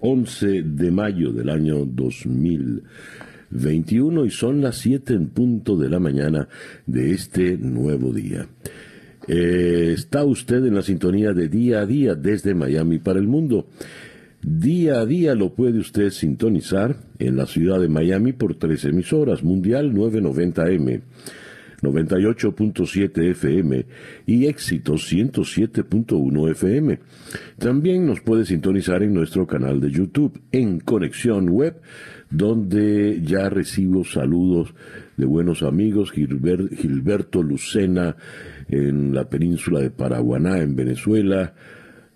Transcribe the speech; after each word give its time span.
11 0.00 0.62
de 0.62 0.90
mayo 0.90 1.32
del 1.32 1.50
año 1.50 1.84
2021 1.84 4.24
y 4.24 4.30
son 4.30 4.60
las 4.60 4.78
7 4.78 5.14
en 5.14 5.28
punto 5.28 5.76
de 5.76 5.88
la 5.88 6.00
mañana 6.00 6.48
de 6.86 7.12
este 7.12 7.56
nuevo 7.56 8.12
día. 8.12 8.48
Eh, 9.28 9.92
está 9.94 10.24
usted 10.24 10.64
en 10.64 10.74
la 10.74 10.82
sintonía 10.82 11.32
de 11.32 11.48
día 11.48 11.80
a 11.80 11.86
día 11.86 12.14
desde 12.14 12.54
Miami 12.54 12.98
para 12.98 13.18
el 13.18 13.28
mundo. 13.28 13.68
Día 14.42 15.00
a 15.00 15.06
día 15.06 15.34
lo 15.34 15.54
puede 15.54 15.78
usted 15.78 16.10
sintonizar 16.10 16.96
en 17.18 17.36
la 17.36 17.46
ciudad 17.46 17.78
de 17.78 17.88
Miami 17.88 18.32
por 18.32 18.54
tres 18.54 18.86
emisoras, 18.86 19.44
Mundial 19.44 19.92
990M 19.92 21.02
98.7 21.82 23.30
FM 23.30 23.86
y 24.26 24.46
Éxito 24.46 24.94
107.1 24.94 26.50
FM. 26.50 26.98
También 27.58 28.06
nos 28.06 28.20
puede 28.20 28.44
sintonizar 28.44 29.02
en 29.02 29.14
nuestro 29.14 29.46
canal 29.46 29.80
de 29.80 29.90
YouTube 29.90 30.40
en 30.52 30.80
Conexión 30.80 31.48
Web, 31.48 31.80
donde 32.30 33.20
ya 33.22 33.48
recibo 33.48 34.04
saludos 34.04 34.74
de 35.16 35.26
buenos 35.26 35.62
amigos, 35.62 36.12
Gilberto 36.12 37.42
Lucena 37.42 38.16
en 38.68 39.14
la 39.14 39.28
península 39.28 39.80
de 39.80 39.90
Paraguaná, 39.90 40.58
en 40.58 40.76
Venezuela, 40.76 41.54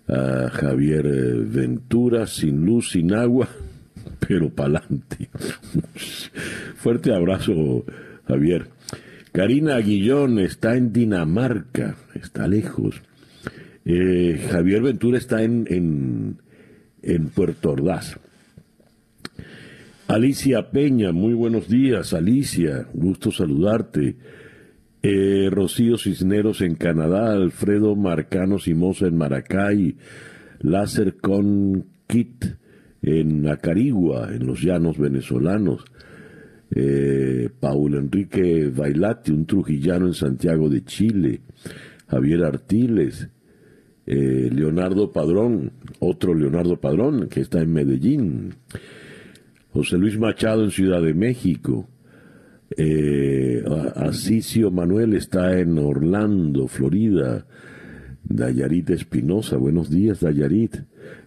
a 0.07 0.49
Javier 0.49 1.05
eh, 1.05 1.33
Ventura, 1.45 2.27
sin 2.27 2.65
luz, 2.65 2.91
sin 2.91 3.13
agua, 3.13 3.47
pero 4.27 4.49
pa'lante. 4.49 5.29
Fuerte 6.75 7.13
abrazo, 7.13 7.85
Javier. 8.27 8.74
Karina 9.35 9.75
Aguillón 9.75 10.39
está 10.39 10.77
en 10.77 10.93
Dinamarca, 10.93 11.97
está 12.13 12.47
lejos. 12.47 13.01
Eh, 13.83 14.47
Javier 14.49 14.81
Ventura 14.81 15.17
está 15.17 15.43
en, 15.43 16.37
en, 17.01 17.29
Puerto 17.31 17.71
Ordaz. 17.71 18.17
Alicia 20.07 20.71
Peña, 20.71 21.11
muy 21.11 21.33
buenos 21.33 21.67
días, 21.67 22.13
Alicia, 22.13 22.87
gusto 22.93 23.29
saludarte. 23.29 24.15
Eh, 25.03 25.49
Rocío 25.51 25.97
Cisneros 25.97 26.61
en 26.61 26.75
Canadá, 26.75 27.33
Alfredo 27.33 27.93
Marcano 27.97 28.57
Simosa 28.57 29.07
en 29.07 29.17
Maracay, 29.17 29.97
Láser 30.59 31.17
con 31.17 31.87
Kit 32.07 32.45
en 33.01 33.49
Acarigua, 33.49 34.29
en 34.33 34.47
los 34.47 34.61
llanos 34.61 34.97
venezolanos 34.97 35.83
eh, 36.75 37.49
Paul 37.57 37.95
Enrique 37.95 38.69
Bailati, 38.69 39.31
un 39.31 39.45
trujillano 39.45 40.07
en 40.07 40.13
Santiago 40.13 40.69
de 40.69 40.83
Chile, 40.83 41.39
Javier 42.07 42.43
Artiles, 42.43 43.29
eh, 44.05 44.49
Leonardo 44.53 45.11
Padrón, 45.13 45.71
otro 45.99 46.33
Leonardo 46.33 46.79
Padrón 46.79 47.29
que 47.29 47.39
está 47.39 47.61
en 47.61 47.71
Medellín, 47.71 48.55
José 49.71 49.97
Luis 49.97 50.19
Machado 50.19 50.65
en 50.65 50.71
Ciudad 50.71 51.01
de 51.01 51.13
México, 51.13 51.87
eh, 52.75 53.63
Asisio 53.95 54.69
Manuel 54.69 55.13
está 55.13 55.57
en 55.57 55.77
Orlando, 55.79 56.67
Florida, 56.67 57.45
Dayarit 58.25 58.89
Espinosa, 58.89 59.55
buenos 59.55 59.89
días 59.89 60.19
Dayarit, 60.19 60.75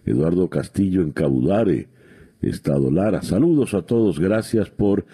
Eduardo 0.05 0.47
Castillo 0.47 1.01
en 1.01 1.11
Cabudare, 1.11 1.87
Estado 2.41 2.89
Lara. 2.91 3.21
Saludos 3.21 3.73
a 3.73 3.81
todos, 3.81 4.19
gracias 4.19 4.69
por 4.69 5.05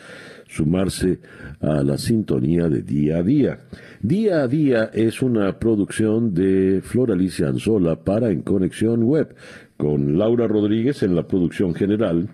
sumarse 0.47 1.19
a 1.59 1.83
la 1.83 1.97
sintonía 1.97 2.69
de 2.69 2.81
Día 2.81 3.17
a 3.17 3.23
Día. 3.23 3.59
Día 4.01 4.43
a 4.43 4.47
Día 4.47 4.91
es 4.93 5.21
una 5.21 5.57
producción 5.57 6.33
de 6.33 6.81
Flor 6.83 7.11
Alicia 7.11 7.47
Anzola 7.47 7.95
para 7.95 8.29
En 8.29 8.41
Conexión 8.41 9.03
Web, 9.03 9.35
con 9.77 10.17
Laura 10.17 10.47
Rodríguez 10.47 11.03
en 11.03 11.15
la 11.15 11.27
producción 11.27 11.73
general, 11.73 12.29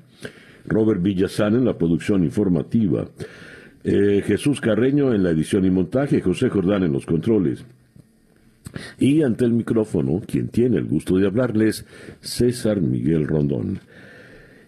Robert 0.66 1.02
Villazán 1.02 1.56
en 1.56 1.66
la 1.66 1.78
producción 1.78 2.24
informativa, 2.24 3.08
eh, 3.84 4.22
Jesús 4.26 4.62
Carreño 4.62 5.14
en 5.14 5.24
la 5.24 5.32
edición 5.32 5.66
y 5.66 5.72
montaje, 5.72 6.22
José 6.22 6.50
Jordán 6.50 6.84
en 6.84 6.92
los 6.92 7.06
controles. 7.06 7.66
Y 9.00 9.24
ante 9.24 9.46
el 9.46 9.54
micrófono, 9.54 10.22
quien 10.26 10.50
tiene 10.50 10.78
el 10.78 10.86
gusto 10.86 11.18
de 11.18 11.28
hablarles, 11.28 11.86
César 12.22 12.80
Miguel 12.80 13.28
Rondón. 13.28 13.80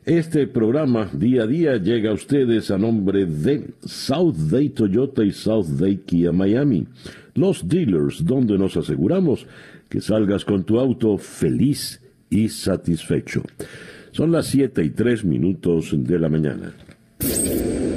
Este 0.06 0.48
programa 0.48 1.10
día 1.14 1.44
a 1.44 1.48
día 1.48 1.78
llega 1.78 2.12
a 2.12 2.14
ustedes 2.14 2.70
a 2.72 2.78
nombre 2.78 3.26
de 3.26 3.70
South 3.86 4.36
Day 4.52 4.68
Toyota 4.68 5.24
y 5.24 5.32
South 5.32 5.68
Day 5.80 6.02
Kia 6.06 6.34
Miami, 6.34 6.86
los 7.36 7.66
dealers 7.70 8.26
donde 8.26 8.58
nos 8.58 8.76
aseguramos 8.76 9.48
que 9.88 10.02
salgas 10.02 10.44
con 10.44 10.66
tu 10.66 10.78
auto 10.78 11.18
feliz 11.18 12.02
y 12.30 12.50
satisfecho. 12.50 13.44
Son 14.12 14.30
las 14.30 14.48
7 14.48 14.84
y 14.84 14.90
3 14.90 15.24
minutos 15.24 15.96
de 15.98 16.20
la 16.20 16.28
mañana. 16.28 16.74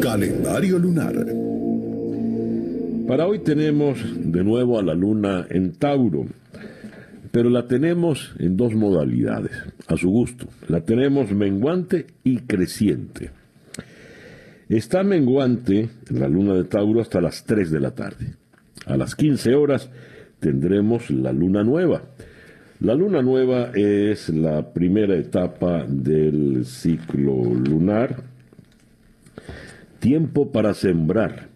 Calendario 0.01 0.79
lunar. 0.79 1.27
Para 3.09 3.27
hoy 3.27 3.41
tenemos 3.41 3.99
de 4.17 4.45
nuevo 4.45 4.79
a 4.79 4.83
la 4.85 4.95
luna 4.95 5.45
en 5.51 5.73
Tauro 5.73 6.27
pero 7.37 7.51
la 7.51 7.67
tenemos 7.67 8.35
en 8.39 8.57
dos 8.57 8.75
modalidades, 8.75 9.53
a 9.89 9.99
su 9.99 10.09
gusto. 10.09 10.47
La 10.69 10.81
tenemos 10.81 11.33
menguante 11.33 12.07
y 12.25 12.39
creciente. 12.39 13.31
Está 14.71 15.03
menguante 15.03 15.91
la 16.09 16.29
luna 16.29 16.55
de 16.55 16.65
Tauro 16.65 17.03
hasta 17.03 17.21
las 17.21 17.45
3 17.45 17.71
de 17.71 17.81
la 17.81 17.91
tarde. 17.91 18.37
A 18.87 18.97
las 18.97 19.15
15 19.15 19.55
horas 19.55 19.91
tendremos 20.41 21.11
la 21.11 21.31
luna 21.31 21.63
nueva. 21.63 22.05
La 22.81 22.95
luna 22.95 23.21
nueva 23.21 23.71
es 23.75 24.31
la 24.31 24.73
primera 24.73 25.15
etapa 25.15 25.85
del 25.87 26.65
ciclo 26.65 27.35
lunar. 27.53 28.23
Tiempo 29.99 30.51
para 30.51 30.73
sembrar 30.73 31.51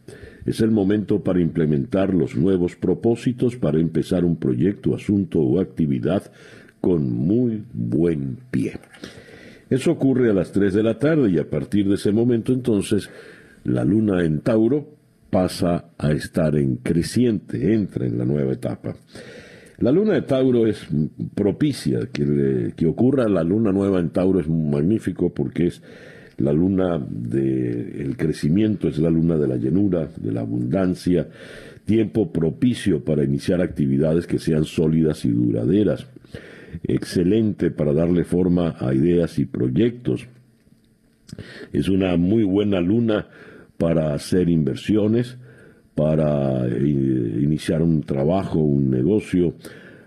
es 0.47 0.61
el 0.61 0.71
momento 0.71 1.23
para 1.23 1.41
implementar 1.41 2.15
los 2.15 2.37
nuevos 2.37 2.77
propósitos 2.77 3.57
para 3.57 3.79
empezar 3.79 4.25
un 4.25 4.37
proyecto, 4.37 4.95
asunto 4.95 5.41
o 5.41 5.61
actividad 5.61 6.31
con 6.81 7.13
muy 7.13 7.65
buen 7.73 8.39
pie. 8.51 8.79
Eso 9.69 9.93
ocurre 9.93 10.31
a 10.31 10.35
las 10.35 10.53
3 10.53 10.75
de 10.75 10.83
la 10.83 10.99
tarde 10.99 11.31
y 11.31 11.39
a 11.39 11.49
partir 11.49 11.89
de 11.89 11.95
ese 11.95 12.11
momento 12.11 12.53
entonces 12.53 13.09
la 13.65 13.85
luna 13.85 14.25
en 14.25 14.41
Tauro 14.41 14.89
pasa 15.31 15.91
a 15.97 16.11
estar 16.11 16.57
en 16.57 16.77
creciente, 16.77 17.73
entra 17.73 18.07
en 18.07 18.19
la 18.19 18.25
nueva 18.25 18.53
etapa. 18.53 18.97
La 19.79 19.93
luna 19.93 20.15
de 20.15 20.23
Tauro 20.23 20.67
es 20.67 20.87
propicia, 21.35 22.09
que, 22.13 22.73
que 22.77 22.87
ocurra 22.87 23.29
la 23.29 23.45
luna 23.45 23.73
nueva 23.73 24.01
en 24.01 24.11
Tauro 24.11 24.41
es 24.41 24.49
magnífico 24.49 25.33
porque 25.33 25.69
es 25.69 25.83
la 26.41 26.53
luna 26.53 26.99
del 26.99 28.17
crecimiento 28.17 28.89
es 28.89 28.99
la 28.99 29.11
luna 29.11 29.37
de 29.37 29.47
la 29.47 29.57
llenura, 29.57 30.09
de 30.17 30.33
la 30.33 30.41
abundancia, 30.41 31.29
tiempo 31.85 32.33
propicio 32.33 33.05
para 33.05 33.25
iniciar 33.25 33.61
actividades 33.61 34.27
que 34.27 34.39
sean 34.39 34.65
sólidas 34.65 35.25
y 35.25 35.31
duraderas, 35.31 36.07
excelente 36.85 37.71
para 37.71 37.93
darle 37.93 38.25
forma 38.25 38.77
a 38.79 38.95
ideas 38.95 39.39
y 39.39 39.45
proyectos. 39.45 40.27
Es 41.73 41.89
una 41.89 42.17
muy 42.17 42.43
buena 42.43 42.81
luna 42.81 43.27
para 43.77 44.15
hacer 44.15 44.49
inversiones, 44.49 45.37
para 45.95 46.67
eh, 46.67 46.79
iniciar 47.43 47.83
un 47.83 48.03
trabajo, 48.03 48.61
un 48.61 48.91
negocio, 48.91 49.55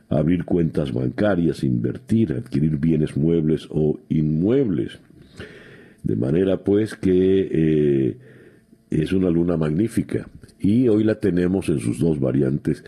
abrir 0.09 0.45
cuentas 0.45 0.91
bancarias, 0.91 1.63
invertir, 1.63 2.33
adquirir 2.33 2.77
bienes 2.77 3.15
muebles 3.15 3.67
o 3.69 3.99
inmuebles. 4.09 4.99
De 6.03 6.15
manera 6.15 6.63
pues 6.63 6.95
que 6.95 7.49
eh, 7.51 8.17
es 8.89 9.13
una 9.13 9.29
luna 9.29 9.57
magnífica. 9.57 10.27
Y 10.59 10.87
hoy 10.87 11.03
la 11.03 11.15
tenemos 11.15 11.69
en 11.69 11.79
sus 11.79 11.99
dos 11.99 12.19
variantes, 12.19 12.83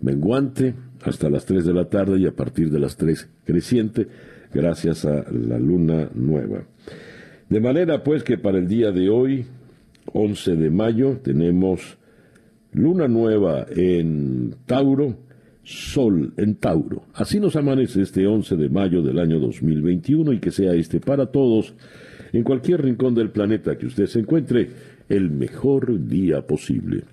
menguante 0.00 0.74
hasta 1.02 1.30
las 1.30 1.46
3 1.46 1.64
de 1.64 1.74
la 1.74 1.88
tarde 1.88 2.18
y 2.18 2.26
a 2.26 2.32
partir 2.32 2.70
de 2.70 2.78
las 2.78 2.96
3 2.96 3.28
creciente, 3.44 4.08
gracias 4.52 5.04
a 5.04 5.24
la 5.30 5.58
luna 5.58 6.10
nueva. 6.14 6.64
De 7.48 7.60
manera 7.60 8.02
pues 8.02 8.22
que 8.24 8.38
para 8.38 8.58
el 8.58 8.66
día 8.66 8.90
de 8.90 9.08
hoy, 9.08 9.46
11 10.12 10.56
de 10.56 10.70
mayo, 10.70 11.18
tenemos 11.22 11.98
luna 12.72 13.08
nueva 13.08 13.66
en 13.70 14.54
Tauro, 14.66 15.16
sol 15.62 16.32
en 16.36 16.56
Tauro. 16.56 17.04
Así 17.14 17.40
nos 17.40 17.56
amanece 17.56 18.02
este 18.02 18.26
11 18.26 18.56
de 18.56 18.68
mayo 18.68 19.02
del 19.02 19.18
año 19.18 19.38
2021 19.38 20.32
y 20.32 20.40
que 20.40 20.50
sea 20.50 20.74
este 20.74 21.00
para 21.00 21.26
todos 21.26 21.74
en 22.36 22.44
cualquier 22.44 22.82
rincón 22.82 23.14
del 23.14 23.30
planeta 23.30 23.78
que 23.78 23.86
usted 23.86 24.06
se 24.06 24.20
encuentre, 24.20 24.68
el 25.08 25.30
mejor 25.30 26.06
día 26.06 26.42
posible. 26.42 27.04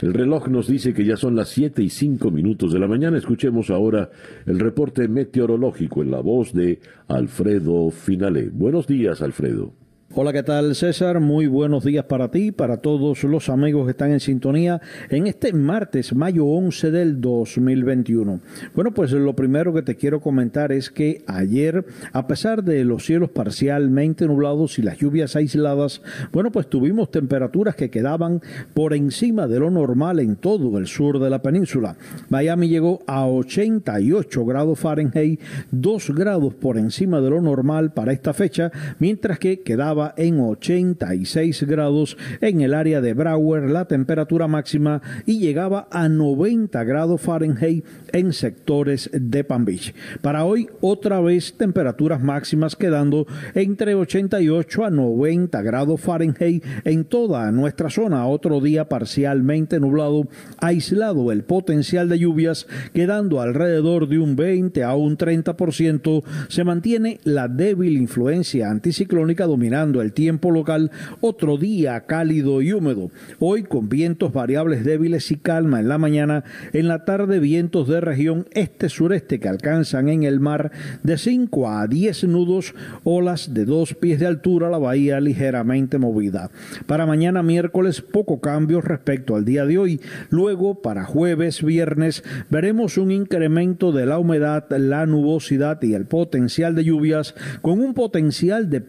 El 0.00 0.14
reloj 0.14 0.48
nos 0.48 0.68
dice 0.68 0.92
que 0.92 1.04
ya 1.04 1.16
son 1.16 1.34
las 1.34 1.48
7 1.48 1.82
y 1.82 1.88
5 1.88 2.30
minutos 2.30 2.72
de 2.72 2.78
la 2.78 2.86
mañana. 2.86 3.18
Escuchemos 3.18 3.70
ahora 3.70 4.10
el 4.46 4.60
reporte 4.60 5.08
meteorológico 5.08 6.02
en 6.02 6.10
la 6.10 6.20
voz 6.20 6.52
de 6.52 6.78
Alfredo 7.08 7.90
Finale. 7.90 8.50
Buenos 8.52 8.86
días, 8.86 9.22
Alfredo. 9.22 9.72
Hola, 10.16 10.32
¿qué 10.32 10.44
tal 10.44 10.76
César? 10.76 11.18
Muy 11.18 11.48
buenos 11.48 11.82
días 11.82 12.04
para 12.04 12.30
ti, 12.30 12.52
para 12.52 12.76
todos 12.76 13.24
los 13.24 13.48
amigos 13.48 13.84
que 13.84 13.90
están 13.90 14.12
en 14.12 14.20
sintonía 14.20 14.80
en 15.10 15.26
este 15.26 15.52
martes, 15.52 16.14
mayo 16.14 16.46
11 16.46 16.92
del 16.92 17.20
2021. 17.20 18.38
Bueno, 18.76 18.94
pues 18.94 19.10
lo 19.10 19.34
primero 19.34 19.74
que 19.74 19.82
te 19.82 19.96
quiero 19.96 20.20
comentar 20.20 20.70
es 20.70 20.88
que 20.88 21.24
ayer, 21.26 21.84
a 22.12 22.28
pesar 22.28 22.62
de 22.62 22.84
los 22.84 23.04
cielos 23.04 23.30
parcialmente 23.30 24.28
nublados 24.28 24.78
y 24.78 24.82
las 24.82 24.98
lluvias 24.98 25.34
aisladas, 25.34 26.00
bueno, 26.30 26.52
pues 26.52 26.68
tuvimos 26.68 27.10
temperaturas 27.10 27.74
que 27.74 27.90
quedaban 27.90 28.40
por 28.72 28.94
encima 28.94 29.48
de 29.48 29.58
lo 29.58 29.68
normal 29.72 30.20
en 30.20 30.36
todo 30.36 30.78
el 30.78 30.86
sur 30.86 31.18
de 31.18 31.28
la 31.28 31.42
península. 31.42 31.96
Miami 32.28 32.68
llegó 32.68 33.02
a 33.08 33.26
88 33.26 34.44
grados 34.44 34.78
Fahrenheit, 34.78 35.40
2 35.72 36.14
grados 36.14 36.54
por 36.54 36.78
encima 36.78 37.20
de 37.20 37.30
lo 37.30 37.40
normal 37.40 37.92
para 37.92 38.12
esta 38.12 38.32
fecha, 38.32 38.70
mientras 39.00 39.40
que 39.40 39.62
quedaba 39.62 40.03
en 40.16 40.40
86 40.40 41.62
grados 41.62 42.16
en 42.40 42.60
el 42.60 42.74
área 42.74 43.00
de 43.00 43.14
Broward 43.14 43.70
la 43.70 43.86
temperatura 43.86 44.48
máxima 44.48 45.00
y 45.24 45.38
llegaba 45.38 45.88
a 45.90 46.08
90 46.08 46.82
grados 46.84 47.20
Fahrenheit 47.20 47.84
en 48.12 48.32
sectores 48.32 49.08
de 49.12 49.44
Palm 49.44 49.64
Beach. 49.64 49.94
Para 50.20 50.44
hoy 50.44 50.68
otra 50.80 51.20
vez 51.20 51.54
temperaturas 51.56 52.22
máximas 52.22 52.76
quedando 52.76 53.26
entre 53.54 53.94
88 53.94 54.84
a 54.84 54.90
90 54.90 55.62
grados 55.62 56.00
Fahrenheit 56.00 56.64
en 56.84 57.04
toda 57.04 57.50
nuestra 57.52 57.90
zona. 57.90 58.26
Otro 58.26 58.60
día 58.60 58.88
parcialmente 58.88 59.78
nublado, 59.78 60.28
aislado 60.58 61.30
el 61.30 61.44
potencial 61.44 62.08
de 62.08 62.18
lluvias 62.18 62.66
quedando 62.92 63.40
alrededor 63.40 64.08
de 64.08 64.18
un 64.18 64.34
20 64.34 64.82
a 64.82 64.94
un 64.96 65.16
30%. 65.16 66.24
Se 66.48 66.64
mantiene 66.64 67.20
la 67.24 67.48
débil 67.48 67.96
influencia 67.96 68.70
anticiclónica 68.70 69.46
dominante 69.46 69.84
el 70.02 70.12
tiempo 70.12 70.50
local, 70.50 70.90
otro 71.20 71.56
día 71.56 72.00
cálido 72.06 72.62
y 72.62 72.72
húmedo. 72.72 73.10
Hoy 73.38 73.62
con 73.62 73.88
vientos 73.88 74.32
variables 74.32 74.84
débiles 74.84 75.30
y 75.30 75.36
calma 75.36 75.80
en 75.80 75.88
la 75.88 75.98
mañana, 75.98 76.44
en 76.72 76.88
la 76.88 77.04
tarde 77.04 77.38
vientos 77.38 77.88
de 77.88 78.00
región 78.00 78.46
este-sureste 78.52 79.40
que 79.40 79.48
alcanzan 79.48 80.08
en 80.08 80.22
el 80.22 80.40
mar 80.40 80.72
de 81.02 81.18
5 81.18 81.68
a 81.68 81.86
10 81.86 82.24
nudos, 82.24 82.74
olas 83.04 83.54
de 83.54 83.64
dos 83.64 83.94
pies 83.94 84.20
de 84.20 84.26
altura, 84.26 84.70
la 84.70 84.78
bahía 84.78 85.20
ligeramente 85.20 85.98
movida. 85.98 86.50
Para 86.86 87.06
mañana 87.06 87.42
miércoles 87.42 88.00
poco 88.00 88.40
cambio 88.40 88.80
respecto 88.80 89.36
al 89.36 89.44
día 89.44 89.66
de 89.66 89.78
hoy. 89.78 90.00
Luego 90.30 90.82
para 90.82 91.04
jueves, 91.04 91.62
viernes 91.62 92.24
veremos 92.50 92.98
un 92.98 93.10
incremento 93.10 93.92
de 93.92 94.06
la 94.06 94.18
humedad, 94.18 94.66
la 94.70 95.06
nubosidad 95.06 95.82
y 95.82 95.94
el 95.94 96.06
potencial 96.06 96.74
de 96.74 96.84
lluvias 96.84 97.34
con 97.62 97.80
un 97.80 97.94
potencial 97.94 98.70
de 98.70 98.80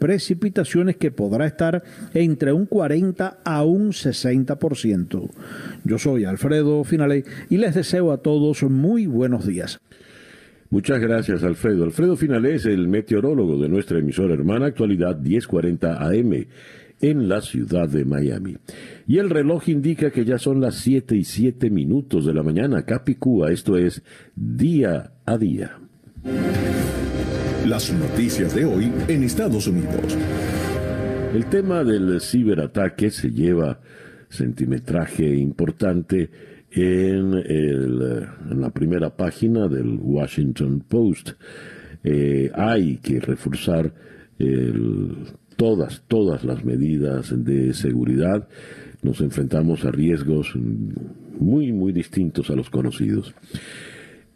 que 0.93 1.11
podrá 1.11 1.47
estar 1.47 1.83
entre 2.13 2.53
un 2.53 2.65
40 2.67 3.39
a 3.43 3.63
un 3.63 3.91
60%. 3.91 5.29
Yo 5.83 5.97
soy 5.97 6.25
Alfredo 6.25 6.83
Finale 6.83 7.25
y 7.49 7.57
les 7.57 7.75
deseo 7.75 8.11
a 8.11 8.17
todos 8.17 8.63
muy 8.63 9.07
buenos 9.07 9.47
días. 9.47 9.79
Muchas 10.69 10.99
gracias, 10.99 11.43
Alfredo. 11.43 11.83
Alfredo 11.83 12.15
Finale 12.15 12.55
es 12.55 12.65
el 12.65 12.87
meteorólogo 12.87 13.57
de 13.61 13.69
nuestra 13.69 13.99
emisora 13.99 14.33
hermana 14.33 14.67
Actualidad 14.67 15.17
1040 15.17 16.05
AM 16.05 16.45
en 17.01 17.29
la 17.29 17.41
ciudad 17.41 17.87
de 17.87 18.05
Miami. 18.05 18.57
Y 19.07 19.17
el 19.17 19.29
reloj 19.29 19.69
indica 19.69 20.11
que 20.11 20.25
ya 20.25 20.37
son 20.37 20.61
las 20.61 20.75
7 20.75 21.15
y 21.15 21.23
7 21.23 21.69
minutos 21.69 22.25
de 22.25 22.33
la 22.33 22.43
mañana, 22.43 22.83
Capicúa, 22.83 23.51
esto 23.51 23.77
es 23.77 24.01
día 24.35 25.11
a 25.25 25.37
día. 25.37 25.77
Las 27.65 27.91
noticias 27.93 28.53
de 28.55 28.65
hoy 28.65 28.91
en 29.07 29.23
Estados 29.23 29.67
Unidos. 29.67 30.17
El 31.35 31.47
tema 31.47 31.83
del 31.83 32.21
ciberataque 32.21 33.11
se 33.11 33.29
lleva 33.29 33.77
centimetraje 34.29 35.35
importante 35.35 36.29
en, 36.71 38.61
la 38.61 38.69
primera 38.69 39.09
página 39.09 39.67
del 39.67 39.99
Washington 40.01 40.85
Post. 40.87 41.31
Eh, 42.05 42.49
hay 42.55 42.99
que 42.99 43.19
reforzar 43.19 43.93
todas, 45.57 46.03
todas 46.07 46.45
las 46.45 46.63
medidas 46.63 47.33
de 47.43 47.73
seguridad. 47.73 48.47
Nos 49.03 49.19
enfrentamos 49.19 49.83
a 49.83 49.91
riesgos 49.91 50.53
muy, 50.55 51.73
muy 51.73 51.91
distintos 51.91 52.49
a 52.49 52.55
los 52.55 52.69
conocidos. 52.69 53.35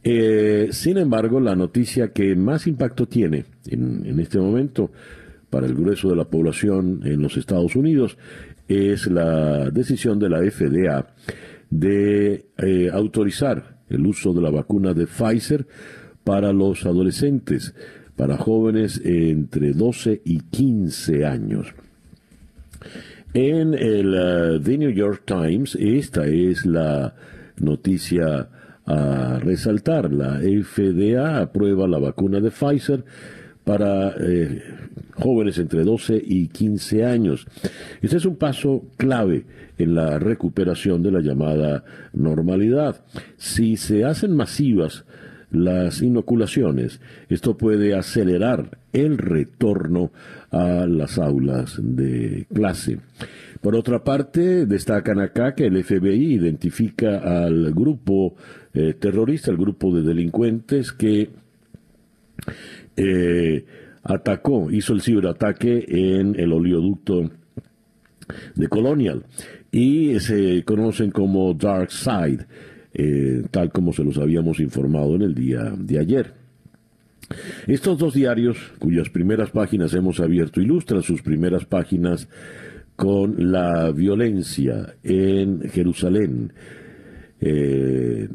Eh, 0.03 0.67
sin 0.71 0.97
embargo, 0.97 1.39
la 1.39 1.55
noticia 1.55 2.11
que 2.11 2.35
más 2.35 2.67
impacto 2.67 3.05
tiene 3.05 3.45
en 3.69 4.19
este 4.19 4.37
momento 4.37 4.91
para 5.49 5.65
el 5.65 5.73
grueso 5.73 6.09
de 6.09 6.15
la 6.15 6.25
población 6.25 7.01
en 7.03 7.21
los 7.21 7.37
Estados 7.37 7.75
Unidos 7.75 8.17
es 8.67 9.07
la 9.07 9.69
decisión 9.71 10.19
de 10.19 10.29
la 10.29 10.39
FDA 10.39 11.07
de 11.69 12.45
eh, 12.57 12.89
autorizar 12.91 13.79
el 13.89 14.05
uso 14.05 14.33
de 14.33 14.41
la 14.41 14.51
vacuna 14.51 14.93
de 14.93 15.07
Pfizer 15.07 15.65
para 16.23 16.53
los 16.53 16.85
adolescentes, 16.85 17.73
para 18.15 18.37
jóvenes 18.37 19.01
entre 19.03 19.73
12 19.73 20.21
y 20.23 20.39
15 20.39 21.25
años. 21.25 21.73
En 23.33 23.73
el 23.73 24.13
uh, 24.13 24.59
The 24.61 24.77
New 24.77 24.91
York 24.91 25.23
Times, 25.25 25.75
esta 25.75 26.25
es 26.27 26.65
la 26.65 27.15
noticia 27.57 28.49
a 28.85 29.39
resaltar. 29.39 30.11
La 30.11 30.39
FDA 30.39 31.41
aprueba 31.41 31.87
la 31.87 31.99
vacuna 31.99 32.39
de 32.39 32.49
Pfizer 32.51 33.03
para 33.69 34.16
eh, 34.19 34.63
jóvenes 35.13 35.60
entre 35.60 35.83
12 35.83 36.19
y 36.25 36.48
15 36.48 37.06
años. 37.06 37.45
Este 38.01 38.18
es 38.18 38.25
un 38.25 38.36
paso 38.36 38.86
clave 38.98 39.45
en 39.77 39.94
la 39.94 40.18
recuperación 40.18 41.04
de 41.04 41.12
la 41.12 41.21
llamada 41.21 41.83
normalidad. 42.12 43.06
Si 43.38 43.77
se 43.77 44.06
hacen 44.06 44.36
masivas 44.36 45.06
las 45.51 46.01
inoculaciones, 46.01 47.00
esto 47.30 47.57
puede 47.57 47.94
acelerar 47.94 48.80
el 48.92 49.19
retorno 49.19 50.12
a 50.50 50.88
las 50.88 51.19
aulas 51.19 51.80
de 51.80 52.47
clase. 52.52 52.97
Por 53.61 53.76
otra 53.76 54.04
parte, 54.04 54.66
destacan 54.66 55.19
acá 55.19 55.54
que 55.54 55.68
el 55.68 55.83
FBI 55.83 56.33
identifica 56.33 57.19
al 57.19 57.71
grupo 57.71 58.35
eh, 58.73 58.95
terrorista, 58.99 59.52
al 59.52 59.57
grupo 59.57 59.95
de 59.95 60.02
delincuentes 60.02 60.92
que 60.92 61.30
eh, 62.95 63.65
atacó, 64.03 64.71
hizo 64.71 64.94
el 64.94 65.01
ciberataque 65.01 65.85
en 65.87 66.39
el 66.39 66.53
oleoducto 66.53 67.29
de 68.56 68.68
Colonial 68.68 69.25
y 69.71 70.19
se 70.19 70.63
conocen 70.63 71.11
como 71.11 71.53
Dark 71.53 71.91
Side, 71.91 72.45
eh, 72.94 73.44
tal 73.51 73.71
como 73.71 73.94
se 73.94 74.03
los 74.03 74.18
habíamos 74.18 74.59
informado 74.59 75.15
en 75.15 75.21
el 75.21 75.35
día 75.35 75.73
de 75.77 75.99
ayer. 75.99 76.33
Estos 77.68 77.99
dos 77.99 78.13
diarios, 78.15 78.57
cuyas 78.79 79.09
primeras 79.09 79.51
páginas 79.51 79.94
hemos 79.94 80.19
abierto, 80.19 80.61
ilustran 80.61 81.03
sus 81.03 81.21
primeras 81.21 81.65
páginas 81.65 82.27
con 82.95 83.51
la 83.51 83.91
violencia 83.91 84.95
en 85.03 85.61
Jerusalén. 85.69 86.51
Eh, 87.39 88.27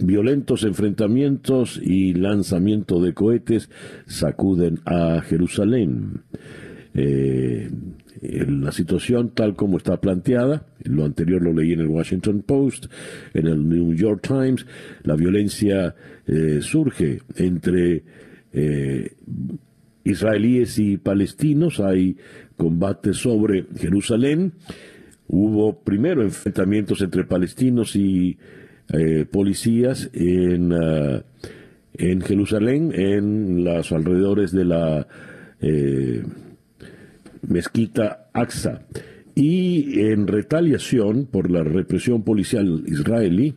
violentos 0.00 0.64
enfrentamientos 0.64 1.80
y 1.82 2.14
lanzamiento 2.14 3.00
de 3.00 3.14
cohetes 3.14 3.70
sacuden 4.06 4.80
a 4.84 5.20
Jerusalén. 5.22 6.22
Eh, 6.94 7.70
la 8.20 8.72
situación 8.72 9.30
tal 9.30 9.54
como 9.54 9.76
está 9.76 10.00
planteada, 10.00 10.66
lo 10.82 11.04
anterior 11.04 11.42
lo 11.42 11.52
leí 11.52 11.72
en 11.72 11.80
el 11.80 11.86
Washington 11.86 12.42
Post, 12.42 12.86
en 13.34 13.46
el 13.46 13.68
New 13.68 13.94
York 13.94 14.26
Times, 14.26 14.66
la 15.04 15.14
violencia 15.14 15.94
eh, 16.26 16.58
surge 16.60 17.20
entre 17.36 18.02
eh, 18.52 19.12
israelíes 20.02 20.78
y 20.78 20.96
palestinos, 20.96 21.78
hay 21.78 22.16
combates 22.56 23.18
sobre 23.18 23.66
Jerusalén, 23.76 24.54
hubo 25.28 25.80
primero 25.80 26.22
enfrentamientos 26.22 27.00
entre 27.02 27.24
palestinos 27.24 27.94
y 27.94 28.38
eh, 28.92 29.26
policías 29.30 30.10
en, 30.12 30.72
uh, 30.72 31.22
en 31.94 32.20
Jerusalén, 32.20 32.92
en 32.94 33.64
los 33.64 33.92
alrededores 33.92 34.52
de 34.52 34.64
la 34.64 35.06
eh, 35.60 36.22
mezquita 37.46 38.28
Aqsa. 38.32 38.82
Y 39.34 40.00
en 40.00 40.26
retaliación 40.26 41.26
por 41.26 41.50
la 41.50 41.62
represión 41.62 42.24
policial 42.24 42.82
israelí, 42.86 43.54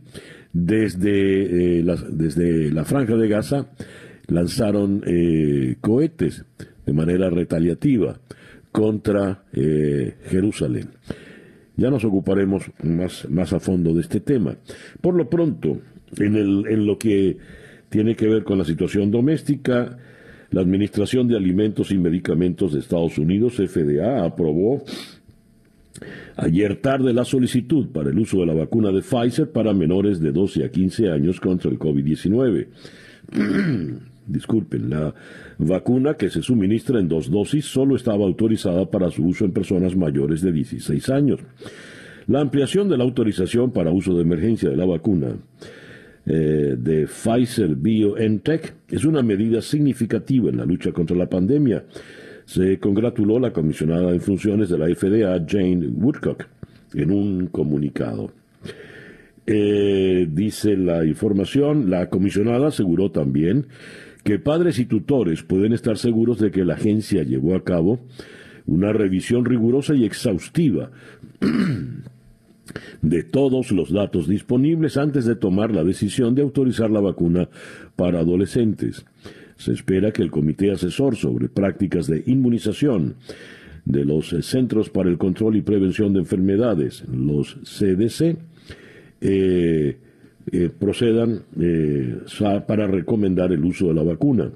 desde, 0.54 1.80
eh, 1.80 1.84
la, 1.84 1.96
desde 1.96 2.72
la 2.72 2.86
franja 2.86 3.16
de 3.16 3.28
Gaza 3.28 3.68
lanzaron 4.28 5.04
cohetes 5.82 6.46
de 6.86 6.94
manera 6.94 7.30
retaliativa 7.30 8.20
contra 8.72 9.44
eh, 9.54 10.16
Jerusalén. 10.30 10.90
Ya 11.82 11.90
nos 11.90 12.06
ocuparemos 12.06 12.70
más, 12.84 13.28
más 13.28 13.54
a 13.54 13.60
fondo 13.60 13.92
de 13.96 14.02
este 14.02 14.20
tema. 14.20 14.56
Por 15.02 15.16
lo 15.16 15.28
pronto, 15.28 15.80
en, 16.16 16.36
en 16.36 16.86
lo 16.86 17.00
que 17.00 17.38
tiene 17.90 18.16
que 18.16 18.28
ver 18.28 18.44
con 18.44 18.60
la 18.60 18.66
situación 18.66 19.10
doméstica, 19.10 19.98
la 20.52 20.62
Administración 20.62 21.28
de 21.28 21.36
Alimentos 21.36 21.90
y 21.90 21.98
Medicamentos 21.98 22.74
de 22.74 22.82
Estados 22.82 23.18
Unidos, 23.18 23.56
FDA, 23.56 24.24
aprobó 24.24 24.84
ayer 26.36 26.76
tarde 26.76 27.14
la 27.14 27.26
solicitud 27.26 27.88
para 27.88 28.12
el 28.12 28.20
uso 28.20 28.42
de 28.42 28.46
la 28.46 28.54
vacuna 28.54 28.92
de 28.92 29.02
Pfizer 29.02 29.52
para 29.52 29.74
menores 29.74 30.20
de 30.20 30.32
12 30.32 30.66
a 30.66 30.70
15 30.70 31.10
años 31.10 31.40
contra 31.40 31.72
el 31.72 31.80
COVID-19. 31.80 32.68
Disculpen, 34.32 34.90
la 34.90 35.14
vacuna 35.58 36.16
que 36.16 36.30
se 36.30 36.42
suministra 36.42 37.00
en 37.00 37.08
dos 37.08 37.30
dosis 37.30 37.66
solo 37.66 37.96
estaba 37.96 38.24
autorizada 38.24 38.90
para 38.90 39.10
su 39.12 39.26
uso 39.26 39.46
en 39.46 39.52
personas 39.52 39.96
mayores 39.96 40.42
de 40.42 40.52
16 40.52 41.10
años. 41.10 41.40
La 42.28 42.40
ampliación 42.40 42.88
de 42.88 42.98
la 42.98 43.04
autorización 43.04 43.72
para 43.72 43.92
uso 43.92 44.16
de 44.16 44.22
emergencia 44.22 44.70
de 44.70 44.78
la 44.78 44.86
vacuna 44.86 45.36
eh, 46.26 46.76
de 46.78 47.08
Pfizer 47.08 47.76
BioNTech 47.76 48.74
es 48.90 49.06
una 49.06 49.22
medida 49.22 49.62
significativa 49.62 50.50
en 50.50 50.58
la 50.58 50.66
lucha 50.66 50.92
contra 50.92 51.18
la 51.18 51.28
pandemia 51.28 51.84
se 52.52 52.80
congratuló 52.80 53.40
la 53.40 53.54
comisionada 53.54 54.12
en 54.12 54.20
funciones 54.20 54.68
de 54.68 54.78
la 54.78 54.94
FDA, 54.94 55.42
Jane 55.48 55.88
Woodcock, 55.88 56.48
en 56.94 57.12
un 57.12 57.48
comunicado. 57.48 58.32
Eh, 59.48 60.28
dice 60.30 60.76
la 60.76 61.06
información, 61.06 61.90
la 61.90 62.10
comisionada 62.10 62.68
aseguró 62.68 63.10
también 63.10 63.68
que 64.24 64.40
padres 64.40 64.80
y 64.80 64.86
tutores 64.86 65.44
pueden 65.44 65.74
estar 65.74 65.98
seguros 65.98 66.40
de 66.40 66.52
que 66.52 66.66
la 66.66 66.76
agencia 66.76 67.24
llevó 67.24 67.56
a 67.56 67.64
cabo 67.64 68.00
una 68.66 68.94
revisión 68.94 69.46
rigurosa 69.46 69.96
y 69.96 70.06
exhaustiva 70.06 70.92
de 73.02 73.24
todos 73.24 73.72
los 73.72 73.92
datos 73.92 74.28
disponibles 74.28 74.98
antes 74.98 75.26
de 75.26 75.36
tomar 75.36 75.72
la 75.72 75.84
decisión 75.84 76.36
de 76.36 76.44
autorizar 76.44 76.90
la 76.92 77.00
vacuna 77.00 77.50
para 77.96 78.20
adolescentes. 78.20 79.06
Se 79.58 79.74
espera 79.74 80.12
que 80.12 80.22
el 80.22 80.32
Comité 80.32 80.72
Asesor 80.72 81.16
sobre 81.16 81.50
Prácticas 81.50 82.08
de 82.08 82.24
Inmunización 82.26 83.16
de 83.86 84.06
los 84.06 84.30
Centros 84.42 84.90
para 84.90 85.10
el 85.10 85.18
Control 85.18 85.56
y 85.56 85.62
Prevención 85.62 86.14
de 86.14 86.20
Enfermedades, 86.20 87.04
los 87.12 87.58
CDC, 87.64 88.38
eh, 89.22 89.98
eh, 90.52 90.70
procedan 90.70 91.44
eh, 91.60 92.20
para 92.68 92.88
recomendar 92.88 93.52
el 93.52 93.64
uso 93.64 93.88
de 93.88 93.94
la 93.94 94.04
vacuna. 94.04 94.52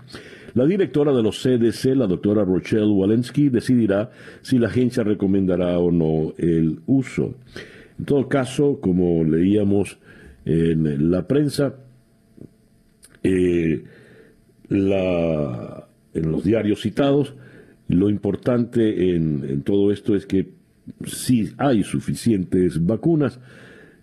La 0.53 0.65
directora 0.65 1.13
de 1.13 1.21
los 1.21 1.41
CDC, 1.41 1.95
la 1.95 2.07
doctora 2.07 2.43
Rochelle 2.45 2.85
Walensky, 2.85 3.49
decidirá 3.49 4.11
si 4.41 4.57
la 4.57 4.67
agencia 4.67 5.03
recomendará 5.03 5.77
o 5.79 5.91
no 5.91 6.33
el 6.37 6.79
uso. 6.85 7.35
En 7.99 8.05
todo 8.05 8.27
caso, 8.29 8.79
como 8.79 9.23
leíamos 9.23 9.97
en 10.45 11.11
la 11.11 11.27
prensa, 11.27 11.75
la, 14.69 15.87
en 16.13 16.31
los 16.31 16.43
diarios 16.43 16.81
citados, 16.81 17.35
lo 17.87 18.09
importante 18.09 19.15
en, 19.15 19.61
todo 19.63 19.91
esto 19.91 20.15
es 20.15 20.25
que 20.25 20.49
si 21.05 21.51
hay 21.57 21.83
suficientes 21.83 22.83
vacunas, 22.85 23.39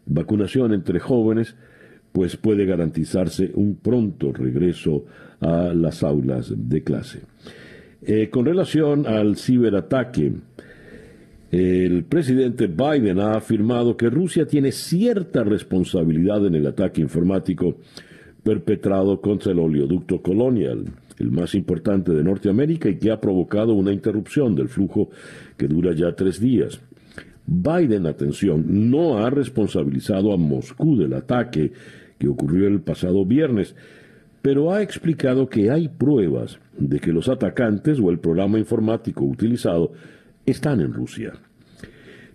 vacunación 0.06 0.72
entre 0.72 1.00
jóvenes, 1.00 1.56
pues 2.12 2.36
puede 2.36 2.66
garantizarse 2.66 3.50
un 3.54 3.76
pronto 3.76 4.32
regreso 4.32 5.04
a 5.40 5.72
las 5.74 6.02
aulas 6.02 6.52
de 6.56 6.82
clase. 6.82 7.20
Eh, 8.02 8.28
con 8.30 8.44
relación 8.44 9.06
al 9.06 9.36
ciberataque, 9.36 10.32
el 11.50 12.04
presidente 12.04 12.66
Biden 12.66 13.20
ha 13.20 13.36
afirmado 13.36 13.96
que 13.96 14.08
Rusia 14.08 14.46
tiene 14.46 14.72
cierta 14.72 15.44
responsabilidad 15.44 16.46
en 16.46 16.54
el 16.54 16.66
ataque 16.66 17.00
informático 17.00 17.76
perpetrado 18.42 19.20
contra 19.20 19.52
el 19.52 19.58
oleoducto 19.58 20.20
Colonial, 20.22 20.84
el 21.18 21.30
más 21.30 21.54
importante 21.54 22.12
de 22.12 22.24
Norteamérica 22.24 22.88
y 22.88 22.96
que 22.96 23.10
ha 23.10 23.20
provocado 23.20 23.74
una 23.74 23.92
interrupción 23.92 24.54
del 24.54 24.68
flujo 24.68 25.10
que 25.56 25.68
dura 25.68 25.92
ya 25.94 26.14
tres 26.14 26.40
días. 26.40 26.80
Biden, 27.46 28.06
atención, 28.06 28.90
no 28.90 29.18
ha 29.18 29.30
responsabilizado 29.30 30.32
a 30.32 30.36
Moscú 30.36 30.96
del 30.96 31.12
ataque 31.14 31.72
que 32.22 32.28
ocurrió 32.28 32.68
el 32.68 32.80
pasado 32.80 33.26
viernes, 33.26 33.74
pero 34.42 34.72
ha 34.72 34.80
explicado 34.80 35.48
que 35.48 35.72
hay 35.72 35.88
pruebas 35.88 36.60
de 36.78 37.00
que 37.00 37.12
los 37.12 37.28
atacantes 37.28 37.98
o 37.98 38.10
el 38.12 38.20
programa 38.20 38.60
informático 38.60 39.24
utilizado 39.24 39.92
están 40.46 40.80
en 40.80 40.92
Rusia. 40.92 41.32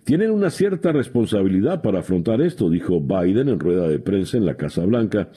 Tienen 0.04 0.30
una 0.30 0.50
cierta 0.50 0.92
responsabilidad 0.92 1.80
para 1.80 2.00
afrontar 2.00 2.42
esto, 2.42 2.68
dijo 2.68 3.00
Biden 3.00 3.48
en 3.48 3.58
rueda 3.58 3.88
de 3.88 3.98
prensa 3.98 4.36
en 4.36 4.44
la 4.44 4.58
Casa 4.58 4.84
Blanca, 4.84 5.30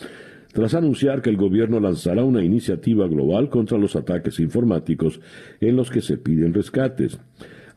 tras 0.51 0.73
anunciar 0.73 1.21
que 1.21 1.29
el 1.29 1.37
gobierno 1.37 1.79
lanzará 1.79 2.25
una 2.25 2.43
iniciativa 2.43 3.07
global 3.07 3.47
contra 3.47 3.77
los 3.77 3.95
ataques 3.95 4.37
informáticos 4.41 5.21
en 5.61 5.77
los 5.77 5.89
que 5.89 6.01
se 6.01 6.17
piden 6.17 6.53
rescates. 6.53 7.17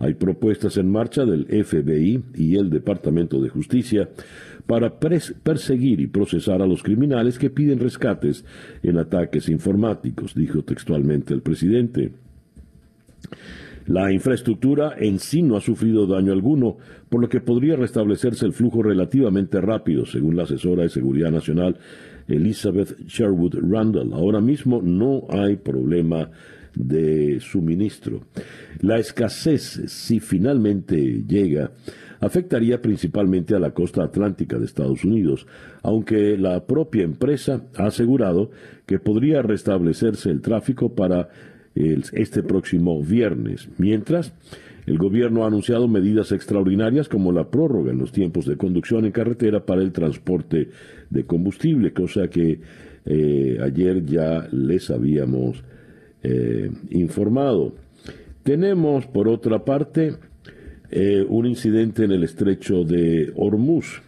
Hay 0.01 0.15
propuestas 0.15 0.77
en 0.77 0.91
marcha 0.91 1.25
del 1.25 1.47
FBI 1.47 2.25
y 2.35 2.57
el 2.57 2.69
Departamento 2.69 3.41
de 3.41 3.49
Justicia 3.49 4.09
para 4.67 4.99
perseguir 4.99 6.01
y 6.01 6.07
procesar 6.07 6.63
a 6.63 6.67
los 6.67 6.83
criminales 6.83 7.39
que 7.39 7.51
piden 7.51 7.81
rescates 7.81 8.45
en 8.83 8.99
ataques 8.99 9.49
informáticos, 9.49 10.35
dijo 10.35 10.63
textualmente 10.63 11.35
el 11.35 11.43
presidente. 11.43 12.13
La 13.87 14.11
infraestructura 14.11 14.95
en 14.99 15.19
sí 15.19 15.43
no 15.43 15.57
ha 15.57 15.61
sufrido 15.61 16.07
daño 16.07 16.33
alguno, 16.33 16.79
por 17.11 17.21
lo 17.21 17.29
que 17.29 17.41
podría 17.41 17.77
restablecerse 17.77 18.47
el 18.47 18.55
flujo 18.55 18.83
relativamente 18.83 19.61
rápido, 19.61 20.07
según 20.07 20.37
la 20.37 20.45
asesora 20.45 20.85
de 20.85 20.89
Seguridad 20.89 21.31
Nacional 21.31 21.77
Elizabeth 22.27 22.99
Sherwood 23.07 23.57
Randall. 23.61 24.15
Ahora 24.15 24.41
mismo 24.41 24.81
no 24.81 25.27
hay 25.29 25.57
problema 25.57 26.31
de 26.75 27.39
suministro. 27.41 28.23
La 28.81 28.99
escasez, 28.99 29.83
si 29.87 30.19
finalmente 30.21 31.25
llega, 31.27 31.71
afectaría 32.25 32.81
principalmente 32.81 33.55
a 33.55 33.59
la 33.59 33.73
costa 33.73 34.03
atlántica 34.05 34.59
de 34.59 34.65
Estados 34.65 35.05
Unidos, 35.05 35.47
aunque 35.83 36.39
la 36.39 36.65
propia 36.67 37.03
empresa 37.03 37.63
ha 37.77 37.87
asegurado 37.87 38.51
que 38.87 38.99
podría 38.99 39.43
restablecerse 39.43 40.31
el 40.31 40.41
tráfico 40.41 40.95
para 40.95 41.29
este 41.75 42.43
próximo 42.43 43.03
viernes, 43.03 43.69
mientras 43.79 44.33
el 44.87 44.99
gobierno 44.99 45.45
ha 45.45 45.49
anunciado 45.49 45.89
medidas 45.89 46.31
extraordinarias 46.31 47.09
como 47.09 47.33
la 47.33 47.51
prórroga 47.51 47.91
en 47.91 47.99
los 47.99 48.13
tiempos 48.13 48.47
de 48.47 48.57
conducción 48.57 49.05
en 49.05 49.13
carretera 49.13 49.65
para 49.65 49.83
el 49.83 49.93
transporte 49.93 50.69
de 51.11 51.25
combustible, 51.25 51.93
cosa 51.93 52.29
que 52.29 52.61
eh, 53.07 53.59
ayer 53.63 54.05
ya 54.05 54.47
les 54.53 54.91
habíamos 54.91 55.65
eh, 56.23 56.71
informado. 56.91 57.75
Tenemos, 58.43 59.07
por 59.07 59.29
otra 59.29 59.65
parte, 59.65 60.17
eh, 60.97 61.27
un 61.29 61.45
incidente 61.45 62.05
en 62.05 62.13
el 62.13 62.23
estrecho 62.23 62.85
de 62.85 63.33
Hormuz, 63.35 64.01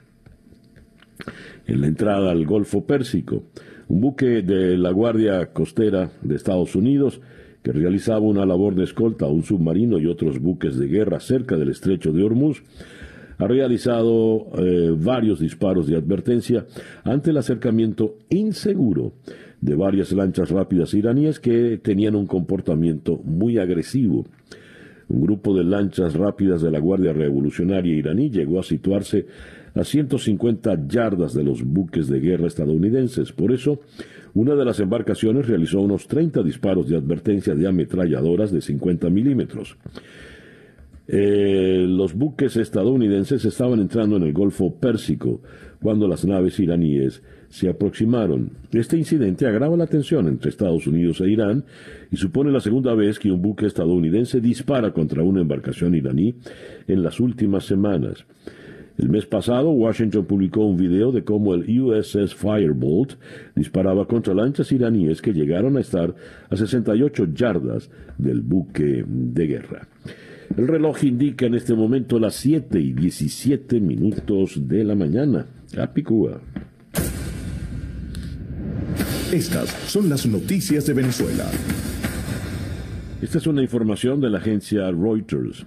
en 1.67 1.81
la 1.81 1.89
entrada 1.89 2.31
al 2.31 2.47
Golfo 2.47 2.87
Pérsico. 2.87 3.43
Un 3.89 4.01
buque 4.01 4.43
de 4.43 4.79
la 4.79 4.93
Guardia 4.93 5.53
Costera 5.53 6.13
de 6.23 6.37
Estados 6.37 6.77
Unidos 6.77 7.21
que 7.65 7.73
realizaba 7.73 8.21
una 8.21 8.47
labor 8.47 8.77
de 8.77 8.85
escolta 8.85 9.25
a 9.25 9.29
un 9.29 9.43
submarino 9.43 9.99
y 9.99 10.07
otros 10.07 10.39
buques 10.39 10.79
de 10.79 10.87
guerra 10.87 11.19
cerca 11.19 11.57
del 11.57 11.71
estrecho 11.71 12.13
de 12.13 12.23
Hormuz, 12.23 12.63
ha 13.39 13.49
realizado 13.49 14.47
eh, 14.57 14.95
varios 14.97 15.41
disparos 15.41 15.89
de 15.89 15.97
advertencia 15.97 16.67
ante 17.03 17.31
el 17.31 17.39
acercamiento 17.39 18.19
inseguro 18.31 19.15
de 19.61 19.75
varias 19.75 20.13
lanchas 20.13 20.51
rápidas 20.51 20.95
iraníes 20.95 21.41
que 21.41 21.81
tenían 21.83 22.15
un 22.15 22.27
comportamiento 22.27 23.21
muy 23.25 23.59
agresivo. 23.59 24.25
Un 25.09 25.21
grupo 25.21 25.57
de 25.57 25.65
lanchas 25.65 26.15
rápidas 26.15 26.63
de 26.63 26.71
la 26.71 26.81
Guardia 26.81 27.13
Revolucionaria 27.13 27.95
iraní 27.95 28.31
llegó 28.31 28.59
a 28.59 28.65
situarse 28.65 29.27
a 29.75 29.85
150 29.85 30.89
yardas 30.89 31.35
de 31.35 31.45
los 31.45 31.63
buques 31.63 32.09
de 32.09 32.19
guerra 32.19 32.47
estadounidenses. 32.47 33.33
Por 33.33 33.53
eso, 33.53 33.81
una 34.35 34.55
de 34.55 34.65
las 34.65 34.81
embarcaciones 34.81 35.47
realizó 35.47 35.81
unos 35.81 36.09
30 36.09 36.43
disparos 36.43 36.89
de 36.89 36.97
advertencia 36.97 37.55
de 37.55 37.69
ametralladoras 37.69 38.51
de 38.51 38.61
50 38.61 39.09
milímetros. 39.11 39.77
Eh, 41.09 41.85
los 41.89 42.15
buques 42.15 42.57
estadounidenses 42.57 43.45
estaban 43.45 43.79
entrando 43.79 44.17
en 44.17 44.25
el 44.25 44.33
Golfo 44.33 44.75
Pérsico 44.75 45.41
cuando 45.81 46.09
las 46.09 46.25
naves 46.25 46.59
iraníes 46.59 47.23
se 47.49 47.69
aproximaron. 47.69 48.51
Este 48.73 48.97
incidente 48.97 49.47
agrava 49.47 49.77
la 49.77 49.87
tensión 49.87 50.29
entre 50.29 50.51
Estados 50.51 50.87
Unidos 50.87 51.21
e 51.21 51.31
Irán 51.31 51.65
y 52.11 52.17
supone 52.17 52.51
la 52.51 52.61
segunda 52.61 52.95
vez 52.95 53.19
que 53.19 53.31
un 53.31 53.43
buque 53.43 53.67
estadounidense 53.67 54.41
dispara 54.41 54.93
contra 54.93 55.23
una 55.23 55.41
embarcación 55.41 55.95
iraní 55.95 56.35
en 56.87 57.03
las 57.03 57.21
últimas 57.21 57.65
semanas. 57.65 58.25
El 58.99 59.11
mes 59.11 59.27
pasado, 59.27 59.71
Washington 59.71 60.25
publicó 60.25 60.65
un 60.65 60.79
video 60.79 61.13
de 61.13 61.23
cómo 61.23 61.55
el 61.55 61.81
USS 61.81 62.35
Firebolt 62.35 63.15
disparaba 63.55 64.07
contra 64.07 64.33
lanchas 64.33 64.73
iraníes 64.73 65.21
que 65.21 65.35
llegaron 65.35 65.77
a 65.77 65.81
estar 65.81 66.15
a 66.49 66.57
68 66.57 67.27
yardas 67.35 67.91
del 68.17 68.41
buque 68.41 69.05
de 69.07 69.47
guerra. 69.47 69.87
El 70.57 70.67
reloj 70.67 71.05
indica 71.05 71.45
en 71.45 71.55
este 71.55 71.75
momento 71.75 72.19
las 72.19 72.37
7 72.37 72.81
y 72.81 72.93
17 72.95 73.81
minutos 73.81 74.67
de 74.67 74.85
la 74.85 74.95
mañana. 74.95 75.45
Capicúa. 75.75 76.41
Estas 79.33 79.71
son 79.91 80.09
las 80.09 80.25
noticias 80.25 80.87
de 80.87 80.95
Venezuela. 80.95 81.51
Esta 83.21 83.39
es 83.39 83.49
una 83.49 83.61
información 83.61 84.21
de 84.21 84.31
la 84.31 84.39
agencia 84.39 84.89
Reuters. 84.93 85.67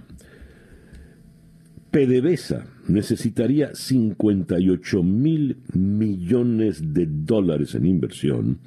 PDVSA 1.90 2.64
necesitaría 2.88 3.74
58 3.74 5.02
mil 5.02 5.58
millones 5.74 6.94
de 6.94 7.06
dólares 7.06 7.74
en 7.74 7.84
inversión 7.84 8.60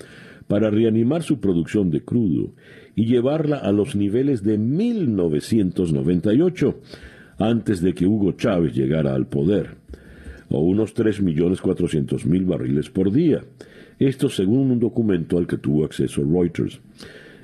para 0.48 0.70
reanimar 0.70 1.24
su 1.24 1.40
producción 1.40 1.90
de 1.90 2.04
crudo 2.04 2.54
y 2.96 3.06
llevarla 3.06 3.58
a 3.58 3.72
los 3.72 3.96
niveles 3.96 4.44
de 4.44 4.60
1998, 4.60 6.82
antes 7.40 7.82
de 7.82 7.96
que 7.96 8.06
Hugo 8.06 8.34
Chávez 8.34 8.76
llegara 8.76 9.16
al 9.16 9.26
poder, 9.26 9.72
o 10.50 10.60
unos 10.60 10.96
3.400.000 10.96 12.46
barriles 12.46 12.92
por 12.92 13.12
día. 13.12 13.44
Esto 14.00 14.30
según 14.30 14.72
un 14.72 14.80
documento 14.80 15.38
al 15.38 15.48
que 15.48 15.58
tuvo 15.58 15.86
acceso 15.86 16.24
Reuters. 16.24 16.80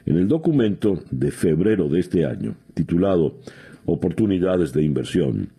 En 0.06 0.18
el 0.18 0.28
documento 0.28 1.04
de 1.12 1.32
febrero 1.32 1.88
de 1.88 2.00
este 2.00 2.26
año, 2.26 2.56
titulado 2.74 3.38
Oportunidades 3.86 4.74
de 4.74 4.84
Inversión, 4.84 5.50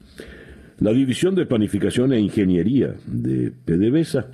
la 0.81 0.93
División 0.93 1.35
de 1.35 1.47
Planificación 1.47 2.13
e 2.13 2.21
Ingeniería 2.21 2.95
de 3.07 3.53
PDVSA 3.53 4.29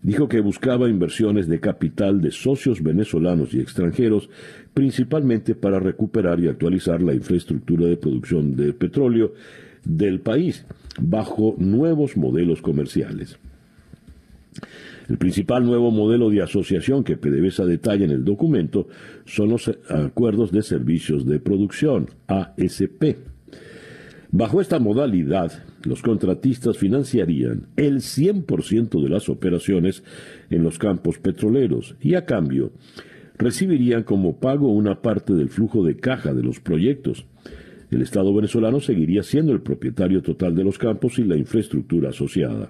dijo 0.00 0.28
que 0.28 0.40
buscaba 0.40 0.88
inversiones 0.88 1.48
de 1.48 1.58
capital 1.58 2.20
de 2.20 2.30
socios 2.30 2.82
venezolanos 2.82 3.52
y 3.52 3.60
extranjeros, 3.60 4.30
principalmente 4.74 5.56
para 5.56 5.80
recuperar 5.80 6.38
y 6.40 6.48
actualizar 6.48 7.02
la 7.02 7.14
infraestructura 7.14 7.86
de 7.86 7.96
producción 7.96 8.54
de 8.54 8.72
petróleo 8.72 9.34
del 9.84 10.20
país, 10.20 10.64
bajo 11.00 11.56
nuevos 11.58 12.16
modelos 12.16 12.62
comerciales. 12.62 13.38
El 15.08 15.16
principal 15.16 15.64
nuevo 15.64 15.90
modelo 15.90 16.28
de 16.28 16.42
asociación 16.42 17.02
que 17.02 17.16
PDVSA 17.16 17.64
detalla 17.64 18.04
en 18.04 18.10
el 18.10 18.24
documento 18.24 18.88
son 19.24 19.48
los 19.48 19.70
acuerdos 19.88 20.52
de 20.52 20.62
servicios 20.62 21.24
de 21.24 21.40
producción, 21.40 22.10
ASP. 22.26 23.16
Bajo 24.30 24.60
esta 24.60 24.78
modalidad, 24.78 25.50
los 25.84 26.02
contratistas 26.02 26.76
financiarían 26.76 27.68
el 27.76 28.00
100% 28.00 29.02
de 29.02 29.08
las 29.08 29.30
operaciones 29.30 30.02
en 30.50 30.62
los 30.62 30.78
campos 30.78 31.18
petroleros 31.18 31.96
y 32.02 32.14
a 32.14 32.26
cambio 32.26 32.72
recibirían 33.38 34.02
como 34.02 34.38
pago 34.38 34.70
una 34.70 35.00
parte 35.00 35.32
del 35.32 35.48
flujo 35.48 35.82
de 35.82 35.96
caja 35.96 36.34
de 36.34 36.42
los 36.42 36.60
proyectos. 36.60 37.24
El 37.90 38.02
Estado 38.02 38.34
venezolano 38.34 38.80
seguiría 38.80 39.22
siendo 39.22 39.52
el 39.52 39.62
propietario 39.62 40.20
total 40.20 40.54
de 40.54 40.64
los 40.64 40.76
campos 40.76 41.18
y 41.18 41.24
la 41.24 41.36
infraestructura 41.36 42.10
asociada. 42.10 42.68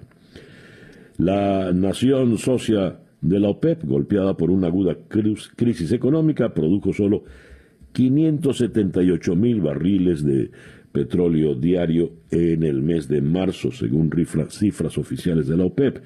La 1.19 1.71
nación 1.73 2.37
socia 2.37 2.97
de 3.19 3.39
la 3.41 3.49
OPEP, 3.49 3.83
golpeada 3.83 4.37
por 4.37 4.49
una 4.49 4.67
aguda 4.67 4.95
crisis 5.55 5.91
económica, 5.91 6.53
produjo 6.53 6.93
solo 6.93 7.25
578 7.91 9.35
mil 9.35 9.59
barriles 9.59 10.23
de 10.23 10.49
petróleo 10.93 11.55
diario 11.55 12.11
en 12.31 12.63
el 12.63 12.81
mes 12.81 13.09
de 13.09 13.19
marzo, 13.21 13.69
según 13.73 14.09
cifras 14.49 14.97
oficiales 14.97 15.47
de 15.47 15.57
la 15.57 15.65
OPEP, 15.65 15.97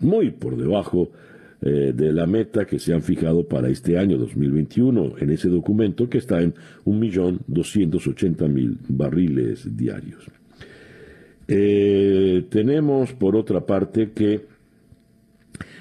muy 0.00 0.30
por 0.30 0.56
debajo 0.56 1.10
eh, 1.60 1.92
de 1.92 2.12
la 2.12 2.26
meta 2.26 2.64
que 2.64 2.78
se 2.78 2.94
han 2.94 3.02
fijado 3.02 3.48
para 3.48 3.68
este 3.68 3.98
año 3.98 4.18
2021 4.18 5.14
en 5.18 5.30
ese 5.30 5.48
documento 5.48 6.08
que 6.08 6.18
está 6.18 6.40
en 6.40 6.54
1.280.000 6.84 8.76
barriles 8.86 9.76
diarios. 9.76 10.30
Eh, 11.50 12.17
tenemos 12.42 13.12
por 13.12 13.36
otra 13.36 13.66
parte 13.66 14.12
que 14.12 14.46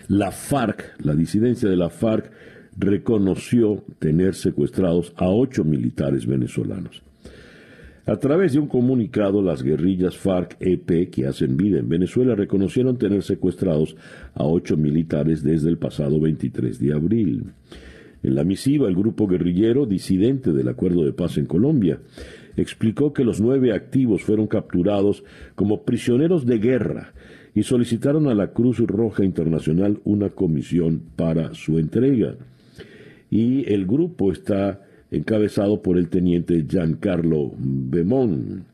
la 0.07 0.31
FARC, 0.31 0.95
la 1.03 1.13
disidencia 1.13 1.69
de 1.69 1.75
la 1.75 1.89
FARC, 1.89 2.31
reconoció 2.77 3.83
tener 3.99 4.35
secuestrados 4.35 5.13
a 5.17 5.29
ocho 5.29 5.63
militares 5.63 6.25
venezolanos. 6.25 7.01
A 8.05 8.15
través 8.15 8.53
de 8.53 8.59
un 8.59 8.67
comunicado, 8.67 9.41
las 9.41 9.63
guerrillas 9.63 10.15
FARC-EP 10.15 11.09
que 11.09 11.27
hacen 11.27 11.57
vida 11.57 11.79
en 11.79 11.89
Venezuela 11.89 12.35
reconocieron 12.35 12.97
tener 12.97 13.21
secuestrados 13.21 13.97
a 14.33 14.45
ocho 14.45 14.77
militares 14.77 15.43
desde 15.43 15.67
el 15.67 15.77
pasado 15.77 16.17
23 16.17 16.79
de 16.79 16.93
abril. 16.93 17.43
En 18.23 18.35
la 18.35 18.45
misiva, 18.45 18.87
el 18.87 18.95
grupo 18.95 19.27
guerrillero 19.27 19.85
disidente 19.85 20.53
del 20.53 20.69
acuerdo 20.69 21.03
de 21.03 21.11
paz 21.11 21.37
en 21.37 21.47
Colombia 21.47 21.99
explicó 22.57 23.13
que 23.13 23.23
los 23.23 23.39
nueve 23.39 23.71
activos 23.71 24.23
fueron 24.23 24.47
capturados 24.47 25.23
como 25.55 25.83
prisioneros 25.83 26.45
de 26.45 26.57
guerra 26.57 27.13
y 27.53 27.63
solicitaron 27.63 28.27
a 28.27 28.35
la 28.35 28.51
Cruz 28.51 28.79
Roja 28.79 29.23
Internacional 29.23 29.99
una 30.03 30.29
comisión 30.29 31.01
para 31.15 31.53
su 31.53 31.79
entrega. 31.79 32.35
Y 33.29 33.71
el 33.71 33.85
grupo 33.85 34.31
está 34.31 34.81
encabezado 35.11 35.81
por 35.81 35.97
el 35.97 36.09
teniente 36.09 36.65
Giancarlo 36.67 37.53
Bemón. 37.57 38.65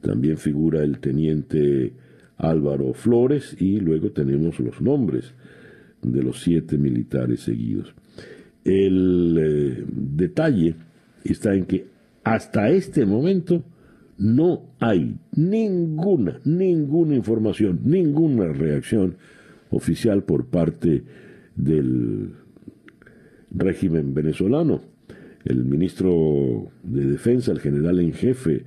También 0.00 0.36
figura 0.36 0.82
el 0.82 1.00
teniente 1.00 1.92
Álvaro 2.36 2.92
Flores 2.94 3.56
y 3.58 3.80
luego 3.80 4.10
tenemos 4.10 4.60
los 4.60 4.80
nombres 4.80 5.34
de 6.02 6.22
los 6.22 6.40
siete 6.40 6.78
militares 6.78 7.40
seguidos. 7.40 7.94
El 8.64 9.36
eh, 9.38 9.84
detalle 9.86 10.74
está 11.24 11.54
en 11.54 11.64
que 11.64 11.97
hasta 12.34 12.70
este 12.70 13.06
momento 13.06 13.62
no 14.18 14.62
hay 14.80 15.16
ninguna, 15.34 16.40
ninguna 16.44 17.14
información, 17.14 17.80
ninguna 17.84 18.48
reacción 18.52 19.16
oficial 19.70 20.24
por 20.24 20.46
parte 20.46 21.02
del 21.54 22.32
régimen 23.50 24.14
venezolano 24.14 24.82
el 25.44 25.64
ministro 25.64 26.70
de 26.82 27.06
Defensa, 27.06 27.52
el 27.52 27.60
general 27.60 28.00
en 28.00 28.12
jefe, 28.12 28.64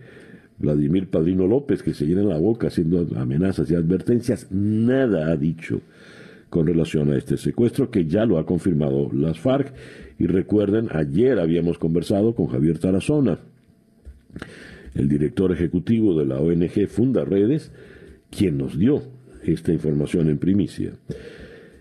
Vladimir 0.58 1.10
Padrino 1.10 1.48
López, 1.48 1.84
que 1.84 1.94
se 1.94 2.06
llena 2.06 2.24
la 2.24 2.38
boca 2.38 2.68
haciendo 2.68 3.08
amenazas 3.16 3.70
y 3.70 3.76
advertencias, 3.76 4.52
nada 4.52 5.32
ha 5.32 5.38
dicho 5.38 5.82
con 6.50 6.68
relación 6.68 7.12
a 7.12 7.18
este 7.18 7.38
secuestro, 7.38 7.92
que 7.92 8.08
ya 8.08 8.26
lo 8.26 8.38
ha 8.38 8.46
confirmado 8.46 9.10
las 9.14 9.40
FARC. 9.40 9.74
Y 10.20 10.28
recuerden, 10.28 10.90
ayer 10.92 11.40
habíamos 11.40 11.78
conversado 11.78 12.36
con 12.36 12.48
Javier 12.48 12.78
Tarazona, 12.80 13.40
el 14.96 15.08
director 15.08 15.52
ejecutivo 15.52 16.18
de 16.18 16.26
la 16.26 16.40
ONG 16.40 16.88
Funda 16.88 17.24
Redes, 17.24 17.72
quien 18.30 18.58
nos 18.58 18.78
dio 18.78 19.04
esta 19.44 19.72
información 19.72 20.30
en 20.30 20.38
primicia. 20.38 20.94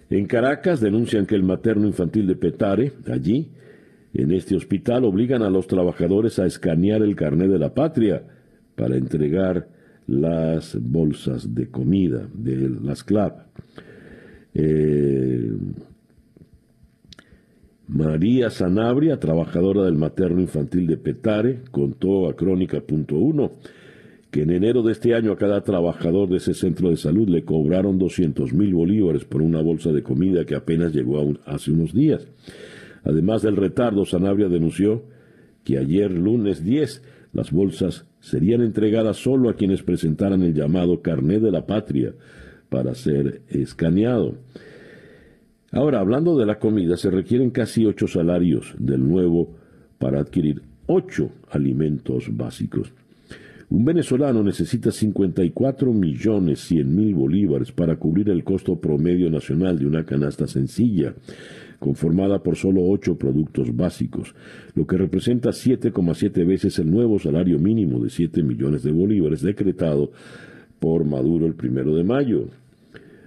En 0.09 0.27
Caracas 0.27 0.81
denuncian 0.81 1.27
que 1.27 1.35
el 1.35 1.43
materno 1.43 1.87
infantil 1.87 2.27
de 2.27 2.37
Petare, 2.37 2.93
allí, 3.07 3.51
en 4.13 4.33
este 4.33 4.57
hospital 4.57 5.05
obligan 5.05 5.43
a 5.43 5.51
los 5.51 5.67
trabajadores 5.69 6.39
a 6.39 6.47
escanear 6.47 7.03
el 7.03 7.15
carnet 7.15 7.49
de 7.49 7.59
la 7.59 7.75
patria 7.75 8.25
para 8.75 8.97
entregar 8.97 9.69
las 10.09 10.77
bolsas 10.81 11.55
de 11.55 11.71
comida 11.71 12.29
de 12.35 12.71
las 12.83 13.05
CLAP. 13.05 13.39
Eh, 14.55 15.53
María 17.93 18.51
Sanabria, 18.51 19.19
trabajadora 19.19 19.83
del 19.83 19.97
materno 19.97 20.41
infantil 20.41 20.87
de 20.87 20.97
Petare, 20.97 21.63
contó 21.73 22.29
a 22.29 22.37
Crónica.1 22.37 23.51
que 24.31 24.43
en 24.43 24.51
enero 24.51 24.85
de 24.85 24.93
este 24.93 25.13
año 25.13 25.33
a 25.33 25.37
cada 25.37 25.65
trabajador 25.65 26.29
de 26.29 26.37
ese 26.37 26.55
centro 26.55 26.91
de 26.91 26.97
salud 26.97 27.29
le 27.29 27.45
cobraron 27.45 27.99
200 27.99 28.53
mil 28.53 28.75
bolívares 28.75 29.25
por 29.25 29.43
una 29.43 29.61
bolsa 29.61 29.91
de 29.91 30.05
comida 30.05 30.45
que 30.45 30.55
apenas 30.55 30.95
llegó 30.95 31.35
hace 31.47 31.73
unos 31.73 31.93
días. 31.93 32.29
Además 33.03 33.43
del 33.43 33.57
retardo, 33.57 34.05
Sanabria 34.05 34.49
denunció 34.49 35.03
que 35.65 35.77
ayer 35.77 36.13
lunes 36.13 36.63
10 36.63 37.03
las 37.33 37.51
bolsas 37.51 38.07
serían 38.21 38.61
entregadas 38.61 39.17
solo 39.17 39.51
a 39.51 39.55
quienes 39.55 39.83
presentaran 39.83 40.43
el 40.43 40.55
llamado 40.55 41.03
carné 41.03 41.41
de 41.41 41.51
la 41.51 41.67
patria 41.67 42.15
para 42.69 42.95
ser 42.95 43.43
escaneado. 43.49 44.37
Ahora, 45.73 46.01
hablando 46.01 46.37
de 46.37 46.47
la 46.47 46.59
comida, 46.59 46.97
se 46.97 47.11
requieren 47.11 47.51
casi 47.51 47.87
ocho 47.87 48.09
salarios 48.09 48.75
del 48.79 49.07
nuevo 49.07 49.55
para 49.99 50.21
adquirir 50.21 50.63
ocho 50.87 51.31
alimentos 51.51 52.37
básicos. 52.37 52.93
Un 53.69 53.85
venezolano 53.85 54.43
necesita 54.43 54.91
54 54.91 55.93
millones 55.93 56.59
100 56.61 56.97
mil 56.97 57.15
bolívares 57.15 57.71
para 57.71 57.95
cubrir 57.95 58.29
el 58.31 58.43
costo 58.43 58.81
promedio 58.81 59.31
nacional 59.31 59.79
de 59.79 59.87
una 59.87 60.05
canasta 60.05 60.49
sencilla 60.49 61.15
conformada 61.79 62.43
por 62.43 62.57
solo 62.57 62.83
ocho 62.83 63.17
productos 63.17 63.75
básicos, 63.75 64.35
lo 64.75 64.87
que 64.87 64.99
representa 64.99 65.51
7,7 65.51 66.47
veces 66.47 66.79
el 66.81 66.91
nuevo 66.91 67.19
salario 67.19 67.59
mínimo 67.59 68.01
de 68.01 68.11
7 68.11 68.43
millones 68.43 68.83
de 68.83 68.91
bolívares 68.91 69.41
decretado 69.41 70.11
por 70.81 71.05
Maduro 71.05 71.47
el 71.47 71.55
primero 71.55 71.95
de 71.95 72.05
mayo. 72.05 72.49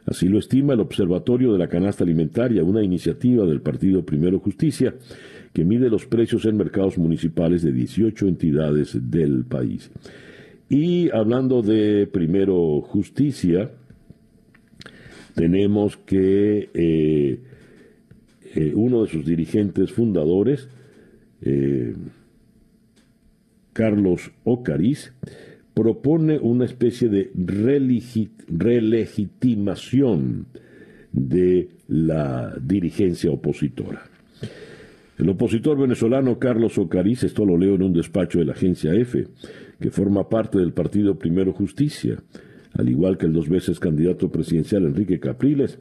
Así 0.06 0.28
lo 0.28 0.40
estima 0.40 0.74
el 0.74 0.82
Observatorio 0.82 1.54
de 1.54 1.60
la 1.60 1.70
Canasta 1.70 2.04
Alimentaria, 2.04 2.64
una 2.64 2.84
iniciativa 2.84 3.46
del 3.46 3.62
Partido 3.62 4.06
Primero 4.06 4.40
Justicia 4.40 4.94
que 5.54 5.64
mide 5.64 5.90
los 5.90 6.06
precios 6.06 6.46
en 6.46 6.58
mercados 6.58 6.98
municipales 6.98 7.62
de 7.62 7.72
18 7.72 8.28
entidades 8.28 8.98
del 9.10 9.46
país. 9.46 9.92
Y 10.68 11.12
hablando 11.12 11.62
de 11.62 12.08
Primero 12.08 12.82
Justicia, 12.82 13.70
tenemos 15.36 15.98
que 15.98 16.70
eh, 16.74 17.40
eh, 18.56 18.74
uno 18.76 19.04
de 19.04 19.10
sus 19.10 19.26
dirigentes 19.26 19.92
fundadores, 19.92 20.68
eh, 21.42 21.94
Carlos 23.74 24.32
Ocariz, 24.44 25.14
propone 25.74 26.38
una 26.40 26.66
especie 26.66 27.10
de 27.10 27.32
relegitimación 28.48 30.48
de 31.12 31.70
la 31.88 32.56
dirigencia 32.62 33.32
opositora. 33.32 34.04
El 35.18 35.30
opositor 35.30 35.80
venezolano 35.80 36.40
Carlos 36.40 36.78
Ocariz, 36.78 37.24
esto 37.24 37.46
lo 37.46 37.58
leo 37.58 37.76
en 37.76 37.84
un 37.84 37.94
despacho 37.94 38.40
de 38.40 38.46
la 38.46 38.54
agencia 38.54 38.94
EFE, 38.94 39.28
que 39.80 39.92
forma 39.92 40.28
parte 40.28 40.58
del 40.58 40.74
partido 40.74 41.18
Primero 41.18 41.54
Justicia, 41.54 42.18
al 42.74 42.90
igual 42.90 43.18
que 43.18 43.28
el 43.28 43.34
dos 43.34 43.48
veces 43.48 43.80
candidato 43.80 44.32
presidencial 44.32 44.86
Enrique 44.86 45.20
Capriles, 45.20 45.78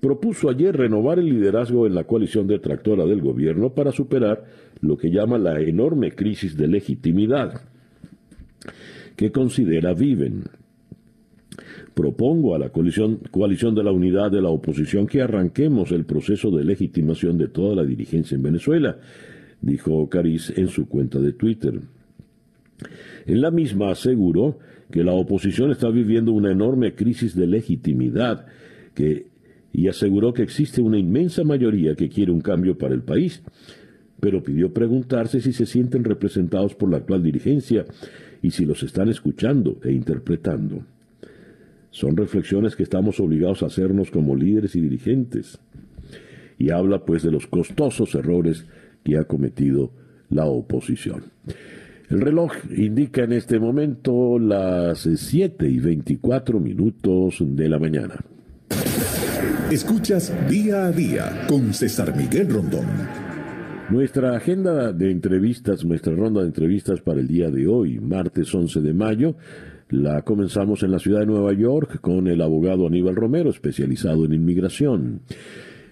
propuso 0.00 0.50
ayer 0.50 0.76
renovar 0.76 1.20
el 1.20 1.26
liderazgo 1.26 1.86
en 1.86 1.94
la 1.94 2.04
coalición 2.04 2.48
detractora 2.48 3.06
del 3.06 3.20
gobierno 3.20 3.72
para 3.72 3.92
superar 3.92 4.44
lo 4.80 4.96
que 4.96 5.10
llama 5.10 5.38
la 5.38 5.60
enorme 5.60 6.12
crisis 6.12 6.56
de 6.56 6.66
legitimidad 6.66 7.62
que 9.22 9.30
considera 9.30 9.94
viven. 9.94 10.42
Propongo 11.94 12.56
a 12.56 12.58
la 12.58 12.70
coalición, 12.70 13.20
de 13.20 13.84
la 13.84 13.92
unidad 13.92 14.32
de 14.32 14.42
la 14.42 14.48
oposición 14.48 15.06
que 15.06 15.22
arranquemos 15.22 15.92
el 15.92 16.04
proceso 16.06 16.50
de 16.50 16.64
legitimación 16.64 17.38
de 17.38 17.46
toda 17.46 17.76
la 17.76 17.84
dirigencia 17.84 18.34
en 18.34 18.42
Venezuela, 18.42 18.98
dijo 19.60 20.08
Cariz 20.08 20.52
en 20.56 20.66
su 20.66 20.88
cuenta 20.88 21.20
de 21.20 21.34
Twitter. 21.34 21.80
En 23.26 23.40
la 23.40 23.52
misma 23.52 23.92
aseguró 23.92 24.58
que 24.90 25.04
la 25.04 25.12
oposición 25.12 25.70
está 25.70 25.88
viviendo 25.88 26.32
una 26.32 26.50
enorme 26.50 26.96
crisis 26.96 27.36
de 27.36 27.46
legitimidad 27.46 28.46
que 28.92 29.30
y 29.72 29.86
aseguró 29.86 30.34
que 30.34 30.42
existe 30.42 30.82
una 30.82 30.98
inmensa 30.98 31.44
mayoría 31.44 31.94
que 31.94 32.08
quiere 32.08 32.32
un 32.32 32.40
cambio 32.40 32.76
para 32.76 32.92
el 32.92 33.02
país, 33.02 33.42
pero 34.20 34.42
pidió 34.42 34.74
preguntarse 34.74 35.40
si 35.40 35.52
se 35.52 35.64
sienten 35.64 36.02
representados 36.04 36.74
por 36.74 36.90
la 36.90 36.98
actual 36.98 37.22
dirigencia 37.22 37.86
y 38.42 38.50
si 38.50 38.66
los 38.66 38.82
están 38.82 39.08
escuchando 39.08 39.78
e 39.84 39.92
interpretando. 39.92 40.84
Son 41.90 42.16
reflexiones 42.16 42.74
que 42.74 42.82
estamos 42.82 43.20
obligados 43.20 43.62
a 43.62 43.66
hacernos 43.66 44.10
como 44.10 44.34
líderes 44.34 44.74
y 44.76 44.80
dirigentes. 44.80 45.58
Y 46.58 46.70
habla 46.70 47.04
pues 47.04 47.22
de 47.22 47.30
los 47.30 47.46
costosos 47.46 48.14
errores 48.14 48.66
que 49.04 49.16
ha 49.16 49.24
cometido 49.24 49.92
la 50.28 50.46
oposición. 50.46 51.24
El 52.08 52.20
reloj 52.20 52.52
indica 52.76 53.24
en 53.24 53.32
este 53.32 53.58
momento 53.58 54.38
las 54.38 55.08
7 55.14 55.68
y 55.68 55.78
24 55.78 56.60
minutos 56.60 57.36
de 57.40 57.68
la 57.68 57.78
mañana. 57.78 58.16
Escuchas 59.70 60.32
día 60.48 60.86
a 60.86 60.92
día 60.92 61.46
con 61.48 61.72
César 61.72 62.14
Miguel 62.16 62.50
Rondón. 62.50 63.31
Nuestra 63.92 64.34
agenda 64.34 64.90
de 64.90 65.10
entrevistas, 65.10 65.84
nuestra 65.84 66.14
ronda 66.14 66.40
de 66.40 66.46
entrevistas 66.46 67.02
para 67.02 67.20
el 67.20 67.28
día 67.28 67.50
de 67.50 67.66
hoy, 67.66 68.00
martes 68.00 68.54
11 68.54 68.80
de 68.80 68.94
mayo, 68.94 69.36
la 69.90 70.22
comenzamos 70.22 70.82
en 70.82 70.92
la 70.92 70.98
ciudad 70.98 71.20
de 71.20 71.26
Nueva 71.26 71.52
York 71.52 72.00
con 72.00 72.26
el 72.26 72.40
abogado 72.40 72.86
Aníbal 72.86 73.16
Romero, 73.16 73.50
especializado 73.50 74.24
en 74.24 74.32
inmigración. 74.32 75.20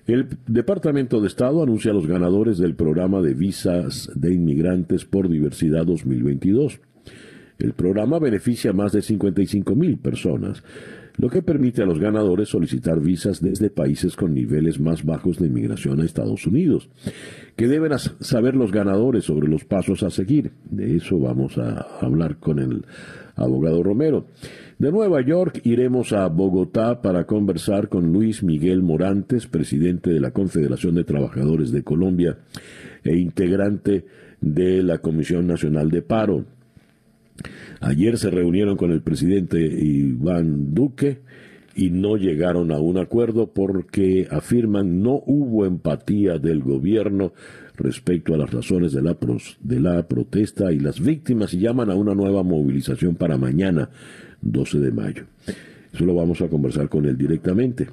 El 0.07 0.29
Departamento 0.47 1.21
de 1.21 1.27
Estado 1.27 1.63
anuncia 1.63 1.91
a 1.91 1.95
los 1.95 2.07
ganadores 2.07 2.57
del 2.57 2.75
programa 2.75 3.21
de 3.21 3.35
visas 3.35 4.11
de 4.15 4.33
inmigrantes 4.33 5.05
por 5.05 5.29
diversidad 5.29 5.85
2022. 5.85 6.81
El 7.59 7.75
programa 7.75 8.19
beneficia 8.19 8.71
a 8.71 8.73
más 8.73 8.93
de 8.93 9.03
55 9.03 9.77
mil 9.77 9.99
personas 9.99 10.65
lo 11.16 11.29
que 11.29 11.42
permite 11.42 11.83
a 11.83 11.87
los 11.87 11.99
ganadores 11.99 12.49
solicitar 12.49 13.01
visas 13.01 13.40
desde 13.42 13.70
países 13.70 14.16
con 14.16 14.35
niveles 14.35 14.81
más 14.81 15.05
bajos 15.05 15.38
de 15.38 15.46
inmigración 15.46 16.01
a 16.01 16.05
Estados 16.05 16.46
Unidos. 16.46 16.88
¿Qué 17.57 17.68
deben 17.68 17.92
saber 17.99 18.57
los 18.57 18.73
ganadores 18.73 19.25
sobre 19.25 19.49
los 19.49 19.64
pasos 19.64 20.03
a 20.03 20.11
seguir? 20.11 20.53
De 20.70 20.96
eso 20.96 21.18
vamos 21.18 21.59
a 21.59 21.87
hablar 22.01 22.38
con 22.38 22.59
el 22.59 22.85
abogado 23.37 23.83
Romero. 23.83 24.27
De 24.79 24.90
Nueva 24.90 25.20
York 25.20 25.61
iremos 25.64 26.12
a 26.12 26.27
Bogotá 26.29 27.03
para 27.03 27.27
conversar 27.27 27.88
con 27.88 28.12
Luis 28.12 28.42
Miguel 28.42 28.83
Morantes, 28.83 29.46
presidente 29.46 30.11
de 30.11 30.20
la 30.20 30.31
Confederación 30.31 30.94
de 30.94 31.05
Trabajadores 31.05 31.70
de 31.70 31.83
Colombia 31.83 32.38
e 33.05 33.16
integrante 33.16 34.07
de 34.40 34.83
la 34.83 34.99
Comisión 34.99 35.46
Nacional 35.46 35.90
de 35.90 36.01
Paro. 36.01 36.44
Ayer 37.81 38.18
se 38.18 38.31
reunieron 38.31 38.76
con 38.76 38.90
el 38.90 39.03
presidente 39.03 39.59
Iván 39.61 40.74
Duque 40.74 41.20
y 41.74 41.90
no 41.90 42.16
llegaron 42.16 42.72
a 42.72 42.79
un 42.79 42.98
acuerdo 42.98 43.53
porque 43.53 44.26
afirman 44.31 45.03
no 45.03 45.22
hubo 45.24 45.64
empatía 45.64 46.38
del 46.38 46.61
gobierno 46.61 47.33
respecto 47.76 48.35
a 48.35 48.38
las 48.38 48.50
razones 48.50 48.92
de 48.92 49.03
la, 49.03 49.16
de 49.61 49.81
la 49.81 50.07
protesta 50.07 50.72
y 50.72 50.79
las 50.79 51.00
víctimas 51.00 51.55
y 51.55 51.61
llaman 51.61 51.90
a 51.90 51.94
una 51.94 52.14
nueva 52.14 52.42
movilización 52.42 53.14
para 53.14 53.38
mañana, 53.38 53.88
12 54.42 54.79
de 54.79 54.90
mayo. 54.90 55.24
Eso 55.92 56.05
lo 56.05 56.14
vamos 56.14 56.40
a 56.42 56.48
conversar 56.48 56.88
con 56.88 57.07
él 57.07 57.16
directamente. 57.16 57.88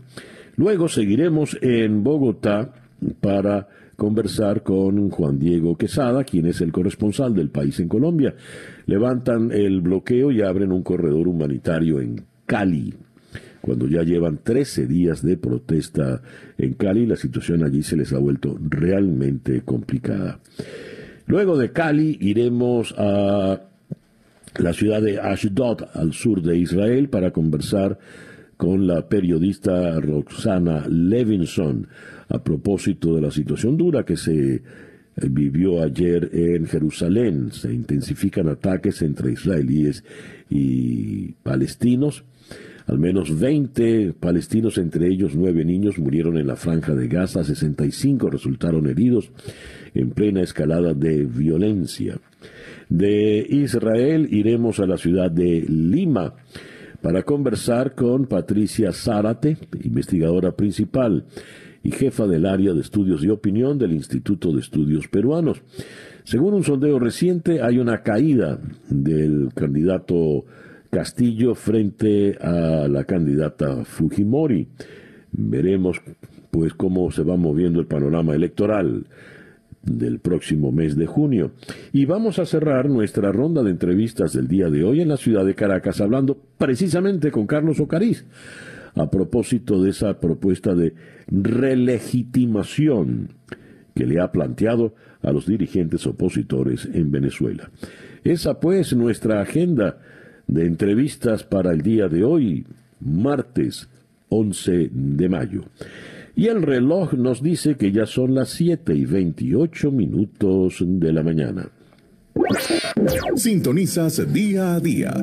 Luego 0.55 0.89
seguiremos 0.89 1.57
en 1.61 2.03
Bogotá 2.03 2.73
para 3.21 3.67
conversar 3.97 4.63
con 4.63 5.09
Juan 5.09 5.39
Diego 5.39 5.75
Quesada, 5.75 6.23
quien 6.23 6.45
es 6.45 6.61
el 6.61 6.71
corresponsal 6.71 7.33
del 7.33 7.49
país 7.49 7.79
en 7.79 7.89
Colombia. 7.89 8.35
Levantan 8.85 9.51
el 9.51 9.81
bloqueo 9.81 10.31
y 10.31 10.41
abren 10.41 10.71
un 10.71 10.83
corredor 10.83 11.27
humanitario 11.27 11.99
en 11.99 12.23
Cali. 12.45 12.93
Cuando 13.59 13.87
ya 13.87 14.03
llevan 14.03 14.39
13 14.43 14.87
días 14.87 15.23
de 15.23 15.35
protesta 15.35 16.21
en 16.57 16.75
Cali, 16.75 17.05
la 17.05 17.17
situación 17.17 17.63
allí 17.63 17.83
se 17.83 17.97
les 17.97 18.13
ha 18.13 18.19
vuelto 18.19 18.57
realmente 18.61 19.61
complicada. 19.61 20.39
Luego 21.25 21.57
de 21.57 21.71
Cali 21.71 22.17
iremos 22.21 22.93
a 22.97 23.59
la 24.59 24.73
ciudad 24.73 25.01
de 25.01 25.19
Ashdod, 25.19 25.83
al 25.93 26.13
sur 26.13 26.41
de 26.41 26.57
Israel, 26.57 27.09
para 27.09 27.31
conversar 27.31 27.97
con 28.57 28.87
la 28.87 29.07
periodista 29.09 29.99
Roxana 29.99 30.85
Levinson 30.87 31.87
a 32.29 32.43
propósito 32.43 33.15
de 33.15 33.21
la 33.21 33.31
situación 33.31 33.77
dura 33.77 34.03
que 34.03 34.17
se 34.17 34.55
eh, 34.55 34.61
vivió 35.29 35.81
ayer 35.81 36.29
en 36.33 36.65
Jerusalén. 36.67 37.51
Se 37.51 37.73
intensifican 37.73 38.49
ataques 38.49 39.01
entre 39.01 39.31
israelíes 39.31 40.03
y 40.49 41.33
palestinos. 41.43 42.23
Al 42.85 42.99
menos 42.99 43.37
20 43.37 44.13
palestinos, 44.13 44.77
entre 44.77 45.07
ellos 45.07 45.35
nueve 45.35 45.65
niños, 45.65 45.99
murieron 45.99 46.37
en 46.37 46.47
la 46.47 46.55
franja 46.55 46.95
de 46.95 47.09
Gaza, 47.09 47.43
65 47.43 48.29
resultaron 48.29 48.87
heridos 48.87 49.29
en 49.93 50.11
plena 50.11 50.41
escalada 50.41 50.93
de 50.93 51.25
violencia. 51.25 52.17
De 52.87 53.45
Israel 53.49 54.29
iremos 54.31 54.79
a 54.79 54.85
la 54.85 54.97
ciudad 54.97 55.29
de 55.29 55.65
Lima 55.67 56.35
para 57.01 57.23
conversar 57.23 57.93
con 57.93 58.25
Patricia 58.25 58.93
Zárate, 58.93 59.57
investigadora 59.83 60.53
principal 60.53 61.25
y 61.83 61.91
jefa 61.91 62.27
del 62.27 62.45
área 62.45 62.73
de 62.73 62.81
estudios 62.81 63.23
y 63.23 63.29
opinión 63.29 63.77
del 63.77 63.93
Instituto 63.93 64.51
de 64.51 64.59
Estudios 64.59 65.07
Peruanos. 65.07 65.61
Según 66.23 66.53
un 66.53 66.63
sondeo 66.63 66.99
reciente, 66.99 67.61
hay 67.61 67.79
una 67.79 68.03
caída 68.03 68.59
del 68.89 69.49
candidato 69.55 70.45
Castillo 70.89 71.55
frente 71.55 72.37
a 72.41 72.87
la 72.87 73.03
candidata 73.03 73.85
Fujimori. 73.85 74.67
Veremos 75.31 76.01
pues 76.51 76.73
cómo 76.73 77.11
se 77.11 77.23
va 77.23 77.37
moviendo 77.37 77.79
el 77.79 77.87
panorama 77.87 78.33
electoral 78.33 79.05
del 79.83 80.19
próximo 80.19 80.71
mes 80.71 80.95
de 80.95 81.05
junio. 81.05 81.51
Y 81.93 82.05
vamos 82.05 82.39
a 82.39 82.45
cerrar 82.45 82.89
nuestra 82.89 83.31
ronda 83.31 83.63
de 83.63 83.71
entrevistas 83.71 84.33
del 84.33 84.47
día 84.47 84.69
de 84.69 84.83
hoy 84.83 85.01
en 85.01 85.09
la 85.09 85.17
ciudad 85.17 85.45
de 85.45 85.55
Caracas, 85.55 86.01
hablando 86.01 86.37
precisamente 86.57 87.31
con 87.31 87.47
Carlos 87.47 87.79
Ocariz, 87.79 88.25
a 88.95 89.09
propósito 89.09 89.81
de 89.81 89.91
esa 89.91 90.19
propuesta 90.19 90.75
de 90.75 90.93
relegitimación 91.27 93.29
que 93.95 94.05
le 94.05 94.19
ha 94.19 94.31
planteado 94.31 94.93
a 95.21 95.31
los 95.31 95.47
dirigentes 95.47 96.05
opositores 96.05 96.87
en 96.93 97.11
Venezuela. 97.11 97.69
Esa 98.23 98.59
pues 98.59 98.95
nuestra 98.95 99.41
agenda 99.41 99.97
de 100.47 100.65
entrevistas 100.65 101.43
para 101.43 101.71
el 101.71 101.81
día 101.81 102.07
de 102.07 102.23
hoy, 102.23 102.65
martes 102.99 103.87
11 104.29 104.89
de 104.91 105.29
mayo. 105.29 105.65
Y 106.35 106.47
el 106.47 106.61
reloj 106.61 107.13
nos 107.13 107.41
dice 107.41 107.75
que 107.75 107.91
ya 107.91 108.05
son 108.05 108.35
las 108.35 108.49
7 108.49 108.93
y 108.93 109.05
28 109.05 109.91
minutos 109.91 110.83
de 110.85 111.11
la 111.11 111.23
mañana. 111.23 111.69
Sintonizas 113.35 114.31
día 114.31 114.75
a 114.75 114.79
día 114.79 115.13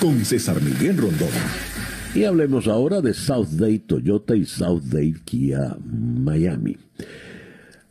con 0.00 0.24
César 0.24 0.62
Miguel 0.62 0.98
Rondón. 0.98 1.28
Y 2.14 2.24
hablemos 2.24 2.68
ahora 2.68 3.00
de 3.00 3.14
South 3.14 3.52
Day 3.52 3.78
Toyota 3.78 4.36
y 4.36 4.44
South 4.44 4.82
Day 4.82 5.14
Kia 5.24 5.78
Miami. 5.82 6.76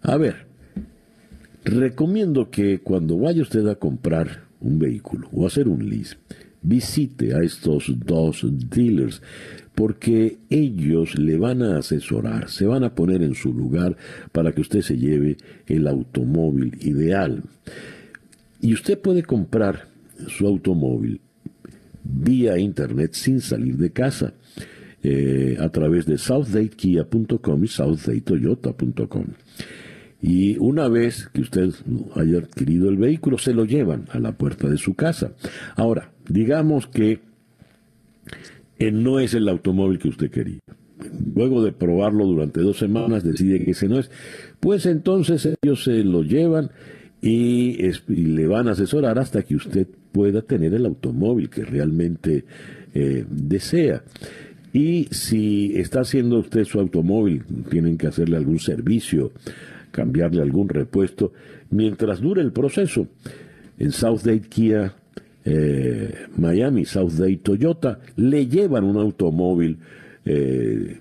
A 0.03 0.15
ver, 0.15 0.45
recomiendo 1.63 2.51
que 2.51 2.81
cuando 2.81 3.17
vaya 3.17 3.41
usted 3.41 3.65
a 3.67 3.75
comprar 3.75 4.43
un 4.59 4.77
vehículo 4.77 5.27
o 5.33 5.47
hacer 5.47 5.67
un 5.67 5.89
lease, 5.89 6.17
visite 6.61 7.33
a 7.33 7.39
estos 7.39 7.91
dos 8.05 8.45
dealers 8.69 9.23
porque 9.73 10.37
ellos 10.51 11.17
le 11.17 11.39
van 11.39 11.63
a 11.63 11.79
asesorar, 11.79 12.47
se 12.47 12.67
van 12.67 12.83
a 12.83 12.93
poner 12.93 13.23
en 13.23 13.33
su 13.33 13.51
lugar 13.51 13.97
para 14.31 14.51
que 14.51 14.61
usted 14.61 14.81
se 14.81 14.97
lleve 14.97 15.37
el 15.65 15.87
automóvil 15.87 16.77
ideal. 16.81 17.41
Y 18.61 18.75
usted 18.75 18.99
puede 18.99 19.23
comprar 19.23 19.87
su 20.27 20.45
automóvil 20.45 21.21
vía 22.03 22.57
internet 22.57 23.13
sin 23.13 23.41
salir 23.41 23.77
de 23.77 23.91
casa. 23.91 24.33
Eh, 25.03 25.57
a 25.59 25.69
través 25.69 26.05
de 26.05 26.19
southdatekia.com 26.19 27.63
y 27.63 27.67
southdaytoyota.com. 27.67 29.25
Y 30.21 30.57
una 30.59 30.87
vez 30.89 31.27
que 31.33 31.41
usted 31.41 31.73
haya 32.15 32.37
adquirido 32.37 32.87
el 32.87 32.97
vehículo, 32.97 33.39
se 33.39 33.55
lo 33.55 33.65
llevan 33.65 34.05
a 34.11 34.19
la 34.19 34.33
puerta 34.33 34.69
de 34.69 34.77
su 34.77 34.93
casa. 34.93 35.33
Ahora, 35.75 36.11
digamos 36.29 36.85
que 36.85 37.21
no 38.91 39.19
es 39.19 39.33
el 39.33 39.49
automóvil 39.49 39.97
que 39.97 40.09
usted 40.09 40.29
quería. 40.29 40.59
Luego 41.35 41.63
de 41.63 41.71
probarlo 41.71 42.25
durante 42.25 42.61
dos 42.61 42.77
semanas, 42.77 43.23
decide 43.23 43.63
que 43.63 43.71
ese 43.71 43.87
no 43.87 43.97
es. 43.97 44.11
Pues 44.59 44.85
entonces 44.85 45.49
ellos 45.63 45.83
se 45.83 46.03
lo 46.03 46.21
llevan 46.21 46.69
y, 47.21 47.77
le 48.07 48.47
van 48.47 48.67
a 48.67 48.71
asesorar 48.71 49.19
hasta 49.19 49.43
que 49.43 49.55
usted 49.55 49.87
pueda 50.11 50.41
tener 50.41 50.73
el 50.73 50.85
automóvil 50.85 51.49
que 51.49 51.63
realmente 51.63 52.45
eh, 52.93 53.25
desea. 53.29 54.03
Y 54.73 55.07
si 55.11 55.73
está 55.77 56.01
haciendo 56.01 56.39
usted 56.39 56.63
su 56.63 56.79
automóvil, 56.79 57.43
tienen 57.69 57.97
que 57.97 58.07
hacerle 58.07 58.37
algún 58.37 58.59
servicio, 58.59 59.31
cambiarle 59.91 60.41
algún 60.41 60.69
repuesto, 60.69 61.33
mientras 61.69 62.21
dure 62.21 62.41
el 62.41 62.51
proceso. 62.51 63.07
En 63.77 63.91
Southdate 63.91 64.47
Kia 64.47 64.95
eh, 65.43 66.27
Miami, 66.37 66.85
Southdate 66.85 67.37
Toyota, 67.37 67.99
le 68.15 68.47
llevan 68.47 68.83
un 68.83 68.97
automóvil 68.97 69.77
eh, 70.23 70.99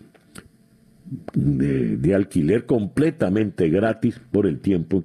de, 1.34 2.14
alquiler 2.14 2.64
completamente 2.66 3.68
gratis 3.68 4.20
por 4.30 4.46
el 4.46 4.60
tiempo 4.60 5.04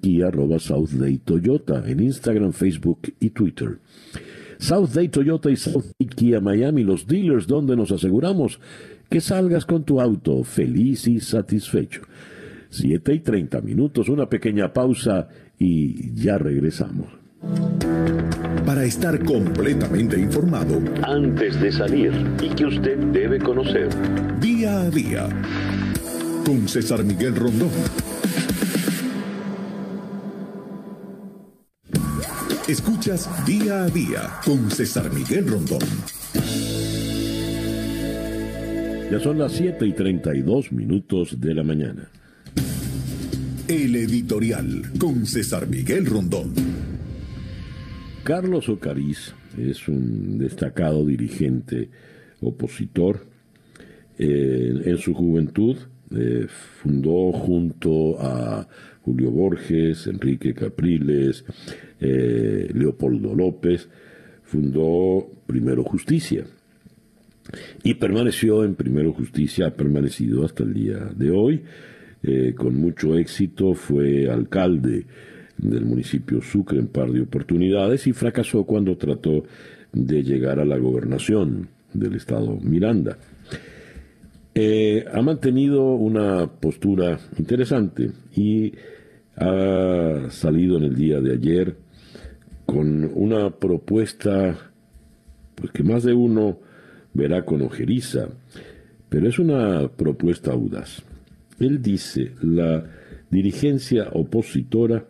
Kia, 0.00 0.28
arroba 0.28 0.58
Toyota, 1.24 1.82
en 1.86 2.00
Instagram, 2.00 2.52
Facebook 2.52 3.12
y 3.20 3.30
Twitter. 3.30 3.78
Day 4.92 5.08
Toyota 5.08 5.50
y 5.50 5.56
Day 5.56 6.08
Kia 6.08 6.40
Miami, 6.40 6.84
los 6.84 7.06
dealers 7.06 7.46
donde 7.46 7.76
nos 7.76 7.92
aseguramos 7.92 8.60
que 9.08 9.20
salgas 9.20 9.64
con 9.66 9.84
tu 9.84 10.00
auto 10.00 10.42
feliz 10.44 11.06
y 11.06 11.20
satisfecho. 11.20 12.02
7 12.70 13.14
y 13.14 13.20
30 13.20 13.60
minutos, 13.60 14.08
una 14.08 14.28
pequeña 14.28 14.72
pausa 14.72 15.28
y 15.58 16.12
ya 16.14 16.38
regresamos. 16.38 17.21
Para 18.64 18.84
estar 18.84 19.18
completamente 19.24 20.18
informado, 20.18 20.80
antes 21.02 21.60
de 21.60 21.72
salir 21.72 22.12
y 22.40 22.48
que 22.50 22.66
usted 22.66 22.96
debe 22.96 23.40
conocer, 23.40 23.88
día 24.40 24.80
a 24.80 24.90
día, 24.90 25.28
con 26.46 26.68
César 26.68 27.02
Miguel 27.02 27.34
Rondón. 27.34 27.70
Escuchas 32.68 33.28
día 33.44 33.82
a 33.82 33.88
día 33.88 34.30
con 34.44 34.70
César 34.70 35.12
Miguel 35.12 35.48
Rondón. 35.48 35.80
Ya 39.10 39.20
son 39.20 39.38
las 39.38 39.52
7 39.52 39.84
y 39.84 39.92
32 39.92 40.70
minutos 40.70 41.40
de 41.40 41.54
la 41.54 41.64
mañana. 41.64 42.08
El 43.66 43.96
editorial 43.96 44.92
con 44.98 45.26
César 45.26 45.66
Miguel 45.66 46.06
Rondón. 46.06 46.91
Carlos 48.24 48.68
Ocariz 48.68 49.34
es 49.58 49.88
un 49.88 50.38
destacado 50.38 51.04
dirigente 51.04 51.88
opositor. 52.40 53.26
Eh, 54.16 54.82
en 54.84 54.98
su 54.98 55.12
juventud 55.12 55.76
eh, 56.14 56.46
fundó 56.48 57.32
junto 57.32 58.20
a 58.20 58.68
Julio 59.02 59.32
Borges, 59.32 60.06
Enrique 60.06 60.54
Capriles, 60.54 61.44
eh, 62.00 62.70
Leopoldo 62.72 63.34
López, 63.34 63.88
fundó 64.44 65.28
Primero 65.46 65.82
Justicia. 65.82 66.44
Y 67.82 67.94
permaneció 67.94 68.62
en 68.64 68.76
Primero 68.76 69.12
Justicia, 69.12 69.66
ha 69.66 69.74
permanecido 69.74 70.44
hasta 70.44 70.62
el 70.62 70.74
día 70.74 71.10
de 71.16 71.30
hoy. 71.30 71.62
Con 72.54 72.76
mucho 72.76 73.18
éxito, 73.18 73.74
fue 73.74 74.30
alcalde 74.30 75.06
del 75.62 75.86
municipio 75.86 76.42
Sucre 76.42 76.78
en 76.78 76.88
par 76.88 77.10
de 77.10 77.22
oportunidades 77.22 78.06
y 78.06 78.12
fracasó 78.12 78.64
cuando 78.64 78.96
trató 78.96 79.44
de 79.92 80.22
llegar 80.22 80.60
a 80.60 80.64
la 80.64 80.76
gobernación 80.76 81.68
del 81.94 82.16
estado 82.16 82.58
Miranda. 82.60 83.16
Eh, 84.54 85.04
ha 85.10 85.22
mantenido 85.22 85.94
una 85.94 86.46
postura 86.46 87.18
interesante 87.38 88.10
y 88.36 88.72
ha 89.36 90.26
salido 90.30 90.76
en 90.76 90.84
el 90.84 90.94
día 90.94 91.20
de 91.20 91.32
ayer 91.32 91.76
con 92.66 93.10
una 93.14 93.50
propuesta 93.50 94.72
pues 95.54 95.72
que 95.72 95.82
más 95.82 96.02
de 96.02 96.12
uno 96.12 96.58
verá 97.14 97.44
con 97.44 97.62
ojeriza, 97.62 98.28
pero 99.08 99.28
es 99.28 99.38
una 99.38 99.88
propuesta 99.88 100.52
audaz. 100.52 101.02
Él 101.58 101.80
dice, 101.80 102.32
la 102.42 102.84
dirigencia 103.30 104.08
opositora 104.12 105.04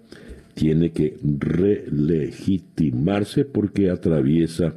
tiene 0.55 0.93
que 0.93 1.19
relegitimarse 1.23 3.45
porque 3.45 3.91
atraviesa 3.91 4.77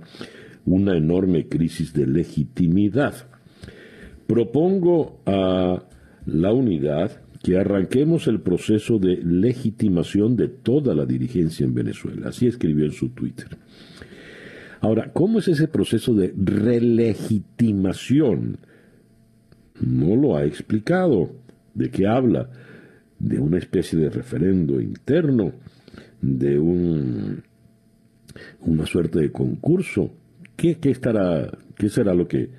una 0.66 0.98
enorme 0.98 1.48
crisis 1.48 1.94
de 1.94 2.08
legitimidad. 2.08 3.14
Propongo 4.28 5.22
a 5.26 5.82
la 6.26 6.52
unidad 6.52 7.22
que 7.44 7.58
arranquemos 7.58 8.28
el 8.28 8.42
proceso 8.42 8.98
de 8.98 9.18
legitimación 9.18 10.36
de 10.36 10.48
toda 10.48 10.96
la 10.96 11.06
dirigencia 11.06 11.64
en 11.64 11.76
Venezuela. 11.76 12.30
Así 12.30 12.48
escribió 12.48 12.86
en 12.86 12.92
su 12.92 13.10
Twitter. 13.10 13.50
Ahora, 14.82 15.12
¿cómo 15.14 15.38
es 15.40 15.48
ese 15.48 15.68
proceso 15.68 16.16
de 16.16 16.34
relegitimación? 16.36 18.58
No 19.80 20.16
lo 20.16 20.38
ha 20.38 20.46
explicado. 20.46 21.30
¿De 21.76 21.92
qué 21.92 22.08
habla? 22.08 22.50
De 23.26 23.40
una 23.40 23.58
especie 23.58 23.98
de 23.98 24.10
referendo 24.10 24.80
interno, 24.80 25.54
de 26.22 26.60
un, 26.60 27.42
una 28.62 28.86
suerte 28.86 29.20
de 29.20 29.32
concurso. 29.32 30.12
¿Qué, 30.56 30.78
estará, 30.84 31.58
qué 31.76 31.90
será 31.90 32.14
lo 32.14 32.28
que, 32.28 32.50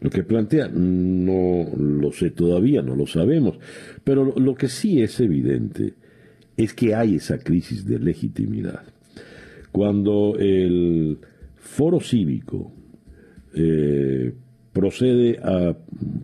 lo 0.00 0.10
que 0.10 0.22
plantea? 0.22 0.68
No 0.68 1.66
lo 1.76 2.12
sé 2.12 2.30
todavía, 2.30 2.82
no 2.82 2.94
lo 2.94 3.06
sabemos. 3.06 3.58
Pero 4.04 4.34
lo, 4.36 4.54
que 4.54 4.68
sí 4.68 5.00
es 5.00 5.20
evidente 5.20 5.94
es 6.56 6.74
que 6.74 6.94
hay 6.94 7.16
esa 7.16 7.38
crisis 7.38 7.86
de 7.86 7.98
legitimidad. 7.98 8.82
Cuando 9.72 10.36
el 10.38 11.18
foro 11.56 12.00
cívico 12.00 12.72
eh, 13.54 14.32
procede 14.72 15.38
a 15.42 15.76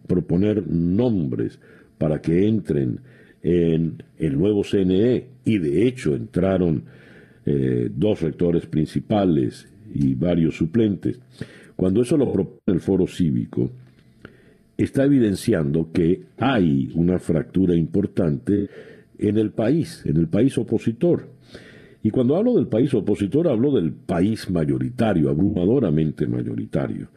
proponer 0.06 0.66
nombres 0.66 1.58
para 1.98 2.20
que 2.20 2.46
entren 2.46 3.00
en 3.44 4.02
el 4.18 4.38
nuevo 4.38 4.64
CNE 4.64 5.26
y 5.44 5.58
de 5.58 5.86
hecho 5.86 6.16
entraron 6.16 6.84
eh, 7.44 7.90
dos 7.94 8.22
rectores 8.22 8.64
principales 8.64 9.68
y 9.94 10.14
varios 10.14 10.56
suplentes, 10.56 11.20
cuando 11.76 12.00
eso 12.00 12.16
lo 12.16 12.32
propone 12.32 12.58
el 12.66 12.80
foro 12.80 13.06
cívico, 13.06 13.70
está 14.78 15.04
evidenciando 15.04 15.92
que 15.92 16.22
hay 16.38 16.90
una 16.94 17.18
fractura 17.18 17.76
importante 17.76 18.68
en 19.18 19.36
el 19.36 19.50
país, 19.50 20.02
en 20.06 20.16
el 20.16 20.28
país 20.28 20.56
opositor. 20.56 21.28
Y 22.02 22.10
cuando 22.10 22.36
hablo 22.36 22.54
del 22.54 22.66
país 22.66 22.94
opositor, 22.94 23.48
hablo 23.48 23.72
del 23.72 23.92
país 23.92 24.50
mayoritario, 24.50 25.28
abrumadoramente 25.28 26.26
mayoritario. 26.26 27.08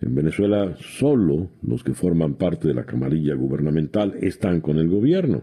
En 0.00 0.14
Venezuela 0.14 0.76
solo 0.80 1.50
los 1.62 1.82
que 1.82 1.94
forman 1.94 2.34
parte 2.34 2.68
de 2.68 2.74
la 2.74 2.84
camarilla 2.84 3.34
gubernamental 3.34 4.14
están 4.20 4.60
con 4.60 4.78
el 4.78 4.88
gobierno. 4.88 5.42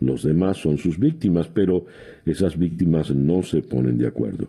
los 0.00 0.24
demás 0.24 0.56
son 0.56 0.78
sus 0.78 0.98
víctimas, 0.98 1.48
pero 1.48 1.86
esas 2.26 2.58
víctimas 2.58 3.14
no 3.14 3.44
se 3.44 3.62
ponen 3.62 3.98
de 3.98 4.08
acuerdo. 4.08 4.48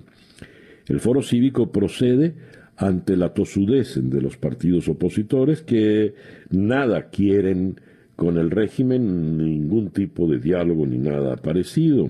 El 0.87 0.99
foro 0.99 1.21
cívico 1.21 1.71
procede 1.71 2.33
ante 2.75 3.15
la 3.15 3.33
tosudez 3.33 3.99
de 4.01 4.21
los 4.21 4.35
partidos 4.35 4.87
opositores 4.87 5.61
que 5.61 6.15
nada 6.49 7.09
quieren 7.09 7.79
con 8.15 8.37
el 8.37 8.51
régimen, 8.51 9.37
ningún 9.37 9.91
tipo 9.91 10.27
de 10.27 10.39
diálogo 10.39 10.85
ni 10.85 10.97
nada 10.97 11.35
parecido 11.35 12.09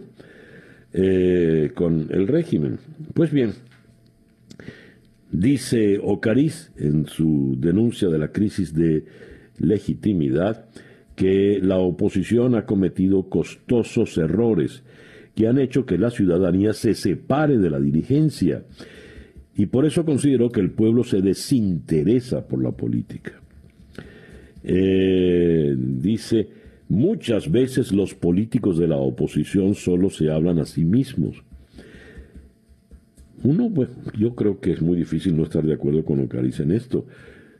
eh, 0.94 1.72
con 1.74 2.08
el 2.12 2.28
régimen. 2.28 2.78
Pues 3.14 3.32
bien, 3.32 3.52
dice 5.34 6.00
Ocariz 6.02 6.72
en 6.78 7.08
su 7.08 7.56
denuncia 7.58 8.08
de 8.08 8.20
la 8.20 8.32
crisis 8.32 8.74
de 8.74 9.04
legitimidad 9.58 10.66
que 11.16 11.60
la 11.62 11.78
oposición 11.78 12.56
ha 12.56 12.66
cometido 12.66 13.30
costosos 13.30 14.18
errores 14.18 14.84
que 15.36 15.48
han 15.48 15.60
hecho 15.60 15.86
que 15.86 15.98
la 15.98 16.12
ciudadanía 16.12 16.74
se 16.74 16.94
separe 16.94 17.58
de 17.58 17.70
la 17.70 17.80
dirigencia 17.80 18.64
y 19.56 19.66
por 19.66 19.86
eso 19.86 20.06
considero 20.06 20.50
que 20.50 20.62
el 20.62 20.72
pueblo 20.72 21.04
se 21.04 21.22
desinteresa 21.22 22.48
por 22.48 22.64
la 22.64 22.72
política. 22.72 23.42
Eh, 24.64 25.76
dice, 25.78 26.48
muchas 26.90 27.52
veces 27.52 27.92
los 27.92 28.16
políticos 28.16 28.78
de 28.78 28.88
la 28.88 28.98
oposición 28.98 29.76
solo 29.76 30.10
se 30.10 30.32
hablan 30.32 30.60
a 30.60 30.66
sí 30.66 30.86
mismos. 30.86 31.44
Uno, 33.44 33.70
pues, 33.74 33.90
yo 34.18 34.36
creo 34.36 34.60
que 34.60 34.72
es 34.72 34.82
muy 34.82 34.98
difícil 34.98 35.36
no 35.36 35.44
estar 35.44 35.64
de 35.64 35.74
acuerdo 35.74 36.06
con 36.06 36.20
lo 36.20 36.30
que 36.30 36.38
en 36.38 36.72
esto. 36.72 37.06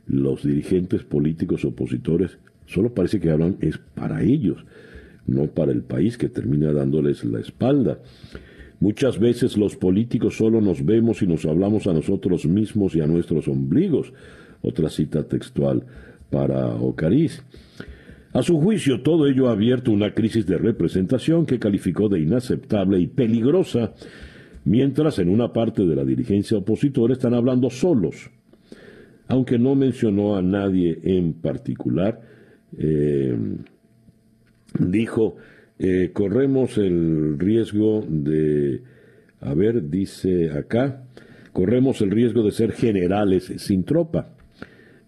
Los 0.06 0.42
dirigentes 0.42 1.02
políticos 1.02 1.64
opositores 1.64 2.38
solo 2.66 2.94
parece 2.94 3.20
que 3.20 3.30
hablan 3.30 3.56
es 3.60 3.78
para 3.78 4.22
ellos, 4.22 4.64
no 5.26 5.46
para 5.46 5.72
el 5.72 5.82
país 5.82 6.16
que 6.16 6.28
termina 6.28 6.72
dándoles 6.72 7.24
la 7.24 7.40
espalda. 7.40 8.00
Muchas 8.80 9.18
veces 9.18 9.56
los 9.56 9.76
políticos 9.76 10.36
solo 10.36 10.60
nos 10.60 10.84
vemos 10.84 11.22
y 11.22 11.26
nos 11.26 11.44
hablamos 11.44 11.86
a 11.86 11.92
nosotros 11.92 12.46
mismos 12.46 12.94
y 12.94 13.00
a 13.00 13.06
nuestros 13.06 13.48
ombligos. 13.48 14.12
Otra 14.62 14.88
cita 14.88 15.22
textual 15.24 15.84
para 16.30 16.74
Ocariz. 16.74 17.42
A 18.32 18.42
su 18.42 18.60
juicio, 18.60 19.00
todo 19.02 19.28
ello 19.28 19.48
ha 19.48 19.52
abierto 19.52 19.92
una 19.92 20.12
crisis 20.12 20.44
de 20.46 20.58
representación 20.58 21.46
que 21.46 21.60
calificó 21.60 22.08
de 22.08 22.20
inaceptable 22.20 22.98
y 22.98 23.06
peligrosa, 23.06 23.94
mientras 24.64 25.18
en 25.18 25.28
una 25.28 25.52
parte 25.52 25.84
de 25.84 25.94
la 25.94 26.04
dirigencia 26.04 26.58
opositora 26.58 27.12
están 27.12 27.34
hablando 27.34 27.70
solos. 27.70 28.30
Aunque 29.28 29.58
no 29.58 29.74
mencionó 29.74 30.36
a 30.36 30.42
nadie 30.42 30.98
en 31.02 31.34
particular, 31.34 32.20
eh, 32.76 33.36
dijo, 34.78 35.36
eh, 35.78 36.10
corremos 36.12 36.78
el 36.78 37.38
riesgo 37.38 38.04
de, 38.06 38.82
a 39.40 39.54
ver, 39.54 39.88
dice 39.88 40.50
acá, 40.50 41.04
corremos 41.52 42.00
el 42.00 42.10
riesgo 42.10 42.42
de 42.42 42.50
ser 42.50 42.72
generales 42.72 43.52
sin 43.56 43.84
tropa. 43.84 44.34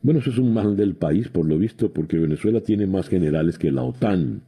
Bueno, 0.02 0.20
eso 0.20 0.30
es 0.30 0.38
un 0.38 0.54
mal 0.54 0.76
del 0.76 0.94
país, 0.94 1.28
por 1.28 1.46
lo 1.46 1.58
visto, 1.58 1.92
porque 1.92 2.18
Venezuela 2.18 2.60
tiene 2.60 2.86
más 2.86 3.08
generales 3.08 3.58
que 3.58 3.72
la 3.72 3.82
OTAN. 3.82 4.42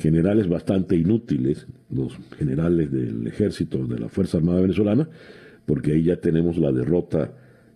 Generales 0.00 0.48
bastante 0.48 0.96
inútiles, 0.96 1.66
los 1.90 2.16
generales 2.38 2.90
del 2.90 3.26
ejército, 3.26 3.86
de 3.86 3.98
la 3.98 4.08
Fuerza 4.08 4.38
Armada 4.38 4.62
Venezolana, 4.62 5.06
porque 5.66 5.92
ahí 5.92 6.04
ya 6.04 6.16
tenemos 6.16 6.56
la 6.56 6.72
derrota 6.72 7.32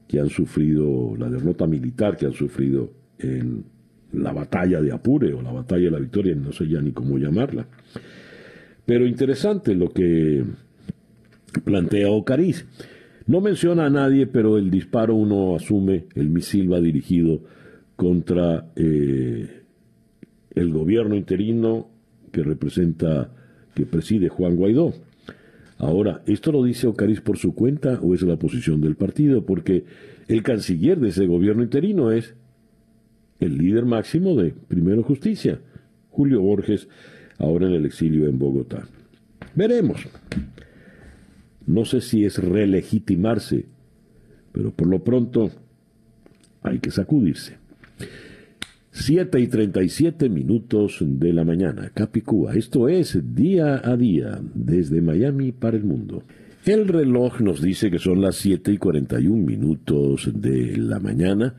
que 0.08 0.20
han 0.20 0.30
sufrido, 0.30 1.14
la 1.18 1.28
derrota 1.28 1.66
militar 1.66 2.16
que 2.16 2.24
han 2.24 2.32
sufrido 2.32 2.90
en 3.18 3.64
la 4.12 4.32
batalla 4.32 4.80
de 4.80 4.92
Apure 4.92 5.34
o 5.34 5.42
la 5.42 5.52
batalla 5.52 5.84
de 5.84 5.90
la 5.90 5.98
Victoria, 5.98 6.34
no 6.34 6.52
sé 6.52 6.66
ya 6.66 6.80
ni 6.80 6.92
cómo 6.92 7.18
llamarla. 7.18 7.66
Pero 8.87 9.06
interesante 9.06 9.74
lo 9.74 9.90
que 9.90 10.44
plantea 11.62 12.10
Ocariz. 12.10 12.66
No 13.26 13.40
menciona 13.40 13.87
a 13.87 13.90
nadie, 13.90 14.26
pero 14.26 14.56
el 14.56 14.70
disparo 14.70 15.14
uno 15.14 15.56
asume, 15.56 16.06
el 16.14 16.30
misil 16.30 16.72
va 16.72 16.80
dirigido 16.80 17.42
contra 17.96 18.70
eh, 18.76 19.62
el 20.54 20.72
gobierno 20.72 21.14
interino 21.16 21.93
que 22.34 22.42
representa, 22.42 23.30
que 23.74 23.86
preside 23.86 24.28
Juan 24.28 24.56
Guaidó. 24.56 24.92
Ahora, 25.78 26.22
¿esto 26.26 26.50
lo 26.50 26.64
dice 26.64 26.88
Ocariz 26.88 27.20
por 27.20 27.38
su 27.38 27.54
cuenta 27.54 28.00
o 28.02 28.12
es 28.12 28.22
la 28.22 28.36
posición 28.36 28.80
del 28.80 28.96
partido? 28.96 29.46
Porque 29.46 29.84
el 30.26 30.42
canciller 30.42 30.98
de 30.98 31.10
ese 31.10 31.26
gobierno 31.26 31.62
interino 31.62 32.10
es 32.10 32.34
el 33.38 33.56
líder 33.56 33.84
máximo 33.84 34.34
de 34.34 34.50
Primero 34.50 35.04
Justicia, 35.04 35.60
Julio 36.10 36.40
Borges, 36.40 36.88
ahora 37.38 37.68
en 37.68 37.74
el 37.74 37.86
exilio 37.86 38.26
en 38.28 38.38
Bogotá. 38.38 38.88
Veremos. 39.54 40.04
No 41.66 41.84
sé 41.84 42.00
si 42.00 42.24
es 42.24 42.38
relegitimarse, 42.38 43.66
pero 44.50 44.72
por 44.72 44.88
lo 44.88 45.04
pronto 45.04 45.52
hay 46.62 46.80
que 46.80 46.90
sacudirse. 46.90 47.58
7 48.96 49.40
y 49.40 49.48
37 49.48 50.28
minutos 50.28 50.98
de 51.00 51.33
la 51.33 51.44
mañana, 51.44 51.90
Capicúa. 51.92 52.54
Esto 52.54 52.88
es 52.88 53.18
día 53.35 53.83
a 53.85 53.96
día 53.96 54.40
desde 54.54 55.02
Miami 55.02 55.50
para 55.50 55.76
el 55.76 55.83
mundo. 55.83 56.22
El 56.64 56.87
reloj 56.87 57.40
nos 57.40 57.61
dice 57.61 57.90
que 57.90 57.98
son 57.98 58.22
las 58.22 58.37
7 58.37 58.70
y 58.70 58.78
41 58.78 59.44
minutos 59.44 60.30
de 60.33 60.76
la 60.76 61.00
mañana 61.00 61.57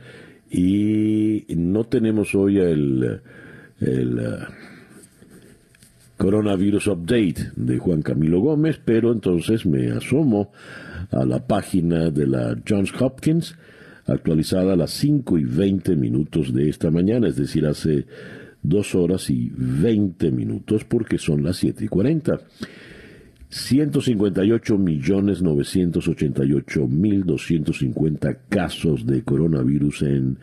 y 0.49 1.45
no 1.49 1.83
tenemos 1.83 2.33
hoy 2.35 2.57
el, 2.59 3.19
el 3.81 4.17
uh, 4.17 4.45
Coronavirus 6.15 6.87
Update 6.87 7.51
de 7.57 7.77
Juan 7.79 8.01
Camilo 8.01 8.39
Gómez, 8.39 8.79
pero 8.83 9.11
entonces 9.11 9.65
me 9.65 9.91
asomo 9.91 10.53
a 11.11 11.25
la 11.25 11.45
página 11.45 12.09
de 12.11 12.27
la 12.27 12.55
Johns 12.67 12.93
Hopkins, 12.97 13.57
actualizada 14.05 14.73
a 14.73 14.75
las 14.75 14.91
5 14.91 15.37
y 15.39 15.43
20 15.43 15.95
minutos 15.95 16.53
de 16.53 16.69
esta 16.69 16.91
mañana, 16.91 17.27
es 17.27 17.35
decir, 17.35 17.65
hace 17.65 18.05
dos 18.61 18.95
horas 18.95 19.29
y 19.29 19.51
20 19.55 20.31
minutos, 20.31 20.83
porque 20.85 21.17
son 21.17 21.43
las 21.43 21.57
7 21.57 21.85
y 21.85 21.87
40. 21.87 22.39
158 23.49 24.77
millones 24.77 25.41
988 25.41 26.87
mil 26.87 27.23
250 27.23 28.39
casos 28.49 29.05
de 29.05 29.23
coronavirus 29.23 30.01
en 30.01 30.37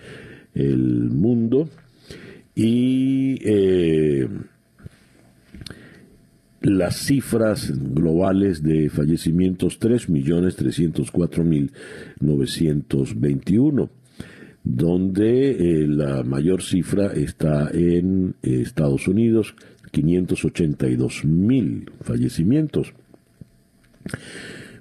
el 0.55 1.11
mundo 1.11 1.69
y 2.55 3.39
eh, 3.43 4.29
las 6.63 6.97
cifras 6.97 7.73
globales 7.95 8.63
de 8.63 8.89
fallecimientos 8.89 9.79
3 9.79 10.09
millones 10.09 10.57
304 10.57 11.45
mil 11.45 11.73
921 12.21 13.91
donde 14.65 15.51
eh, 15.51 15.87
la 15.89 16.23
mayor 16.23 16.63
cifra 16.63 17.07
está 17.07 17.71
en 17.73 18.37
Estados 18.43 19.09
Unidos 19.09 19.55
582 19.91 21.25
mil 21.25 21.91
fallecimientos. 22.01 22.95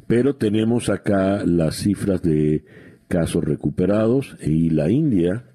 Pero 0.08 0.36
tenemos 0.36 0.90
acá 0.90 1.44
las 1.46 1.76
cifras 1.78 2.22
de 2.22 2.64
casos 3.08 3.44
recuperados 3.44 4.38
y 4.42 4.70
la 4.70 4.90
India, 4.90 5.46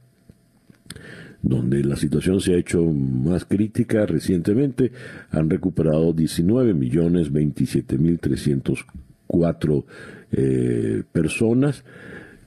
donde 1.46 1.82
la 1.84 1.96
situación 1.96 2.40
se 2.40 2.54
ha 2.54 2.58
hecho 2.58 2.82
más 2.82 3.44
crítica 3.44 4.04
recientemente, 4.04 4.90
han 5.30 5.48
recuperado 5.48 6.12
19 6.12 6.74
millones 6.74 7.32
27 7.32 7.98
mil 7.98 8.18
304 8.18 9.86
eh, 10.32 11.04
personas 11.12 11.84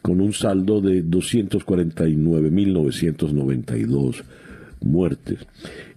con 0.01 0.19
un 0.19 0.33
saldo 0.33 0.81
de 0.81 1.01
249 1.01 2.51
mil 2.51 2.73
992 2.73 4.25
muertes. 4.81 5.47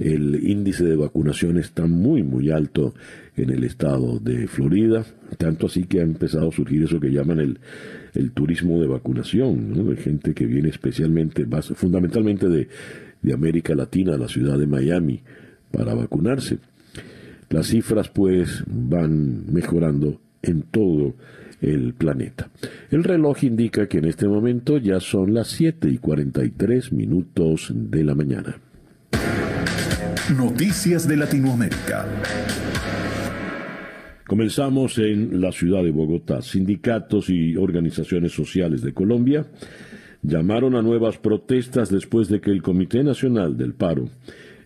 El 0.00 0.48
índice 0.48 0.82
de 0.82 0.96
vacunación 0.96 1.58
está 1.58 1.86
muy, 1.86 2.22
muy 2.22 2.50
alto 2.50 2.94
en 3.36 3.50
el 3.50 3.64
estado 3.64 4.18
de 4.18 4.48
Florida, 4.48 5.04
tanto 5.36 5.66
así 5.66 5.84
que 5.84 6.00
ha 6.00 6.04
empezado 6.04 6.48
a 6.48 6.52
surgir 6.52 6.82
eso 6.82 6.98
que 6.98 7.12
llaman 7.12 7.38
el, 7.38 7.60
el 8.14 8.32
turismo 8.32 8.80
de 8.80 8.86
vacunación, 8.86 9.86
de 9.86 9.96
gente 9.96 10.32
que 10.32 10.46
viene 10.46 10.70
especialmente, 10.70 11.46
fundamentalmente 11.74 12.48
de, 12.48 12.68
de 13.20 13.32
América 13.34 13.74
Latina, 13.74 14.14
a 14.14 14.18
la 14.18 14.28
ciudad 14.28 14.58
de 14.58 14.66
Miami, 14.66 15.20
para 15.70 15.92
vacunarse. 15.92 16.60
Las 17.50 17.66
cifras 17.66 18.08
pues 18.08 18.64
van 18.66 19.52
mejorando 19.52 20.18
en 20.40 20.62
todo 20.62 21.14
el 21.60 21.92
planeta. 21.92 22.48
El 22.90 23.04
reloj 23.04 23.44
indica 23.44 23.86
que 23.86 23.98
en 23.98 24.06
este 24.06 24.26
momento 24.26 24.78
ya 24.78 24.98
son 24.98 25.34
las 25.34 25.48
7 25.48 25.90
y 25.90 25.98
43 25.98 26.90
minutos 26.94 27.70
de 27.74 28.02
la 28.02 28.14
mañana. 28.14 28.56
Noticias 30.36 31.08
de 31.08 31.16
Latinoamérica. 31.16 32.06
Comenzamos 34.28 34.96
en 34.98 35.40
la 35.40 35.50
ciudad 35.50 35.82
de 35.82 35.90
Bogotá. 35.90 36.40
Sindicatos 36.40 37.30
y 37.30 37.56
organizaciones 37.56 38.32
sociales 38.32 38.82
de 38.82 38.94
Colombia 38.94 39.46
llamaron 40.22 40.76
a 40.76 40.82
nuevas 40.82 41.18
protestas 41.18 41.90
después 41.90 42.28
de 42.28 42.40
que 42.40 42.52
el 42.52 42.62
Comité 42.62 43.02
Nacional 43.02 43.56
del 43.56 43.74
Paro 43.74 44.08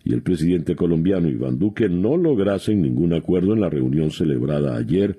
y 0.05 0.13
el 0.13 0.23
presidente 0.23 0.77
colombiano 0.77 1.29
Iván 1.29 1.59
Duque 1.59 1.89
no 1.89 2.19
lograsen 2.19 2.83
ningún 2.83 3.15
acuerdo 3.15 3.55
en 3.55 3.63
la 3.63 3.71
reunión 3.71 4.11
celebrada 4.11 4.77
ayer 4.77 5.19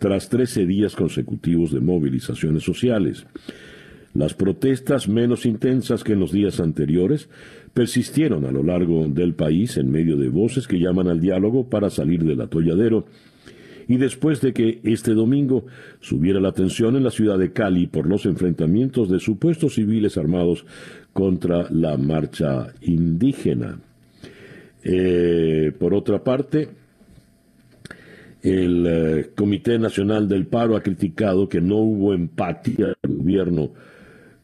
tras 0.00 0.28
13 0.30 0.66
días 0.66 0.96
consecutivos 0.96 1.72
de 1.72 1.80
movilizaciones 1.80 2.64
sociales. 2.64 3.24
Las 4.12 4.34
protestas 4.34 5.08
menos 5.08 5.46
intensas 5.46 6.02
que 6.02 6.14
en 6.14 6.20
los 6.20 6.32
días 6.32 6.58
anteriores 6.58 7.28
persistieron 7.74 8.44
a 8.44 8.50
lo 8.50 8.62
largo 8.62 9.06
del 9.08 9.34
país 9.34 9.76
en 9.76 9.90
medio 9.90 10.16
de 10.16 10.28
voces 10.28 10.66
que 10.66 10.78
llaman 10.78 11.08
al 11.08 11.20
diálogo 11.20 11.68
para 11.68 11.90
salir 11.90 12.24
del 12.24 12.40
atolladero 12.40 13.06
y 13.90 13.96
después 13.96 14.40
de 14.40 14.52
que 14.52 14.80
este 14.84 15.14
domingo 15.14 15.66
subiera 16.00 16.40
la 16.40 16.52
tensión 16.52 16.96
en 16.96 17.02
la 17.02 17.10
ciudad 17.10 17.38
de 17.38 17.52
Cali 17.52 17.88
por 17.88 18.06
los 18.06 18.24
enfrentamientos 18.24 19.10
de 19.10 19.18
supuestos 19.18 19.74
civiles 19.74 20.16
armados 20.16 20.64
contra 21.12 21.68
la 21.70 21.96
marcha 21.96 22.72
indígena. 22.82 23.80
Eh, 24.84 25.72
por 25.76 25.92
otra 25.92 26.22
parte, 26.22 26.68
el 28.42 28.86
eh, 28.86 29.30
Comité 29.34 29.78
Nacional 29.78 30.28
del 30.28 30.46
Paro 30.46 30.76
ha 30.76 30.82
criticado 30.82 31.48
que 31.48 31.60
no 31.60 31.76
hubo 31.78 32.14
empatía 32.14 32.94
del 33.02 33.16
gobierno 33.18 33.72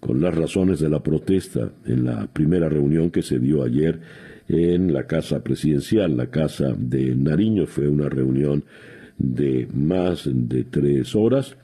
con 0.07 0.21
las 0.21 0.35
razones 0.35 0.79
de 0.79 0.89
la 0.89 1.03
protesta 1.03 1.73
en 1.85 2.05
la 2.05 2.29
primera 2.33 2.69
reunión 2.69 3.11
que 3.11 3.23
se 3.23 3.41
dio 3.41 3.65
ayer 3.65 3.99
en 4.49 4.93
la 4.93 5.09
Casa 5.09 5.43
Presidencial, 5.43 6.17
la 6.17 6.31
Casa 6.31 6.75
de 6.79 7.17
Nariño. 7.17 7.67
Fue 7.67 7.89
una 7.89 8.09
reunión 8.09 8.63
de 9.19 9.67
más 9.75 10.31
de 10.33 10.63
tres 10.63 11.17
horas. 11.17 11.57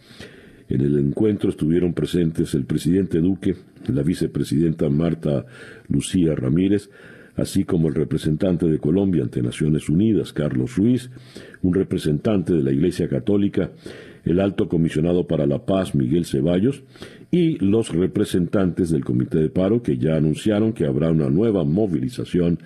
En 0.68 0.80
el 0.80 0.98
encuentro 0.98 1.50
estuvieron 1.50 1.94
presentes 1.94 2.54
el 2.54 2.64
presidente 2.64 3.20
Duque, 3.20 3.54
la 3.86 4.02
vicepresidenta 4.02 4.88
Marta 4.88 5.46
Lucía 5.88 6.34
Ramírez, 6.34 6.90
así 7.36 7.62
como 7.62 7.86
el 7.86 7.94
representante 7.94 8.66
de 8.66 8.78
Colombia 8.78 9.22
ante 9.22 9.40
Naciones 9.40 9.88
Unidas, 9.88 10.32
Carlos 10.32 10.76
Ruiz, 10.76 11.10
un 11.62 11.74
representante 11.74 12.52
de 12.54 12.62
la 12.62 12.72
Iglesia 12.72 13.08
Católica, 13.08 13.70
el 14.24 14.40
alto 14.40 14.68
comisionado 14.68 15.28
para 15.28 15.46
la 15.46 15.64
paz, 15.64 15.94
Miguel 15.94 16.24
Ceballos, 16.24 16.82
y 17.34 17.56
los 17.64 17.88
representantes 17.88 18.90
del 18.90 19.04
Comité 19.04 19.38
de 19.38 19.48
Paro 19.48 19.82
que 19.82 19.96
ya 19.96 20.16
anunciaron 20.16 20.74
que 20.74 20.84
habrá 20.84 21.10
una 21.10 21.30
nueva 21.30 21.64
movilización 21.64 22.58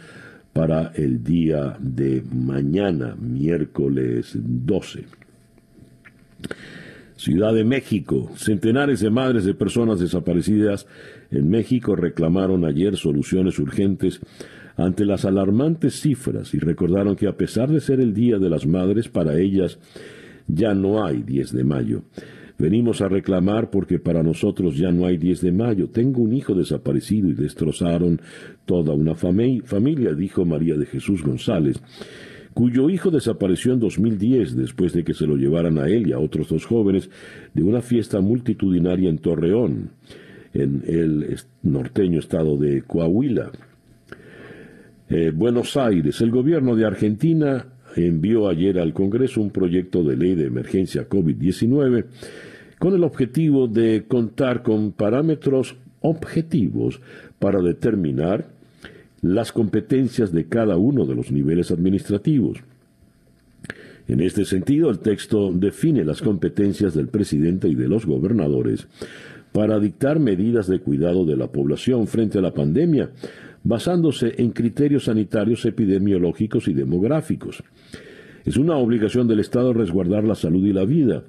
para 0.53 0.91
el 0.97 1.23
día 1.23 1.77
de 1.79 2.25
mañana, 2.35 3.14
miércoles 3.14 4.33
12. 4.35 5.05
Ciudad 7.14 7.55
de 7.55 7.62
México. 7.62 8.33
Centenares 8.35 8.99
de 8.99 9.09
madres 9.09 9.45
de 9.45 9.55
personas 9.55 10.01
desaparecidas 10.01 10.89
en 11.31 11.49
México 11.49 11.95
reclamaron 11.95 12.64
ayer 12.64 12.97
soluciones 12.97 13.61
urgentes 13.61 14.21
ante 14.77 15.05
las 15.05 15.25
alarmantes 15.25 16.01
cifras 16.01 16.55
y 16.55 16.59
recordaron 16.59 17.14
que 17.14 17.29
a 17.29 17.37
pesar 17.37 17.71
de 17.71 17.81
ser 17.81 18.01
el 18.01 18.12
Día 18.12 18.39
de 18.39 18.51
las 18.51 18.67
Madres, 18.67 19.09
para 19.09 19.39
ellas 19.39 19.79
ya 20.49 20.75
no 20.75 21.05
hay 21.05 21.23
10 21.23 21.53
de 21.53 21.64
mayo. 21.64 22.03
Venimos 22.59 23.03
a 23.03 23.09
reclamar 23.09 23.71
porque 23.71 23.99
para 23.99 24.23
nosotros 24.23 24.79
ya 24.79 24.91
no 24.91 25.05
hay 25.05 25.19
10 25.19 25.43
de 25.43 25.53
mayo. 25.53 25.89
Tengo 25.89 26.23
un 26.23 26.33
hijo 26.33 26.55
desaparecido 26.55 27.29
y 27.29 27.35
destrozaron 27.35 28.21
toda 28.65 28.95
una 28.95 29.15
familia, 29.15 30.15
dijo 30.15 30.45
María 30.47 30.75
de 30.77 30.87
Jesús 30.87 31.23
González, 31.23 31.77
cuyo 32.55 32.89
hijo 32.89 33.11
desapareció 33.11 33.75
en 33.75 33.81
2010 33.81 34.57
después 34.57 34.95
de 34.95 35.05
que 35.05 35.13
se 35.13 35.27
lo 35.27 35.37
llevaran 35.37 35.79
a 35.79 35.87
él 35.89 36.09
y 36.09 36.13
a 36.13 36.19
otros 36.19 36.49
dos 36.49 36.65
jóvenes 36.65 37.11
de 37.53 37.63
una 37.63 37.83
fiesta 37.83 38.21
multitudinaria 38.21 39.11
en 39.11 39.19
Torreón, 39.19 39.91
en 40.55 40.83
el 40.87 41.37
norteño 41.63 42.21
estado 42.21 42.57
de 42.57 42.81
Coahuila. 42.83 43.53
Eh, 45.11 45.31
Buenos 45.35 45.77
Aires, 45.77 46.23
el 46.23 46.31
gobierno 46.31 46.75
de 46.75 46.87
Argentina 46.87 47.67
envió 47.95 48.49
ayer 48.49 48.79
al 48.79 48.95
Congreso 48.95 49.43
un 49.43 49.51
proyecto 49.51 50.03
de 50.03 50.17
ley 50.17 50.35
de 50.35 50.47
emergencia 50.47 51.09
COVID-19 51.09 52.07
con 52.79 52.95
el 52.95 53.05
objetivo 53.05 53.68
de 53.68 54.05
contar 54.07 54.62
con 54.62 54.93
parámetros 54.93 55.77
objetivos 56.01 57.01
para 57.39 57.61
determinar 57.61 58.49
las 59.22 59.53
competencias 59.53 60.33
de 60.33 60.47
cada 60.47 60.77
uno 60.77 61.07
de 61.07 61.14
los 61.14 61.33
niveles 61.33 61.70
administrativos. 61.70 62.59
En 64.09 64.20
este 64.20 64.45
sentido, 64.45 64.91
el 64.91 65.01
texto 65.01 65.51
define 65.53 66.05
las 66.05 66.22
competencias 66.22 66.95
del 66.95 67.09
presidente 67.09 67.68
y 67.68 67.74
de 67.74 67.89
los 67.89 68.07
gobernadores 68.07 68.87
para 69.53 69.81
dictar 69.81 70.20
medidas 70.20 70.68
de 70.68 70.81
cuidado 70.81 71.24
de 71.24 71.37
la 71.37 71.49
población 71.49 72.07
frente 72.07 72.39
a 72.39 72.43
la 72.43 72.55
pandemia, 72.55 73.11
basándose 73.64 74.35
en 74.39 74.51
criterios 74.51 75.05
sanitarios, 75.05 75.64
epidemiológicos 75.64 76.68
y 76.68 76.74
demográficos. 76.74 77.64
Es 78.45 78.57
una 78.57 78.77
obligación 78.77 79.27
del 79.27 79.41
Estado 79.41 79.72
resguardar 79.72 80.22
la 80.22 80.37
salud 80.37 80.64
y 80.64 80.72
la 80.72 80.85
vida. 80.85 81.24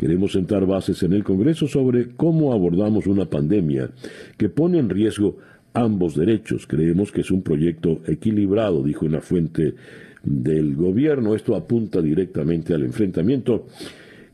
Queremos 0.00 0.32
sentar 0.32 0.64
bases 0.64 1.02
en 1.02 1.12
el 1.12 1.22
Congreso 1.22 1.68
sobre 1.68 2.16
cómo 2.16 2.54
abordamos 2.54 3.06
una 3.06 3.26
pandemia 3.26 3.90
que 4.38 4.48
pone 4.48 4.78
en 4.78 4.88
riesgo 4.88 5.36
ambos 5.74 6.16
derechos. 6.16 6.66
Creemos 6.66 7.12
que 7.12 7.20
es 7.20 7.30
un 7.30 7.42
proyecto 7.42 8.00
equilibrado, 8.06 8.82
dijo 8.82 9.04
una 9.04 9.20
fuente 9.20 9.74
del 10.22 10.74
gobierno. 10.74 11.34
Esto 11.34 11.54
apunta 11.54 12.00
directamente 12.00 12.72
al 12.72 12.82
enfrentamiento 12.82 13.66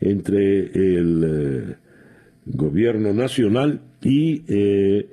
entre 0.00 0.66
el 0.66 1.24
eh, 1.24 1.74
gobierno 2.46 3.12
nacional 3.12 3.80
y 4.04 4.44
eh, 4.46 5.08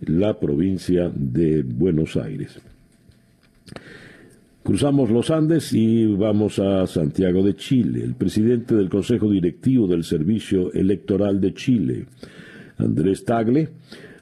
la 0.00 0.40
provincia 0.40 1.12
de 1.14 1.62
Buenos 1.62 2.16
Aires. 2.16 2.60
Cruzamos 4.62 5.10
los 5.10 5.32
Andes 5.32 5.72
y 5.72 6.06
vamos 6.06 6.60
a 6.60 6.86
Santiago 6.86 7.42
de 7.42 7.56
Chile. 7.56 8.04
El 8.04 8.14
presidente 8.14 8.76
del 8.76 8.88
Consejo 8.88 9.28
Directivo 9.28 9.88
del 9.88 10.04
Servicio 10.04 10.72
Electoral 10.72 11.40
de 11.40 11.52
Chile, 11.52 12.06
Andrés 12.78 13.24
Tagle, 13.24 13.70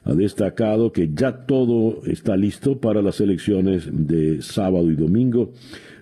ha 0.03 0.13
destacado 0.15 0.91
que 0.91 1.11
ya 1.13 1.45
todo 1.45 2.01
está 2.07 2.35
listo 2.35 2.79
para 2.79 3.03
las 3.03 3.21
elecciones 3.21 3.87
de 3.91 4.41
sábado 4.41 4.89
y 4.89 4.95
domingo, 4.95 5.51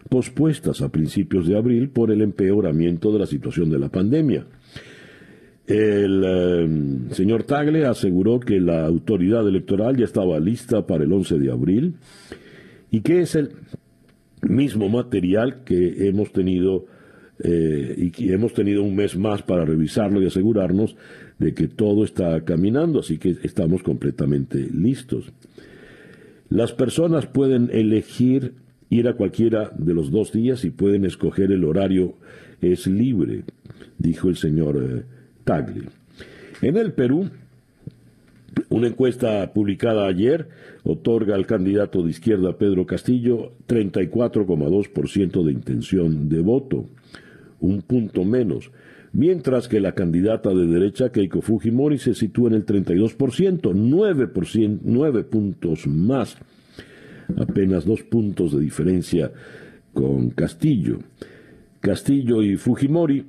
pospuestas 0.07 0.81
a 0.81 0.89
principios 0.89 1.45
de 1.45 1.57
abril 1.57 1.89
por 1.89 2.09
el 2.09 2.21
empeoramiento 2.21 3.11
de 3.11 3.19
la 3.19 3.25
situación 3.25 3.69
de 3.69 3.79
la 3.79 3.89
pandemia. 3.89 4.45
El 5.67 6.23
eh, 6.25 7.13
señor 7.13 7.43
Tagle 7.43 7.85
aseguró 7.85 8.39
que 8.39 8.61
la 8.61 8.85
autoridad 8.85 9.45
electoral 9.45 9.97
ya 9.97 10.05
estaba 10.05 10.39
lista 10.39 10.87
para 10.87 11.03
el 11.03 11.11
11 11.11 11.39
de 11.39 11.51
abril 11.51 11.95
y 12.89 13.01
que 13.01 13.19
es 13.19 13.35
el 13.35 13.51
mismo 14.41 14.89
material 14.89 15.63
que 15.63 16.07
hemos 16.07 16.31
tenido 16.31 16.85
eh, 17.41 17.95
y 17.97 18.11
que 18.11 18.33
hemos 18.33 18.53
tenido 18.53 18.83
un 18.83 18.95
mes 18.95 19.17
más 19.17 19.41
para 19.43 19.65
revisarlo 19.65 20.21
y 20.21 20.27
asegurarnos 20.27 20.95
de 21.37 21.53
que 21.53 21.67
todo 21.67 22.03
está 22.03 22.41
caminando, 22.43 22.99
así 22.99 23.17
que 23.17 23.37
estamos 23.43 23.81
completamente 23.81 24.57
listos. 24.73 25.31
Las 26.49 26.73
personas 26.73 27.27
pueden 27.27 27.69
elegir 27.71 28.53
ir 28.89 29.07
a 29.07 29.13
cualquiera 29.13 29.71
de 29.77 29.93
los 29.93 30.11
dos 30.11 30.31
días 30.31 30.65
y 30.65 30.71
pueden 30.71 31.05
escoger 31.05 31.51
el 31.51 31.63
horario, 31.63 32.15
es 32.59 32.87
libre, 32.87 33.43
dijo 33.97 34.29
el 34.29 34.35
señor 34.35 34.83
eh, 34.83 35.03
Tagli. 35.43 35.83
En 36.61 36.75
el 36.75 36.91
Perú, 36.91 37.29
una 38.69 38.87
encuesta 38.87 39.51
publicada 39.53 40.07
ayer 40.07 40.49
otorga 40.83 41.35
al 41.35 41.45
candidato 41.45 42.03
de 42.03 42.11
izquierda 42.11 42.57
Pedro 42.57 42.85
Castillo 42.85 43.53
34,2% 43.67 45.43
de 45.43 45.51
intención 45.51 46.29
de 46.29 46.41
voto, 46.41 46.85
un 47.59 47.81
punto 47.81 48.23
menos, 48.23 48.71
mientras 49.11 49.67
que 49.67 49.79
la 49.79 49.93
candidata 49.93 50.53
de 50.53 50.67
derecha 50.67 51.11
Keiko 51.11 51.41
Fujimori 51.41 51.97
se 51.97 52.13
sitúa 52.13 52.49
en 52.49 52.55
el 52.55 52.65
32%, 52.65 53.17
9%, 53.61 54.79
9 54.83 55.23
puntos 55.23 55.87
más, 55.87 56.37
apenas 57.37 57.85
dos 57.85 58.03
puntos 58.03 58.53
de 58.53 58.59
diferencia 58.61 59.31
con 59.93 60.29
Castillo. 60.31 60.99
Castillo 61.79 62.43
y 62.43 62.57
Fujimori 62.57 63.25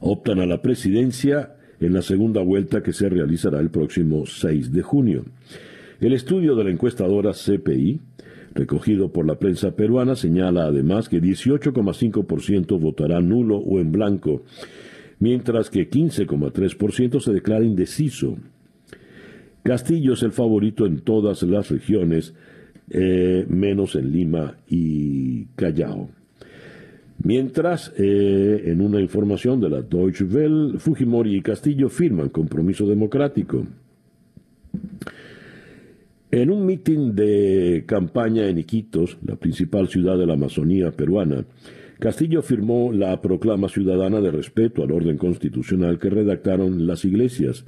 optan 0.00 0.40
a 0.40 0.46
la 0.46 0.60
presidencia 0.60 1.56
en 1.82 1.92
la 1.92 2.02
segunda 2.02 2.42
vuelta 2.42 2.82
que 2.82 2.92
se 2.92 3.08
realizará 3.08 3.60
el 3.60 3.70
próximo 3.70 4.24
6 4.24 4.72
de 4.72 4.82
junio. 4.82 5.24
El 6.00 6.12
estudio 6.12 6.54
de 6.54 6.64
la 6.64 6.70
encuestadora 6.70 7.32
CPI, 7.32 8.00
recogido 8.54 9.12
por 9.12 9.26
la 9.26 9.36
prensa 9.38 9.72
peruana, 9.72 10.14
señala 10.14 10.64
además 10.64 11.08
que 11.08 11.20
18,5% 11.20 12.78
votará 12.78 13.20
nulo 13.20 13.56
o 13.56 13.80
en 13.80 13.90
blanco, 13.92 14.42
mientras 15.18 15.70
que 15.70 15.90
15,3% 15.90 17.20
se 17.20 17.32
declara 17.32 17.64
indeciso. 17.64 18.36
Castillo 19.62 20.14
es 20.14 20.22
el 20.22 20.32
favorito 20.32 20.86
en 20.86 21.00
todas 21.00 21.42
las 21.42 21.70
regiones, 21.70 22.34
eh, 22.90 23.46
menos 23.48 23.94
en 23.94 24.12
Lima 24.12 24.56
y 24.68 25.46
Callao. 25.56 26.10
Mientras, 27.24 27.92
eh, 27.98 28.62
en 28.66 28.80
una 28.80 29.00
información 29.00 29.60
de 29.60 29.70
la 29.70 29.82
Deutsche 29.82 30.24
Welle, 30.24 30.78
Fujimori 30.78 31.36
y 31.36 31.42
Castillo 31.42 31.88
firman 31.88 32.30
compromiso 32.30 32.86
democrático. 32.86 33.64
En 36.32 36.50
un 36.50 36.66
mitin 36.66 37.14
de 37.14 37.84
campaña 37.86 38.48
en 38.48 38.58
Iquitos, 38.58 39.18
la 39.24 39.36
principal 39.36 39.88
ciudad 39.88 40.18
de 40.18 40.26
la 40.26 40.32
Amazonía 40.32 40.90
peruana, 40.90 41.44
Castillo 42.00 42.42
firmó 42.42 42.90
la 42.92 43.20
proclama 43.20 43.68
ciudadana 43.68 44.20
de 44.20 44.32
respeto 44.32 44.82
al 44.82 44.90
orden 44.90 45.16
constitucional 45.16 46.00
que 46.00 46.10
redactaron 46.10 46.88
las 46.88 47.04
iglesias, 47.04 47.64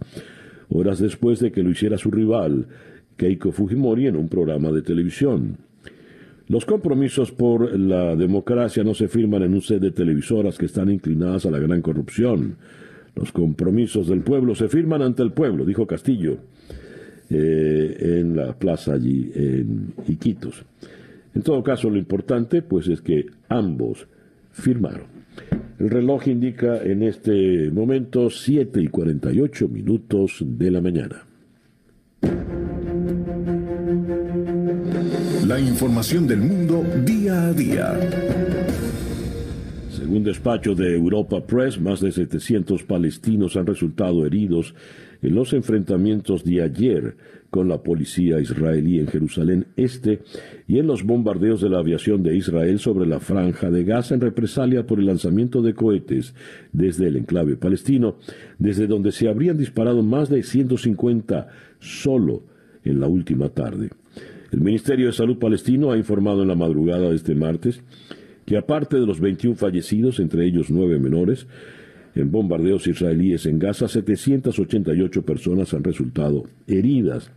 horas 0.68 0.98
después 0.98 1.38
de 1.38 1.52
que 1.52 1.62
lo 1.62 1.70
hiciera 1.70 1.98
su 1.98 2.10
rival, 2.10 2.66
Keiko 3.16 3.52
Fujimori, 3.52 4.08
en 4.08 4.16
un 4.16 4.28
programa 4.28 4.72
de 4.72 4.82
televisión. 4.82 5.58
Los 6.48 6.66
compromisos 6.66 7.32
por 7.32 7.78
la 7.78 8.14
democracia 8.16 8.84
no 8.84 8.94
se 8.94 9.08
firman 9.08 9.42
en 9.42 9.54
un 9.54 9.62
set 9.62 9.80
de 9.80 9.92
televisoras 9.92 10.58
que 10.58 10.66
están 10.66 10.90
inclinadas 10.90 11.46
a 11.46 11.50
la 11.50 11.58
gran 11.58 11.80
corrupción. 11.80 12.56
Los 13.14 13.32
compromisos 13.32 14.08
del 14.08 14.20
pueblo 14.20 14.54
se 14.54 14.68
firman 14.68 15.00
ante 15.00 15.22
el 15.22 15.32
pueblo, 15.32 15.64
dijo 15.64 15.86
Castillo 15.86 16.38
eh, 17.30 18.18
en 18.20 18.36
la 18.36 18.52
plaza 18.58 18.92
allí 18.92 19.32
en 19.34 19.94
Iquitos. 20.06 20.64
En 21.34 21.42
todo 21.42 21.62
caso, 21.62 21.88
lo 21.88 21.96
importante 21.96 22.60
pues 22.60 22.88
es 22.88 23.00
que 23.00 23.26
ambos 23.48 24.06
firmaron. 24.52 25.14
El 25.78 25.90
reloj 25.90 26.28
indica 26.28 26.82
en 26.82 27.02
este 27.02 27.70
momento 27.70 28.30
7 28.30 28.80
y 28.82 28.88
48 28.88 29.68
minutos 29.68 30.38
de 30.40 30.70
la 30.70 30.80
mañana. 30.80 31.24
La 35.46 35.60
información 35.60 36.26
del 36.26 36.40
mundo 36.40 36.82
día 37.04 37.48
a 37.48 37.52
día. 37.52 37.92
Según 39.90 40.24
despacho 40.24 40.74
de 40.74 40.94
Europa 40.94 41.44
Press, 41.46 41.78
más 41.78 42.00
de 42.00 42.12
700 42.12 42.82
palestinos 42.84 43.54
han 43.56 43.66
resultado 43.66 44.24
heridos 44.24 44.74
en 45.20 45.34
los 45.34 45.52
enfrentamientos 45.52 46.44
de 46.44 46.62
ayer 46.62 47.16
con 47.50 47.68
la 47.68 47.82
policía 47.82 48.40
israelí 48.40 48.98
en 48.98 49.06
Jerusalén 49.06 49.66
Este 49.76 50.22
y 50.66 50.78
en 50.78 50.86
los 50.86 51.04
bombardeos 51.04 51.60
de 51.60 51.68
la 51.68 51.80
aviación 51.80 52.22
de 52.22 52.36
Israel 52.36 52.78
sobre 52.78 53.06
la 53.06 53.20
franja 53.20 53.70
de 53.70 53.84
Gaza 53.84 54.14
en 54.14 54.22
represalia 54.22 54.86
por 54.86 54.98
el 54.98 55.06
lanzamiento 55.06 55.60
de 55.60 55.74
cohetes 55.74 56.34
desde 56.72 57.08
el 57.08 57.16
enclave 57.16 57.56
palestino, 57.56 58.16
desde 58.58 58.86
donde 58.86 59.12
se 59.12 59.28
habrían 59.28 59.58
disparado 59.58 60.02
más 60.02 60.30
de 60.30 60.42
150 60.42 61.48
solo 61.80 62.44
en 62.82 62.98
la 62.98 63.08
última 63.08 63.50
tarde. 63.50 63.90
El 64.54 64.60
Ministerio 64.60 65.06
de 65.06 65.12
Salud 65.12 65.36
palestino 65.38 65.90
ha 65.90 65.96
informado 65.96 66.42
en 66.42 66.46
la 66.46 66.54
madrugada 66.54 67.08
de 67.08 67.16
este 67.16 67.34
martes 67.34 67.82
que 68.46 68.56
aparte 68.56 69.00
de 69.00 69.04
los 69.04 69.18
21 69.18 69.56
fallecidos, 69.56 70.20
entre 70.20 70.46
ellos 70.46 70.70
nueve 70.70 71.00
menores, 71.00 71.48
en 72.14 72.30
bombardeos 72.30 72.86
israelíes 72.86 73.46
en 73.46 73.58
Gaza, 73.58 73.88
788 73.88 75.22
personas 75.22 75.74
han 75.74 75.82
resultado 75.82 76.44
heridas 76.68 77.32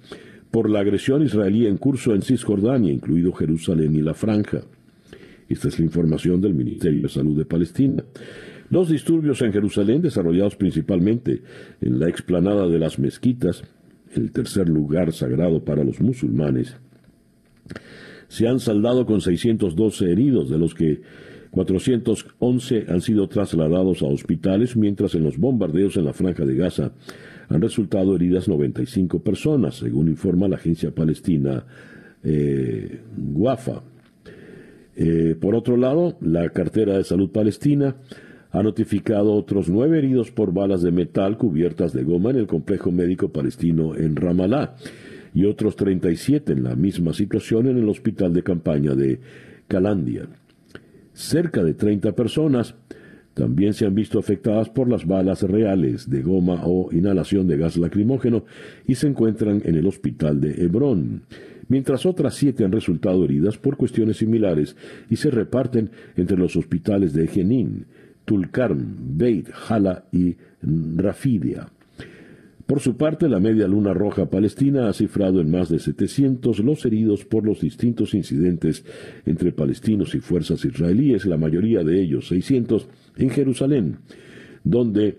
por 0.52 0.70
la 0.70 0.82
agresión 0.82 1.24
israelí 1.24 1.66
en 1.66 1.78
curso 1.78 2.14
en 2.14 2.22
Cisjordania, 2.22 2.94
incluido 2.94 3.34
Jerusalén 3.34 3.96
y 3.96 4.02
la 4.02 4.14
Franja. 4.14 4.62
Esta 5.50 5.70
es 5.70 5.80
la 5.80 5.86
información 5.86 6.40
del 6.40 6.54
Ministerio 6.54 7.02
de 7.02 7.10
Salud 7.10 7.36
de 7.36 7.46
Palestina. 7.46 8.04
Los 8.70 8.90
disturbios 8.90 9.42
en 9.42 9.54
Jerusalén, 9.54 10.04
desarrollados 10.04 10.56
principalmente 10.56 11.42
en 11.82 11.98
la 11.98 12.10
explanada 12.10 12.68
de 12.68 12.78
las 12.78 13.00
mezquitas, 13.00 13.64
el 14.14 14.32
tercer 14.32 14.70
lugar 14.70 15.14
sagrado 15.14 15.66
para 15.66 15.84
los 15.84 16.00
musulmanes, 16.00 16.78
se 18.28 18.48
han 18.48 18.60
saldado 18.60 19.06
con 19.06 19.22
612 19.22 20.12
heridos, 20.12 20.50
de 20.50 20.58
los 20.58 20.74
que 20.74 21.02
411 21.52 22.86
han 22.90 23.02
sido 23.02 23.28
trasladados 23.28 24.02
a 24.02 24.06
hospitales, 24.06 24.76
mientras 24.76 25.16
en 25.16 25.24
los 25.24 25.38
bombardeos 25.38 25.98
en 25.98 26.06
la 26.06 26.14
franja 26.14 26.46
de 26.46 26.56
Gaza 26.56 26.92
han 27.50 27.62
resultado 27.62 28.16
heridas 28.16 28.48
95 28.48 29.22
personas, 29.22 29.76
según 29.76 30.10
informa 30.10 30.48
la 30.48 30.58
agencia 30.58 30.92
palestina 30.92 31.66
eh, 32.24 33.02
Guafa. 33.16 33.84
Eh, 34.96 35.36
por 35.40 35.56
otro 35.56 35.78
lado, 35.78 36.18
la 36.20 36.50
cartera 36.50 36.98
de 36.98 37.04
salud 37.04 37.30
palestina 37.32 37.96
ha 38.52 38.64
notificado 38.64 39.34
otros 39.34 39.70
nueve 39.70 40.00
heridos 40.00 40.32
por 40.32 40.54
balas 40.54 40.82
de 40.82 40.92
metal 40.92 41.38
cubiertas 41.38 41.94
de 41.94 42.04
goma 42.04 42.32
en 42.32 42.38
el 42.38 42.48
complejo 42.48 42.92
médico 42.92 43.30
palestino 43.30 43.96
en 43.96 44.16
Ramallah 44.16 44.76
y 45.38 45.46
otros 45.46 45.76
37 45.76 46.52
en 46.52 46.64
la 46.64 46.76
misma 46.76 47.14
situación 47.14 47.68
en 47.68 47.78
el 47.78 47.88
hospital 47.88 48.34
de 48.34 48.42
campaña 48.42 48.96
de 48.96 49.20
Calandia. 49.68 50.28
Cerca 51.14 51.64
de 51.64 51.76
30 51.76 52.14
personas 52.14 52.74
también 53.36 53.76
se 53.76 53.86
han 53.86 53.94
visto 53.94 54.18
afectadas 54.18 54.68
por 54.72 54.90
las 54.90 55.06
balas 55.06 55.44
reales 55.44 56.10
de 56.10 56.24
goma 56.24 56.64
o 56.64 56.92
inhalación 56.92 57.48
de 57.48 57.56
gas 57.56 57.78
lacrimógeno 57.78 58.46
y 58.88 58.96
se 58.96 59.06
encuentran 59.06 59.62
en 59.64 59.76
el 59.76 59.86
hospital 59.86 60.42
de 60.42 60.64
Hebrón, 60.64 61.22
mientras 61.68 62.08
otras 62.08 62.34
siete 62.34 62.66
han 62.66 62.72
resultado 62.72 63.24
heridas 63.24 63.60
por 63.60 63.78
cuestiones 63.78 64.18
similares 64.18 64.76
y 65.08 65.18
se 65.18 65.30
reparten 65.30 65.92
entre 66.16 66.36
los 66.36 66.56
hospitales 66.56 67.14
de 67.14 67.28
Jenin, 67.28 67.86
Tulkarm, 68.26 69.18
Beit, 69.20 69.50
Hala 69.70 70.06
y 70.12 70.36
Rafidia. 70.64 71.68
Por 72.68 72.82
su 72.82 72.98
parte, 72.98 73.30
la 73.30 73.40
Media 73.40 73.66
Luna 73.66 73.94
Roja 73.94 74.30
Palestina 74.30 74.90
ha 74.90 74.94
cifrado 74.94 75.40
en 75.40 75.50
más 75.50 75.70
de 75.70 75.80
700 75.80 76.60
los 76.60 76.86
heridos 76.86 77.24
por 77.24 77.46
los 77.46 77.62
distintos 77.62 78.14
incidentes 78.14 78.84
entre 79.26 79.54
palestinos 79.54 80.14
y 80.16 80.20
fuerzas 80.20 80.66
israelíes, 80.66 81.26
la 81.26 81.38
mayoría 81.38 81.86
de 81.86 82.02
ellos 82.02 82.28
600 82.28 82.90
en 83.16 83.30
Jerusalén, 83.30 84.00
donde 84.66 85.18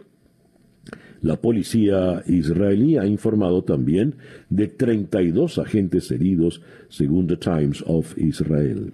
la 1.22 1.40
policía 1.40 2.22
israelí 2.26 2.98
ha 2.98 3.06
informado 3.06 3.64
también 3.64 4.16
de 4.50 4.68
32 4.68 5.58
agentes 5.58 6.10
heridos, 6.10 6.60
según 6.90 7.26
The 7.28 7.38
Times 7.38 7.82
of 7.86 8.16
Israel. 8.18 8.92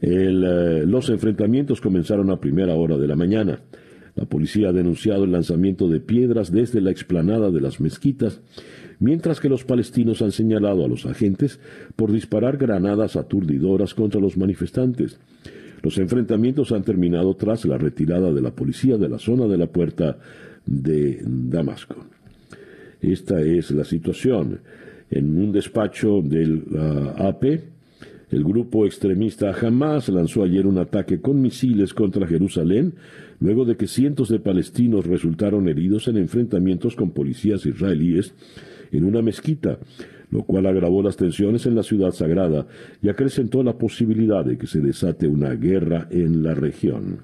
Eh, 0.00 0.84
los 0.86 1.10
enfrentamientos 1.10 1.82
comenzaron 1.82 2.30
a 2.30 2.40
primera 2.40 2.74
hora 2.74 2.96
de 2.96 3.06
la 3.06 3.14
mañana. 3.14 3.60
La 4.16 4.26
policía 4.26 4.68
ha 4.68 4.72
denunciado 4.72 5.24
el 5.24 5.32
lanzamiento 5.32 5.88
de 5.88 6.00
piedras 6.00 6.52
desde 6.52 6.80
la 6.80 6.90
explanada 6.90 7.50
de 7.50 7.60
las 7.60 7.80
mezquitas, 7.80 8.40
mientras 9.00 9.40
que 9.40 9.48
los 9.48 9.64
palestinos 9.64 10.22
han 10.22 10.32
señalado 10.32 10.84
a 10.84 10.88
los 10.88 11.04
agentes 11.06 11.58
por 11.96 12.12
disparar 12.12 12.56
granadas 12.56 13.16
aturdidoras 13.16 13.94
contra 13.94 14.20
los 14.20 14.36
manifestantes. 14.36 15.18
Los 15.82 15.98
enfrentamientos 15.98 16.72
han 16.72 16.82
terminado 16.82 17.34
tras 17.34 17.64
la 17.64 17.76
retirada 17.76 18.32
de 18.32 18.40
la 18.40 18.52
policía 18.52 18.96
de 18.96 19.08
la 19.08 19.18
zona 19.18 19.46
de 19.46 19.58
la 19.58 19.66
puerta 19.66 20.18
de 20.64 21.20
Damasco. 21.26 22.06
Esta 23.02 23.40
es 23.42 23.70
la 23.70 23.84
situación. 23.84 24.60
En 25.10 25.38
un 25.38 25.52
despacho 25.52 26.22
del 26.22 26.64
uh, 26.70 27.22
AP, 27.22 27.44
el 28.30 28.44
grupo 28.44 28.86
extremista 28.86 29.52
Hamas 29.52 30.08
lanzó 30.08 30.42
ayer 30.42 30.66
un 30.66 30.78
ataque 30.78 31.20
con 31.20 31.40
misiles 31.40 31.92
contra 31.92 32.26
Jerusalén, 32.26 32.94
luego 33.40 33.64
de 33.64 33.76
que 33.76 33.86
cientos 33.86 34.28
de 34.28 34.40
palestinos 34.40 35.06
resultaron 35.06 35.68
heridos 35.68 36.08
en 36.08 36.16
enfrentamientos 36.16 36.96
con 36.96 37.10
policías 37.10 37.66
israelíes 37.66 38.34
en 38.92 39.04
una 39.04 39.22
mezquita, 39.22 39.78
lo 40.30 40.42
cual 40.44 40.66
agravó 40.66 41.02
las 41.02 41.16
tensiones 41.16 41.66
en 41.66 41.74
la 41.74 41.82
ciudad 41.82 42.10
sagrada 42.12 42.66
y 43.02 43.08
acrecentó 43.08 43.62
la 43.62 43.78
posibilidad 43.78 44.44
de 44.44 44.58
que 44.58 44.66
se 44.66 44.80
desate 44.80 45.28
una 45.28 45.54
guerra 45.54 46.08
en 46.10 46.42
la 46.42 46.54
región. 46.54 47.18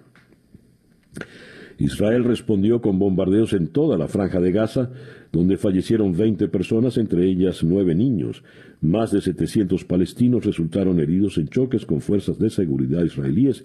Israel 1.79 2.25
respondió 2.25 2.83
con 2.83 2.99
bombardeos 2.99 3.55
en 3.55 3.69
toda 3.69 3.97
la 3.97 4.07
franja 4.07 4.39
de 4.39 4.53
Gaza, 4.53 4.91
donde 5.33 5.57
fallecieron 5.57 6.13
20 6.13 6.49
personas, 6.49 6.99
entre 6.99 7.25
ellas 7.25 7.63
nueve 7.63 7.95
niños. 7.95 8.43
Más 8.81 9.13
de 9.13 9.21
700 9.21 9.85
palestinos 9.85 10.45
resultaron 10.45 10.99
heridos 11.01 11.39
en 11.39 11.49
choques 11.49 11.87
con 11.87 12.01
fuerzas 12.01 12.39
de 12.39 12.51
seguridad 12.51 13.05
israelíes 13.05 13.65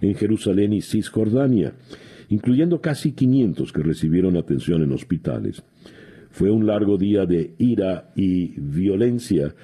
en 0.00 0.14
Jerusalén 0.14 0.72
y 0.72 0.80
Cisjordania, 0.80 1.74
incluyendo 2.28 2.80
casi 2.80 3.12
500 3.12 3.72
que 3.72 3.82
recibieron 3.82 4.36
atención 4.36 4.82
en 4.82 4.92
hospitales. 4.92 5.62
Fue 6.30 6.50
un 6.50 6.66
largo 6.66 6.98
día 6.98 7.26
de 7.26 7.54
ira 7.58 8.10
y 8.16 8.58
violencia 8.58 9.54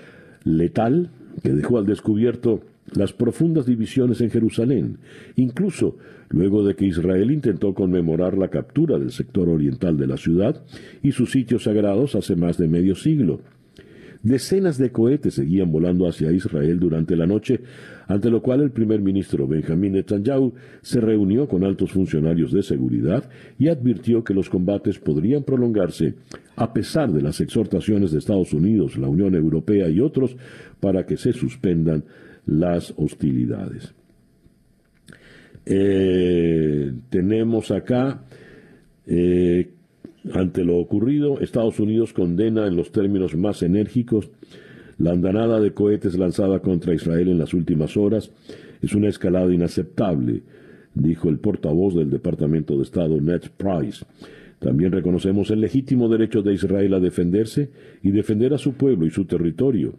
letal 0.44 1.10
que 1.42 1.50
dejó 1.50 1.78
al 1.78 1.86
descubierto 1.86 2.60
las 2.94 3.12
profundas 3.12 3.66
divisiones 3.66 4.20
en 4.20 4.30
Jerusalén, 4.30 4.98
incluso 5.36 5.96
luego 6.30 6.64
de 6.64 6.74
que 6.74 6.86
Israel 6.86 7.30
intentó 7.30 7.74
conmemorar 7.74 8.38
la 8.38 8.48
captura 8.48 8.98
del 8.98 9.10
sector 9.10 9.48
oriental 9.48 9.96
de 9.96 10.06
la 10.06 10.16
ciudad 10.16 10.62
y 11.02 11.12
sus 11.12 11.30
sitios 11.32 11.64
sagrados 11.64 12.14
hace 12.14 12.36
más 12.36 12.56
de 12.56 12.68
medio 12.68 12.94
siglo. 12.94 13.40
Decenas 14.22 14.76
de 14.76 14.92
cohetes 14.92 15.34
seguían 15.34 15.72
volando 15.72 16.06
hacia 16.06 16.30
Israel 16.30 16.78
durante 16.78 17.16
la 17.16 17.26
noche, 17.26 17.60
ante 18.06 18.28
lo 18.28 18.42
cual 18.42 18.60
el 18.60 18.70
primer 18.70 19.00
ministro 19.00 19.48
Benjamin 19.48 19.92
Netanyahu 19.92 20.52
se 20.82 21.00
reunió 21.00 21.48
con 21.48 21.64
altos 21.64 21.92
funcionarios 21.92 22.52
de 22.52 22.62
seguridad 22.62 23.30
y 23.58 23.68
advirtió 23.68 24.22
que 24.22 24.34
los 24.34 24.50
combates 24.50 24.98
podrían 24.98 25.42
prolongarse 25.42 26.16
a 26.54 26.74
pesar 26.74 27.10
de 27.12 27.22
las 27.22 27.40
exhortaciones 27.40 28.12
de 28.12 28.18
Estados 28.18 28.52
Unidos, 28.52 28.98
la 28.98 29.08
Unión 29.08 29.34
Europea 29.34 29.88
y 29.88 30.00
otros 30.00 30.36
para 30.80 31.06
que 31.06 31.16
se 31.16 31.32
suspendan 31.32 32.04
las 32.44 32.92
hostilidades. 32.98 33.94
Eh, 35.72 36.92
tenemos 37.10 37.70
acá, 37.70 38.24
eh, 39.06 39.70
ante 40.34 40.64
lo 40.64 40.78
ocurrido, 40.78 41.38
Estados 41.38 41.78
Unidos 41.78 42.12
condena 42.12 42.66
en 42.66 42.74
los 42.74 42.90
términos 42.90 43.36
más 43.36 43.62
enérgicos 43.62 44.32
la 44.98 45.12
andanada 45.12 45.60
de 45.60 45.72
cohetes 45.72 46.18
lanzada 46.18 46.58
contra 46.58 46.92
Israel 46.92 47.28
en 47.28 47.38
las 47.38 47.54
últimas 47.54 47.96
horas. 47.96 48.32
Es 48.82 48.96
una 48.96 49.08
escalada 49.08 49.54
inaceptable, 49.54 50.42
dijo 50.92 51.28
el 51.28 51.38
portavoz 51.38 51.94
del 51.94 52.10
Departamento 52.10 52.76
de 52.76 52.82
Estado, 52.82 53.20
Ned 53.20 53.42
Price. 53.56 54.04
También 54.58 54.90
reconocemos 54.90 55.52
el 55.52 55.60
legítimo 55.60 56.08
derecho 56.08 56.42
de 56.42 56.52
Israel 56.52 56.94
a 56.94 57.00
defenderse 57.00 57.70
y 58.02 58.10
defender 58.10 58.54
a 58.54 58.58
su 58.58 58.72
pueblo 58.72 59.06
y 59.06 59.10
su 59.10 59.24
territorio. 59.24 59.94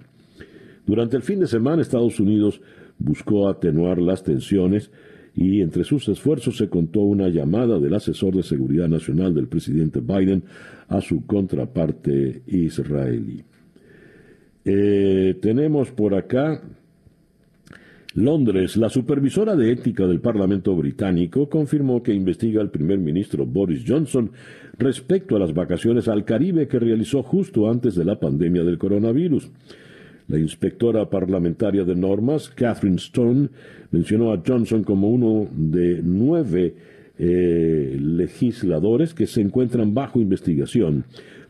Durante 0.85 1.15
el 1.15 1.23
fin 1.23 1.39
de 1.39 1.47
semana, 1.47 1.81
Estados 1.81 2.19
Unidos 2.19 2.61
buscó 2.99 3.47
atenuar 3.47 3.99
las 3.99 4.21
tensiones 4.23 4.91
y 5.35 5.61
entre 5.61 5.83
sus 5.83 6.07
esfuerzos 6.09 6.57
se 6.57 6.69
contó 6.69 7.01
una 7.01 7.29
llamada 7.29 7.79
del 7.79 7.93
asesor 7.93 8.35
de 8.35 8.43
seguridad 8.43 8.87
nacional 8.87 9.33
del 9.33 9.47
presidente 9.47 9.99
Biden 10.01 10.43
a 10.87 11.01
su 11.01 11.25
contraparte 11.25 12.41
israelí. 12.47 13.43
Eh, 14.65 15.37
tenemos 15.41 15.89
por 15.91 16.13
acá 16.13 16.61
Londres, 18.13 18.75
la 18.75 18.89
supervisora 18.89 19.55
de 19.55 19.71
ética 19.71 20.05
del 20.05 20.19
Parlamento 20.19 20.75
británico 20.75 21.47
confirmó 21.47 22.03
que 22.03 22.13
investiga 22.13 22.59
al 22.59 22.69
primer 22.69 22.99
ministro 22.99 23.45
Boris 23.45 23.85
Johnson 23.87 24.31
respecto 24.77 25.37
a 25.37 25.39
las 25.39 25.53
vacaciones 25.53 26.09
al 26.09 26.25
Caribe 26.25 26.67
que 26.67 26.79
realizó 26.79 27.23
justo 27.23 27.69
antes 27.69 27.95
de 27.95 28.03
la 28.03 28.19
pandemia 28.19 28.63
del 28.63 28.77
coronavirus. 28.77 29.49
La 30.31 30.39
inspectora 30.39 31.09
parlamentaria 31.09 31.83
de 31.83 31.93
normas, 31.93 32.47
Catherine 32.47 32.95
Stone, 32.95 33.49
mencionó 33.91 34.31
a 34.31 34.41
Johnson 34.47 34.81
como 34.81 35.09
uno 35.09 35.49
de 35.51 35.99
nueve 36.01 36.73
eh, 37.19 37.97
legisladores 37.99 39.13
que 39.13 39.27
se 39.27 39.41
encuentran 39.41 39.93
bajo 39.93 40.21
investigación 40.21 41.03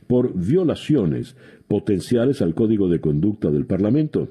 por 0.08 0.34
violaciones 0.34 1.36
potenciales 1.68 2.42
al 2.42 2.56
Código 2.56 2.90
de 2.90 3.00
Conducta 3.00 3.52
del 3.52 3.68
Parlamento. 3.68 4.30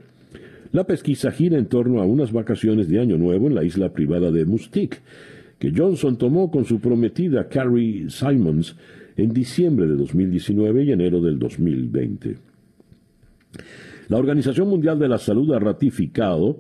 La 0.73 0.83
pesquisa 0.83 1.31
gira 1.31 1.57
en 1.57 1.67
torno 1.67 2.03
a 2.03 2.05
unas 2.05 2.33
vacaciones 2.33 2.89
de 2.89 2.99
Año 2.99 3.19
Nuevo 3.19 3.47
en 3.47 3.55
la 3.55 3.63
isla 3.63 3.93
privada 3.93 4.33
de 4.33 4.47
Mustique, 4.47 4.99
que 5.61 5.73
Johnson 5.73 6.19
tomó 6.19 6.51
con 6.51 6.65
su 6.65 6.81
prometida 6.81 7.49
Carrie 7.49 8.11
Simons 8.11 8.75
en 9.17 9.33
diciembre 9.33 9.87
de 9.87 9.95
2019 9.95 10.83
y 10.83 10.91
enero 10.91 11.21
del 11.21 11.39
2020. 11.39 12.51
La 14.11 14.19
Organización 14.19 14.69
Mundial 14.69 14.99
de 14.99 15.09
la 15.09 15.17
Salud 15.19 15.53
ha 15.53 15.61
ratificado 15.61 16.59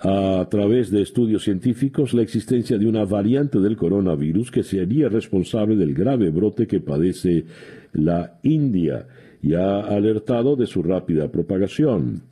a 0.00 0.44
través 0.50 0.90
de 0.90 1.00
estudios 1.00 1.44
científicos 1.44 2.12
la 2.12 2.22
existencia 2.22 2.76
de 2.76 2.88
una 2.88 3.04
variante 3.04 3.60
del 3.60 3.76
coronavirus 3.76 4.50
que 4.50 4.64
sería 4.64 5.08
responsable 5.08 5.76
del 5.76 5.94
grave 5.94 6.30
brote 6.30 6.66
que 6.66 6.80
padece 6.80 7.44
la 7.92 8.40
India 8.42 9.06
y 9.40 9.54
ha 9.54 9.78
alertado 9.78 10.56
de 10.56 10.66
su 10.66 10.82
rápida 10.82 11.30
propagación. 11.30 12.22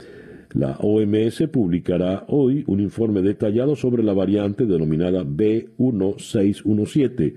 La 0.52 0.78
OMS 0.80 1.44
publicará 1.52 2.24
hoy 2.26 2.64
un 2.66 2.80
informe 2.80 3.22
detallado 3.22 3.76
sobre 3.76 4.02
la 4.02 4.14
variante 4.14 4.66
denominada 4.66 5.22
B1617, 5.22 7.34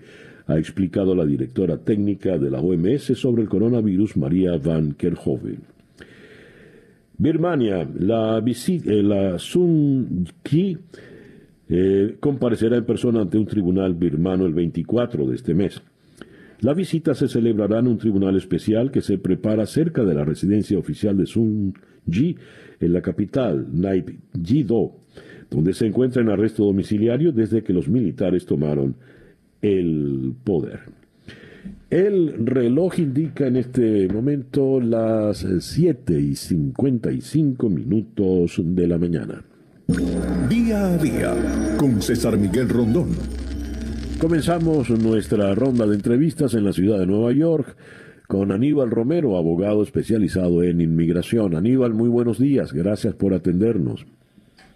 ha 0.47 0.57
explicado 0.57 1.13
la 1.13 1.27
directora 1.27 1.77
técnica 1.77 2.39
de 2.39 2.49
la 2.49 2.59
OMS 2.59 3.15
sobre 3.19 3.43
el 3.43 3.49
coronavirus, 3.49 4.17
María 4.17 4.57
Van 4.57 4.93
Kerhove. 4.93 5.76
Birmania, 7.17 7.87
la, 7.99 8.43
eh, 8.45 9.35
Sun 9.39 10.27
Kyi 10.43 10.77
eh, 11.69 12.15
comparecerá 12.19 12.77
en 12.77 12.85
persona 12.85 13.21
ante 13.21 13.37
un 13.37 13.45
tribunal 13.45 13.95
birmano 13.95 14.45
el 14.45 14.53
24 14.53 15.25
de 15.25 15.35
este 15.35 15.53
mes. 15.53 15.81
La 16.61 16.73
visita 16.73 17.13
se 17.13 17.27
celebrará 17.27 17.79
en 17.79 17.87
un 17.87 17.97
tribunal 17.97 18.35
especial 18.35 18.91
que 18.91 19.01
se 19.01 19.17
prepara 19.17 19.65
cerca 19.65 20.03
de 20.03 20.13
la 20.13 20.25
residencia 20.25 20.77
oficial 20.77 21.17
de 21.17 21.25
Sun 21.25 21.73
Ji 22.09 22.35
en 22.79 22.93
la 22.93 23.01
capital, 23.01 23.67
Naypyidaw, 23.71 24.95
donde 25.49 25.73
se 25.73 25.85
encuentra 25.85 26.21
en 26.21 26.29
arresto 26.29 26.65
domiciliario 26.65 27.31
desde 27.31 27.63
que 27.63 27.73
los 27.73 27.87
militares 27.87 28.45
tomaron 28.45 28.95
el 29.61 30.33
poder. 30.43 30.81
El 31.89 32.45
reloj 32.45 32.99
indica 32.99 33.47
en 33.47 33.55
este 33.55 34.07
momento 34.07 34.79
las 34.81 35.45
7 35.59 36.19
y 36.19 36.35
55 36.35 37.69
minutos 37.69 38.61
de 38.63 38.87
la 38.87 38.97
mañana. 38.97 39.43
Día 40.49 40.93
a 40.93 40.97
día 40.97 41.33
con 41.77 42.01
César 42.01 42.37
Miguel 42.37 42.67
Rondón. 42.67 43.11
Comenzamos 44.19 44.89
nuestra 44.89 45.55
ronda 45.55 45.85
de 45.85 45.95
entrevistas 45.95 46.53
en 46.55 46.65
la 46.65 46.73
ciudad 46.73 46.99
de 46.99 47.07
Nueva 47.07 47.31
York 47.31 47.77
con 48.27 48.51
Aníbal 48.51 48.91
Romero, 48.91 49.37
abogado 49.37 49.81
especializado 49.81 50.63
en 50.63 50.81
inmigración. 50.81 51.55
Aníbal, 51.55 51.93
muy 51.93 52.09
buenos 52.09 52.37
días, 52.37 52.73
gracias 52.73 53.13
por 53.13 53.33
atendernos. 53.33 54.05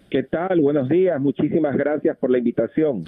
¿Qué 0.08 0.22
tal? 0.22 0.60
Buenos 0.60 0.88
días, 0.88 1.20
muchísimas 1.20 1.76
gracias 1.76 2.16
por 2.16 2.30
la 2.30 2.38
invitación. 2.38 3.04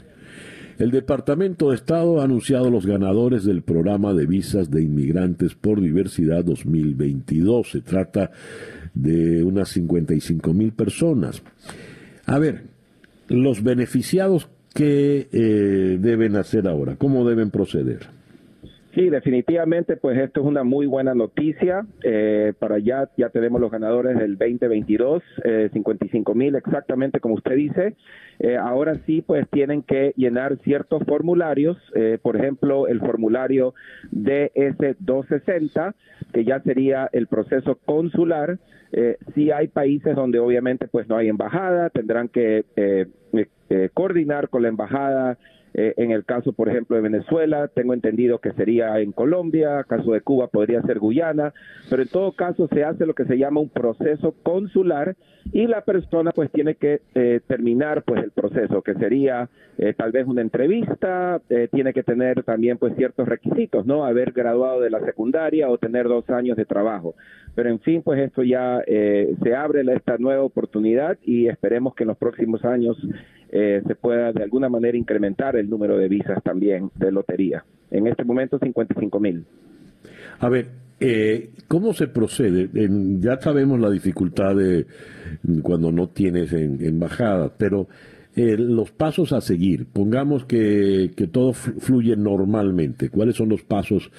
El 0.79 0.91
Departamento 0.91 1.71
de 1.71 1.77
Estado 1.77 2.21
ha 2.21 2.25
anunciado 2.25 2.71
los 2.71 2.85
ganadores 2.85 3.45
del 3.45 3.63
programa 3.63 4.13
de 4.13 4.27
visas 4.27 4.71
de 4.71 4.83
inmigrantes 4.83 5.55
por 5.55 5.81
diversidad 5.81 6.45
2022. 6.45 7.71
Se 7.71 7.81
trata 7.81 8.33
de 8.93 9.43
unas 9.45 9.69
55 9.69 10.53
mil 10.53 10.73
personas. 10.73 11.43
A 12.27 12.39
ver, 12.39 12.65
los 13.29 13.63
beneficiados, 13.63 14.49
¿qué 14.75 15.29
eh, 15.33 15.99
deben 16.01 16.37
hacer 16.37 16.67
ahora? 16.67 16.97
¿Cómo 16.97 17.29
deben 17.29 17.51
proceder? 17.51 18.09
Sí, 18.95 19.11
definitivamente, 19.11 19.97
pues 19.97 20.17
esto 20.19 20.41
es 20.41 20.47
una 20.47 20.63
muy 20.63 20.87
buena 20.87 21.15
noticia. 21.15 21.85
Eh, 22.05 22.53
para 22.61 22.77
allá 22.77 23.11
ya 23.17 23.29
tenemos 23.29 23.61
los 23.61 23.71
ganadores 23.71 24.17
del 24.17 24.39
2022, 24.39 25.23
eh, 25.45 25.69
55 25.73 26.35
mil 26.35 26.55
exactamente 26.55 27.19
como 27.19 27.35
usted 27.35 27.57
dice. 27.57 27.97
Eh, 28.39 28.57
ahora 28.57 28.95
sí, 29.05 29.21
pues 29.21 29.49
tienen 29.51 29.83
que 29.83 30.13
llenar 30.17 30.59
ciertos 30.59 31.03
formularios, 31.05 31.77
eh, 31.97 32.19
por 32.23 32.37
ejemplo, 32.37 32.87
el 32.87 33.01
formulario 33.01 33.75
DS260, 34.13 35.95
que 36.33 36.45
ya 36.45 36.61
sería 36.61 37.09
el 37.13 37.27
proceso 37.27 37.81
consular. 37.85 38.59
Eh, 38.93 39.17
si 39.35 39.51
hay 39.51 39.67
países 39.67 40.15
donde 40.15 40.39
obviamente 40.39 40.87
pues 40.87 41.09
no 41.09 41.17
hay 41.17 41.29
embajada, 41.29 41.91
tendrán 41.91 42.29
que 42.29 42.65
coordinar 43.93 44.49
con 44.51 44.63
la 44.63 44.69
embajada 44.69 45.37
eh, 45.75 45.93
en 45.97 46.13
el 46.13 46.25
caso, 46.25 46.53
por 46.53 46.69
ejemplo, 46.69 46.95
de 46.95 47.03
Venezuela, 47.03 47.67
tengo 47.67 47.95
entendido 47.95 48.39
que 48.39 48.53
sería 48.53 49.01
en 49.01 49.11
Colombia, 49.11 49.85
caso 49.89 50.13
de 50.13 50.21
Cuba 50.21 50.47
podría 50.47 50.81
ser 50.83 51.01
Guyana, 51.01 51.53
pero 51.91 52.03
en 52.03 52.09
todo 52.09 52.31
caso 52.33 52.69
se 52.69 52.85
hace 52.85 53.05
lo 53.07 53.15
que 53.15 53.25
se 53.25 53.37
llama 53.37 53.61
un 53.61 53.69
proceso 53.69 54.37
consular 54.45 55.17
y 55.53 55.67
la 55.67 55.81
persona 55.81 56.31
pues 56.31 56.51
tiene 56.53 56.77
que 56.77 57.01
eh, 57.15 57.41
terminar 57.49 58.05
pues 58.05 58.23
el 58.23 58.31
proceso, 58.31 58.83
que 58.83 58.95
sería 58.95 59.51
eh, 59.77 59.95
tal 59.95 60.13
vez 60.13 60.29
una 60.29 60.43
entrevista, 60.43 61.43
tiene 61.73 61.93
que 61.93 62.05
tener 62.05 62.45
también 62.45 62.79
pues 62.79 62.95
ciertos 62.97 63.29
requisitos, 63.29 63.85
¿no? 63.85 64.05
Haber 64.05 64.33
graduado 64.33 64.81
de 64.81 64.91
la 64.91 65.01
secundaria 65.01 65.69
o 65.69 65.79
tener 65.79 66.07
dos 66.07 66.29
años 66.31 66.57
de 66.57 66.65
trabajo. 66.65 67.15
Pero 67.57 67.69
en 67.69 67.81
fin, 67.81 68.03
pues 68.03 68.21
esto 68.21 68.43
ya 68.43 68.81
se 68.87 69.55
abre 69.55 69.83
esta 69.93 70.19
nueva 70.19 70.43
oportunidad 70.43 71.19
y 71.23 71.49
esperemos 71.49 71.95
que 71.95 72.05
en 72.05 72.09
los 72.09 72.17
próximos 72.17 72.65
años 72.65 72.97
eh, 73.57 73.83
se 73.87 73.95
pueda 73.95 74.33
de 74.33 74.43
alguna 74.43 74.69
manera 74.69 74.99
incrementar 74.99 75.55
el 75.55 75.71
número 75.71 75.97
de 75.97 76.09
visas 76.09 76.43
también 76.43 76.91
de 76.97 77.13
lotería. 77.13 77.65
En 77.89 78.09
este 78.09 78.25
momento 78.25 78.59
55 78.59 79.21
mil. 79.21 79.45
A 80.41 80.49
ver, 80.49 80.71
eh, 80.99 81.51
¿cómo 81.69 81.93
se 81.93 82.09
procede? 82.09 82.69
ya 83.21 83.41
sabemos 83.41 83.79
la 83.79 83.91
dificultad 83.91 84.57
de 84.57 84.87
cuando 85.63 85.93
no 85.93 86.09
tienes 86.09 86.53
en, 86.53 86.85
embajada, 86.85 87.53
pero 87.57 87.87
eh, 88.35 88.57
los 88.59 88.91
pasos 88.91 89.33
a 89.33 89.41
seguir, 89.41 89.87
pongamos 89.87 90.45
que, 90.47 91.13
que 91.17 91.29
todo 91.29 91.53
fluye 91.53 92.17
normalmente, 92.17 93.09
¿cuáles 93.09 93.37
son 93.37 93.51
los 93.51 93.63
pasos 93.63 94.11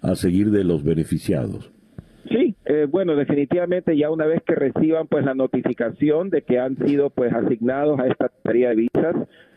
a 0.00 0.14
seguir 0.14 0.52
de 0.52 0.62
los 0.62 0.84
beneficiados? 0.84 1.72
Eh, 2.68 2.88
bueno, 2.90 3.14
definitivamente 3.14 3.96
ya 3.96 4.10
una 4.10 4.26
vez 4.26 4.42
que 4.42 4.56
reciban 4.56 5.06
pues 5.06 5.24
la 5.24 5.34
notificación 5.34 6.30
de 6.30 6.42
que 6.42 6.58
han 6.58 6.76
sido 6.84 7.10
pues 7.10 7.32
asignados 7.32 8.00
a 8.00 8.08
esta 8.08 8.28
tarea 8.42 8.70
de 8.70 8.74
visas, 8.74 9.14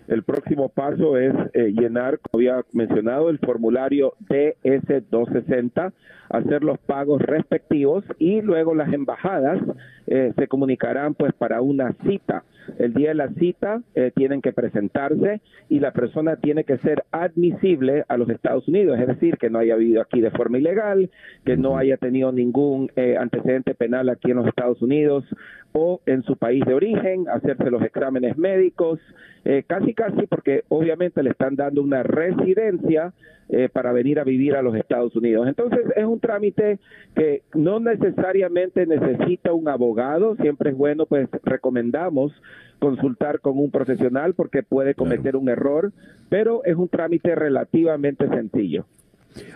el 0.09 0.23
próximo 0.23 0.69
paso 0.69 1.17
es 1.17 1.33
eh, 1.53 1.71
llenar, 1.71 2.19
como 2.19 2.39
había 2.39 2.65
mencionado, 2.73 3.29
el 3.29 3.37
formulario 3.37 4.15
DS260, 4.27 5.93
hacer 6.29 6.63
los 6.63 6.79
pagos 6.79 7.21
respectivos 7.21 8.03
y 8.17 8.41
luego 8.41 8.73
las 8.73 8.91
embajadas 8.91 9.59
eh, 10.07 10.33
se 10.35 10.47
comunicarán 10.47 11.13
pues 11.13 11.33
para 11.33 11.61
una 11.61 11.93
cita. 12.03 12.43
El 12.77 12.93
día 12.93 13.09
de 13.09 13.15
la 13.15 13.29
cita 13.29 13.81
eh, 13.95 14.11
tienen 14.15 14.41
que 14.41 14.53
presentarse 14.53 15.41
y 15.69 15.79
la 15.79 15.91
persona 15.91 16.35
tiene 16.35 16.63
que 16.63 16.77
ser 16.77 17.03
admisible 17.11 18.05
a 18.07 18.17
los 18.17 18.29
Estados 18.29 18.67
Unidos, 18.67 18.99
es 18.99 19.07
decir, 19.07 19.37
que 19.37 19.49
no 19.49 19.59
haya 19.59 19.75
vivido 19.75 20.01
aquí 20.01 20.21
de 20.21 20.31
forma 20.31 20.57
ilegal, 20.57 21.09
que 21.45 21.57
no 21.57 21.77
haya 21.77 21.97
tenido 21.97 22.31
ningún 22.31 22.91
eh, 22.95 23.15
antecedente 23.19 23.73
penal 23.73 24.09
aquí 24.09 24.31
en 24.31 24.37
los 24.37 24.47
Estados 24.47 24.81
Unidos 24.81 25.25
o 25.71 26.01
en 26.05 26.23
su 26.23 26.35
país 26.35 26.63
de 26.65 26.73
origen, 26.73 27.27
hacerse 27.29 27.69
los 27.69 27.81
exámenes 27.83 28.37
médicos, 28.37 28.99
eh, 29.45 29.63
casi 29.65 29.93
casi 29.99 30.27
porque 30.27 30.63
obviamente 30.69 31.21
le 31.21 31.31
están 31.31 31.57
dando 31.57 31.83
una 31.83 32.03
residencia 32.03 33.11
eh, 33.49 33.67
para 33.67 33.91
venir 33.91 34.17
a 34.19 34.23
vivir 34.23 34.55
a 34.55 34.61
los 34.61 34.73
Estados 34.75 35.13
Unidos. 35.13 35.45
Entonces 35.45 35.81
es 35.93 36.05
un 36.05 36.21
trámite 36.21 36.79
que 37.15 37.43
no 37.53 37.81
necesariamente 37.81 38.85
necesita 38.85 39.51
un 39.51 39.67
abogado, 39.67 40.37
siempre 40.37 40.69
es 40.69 40.77
bueno, 40.77 41.05
pues 41.05 41.27
recomendamos 41.43 42.31
consultar 42.79 43.41
con 43.41 43.57
un 43.57 43.71
profesional 43.71 44.35
porque 44.35 44.63
puede 44.63 44.95
cometer 44.95 45.35
un 45.35 45.49
error, 45.49 45.91
pero 46.29 46.63
es 46.63 46.77
un 46.77 46.87
trámite 46.87 47.35
relativamente 47.35 48.29
sencillo. 48.29 48.85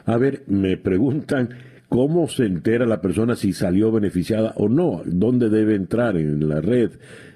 A 0.05 0.17
ver, 0.17 0.41
me 0.47 0.75
preguntan 0.75 1.49
cómo 1.87 2.27
se 2.27 2.45
entera 2.45 2.85
la 2.85 2.99
persona 2.99 3.35
si 3.35 3.53
salió 3.53 3.93
beneficiada 3.93 4.53
o 4.57 4.67
no, 4.67 5.03
dónde 5.05 5.49
debe 5.49 5.75
entrar 5.75 6.17
en 6.17 6.49
la 6.49 6.59
red. 6.59 6.91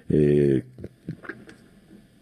Eh, 0.09 0.63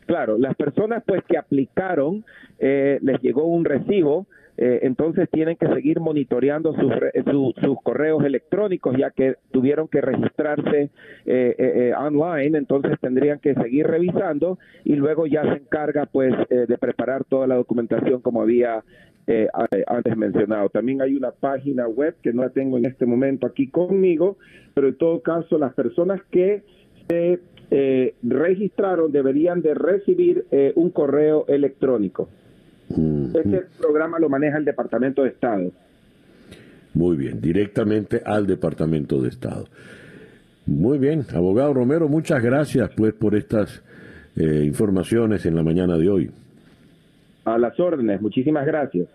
Claro, 0.06 0.38
las 0.38 0.56
personas 0.56 1.04
pues 1.06 1.24
que 1.24 1.38
aplicaron 1.38 2.24
eh, 2.60 3.00
les 3.02 3.20
llegó 3.22 3.46
un 3.46 3.66
recibo, 3.66 4.28
eh, 4.58 4.80
entonces 4.84 5.28
tienen 5.32 5.58
que 5.58 5.68
seguir 5.68 6.00
monitoreando 6.00 6.74
sus, 6.74 6.94
sus 7.62 7.82
correos 7.82 8.24
electrónicos 8.24 8.96
ya 8.98 9.10
que 9.10 9.36
tuvieron 9.52 9.88
que 9.88 10.00
registrarse 10.02 10.92
eh, 11.26 11.94
online, 11.98 12.58
entonces 12.58 12.98
tendrían 13.02 13.40
que 13.40 13.56
seguir 13.56 13.88
revisando 13.88 14.60
y 14.84 14.96
luego 14.96 15.26
ya 15.26 15.42
se 15.44 15.60
encarga 15.62 16.06
pues 16.06 16.34
de 16.50 16.78
preparar 16.78 17.26
toda 17.26 17.48
la 17.48 17.56
documentación 17.56 18.22
como 18.22 18.42
había 18.42 18.84
antes 19.88 20.16
mencionado. 20.16 20.70
También 20.70 21.02
hay 21.02 21.16
una 21.16 21.32
página 21.32 21.88
web 21.88 22.16
que 22.22 22.32
no 22.32 22.44
la 22.44 22.50
tengo 22.52 22.78
en 22.78 22.86
este 22.86 23.08
momento 23.08 23.48
aquí 23.48 23.68
conmigo, 23.68 24.38
pero 24.76 24.90
en 24.90 24.98
todo 24.98 25.22
caso 25.22 25.58
las 25.58 25.74
personas 25.74 26.22
que 26.30 26.64
se 27.10 27.40
eh, 27.78 28.16
registraron 28.24 29.12
deberían 29.12 29.62
de 29.62 29.74
recibir 29.74 30.46
eh, 30.50 30.72
un 30.78 30.92
correo 30.92 31.46
electrónico. 31.50 32.30
Este 32.88 33.64
programa 33.78 34.18
lo 34.18 34.30
maneja 34.30 34.58
el 34.58 34.64
Departamento 34.64 35.24
de 35.24 35.30
Estado. 35.30 35.74
Muy 36.94 37.18
bien, 37.18 37.42
directamente 37.42 38.22
al 38.24 38.48
Departamento 38.48 39.22
de 39.22 39.28
Estado. 39.28 39.66
Muy 40.66 41.00
bien, 41.00 41.26
abogado 41.34 41.74
Romero, 41.74 42.08
muchas 42.08 42.42
gracias 42.42 42.92
pues 42.96 43.14
por 43.14 43.36
estas 43.36 43.84
eh, 44.38 44.64
informaciones 44.64 45.46
en 45.46 45.56
la 45.56 45.64
mañana 45.64 45.98
de 45.98 46.10
hoy. 46.10 46.32
A 47.44 47.58
las 47.58 47.78
órdenes, 47.78 48.22
muchísimas 48.22 48.66
gracias. 48.66 49.10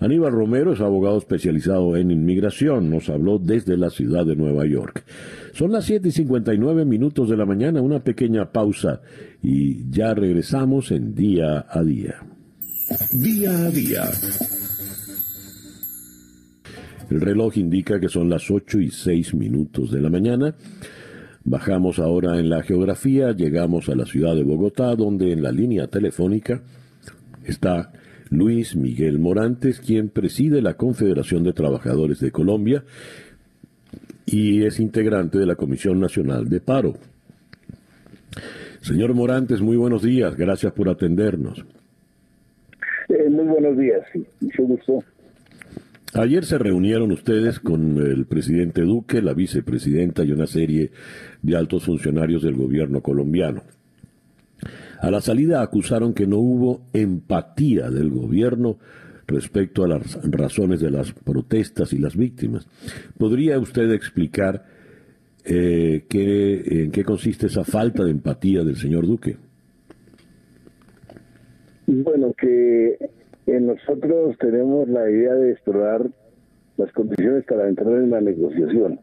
Aníbal 0.00 0.32
Romero 0.32 0.72
es 0.72 0.80
abogado 0.80 1.18
especializado 1.18 1.94
en 1.96 2.10
inmigración. 2.10 2.88
Nos 2.88 3.10
habló 3.10 3.38
desde 3.38 3.76
la 3.76 3.90
ciudad 3.90 4.24
de 4.24 4.34
Nueva 4.34 4.64
York. 4.66 5.04
Son 5.52 5.72
las 5.72 5.84
7 5.84 6.08
y 6.08 6.10
59 6.10 6.86
minutos 6.86 7.28
de 7.28 7.36
la 7.36 7.44
mañana, 7.44 7.82
una 7.82 8.00
pequeña 8.00 8.50
pausa 8.50 9.02
y 9.42 9.90
ya 9.90 10.14
regresamos 10.14 10.90
en 10.90 11.14
día 11.14 11.66
a 11.68 11.82
día. 11.82 12.14
Día 13.12 13.50
a 13.50 13.70
día. 13.70 14.10
El 17.10 17.20
reloj 17.20 17.58
indica 17.58 18.00
que 18.00 18.08
son 18.08 18.30
las 18.30 18.50
8 18.50 18.80
y 18.80 18.90
6 18.90 19.34
minutos 19.34 19.90
de 19.90 20.00
la 20.00 20.08
mañana. 20.08 20.54
Bajamos 21.44 21.98
ahora 21.98 22.38
en 22.38 22.48
la 22.48 22.62
geografía, 22.62 23.32
llegamos 23.32 23.90
a 23.90 23.96
la 23.96 24.06
ciudad 24.06 24.34
de 24.34 24.44
Bogotá, 24.44 24.94
donde 24.94 25.32
en 25.32 25.42
la 25.42 25.52
línea 25.52 25.88
telefónica 25.88 26.62
está 27.44 27.92
Luis 28.30 28.76
Miguel 28.76 29.18
Morantes, 29.18 29.80
quien 29.80 30.08
preside 30.08 30.62
la 30.62 30.74
Confederación 30.74 31.42
de 31.42 31.52
Trabajadores 31.52 32.20
de 32.20 32.30
Colombia 32.30 32.84
y 34.24 34.64
es 34.64 34.78
integrante 34.78 35.38
de 35.38 35.46
la 35.46 35.56
Comisión 35.56 35.98
Nacional 35.98 36.48
de 36.48 36.60
Paro. 36.60 36.94
Señor 38.80 39.14
Morantes, 39.14 39.60
muy 39.60 39.76
buenos 39.76 40.02
días, 40.02 40.36
gracias 40.36 40.72
por 40.72 40.88
atendernos. 40.88 41.64
Eh, 43.08 43.28
muy 43.28 43.46
buenos 43.46 43.76
días, 43.76 44.02
mucho 44.40 44.62
gusto. 44.62 45.04
Ayer 46.14 46.44
se 46.44 46.58
reunieron 46.58 47.12
ustedes 47.12 47.60
con 47.60 47.98
el 47.98 48.26
presidente 48.26 48.82
Duque, 48.82 49.22
la 49.22 49.34
vicepresidenta 49.34 50.24
y 50.24 50.32
una 50.32 50.46
serie 50.46 50.90
de 51.42 51.56
altos 51.56 51.84
funcionarios 51.84 52.42
del 52.42 52.54
gobierno 52.54 53.00
colombiano. 53.00 53.62
A 55.00 55.10
la 55.10 55.20
salida 55.20 55.62
acusaron 55.62 56.12
que 56.12 56.26
no 56.26 56.38
hubo 56.38 56.82
empatía 56.92 57.90
del 57.90 58.10
gobierno 58.10 58.76
respecto 59.26 59.84
a 59.84 59.88
las 59.88 60.18
razones 60.30 60.80
de 60.80 60.90
las 60.90 61.12
protestas 61.12 61.92
y 61.92 61.98
las 61.98 62.16
víctimas. 62.16 62.68
¿Podría 63.16 63.58
usted 63.58 63.90
explicar 63.92 64.62
eh, 65.44 66.04
qué, 66.08 66.82
en 66.84 66.90
qué 66.90 67.04
consiste 67.04 67.46
esa 67.46 67.64
falta 67.64 68.04
de 68.04 68.10
empatía 68.10 68.62
del 68.62 68.76
señor 68.76 69.06
Duque? 69.06 69.36
Bueno, 71.86 72.34
que 72.38 72.98
nosotros 73.46 74.36
tenemos 74.38 74.88
la 74.88 75.08
idea 75.10 75.34
de 75.34 75.52
explorar 75.52 76.10
las 76.76 76.92
condiciones 76.92 77.44
para 77.44 77.68
entrar 77.68 77.94
en 77.94 78.10
la 78.10 78.20
negociación, 78.20 79.00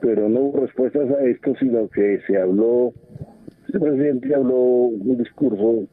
pero 0.00 0.28
no 0.28 0.40
hubo 0.40 0.60
respuestas 0.60 1.10
a 1.10 1.24
esto, 1.24 1.54
sino 1.60 1.88
que 1.88 2.20
se 2.26 2.36
habló 2.36 2.92
el 3.72 3.80
presidente 3.80 4.34
habló 4.34 4.56
un 4.56 5.18
discurso 5.18 5.86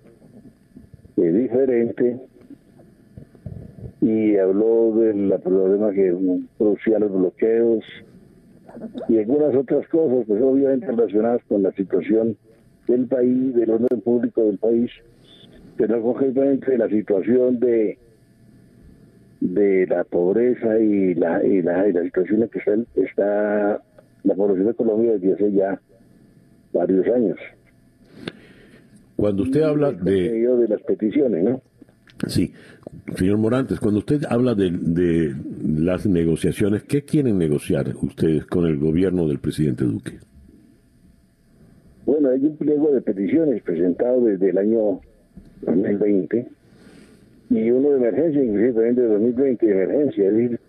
eh, 1.18 1.32
diferente 1.32 2.20
y 4.02 4.38
habló 4.38 4.96
del 4.96 5.34
problema 5.44 5.92
que 5.92 6.16
producía 6.58 7.00
los 7.00 7.12
bloqueos 7.12 7.84
y 9.08 9.18
algunas 9.18 9.56
otras 9.56 9.88
cosas, 9.88 10.26
pues 10.28 10.42
obviamente 10.42 10.88
relacionadas 10.88 11.42
con 11.48 11.64
la 11.64 11.72
situación 11.74 12.38
del 12.88 13.08
país, 13.08 13.56
del 13.56 13.72
orden 13.72 14.02
público 14.02 14.44
del 14.44 14.58
país, 14.58 14.92
pero 15.78 16.02
concretamente 16.02 16.78
la 16.78 16.90
situación 16.90 17.60
de 17.60 17.98
de 19.42 19.88
la 19.88 20.04
pobreza 20.04 20.78
y 20.80 21.16
la, 21.16 21.44
y 21.46 21.62
la, 21.62 21.88
y 21.88 21.94
la 21.94 22.04
situación 22.04 22.44
en 22.44 22.50
que 22.50 22.60
está, 22.60 22.74
está 22.96 23.82
la 24.24 24.36
población 24.36 24.68
de 24.68 24.74
Colombia 24.74 25.14
desde 25.14 25.34
hace 25.34 25.52
ya 25.54 25.80
varios 26.74 27.08
años. 27.08 27.38
Cuando 29.20 29.44
usted 29.44 29.64
habla 29.64 29.92
de... 29.92 30.32
de 30.32 30.68
las 30.70 30.82
peticiones, 30.84 31.44
¿no? 31.44 31.62
Sí, 32.28 32.54
señor 33.18 33.38
Morantes, 33.38 33.78
cuando 33.78 34.00
usted 34.00 34.22
habla 34.30 34.56
de, 34.56 34.72
de, 34.72 35.36
las 35.78 36.06
negociaciones, 36.06 36.84
¿qué 36.84 37.04
quieren 37.04 37.38
negociar 37.38 37.94
ustedes 38.02 38.46
con 38.46 38.66
el 38.66 38.78
gobierno 38.78 39.28
del 39.28 39.40
presidente 39.40 39.84
Duque? 39.84 40.20
Bueno, 42.06 42.30
hay 42.30 42.46
un 42.46 42.56
pliego 42.56 42.94
de 42.94 43.02
peticiones 43.02 43.62
presentado 43.62 44.22
desde 44.22 44.52
el 44.52 44.58
año 44.58 45.02
2020 45.64 46.48
y 47.50 47.72
uno 47.72 47.90
de 47.90 47.98
emergencia, 47.98 48.42
inclusive 48.42 48.72
también 48.74 48.96
de 48.96 49.08
2020 49.08 49.66
de 49.66 49.72
emergencia, 49.72 50.28
es 50.28 50.34
decir, 50.34 50.60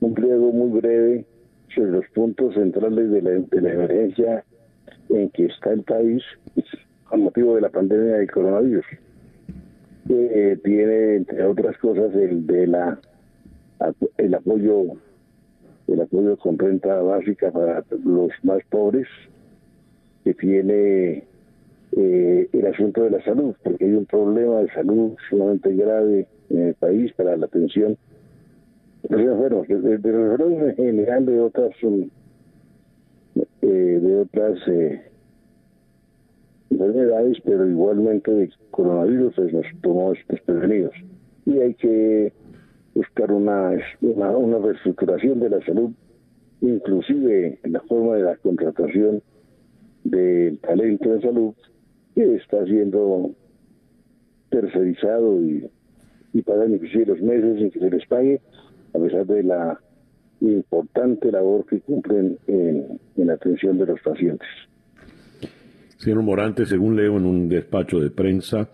un 0.00 0.14
pliego 0.14 0.50
muy 0.50 0.80
breve 0.80 1.24
sobre 1.72 1.92
los 1.92 2.04
puntos 2.08 2.52
centrales 2.54 3.10
de 3.12 3.22
la, 3.22 3.30
de 3.30 3.60
la 3.60 3.72
emergencia 3.72 4.44
en 5.08 5.30
que 5.30 5.46
está 5.46 5.72
el 5.72 5.82
país 5.82 6.22
con 7.08 7.22
motivo 7.22 7.54
de 7.54 7.60
la 7.62 7.68
pandemia 7.68 8.16
del 8.16 8.30
coronavirus. 8.30 8.84
Eh, 10.08 10.58
tiene, 10.62 11.16
entre 11.16 11.44
otras 11.44 11.76
cosas, 11.78 12.14
el 12.14 12.46
de 12.46 12.66
la 12.66 12.98
el 14.16 14.34
apoyo 14.34 14.96
el 15.88 16.00
apoyo 16.00 16.36
con 16.36 16.58
renta 16.58 17.00
básica 17.00 17.50
para 17.50 17.84
los 18.04 18.30
más 18.42 18.62
pobres, 18.70 19.06
que 20.24 20.34
tiene 20.34 21.24
eh, 21.92 22.48
el 22.52 22.66
asunto 22.66 23.04
de 23.04 23.10
la 23.10 23.22
salud, 23.22 23.54
porque 23.62 23.84
hay 23.84 23.92
un 23.92 24.06
problema 24.06 24.62
de 24.62 24.68
salud 24.72 25.14
sumamente 25.30 25.74
grave 25.74 26.26
en 26.50 26.68
el 26.68 26.74
país 26.74 27.12
para 27.12 27.36
la 27.36 27.46
atención 27.46 27.96
de 29.04 29.16
los 29.16 29.34
enfermos, 29.34 29.68
de, 29.68 30.12
los 30.12 30.40
en 30.40 30.76
general 30.76 31.26
de 31.26 31.40
otras 31.40 31.70
eh, 33.62 33.66
de 34.02 34.16
otras 34.16 34.58
eh, 34.66 35.02
enfermedades, 36.70 37.38
pero 37.44 37.68
igualmente 37.68 38.30
de 38.30 38.50
coronavirus 38.70 39.34
pues, 39.34 39.52
nos 39.52 39.66
tomó 39.82 40.12
desprevenidos. 40.28 40.94
Y 41.44 41.58
hay 41.58 41.74
que 41.74 42.32
buscar 42.94 43.30
una, 43.30 43.72
una, 44.00 44.58
reestructuración 44.58 45.40
de 45.40 45.50
la 45.50 45.64
salud, 45.64 45.90
inclusive 46.60 47.58
en 47.62 47.72
la 47.72 47.80
forma 47.80 48.16
de 48.16 48.22
la 48.22 48.36
contratación 48.36 49.22
del 50.04 50.58
talento 50.58 51.10
de 51.10 51.20
salud, 51.20 51.54
que 52.14 52.36
está 52.36 52.64
siendo 52.64 53.32
tercerizado 54.50 55.40
y, 55.42 55.68
y 56.32 56.38
inclusive 56.38 57.06
los 57.06 57.20
meses 57.20 57.60
en 57.60 57.70
que 57.70 57.78
se 57.78 57.90
les 57.90 58.06
pague, 58.06 58.40
a 58.94 58.98
pesar 58.98 59.26
de 59.26 59.42
la 59.42 59.78
importante 60.40 61.30
labor 61.30 61.66
que 61.66 61.80
cumplen 61.80 62.38
en, 62.46 62.98
en 63.16 63.26
la 63.26 63.34
atención 63.34 63.78
de 63.78 63.86
los 63.86 64.00
pacientes. 64.00 64.48
Señor 65.98 66.22
Morante, 66.22 66.66
según 66.66 66.96
leo 66.96 67.16
en 67.16 67.24
un 67.24 67.48
despacho 67.48 67.98
de 67.98 68.10
prensa, 68.10 68.68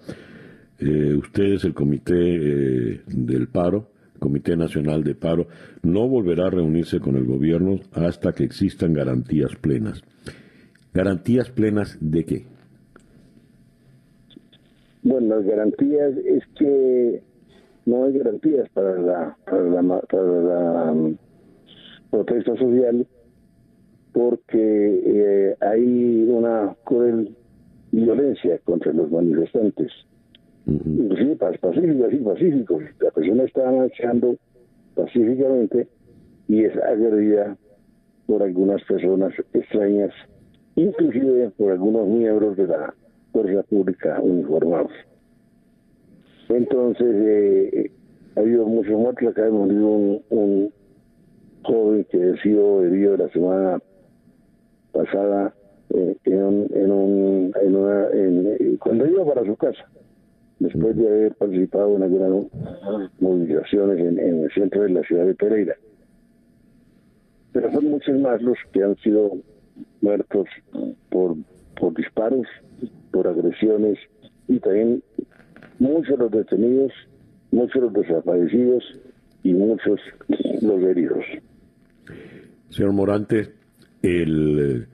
eh, 0.79 1.15
ustedes, 1.15 1.65
el 1.65 1.75
Comité 1.75 2.15
eh, 2.15 3.01
del 3.07 3.49
Paro, 3.49 3.89
Comité 4.19 4.57
Nacional 4.57 5.05
de 5.05 5.15
Paro, 5.15 5.47
no 5.83 6.09
volverá 6.09 6.47
a 6.47 6.51
reunirse 6.51 7.01
con 7.01 7.17
el 7.17 7.25
gobierno 7.25 7.79
hasta 7.93 8.33
que 8.33 8.45
existan 8.45 8.93
garantías 8.93 9.55
plenas. 9.57 10.03
¿Garantías 10.93 11.51
plenas 11.51 11.97
de 12.01 12.25
qué? 12.25 12.45
Bueno, 15.03 15.37
las 15.37 15.47
garantías 15.47 16.13
es 16.25 16.45
que 16.57 17.23
no 17.87 18.05
hay 18.05 18.19
garantías 18.19 18.69
para 18.71 19.01
la, 19.01 19.37
para 19.45 19.65
la, 19.65 20.01
para 20.01 20.23
la 20.25 20.93
um, 20.93 21.17
protesta 22.11 22.57
social 22.57 23.07
porque 24.13 25.03
eh, 25.05 25.57
hay 25.61 26.27
una 26.29 26.77
cruel 26.85 27.35
violencia 27.91 28.59
contra 28.65 28.93
los 28.93 29.11
manifestantes, 29.11 29.93
inclusive 30.67 31.37
pacíficos 31.37 32.13
y 32.13 32.17
pacíficos. 32.19 32.83
La 33.01 33.11
persona 33.11 33.45
está 33.45 33.71
marchando 33.71 34.37
pacíficamente 34.95 35.89
y 36.49 36.65
es 36.65 36.77
agredida 36.77 37.57
por 38.27 38.43
algunas 38.43 38.83
personas 38.85 39.33
extrañas, 39.53 40.13
inclusive 40.77 41.51
por 41.57 41.73
algunos 41.73 42.07
miembros 42.09 42.57
de 42.57 42.67
la 42.67 42.95
fuerza 43.33 43.63
pública 43.65 44.21
uniformados. 44.21 44.93
Entonces, 46.49 47.15
eh, 47.15 47.91
ha 48.37 48.41
habido 48.41 48.67
muchos 48.67 48.93
muertos. 48.93 49.29
Acá 49.29 49.47
hemos 49.47 49.69
tenido 49.69 49.89
un, 49.89 50.23
un 50.31 50.73
joven 51.63 52.07
que 52.11 52.31
ha 52.31 52.43
sido 52.43 52.85
herido 52.85 53.17
la 53.17 53.29
semana 53.31 53.83
pasada 54.93 55.55
eh, 55.91 56.17
en, 56.25 56.43
un, 56.43 56.67
en, 56.75 56.91
un, 56.91 57.53
en 57.61 57.77
una, 57.77 58.09
en, 58.13 58.77
cuando 58.79 59.07
iba 59.07 59.25
para 59.25 59.45
su 59.45 59.57
casa, 59.57 59.85
después 60.59 60.97
de 60.97 61.07
haber 61.07 61.35
participado 61.35 61.97
en 61.97 62.03
algunas 62.03 62.47
movilizaciones 63.21 63.99
en, 63.99 64.19
en, 64.19 64.45
el 64.45 64.53
centro 64.53 64.83
de 64.83 64.91
la 64.91 65.03
ciudad 65.03 65.27
de 65.27 65.35
Pereira. 65.35 65.77
Pero 67.53 67.71
son 67.73 67.91
muchos 67.91 68.19
más 68.21 68.41
los 68.41 68.57
que 68.73 68.83
han 68.83 68.97
sido 68.97 69.33
muertos 70.01 70.47
por, 71.11 71.37
por 71.79 71.95
disparos, 71.95 72.47
por 73.11 73.27
agresiones 73.27 73.99
y 74.49 74.59
también 74.61 75.03
muchos 75.79 76.19
los 76.19 76.31
detenidos, 76.31 76.93
muchos 77.51 77.83
los 77.83 77.93
desaparecidos 77.93 78.85
y 79.43 79.53
muchos 79.53 80.01
los 80.63 80.83
heridos. 80.83 81.25
Señor 82.71 82.93
Morante, 82.93 83.62
el 84.03 84.87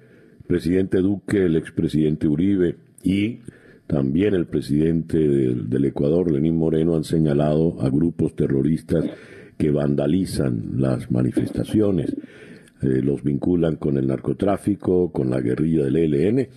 presidente 0.46 0.98
Duque, 0.98 1.44
el 1.44 1.56
expresidente 1.56 2.28
Uribe 2.28 2.76
y 3.02 3.40
también 3.86 4.34
el 4.34 4.46
presidente 4.46 5.18
del, 5.18 5.84
Ecuador, 5.86 6.30
Lenín 6.30 6.56
Moreno, 6.56 6.94
han 6.94 7.04
señalado 7.04 7.80
a 7.80 7.88
grupos 7.88 8.36
terroristas 8.36 9.04
que 9.56 9.70
vandalizan 9.70 10.74
las 10.76 11.10
manifestaciones, 11.10 12.14
eh, 12.82 13.00
los 13.02 13.22
vinculan 13.22 13.76
con 13.76 13.96
el 13.96 14.06
narcotráfico, 14.06 15.10
con 15.10 15.30
la 15.30 15.40
guerrilla 15.40 15.84
del 15.84 15.96
ELN 15.96 16.48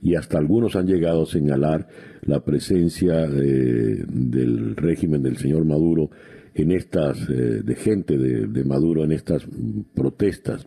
y 0.00 0.14
hasta 0.14 0.38
algunos 0.38 0.76
han 0.76 0.86
llegado 0.86 1.24
a 1.24 1.26
señalar 1.26 1.88
la 2.22 2.44
presencia 2.44 3.26
del 3.26 4.76
régimen 4.76 5.22
del 5.22 5.38
señor 5.38 5.64
Maduro 5.64 6.10
en 6.54 6.70
estas, 6.70 7.18
eh, 7.28 7.62
de 7.64 7.74
gente 7.74 8.16
de 8.16 8.64
Maduro 8.64 9.02
en 9.02 9.12
estas 9.12 9.46
protestas. 9.94 10.66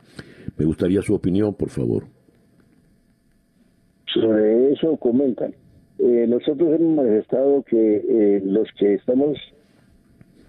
Me 0.58 0.66
gustaría 0.66 1.02
su 1.02 1.14
opinión, 1.14 1.54
por 1.54 1.70
favor. 1.70 2.04
Sobre 4.14 4.74
eso 4.74 4.98
comentan. 4.98 5.54
Eh, 6.00 6.26
nosotros 6.28 6.80
hemos 6.80 6.96
manifestado 6.96 7.64
que 7.64 7.98
eh, 7.98 8.42
los 8.44 8.68
que 8.78 8.96
estamos 8.96 9.38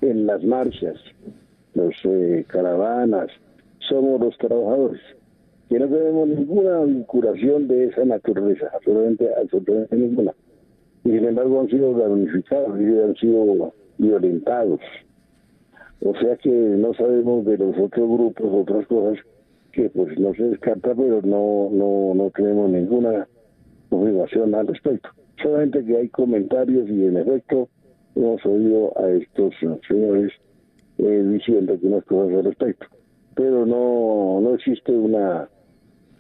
en 0.01 0.26
las 0.26 0.42
marchas, 0.44 0.96
los 1.74 1.94
eh, 2.05 2.44
caravanas, 2.48 3.28
somos 3.88 4.20
los 4.20 4.38
trabajadores, 4.38 5.01
que 5.68 5.78
no 5.78 5.88
tenemos 5.88 6.28
ninguna 6.28 6.84
vinculación 6.84 7.68
de 7.68 7.86
esa 7.86 8.05
naturaleza, 8.05 8.70
absolutamente, 8.72 9.28
absolutamente 9.34 9.96
ninguna. 9.96 10.32
Y 11.05 11.11
sin 11.11 11.24
embargo 11.24 11.61
han 11.61 11.68
sido 11.68 11.98
damnificados 11.98 12.80
y 12.80 12.84
han 12.84 13.16
sido 13.16 13.74
violentados. 13.98 14.80
O 16.03 16.14
sea 16.14 16.36
que 16.36 16.48
no 16.48 16.94
sabemos 16.94 17.44
de 17.44 17.59
los 17.59 17.76
otros 17.76 18.09
grupos, 18.09 18.46
otras 18.53 18.86
cosas 18.86 19.18
que 19.73 19.91
pues 19.91 20.18
no 20.18 20.35
se 20.35 20.45
descarta, 20.45 20.95
pero 20.95 21.23
no, 21.23 21.71
no, 21.71 22.14
no 22.14 22.31
tenemos 22.31 22.71
ninguna 22.71 23.27
confirmación 23.89 24.55
al 24.55 24.66
respecto. 24.66 25.09
Solamente 25.43 25.85
que 25.85 25.97
hay 25.97 26.09
comentarios 26.09 26.89
y 26.89 27.07
en 27.07 27.16
efecto 27.16 27.68
hemos 28.14 28.45
oído 28.45 28.93
a 28.99 29.11
estos 29.11 29.55
señores 29.89 30.33
eh, 30.99 31.25
diciendo 31.33 31.79
que 31.81 31.87
unas 31.87 32.05
cosas 32.05 32.39
al 32.39 32.45
respecto. 32.45 32.87
Pero 33.35 33.64
no, 33.64 34.41
no 34.41 34.55
existe 34.55 34.93
una, 34.93 35.49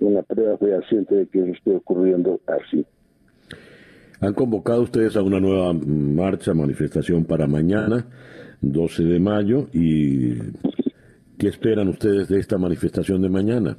una 0.00 0.22
prueba 0.22 0.56
fehaciente 0.56 1.14
de 1.14 1.26
que 1.26 1.40
eso 1.40 1.52
esté 1.52 1.74
ocurriendo 1.74 2.40
así. 2.46 2.84
Han 4.20 4.34
convocado 4.34 4.82
ustedes 4.82 5.16
a 5.16 5.22
una 5.22 5.40
nueva 5.40 5.72
marcha, 5.72 6.52
manifestación 6.52 7.24
para 7.24 7.46
mañana, 7.46 8.06
12 8.60 9.04
de 9.04 9.20
mayo, 9.20 9.68
y 9.72 10.34
¿qué 11.40 11.48
esperan 11.48 11.88
ustedes 11.88 12.28
de 12.28 12.38
esta 12.38 12.58
manifestación 12.58 13.22
de 13.22 13.30
mañana? 13.30 13.78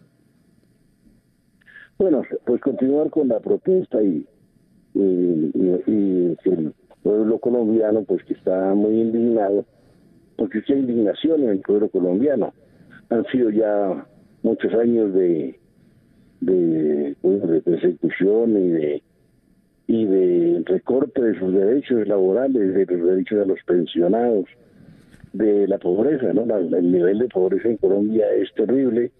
Bueno, 2.00 2.24
pues 2.44 2.60
continuar 2.60 3.12
con 3.12 3.28
la 3.28 3.40
protesta 3.40 4.02
y, 4.02 4.26
el 4.96 6.74
pueblo 7.04 7.40
colombiano 7.40 8.04
pues 8.04 8.24
que 8.24 8.34
está 8.34 8.74
muy 8.74 9.00
indignado, 9.00 9.64
porque 10.38 10.64
hay 10.68 10.80
indignación 10.80 11.44
en 11.44 11.50
el 11.50 11.60
pueblo 11.60 11.88
colombiano. 11.90 12.54
Han 13.10 13.26
sido 13.28 13.52
ya 13.52 14.08
muchos 14.42 14.74
años 14.74 15.14
de, 15.14 15.60
de, 16.42 17.16
de 17.22 17.62
persecución 17.62 18.58
y 18.58 18.70
de 18.70 19.04
y 19.88 20.06
de 20.06 20.64
recorte 20.66 21.22
de 21.22 21.38
sus 21.38 21.54
derechos 21.54 22.08
laborales, 22.08 22.74
de 22.74 22.86
los 22.86 23.08
derechos 23.08 23.40
de 23.40 23.46
los 23.46 23.60
pensionados, 23.66 24.46
de 25.34 25.68
la 25.68 25.78
pobreza, 25.78 26.34
¿no? 26.34 26.44
el 26.58 26.92
nivel 26.92 27.20
de 27.20 27.28
pobreza 27.28 27.70
en 27.70 27.78
Colombia 27.78 28.26
es 28.34 28.54
terrible, 28.54 29.12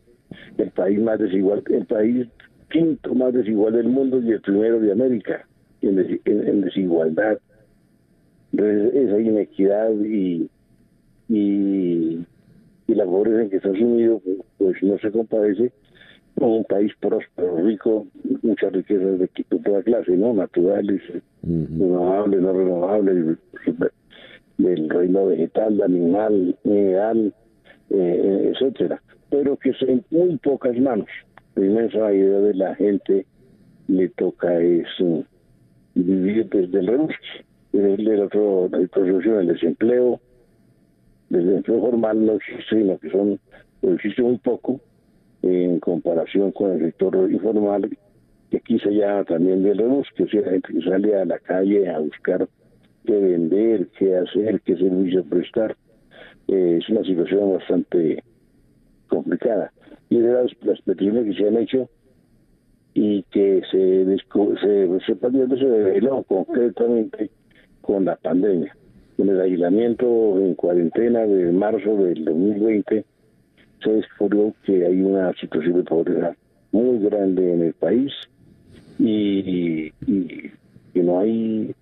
el 0.58 0.72
país 0.72 1.00
más 1.00 1.20
desigual, 1.20 1.64
el 1.70 1.86
país 1.86 2.28
quinto 2.70 3.14
más 3.14 3.34
desigual 3.34 3.74
del 3.74 3.90
mundo 3.90 4.22
y 4.22 4.32
el 4.32 4.42
primero 4.42 4.80
de 4.80 4.92
América 4.92 5.46
en, 5.82 6.62
desigualdad. 6.62 7.40
Entonces, 8.52 8.94
esa 8.94 9.20
inequidad 9.20 9.92
y, 10.04 10.50
y, 11.30 12.26
la 12.88 13.06
pobreza 13.06 13.42
en 13.44 13.50
que 13.50 13.56
está 13.56 13.70
sumido, 13.70 14.22
pues 14.58 14.84
no 14.84 14.98
se 15.00 15.12
compadece 15.12 15.72
con 16.36 16.50
un 16.50 16.64
país 16.66 16.92
próspero, 17.00 17.58
rico, 17.66 18.08
muchas 18.42 18.74
riquezas 18.74 19.18
de, 19.18 19.30
toda 19.64 19.82
clase, 19.82 20.12
¿no? 20.18 20.34
Naturales, 20.34 21.02
renovables, 21.42 22.42
no 22.42 22.54
renovables, 22.54 23.38
del 24.58 24.90
reino 24.90 25.28
vegetal, 25.28 25.82
animal, 25.82 26.56
mineral, 26.64 27.34
eh, 27.90 28.52
etcétera, 28.54 29.02
pero 29.30 29.58
que 29.58 29.74
son 29.74 30.04
muy 30.12 30.38
pocas 30.38 30.78
manos 30.78 31.10
la 31.56 31.66
inmensa 31.66 32.00
mayoría 32.00 32.40
de 32.40 32.54
la 32.54 32.76
gente 32.76 33.26
le 33.88 34.10
toca 34.10 34.60
eso 34.60 35.26
vivir 35.96 36.48
desde 36.50 36.80
el 36.80 36.88
rebusque. 36.88 37.46
Desde 37.74 38.14
el 38.14 38.22
otro, 38.22 38.70
la 38.70 38.88
solución 38.94 39.38
del 39.38 39.48
desempleo, 39.48 40.20
el 41.30 41.46
desempleo 41.46 41.82
formal 41.82 42.26
no 42.26 42.34
existe, 42.34 42.64
sino 42.70 42.98
que 43.00 43.10
son, 43.10 43.40
existe 43.82 44.22
muy 44.22 44.38
poco 44.38 44.80
en 45.42 45.80
comparación 45.80 46.52
con 46.52 46.72
el 46.72 46.80
sector 46.80 47.32
informal, 47.32 47.90
que 48.50 48.58
aquí 48.58 48.80
se 48.80 48.92
llama 48.92 49.24
también 49.24 49.64
del 49.64 49.78
rebusque, 49.78 50.24
o 50.24 50.28
sea, 50.28 50.42
la 50.42 50.52
gente 50.52 50.74
que 50.74 50.82
sale 50.82 51.16
a 51.16 51.26
la 51.26 51.40
calle 51.40 51.90
a 51.90 52.00
buscar 52.00 52.48
qué 53.06 53.14
vender, 53.14 53.88
qué 53.98 54.18
hacer, 54.18 54.62
qué 54.62 54.76
servicio 54.76 55.24
prestar. 55.24 55.76
Eh, 56.48 56.80
es 56.82 56.90
una 56.90 57.04
situación 57.04 57.54
bastante 57.54 58.24
complicada 59.08 59.72
y 60.10 60.20
de 60.20 60.34
las, 60.34 60.52
las 60.62 60.82
peticiones 60.82 61.26
que 61.26 61.42
se 61.42 61.48
han 61.48 61.58
hecho 61.58 61.90
y 62.94 63.24
que 63.24 63.62
se, 63.72 64.06
se, 64.06 65.00
se, 65.00 65.16
se 65.16 65.66
reveló 65.66 66.24
concretamente 66.24 67.30
con 67.82 68.06
la 68.06 68.16
pandemia. 68.16 68.76
Con 69.18 69.30
el 69.30 69.40
aislamiento 69.40 70.40
en 70.40 70.56
cuarentena 70.56 71.22
de 71.22 71.52
marzo 71.52 71.96
del 71.96 72.26
2020 72.26 73.06
se 73.84 73.92
descubrió 73.92 74.54
que 74.66 74.86
hay 74.86 75.02
una 75.02 75.34
situación 75.34 75.78
de 75.78 75.84
pobreza 75.84 76.36
muy 76.72 77.00
grande 77.00 77.54
en 77.54 77.62
el 77.62 77.74
país 77.74 78.12
y, 79.00 79.92
y 80.08 80.52
que 80.94 81.04
no 81.04 81.20
hay 81.20 81.74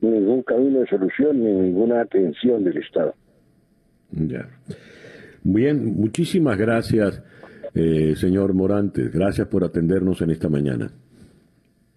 ningún 0.00 0.42
camino 0.42 0.80
de 0.80 0.86
solución 0.86 1.42
ni 1.42 1.52
ninguna 1.52 2.00
atención 2.00 2.64
del 2.64 2.78
Estado. 2.78 3.14
Ya. 4.10 4.48
Bien, 5.42 5.94
muchísimas 5.96 6.58
gracias 6.58 7.22
eh, 7.74 8.14
señor 8.16 8.52
Morantes, 8.52 9.12
gracias 9.12 9.46
por 9.46 9.64
atendernos 9.64 10.20
en 10.22 10.30
esta 10.30 10.48
mañana. 10.48 10.90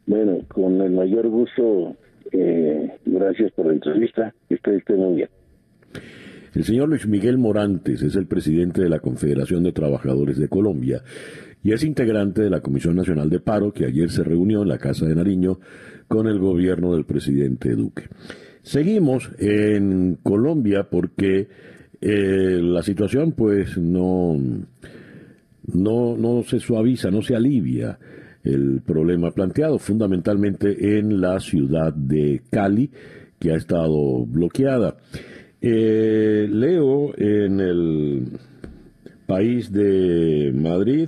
Bueno, 0.05 0.39
con 0.47 0.79
el 0.81 0.91
mayor 0.91 1.27
gusto, 1.29 1.95
eh, 2.31 2.91
gracias 3.05 3.51
por 3.53 3.67
la 3.67 3.73
entrevista, 3.73 4.33
estoy, 4.49 4.81
muy 4.89 5.15
bien. 5.15 5.29
El 6.53 6.63
señor 6.63 6.89
Luis 6.89 7.07
Miguel 7.07 7.39
Morantes 7.39 8.03
es 8.03 8.15
el 8.15 8.27
presidente 8.27 8.83
de 8.83 8.89
la 8.89 8.99
Confederación 8.99 9.63
de 9.63 9.71
Trabajadores 9.71 10.37
de 10.37 10.47
Colombia, 10.47 11.01
y 11.63 11.71
es 11.71 11.83
integrante 11.83 12.41
de 12.41 12.49
la 12.49 12.61
Comisión 12.61 12.95
Nacional 12.95 13.29
de 13.29 13.39
Paro 13.39 13.71
que 13.71 13.85
ayer 13.85 14.11
se 14.11 14.23
reunió 14.23 14.61
en 14.63 14.67
la 14.67 14.77
Casa 14.77 15.05
de 15.05 15.15
Nariño 15.15 15.59
con 16.07 16.27
el 16.27 16.37
gobierno 16.37 16.93
del 16.93 17.05
presidente 17.05 17.75
Duque. 17.75 18.09
Seguimos 18.61 19.29
en 19.39 20.19
Colombia 20.21 20.87
porque 20.89 21.47
eh, 22.01 22.59
la 22.61 22.83
situación 22.83 23.31
pues 23.31 23.77
no, 23.77 24.37
no, 25.73 26.17
no 26.17 26.43
se 26.43 26.59
suaviza, 26.59 27.09
no 27.09 27.21
se 27.21 27.35
alivia 27.35 27.97
el 28.43 28.81
problema 28.85 29.31
planteado 29.31 29.79
fundamentalmente 29.79 30.97
en 30.97 31.21
la 31.21 31.39
ciudad 31.39 31.93
de 31.93 32.41
Cali 32.49 32.91
que 33.39 33.51
ha 33.51 33.55
estado 33.55 34.25
bloqueada. 34.25 34.97
Eh, 35.61 36.45
leo 36.51 37.17
en 37.17 37.59
el 37.61 38.27
país 39.25 39.71
de 39.71 40.51
Madrid 40.53 41.07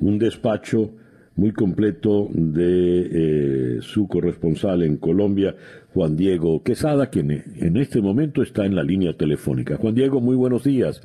un 0.00 0.18
despacho 0.18 0.92
muy 1.36 1.52
completo 1.52 2.28
de 2.32 3.76
eh, 3.76 3.78
su 3.82 4.08
corresponsal 4.08 4.82
en 4.82 4.96
Colombia, 4.96 5.54
Juan 5.92 6.16
Diego 6.16 6.62
Quesada, 6.62 7.10
quien 7.10 7.30
en 7.30 7.76
este 7.76 8.00
momento 8.00 8.42
está 8.42 8.64
en 8.64 8.74
la 8.74 8.82
línea 8.82 9.12
telefónica. 9.12 9.76
Juan 9.76 9.94
Diego, 9.94 10.20
muy 10.20 10.34
buenos 10.34 10.64
días. 10.64 11.02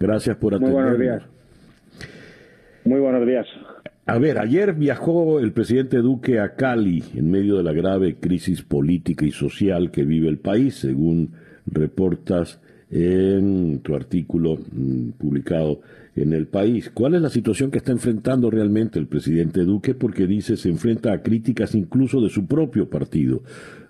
Gracias 0.00 0.36
por 0.36 0.54
atendernos. 0.54 0.96
Muy 0.96 0.96
buenos 0.96 1.22
días. 1.22 1.38
Muy 2.84 3.00
buenos 3.00 3.26
días. 3.26 3.46
A 4.06 4.18
ver, 4.18 4.38
ayer 4.38 4.72
viajó 4.72 5.38
el 5.38 5.52
presidente 5.52 5.98
Duque 5.98 6.40
a 6.40 6.54
Cali 6.54 7.04
en 7.14 7.30
medio 7.30 7.58
de 7.58 7.62
la 7.62 7.74
grave 7.74 8.16
crisis 8.18 8.62
política 8.62 9.26
y 9.26 9.32
social 9.32 9.90
que 9.90 10.04
vive 10.04 10.28
el 10.28 10.38
país, 10.38 10.76
según 10.76 11.32
reportas 11.66 12.58
en 12.90 13.80
tu 13.80 13.94
artículo 13.94 14.56
mm, 14.56 15.10
publicado 15.18 15.82
en 16.22 16.32
el 16.32 16.46
país. 16.46 16.90
¿Cuál 16.90 17.14
es 17.14 17.22
la 17.22 17.28
situación 17.28 17.70
que 17.70 17.78
está 17.78 17.92
enfrentando 17.92 18.50
realmente 18.50 18.98
el 18.98 19.06
presidente 19.06 19.60
Duque? 19.60 19.94
Porque 19.94 20.26
dice 20.26 20.56
se 20.56 20.68
enfrenta 20.68 21.12
a 21.12 21.22
críticas 21.22 21.74
incluso 21.74 22.20
de 22.20 22.28
su 22.28 22.46
propio 22.46 22.88
partido 22.88 23.42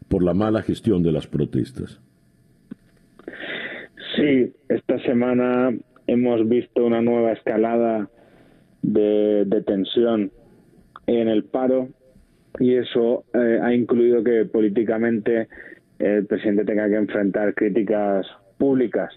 por 0.08 0.22
la 0.22 0.34
mala 0.34 0.62
gestión 0.62 1.02
de 1.02 1.12
las 1.12 1.26
protestas. 1.26 2.00
Sí, 4.16 4.52
esta 4.68 4.98
semana 5.04 5.76
hemos 6.06 6.48
visto 6.48 6.84
una 6.84 7.02
nueva 7.02 7.32
escalada 7.32 8.08
de, 8.82 9.62
tensión 9.66 10.32
en 11.06 11.28
el 11.28 11.44
paro 11.44 11.88
y 12.58 12.74
eso 12.74 13.24
eh, 13.34 13.60
ha 13.62 13.74
incluido 13.74 14.24
que 14.24 14.44
políticamente 14.46 15.48
el 15.98 16.26
presidente 16.26 16.64
tenga 16.64 16.88
que 16.88 16.96
enfrentar 16.96 17.54
críticas 17.54 18.26
públicas 18.56 19.12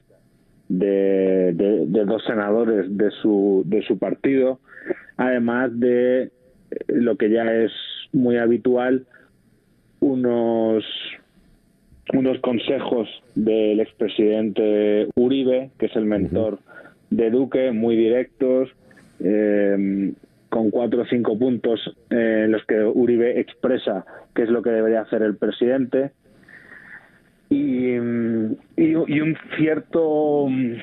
de, 0.78 1.54
dos 2.06 2.24
senadores 2.26 2.86
de 2.98 3.12
su, 3.22 3.64
de 3.66 3.82
su 3.84 3.98
partido, 3.98 4.60
además 5.18 5.78
de 5.80 6.32
lo 6.88 7.18
que 7.18 7.30
ya 7.30 7.54
es 7.54 7.72
muy 8.14 8.38
habitual, 8.38 9.06
unos, 10.00 10.84
unos 12.14 12.40
consejos 12.40 13.08
del 13.36 13.80
expresidente 13.80 15.08
Uribe, 15.16 15.72
que 15.78 15.88
es 15.88 15.96
el 15.96 16.06
mentor 16.06 16.60
de 17.10 17.30
Duque, 17.30 17.72
muy 17.72 17.96
directos, 17.96 18.70
eh, 19.20 20.14
con 20.50 20.70
cuatro 20.70 21.04
o 21.04 21.06
cinco 21.06 21.38
puntos 21.38 21.80
en 22.10 22.52
los 22.52 22.66
que 22.66 22.84
Uribe 22.84 23.40
expresa 23.40 24.06
qué 24.36 24.44
es 24.44 24.50
lo 24.50 24.62
que 24.62 24.72
debería 24.72 25.02
hacer 25.02 25.22
el 25.22 25.38
presidente 25.38 26.12
y, 27.52 27.98
un 27.98 29.38
cierto 29.58 30.48
mm, 30.50 30.74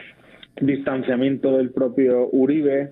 distanciamiento 0.61 1.57
del 1.57 1.71
propio 1.71 2.29
Uribe 2.31 2.91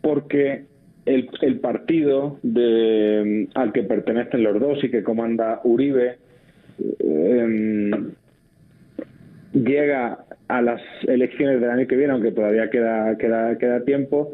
porque 0.00 0.66
el, 1.04 1.28
el 1.42 1.58
partido 1.58 2.38
de, 2.42 3.48
mm, 3.52 3.58
al 3.58 3.72
que 3.72 3.82
pertenecen 3.82 4.44
los 4.44 4.60
dos 4.60 4.82
y 4.84 4.90
que 4.90 5.02
comanda 5.02 5.60
Uribe 5.64 6.18
em, 7.00 8.12
llega 9.52 10.24
a 10.46 10.62
las 10.62 10.80
elecciones 11.08 11.60
del 11.60 11.70
año 11.70 11.86
que 11.88 11.96
viene, 11.96 12.12
aunque 12.12 12.30
todavía 12.30 12.70
queda, 12.70 13.18
queda, 13.18 13.58
queda 13.58 13.84
tiempo, 13.84 14.32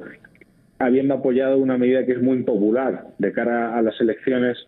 habiendo 0.78 1.14
apoyado 1.14 1.57
una 1.57 1.78
medida 1.78 2.05
que 2.05 2.12
es 2.12 2.22
muy 2.22 2.37
impopular 2.37 3.07
de 3.18 3.32
cara 3.32 3.76
a 3.76 3.82
las 3.82 3.99
elecciones 4.01 4.59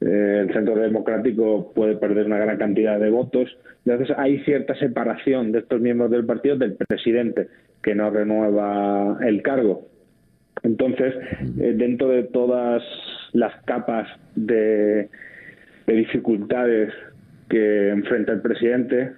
eh, 0.00 0.44
el 0.46 0.52
centro 0.52 0.76
democrático 0.76 1.72
puede 1.74 1.96
perder 1.96 2.26
una 2.26 2.38
gran 2.38 2.56
cantidad 2.56 3.00
de 3.00 3.10
votos. 3.10 3.48
Entonces 3.84 4.16
hay 4.18 4.38
cierta 4.44 4.74
separación 4.76 5.52
de 5.52 5.60
estos 5.60 5.80
miembros 5.80 6.10
del 6.10 6.24
partido 6.24 6.56
del 6.56 6.74
presidente, 6.74 7.48
que 7.82 7.94
no 7.94 8.10
renueva 8.10 9.18
el 9.26 9.42
cargo. 9.42 9.88
Entonces, 10.62 11.14
eh, 11.60 11.74
dentro 11.76 12.08
de 12.08 12.24
todas 12.24 12.82
las 13.32 13.54
capas 13.64 14.08
de, 14.34 15.08
dificultades 15.86 16.92
que 17.48 17.88
enfrenta 17.88 18.32
el 18.32 18.42
presidente, 18.42 19.12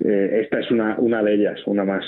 eh, 0.00 0.40
esta 0.42 0.58
es 0.58 0.70
una, 0.70 0.98
una 0.98 1.22
de 1.22 1.34
ellas, 1.34 1.60
una 1.66 1.84
más. 1.84 2.04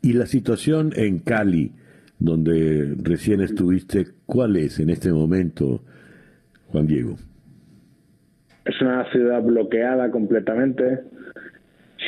¿Y 0.00 0.14
la 0.14 0.26
situación 0.26 0.92
en 0.96 1.18
Cali? 1.18 1.72
Donde 2.18 2.94
recién 3.02 3.40
estuviste, 3.40 4.06
¿cuál 4.24 4.56
es 4.56 4.80
en 4.80 4.90
este 4.90 5.12
momento, 5.12 5.82
Juan 6.68 6.86
Diego? 6.86 7.16
Es 8.64 8.80
una 8.80 9.08
ciudad 9.12 9.42
bloqueada 9.42 10.10
completamente. 10.10 11.00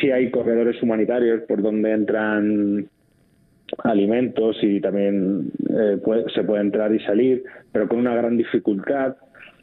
Sí 0.00 0.10
hay 0.10 0.30
corredores 0.30 0.82
humanitarios 0.82 1.42
por 1.42 1.62
donde 1.62 1.92
entran 1.92 2.88
alimentos 3.84 4.56
y 4.62 4.80
también 4.80 5.52
eh, 5.68 5.98
se 6.34 6.42
puede 6.42 6.62
entrar 6.62 6.94
y 6.94 7.00
salir, 7.00 7.44
pero 7.72 7.88
con 7.88 7.98
una 7.98 8.14
gran 8.14 8.36
dificultad. 8.36 9.16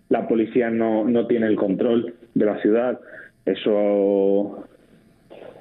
La 0.09 0.27
policía 0.27 0.69
no, 0.69 1.03
no 1.05 1.27
tiene 1.27 1.47
el 1.47 1.55
control 1.55 2.13
de 2.33 2.45
la 2.45 2.61
ciudad. 2.61 2.99
Eso 3.45 4.67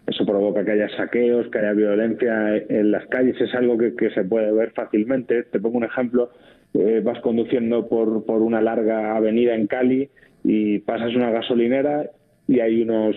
eso 0.07 0.27
provoca 0.27 0.65
que 0.65 0.73
haya 0.73 0.89
saqueos, 0.97 1.49
que 1.49 1.59
haya 1.59 1.73
violencia 1.73 2.57
en 2.57 2.91
las 2.91 3.07
calles, 3.07 3.41
es 3.41 3.55
algo 3.55 3.79
que, 3.79 4.11
se 4.11 4.25
puede 4.25 4.53
ver 4.53 4.73
fácilmente. 4.73 5.45
Te 5.45 5.59
pongo 5.61 5.79
un 5.79 5.85
ejemplo, 5.85 6.31
eh, 6.75 7.01
vas 7.03 7.21
conduciendo 7.21 7.89
por, 7.89 8.25
por 8.27 8.43
una 8.43 8.61
larga 8.61 9.17
avenida 9.17 9.55
en 9.55 9.67
Cali 9.67 10.11
y 10.43 10.81
pasas 10.81 11.15
una 11.15 11.31
gasolinera 11.31 12.11
y 12.47 12.61
hay 12.61 12.83
unos 12.83 13.17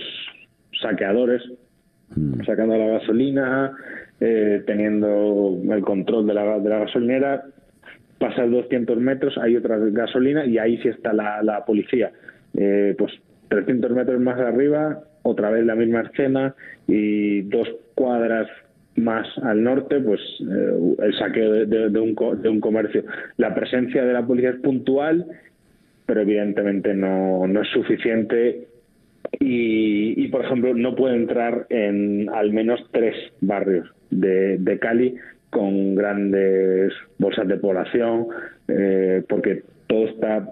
saqueadores 0.81 1.41
mm. 2.15 2.45
sacando 2.45 2.77
la 2.77 2.87
gasolina, 2.87 3.73
eh, 4.21 4.63
teniendo 4.65 5.59
el 5.69 5.81
control 5.81 6.25
de 6.25 6.33
la, 6.33 6.59
de 6.59 6.69
la 6.69 6.79
gasolinera, 6.79 7.43
pasas 8.17 8.49
200 8.49 8.97
metros, 8.97 9.37
hay 9.37 9.57
otra 9.57 9.77
gasolina 9.77 10.45
y 10.45 10.57
ahí 10.57 10.77
sí 10.77 10.87
está 10.87 11.11
la, 11.11 11.43
la 11.43 11.65
policía. 11.65 12.11
Eh, 12.55 12.95
pues 12.97 13.11
300 13.49 13.91
metros 13.91 14.21
más 14.21 14.39
arriba 14.39 15.03
otra 15.27 15.49
vez 15.49 15.65
la 15.65 15.75
misma 15.75 16.01
escena 16.01 16.55
y 16.87 17.41
dos 17.43 17.67
cuadras 17.95 18.47
más 18.95 19.27
al 19.43 19.63
norte, 19.63 19.99
pues 19.99 20.19
eh, 20.41 20.95
el 21.03 21.13
saqueo 21.17 21.65
de, 21.65 21.99
un, 21.99 22.15
de 22.41 22.49
un 22.49 22.59
comercio. 22.59 23.03
La 23.37 23.53
presencia 23.53 24.03
de 24.03 24.13
la 24.13 24.25
policía 24.25 24.51
es 24.51 24.59
puntual, 24.59 25.25
pero 26.05 26.21
evidentemente 26.21 26.93
no, 26.93 27.45
es 27.45 27.67
suficiente 27.69 28.67
y, 29.39 30.23
y, 30.23 30.27
por 30.29 30.45
ejemplo, 30.45 30.73
no 30.73 30.95
puede 30.95 31.15
entrar 31.15 31.67
en 31.69 32.29
al 32.33 32.51
menos 32.51 32.79
tres 32.91 33.15
barrios 33.41 33.87
de, 34.09 34.57
de 34.57 34.79
Cali 34.79 35.15
con 35.49 35.95
grandes 35.95 36.93
bolsas 37.19 37.47
de 37.47 37.57
población, 37.57 38.27
eh, 38.67 39.23
porque 39.27 39.63
todo 39.87 40.07
está 40.07 40.49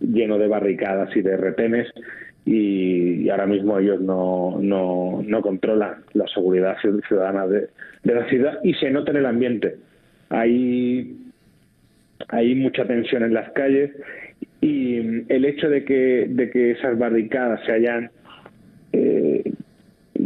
lleno 0.00 0.38
de 0.38 0.46
barricadas 0.46 1.14
y 1.16 1.22
de 1.22 1.36
retenes 1.36 1.88
y, 2.50 3.28
ahora 3.28 3.46
mismo 3.46 3.78
ellos 3.78 4.00
no, 4.00 4.58
no, 4.58 5.22
no, 5.22 5.42
controlan 5.42 5.96
la 6.14 6.26
seguridad 6.28 6.78
ciudadana 6.80 7.46
de, 7.46 7.68
la 8.04 8.26
ciudad 8.28 8.58
y 8.64 8.72
se 8.74 8.90
nota 8.90 9.10
en 9.10 9.18
el 9.18 9.26
ambiente. 9.26 9.76
Hay, 10.30 11.14
hay 12.28 12.54
mucha 12.54 12.86
tensión 12.86 13.22
en 13.22 13.34
las 13.34 13.50
calles 13.52 13.90
y 14.62 14.96
el 15.30 15.44
hecho 15.44 15.68
de 15.68 15.84
que, 15.84 16.26
de 16.30 16.48
que 16.50 16.70
esas 16.70 16.98
barricadas 16.98 17.60
se 17.66 17.72
hayan, 17.72 18.10
eh, 18.94 19.44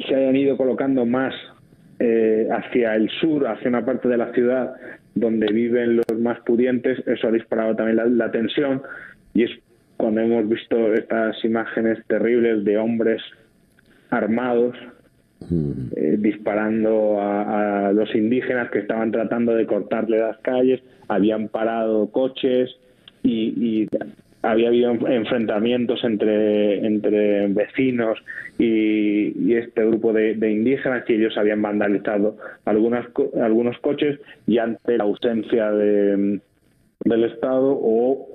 se 0.07 0.15
hayan 0.15 0.37
ido 0.37 0.57
colocando 0.57 1.05
más 1.05 1.35
eh, 1.99 2.47
hacia 2.53 2.95
el 2.95 3.11
sur, 3.21 3.49
hacia 3.49 3.69
una 3.69 3.85
parte 3.85 4.09
de 4.09 4.17
la 4.17 4.33
ciudad 4.33 4.75
donde 5.17 5.53
viven 5.53 5.97
los 5.97 6.21
más 6.21 6.39
pudientes, 6.41 7.03
eso 7.07 7.27
ha 7.27 7.33
disparado 7.33 7.75
también 7.75 7.97
la, 7.97 8.05
la 8.05 8.31
tensión 8.31 8.81
y 9.35 9.43
es 9.43 9.51
cuando 10.03 10.21
hemos 10.21 10.49
visto 10.49 10.95
estas 10.95 11.45
imágenes 11.45 12.05
terribles 12.09 12.65
de 12.65 12.77
hombres 12.77 13.23
armados 14.11 14.75
mm. 15.49 15.93
eh, 15.95 16.17
disparando 16.19 17.21
a, 17.21 17.93
los 17.95 18.13
indígenas 18.13 18.69
que 18.73 18.81
estaban 18.81 19.13
tratando 19.13 19.55
de 19.55 19.65
cortarle 19.65 20.19
las 20.19 20.39
calles, 20.39 20.83
habían 21.07 21.47
parado 21.47 22.11
coches 22.11 22.69
y, 23.23 23.87
había 24.43 24.71
habido 24.71 24.91
enfrentamientos 24.91 26.03
entre, 26.03 26.85
entre 26.85 27.47
vecinos 27.47 28.19
y, 28.59 29.55
este 29.55 29.87
grupo 29.87 30.13
de, 30.13 30.33
indígenas 30.51 31.05
y 31.09 31.13
ellos 31.13 31.39
habían 31.39 31.63
vandalizado 31.63 32.39
algunas, 32.65 33.07
algunos 33.41 33.79
coches 33.79 34.19
y 34.49 34.59
ante 34.59 34.99
la 34.99 35.05
ausencia 35.05 35.71
de, 35.71 36.41
del 37.05 37.23
Estado 37.23 37.79
o 37.81 38.33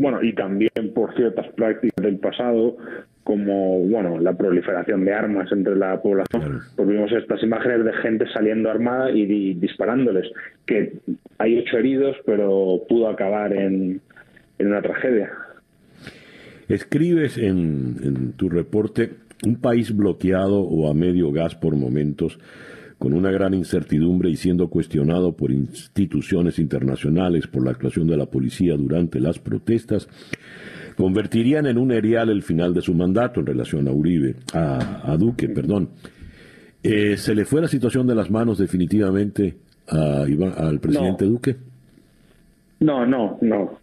bueno 0.00 0.22
y 0.22 0.32
también 0.32 0.70
por 0.94 1.14
ciertas 1.14 1.46
prácticas 1.54 2.02
del 2.02 2.18
pasado 2.18 2.76
como 3.22 3.80
bueno 3.80 4.18
la 4.18 4.32
proliferación 4.32 5.04
de 5.04 5.12
armas 5.12 5.52
entre 5.52 5.76
la 5.76 6.00
población. 6.02 6.62
Pues 6.74 6.88
vimos 6.88 7.12
estas 7.12 7.42
imágenes 7.42 7.84
de 7.84 7.92
gente 7.92 8.24
saliendo 8.32 8.70
armada 8.70 9.10
y, 9.12 9.54
disparándoles 9.54 10.26
que 10.66 10.94
hay 11.38 11.58
ocho 11.58 11.78
heridos 11.78 12.16
pero 12.24 12.80
pudo 12.88 13.08
acabar 13.08 13.52
en, 13.52 14.00
en 14.58 14.66
una 14.66 14.82
tragedia. 14.82 15.30
Escribes 16.68 17.36
en, 17.36 17.96
en 18.02 18.32
tu 18.32 18.48
reporte 18.48 19.10
un 19.46 19.60
país 19.60 19.94
bloqueado 19.94 20.60
o 20.60 20.90
a 20.90 20.94
medio 20.94 21.30
gas 21.30 21.54
por 21.54 21.76
momentos 21.76 22.38
con 23.00 23.14
una 23.14 23.30
gran 23.30 23.54
incertidumbre 23.54 24.28
y 24.28 24.36
siendo 24.36 24.68
cuestionado 24.68 25.32
por 25.34 25.50
instituciones 25.50 26.58
internacionales 26.58 27.46
por 27.46 27.64
la 27.64 27.70
actuación 27.70 28.06
de 28.06 28.18
la 28.18 28.26
policía 28.26 28.76
durante 28.76 29.20
las 29.20 29.38
protestas, 29.38 30.06
convertirían 30.98 31.64
en 31.64 31.78
un 31.78 31.92
erial 31.92 32.28
el 32.28 32.42
final 32.42 32.74
de 32.74 32.82
su 32.82 32.92
mandato 32.92 33.40
en 33.40 33.46
relación 33.46 33.88
a 33.88 33.90
Uribe, 33.90 34.36
a, 34.52 35.16
Duque, 35.18 35.48
perdón. 35.48 35.88
Eh, 36.82 37.16
¿Se 37.16 37.34
le 37.34 37.46
fue 37.46 37.62
la 37.62 37.68
situación 37.68 38.06
de 38.06 38.14
las 38.14 38.30
manos 38.30 38.58
definitivamente 38.58 39.56
a 39.88 40.26
al 40.58 40.78
presidente 40.78 41.24
Duque? 41.24 41.56
No, 42.80 43.06
no, 43.06 43.38
no. 43.40 43.78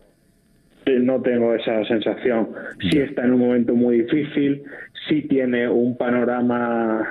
Eh, 0.86 1.00
no 1.00 1.20
tengo 1.24 1.56
esa 1.56 1.84
sensación. 1.86 2.50
Sí 2.80 3.00
está 3.00 3.26
en 3.26 3.34
un 3.34 3.40
momento 3.40 3.74
muy 3.74 4.04
difícil, 4.04 4.62
sí 5.10 5.24
tiene 5.24 5.68
un 5.68 5.98
panorama 5.98 7.02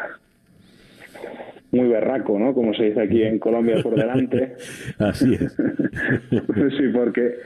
muy 1.73 1.89
berraco, 1.89 2.39
¿no? 2.39 2.55
Como 2.55 2.75
se 2.75 2.85
dice 2.85 3.01
aquí 3.03 3.23
en 3.23 3.39
Colombia 3.39 3.83
por 3.83 3.95
delante. 3.97 4.55
Así 4.99 5.35
es. 5.35 5.53
sí, 6.79 6.89
porque 6.93 7.37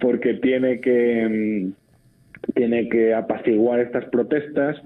porque 0.00 0.34
tiene 0.34 0.80
que 0.80 1.72
mm, 1.74 2.52
tiene 2.54 2.88
que 2.88 3.14
apaciguar 3.14 3.80
estas 3.80 4.04
protestas, 4.06 4.76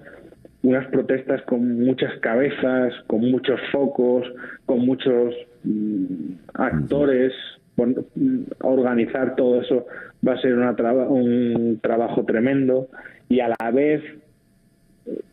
unas 0.63 0.87
protestas 0.89 1.43
con 1.43 1.81
muchas 1.85 2.19
cabezas, 2.21 2.95
con 3.07 3.31
muchos 3.31 3.61
focos, 3.71 4.27
con 4.67 4.81
muchos 4.81 5.35
mm, 5.65 6.33
actores, 6.55 7.33
mm, 7.77 8.43
organizar 8.63 9.37
todo 9.37 9.61
eso 9.61 9.87
va 10.27 10.35
a 10.35 10.41
ser 10.41 10.55
una 10.55 10.71
un 11.09 11.81
trabajo 11.83 12.25
tremendo 12.25 12.89
y 13.29 13.41
a 13.41 13.49
la 13.49 13.71
vez 13.71 14.03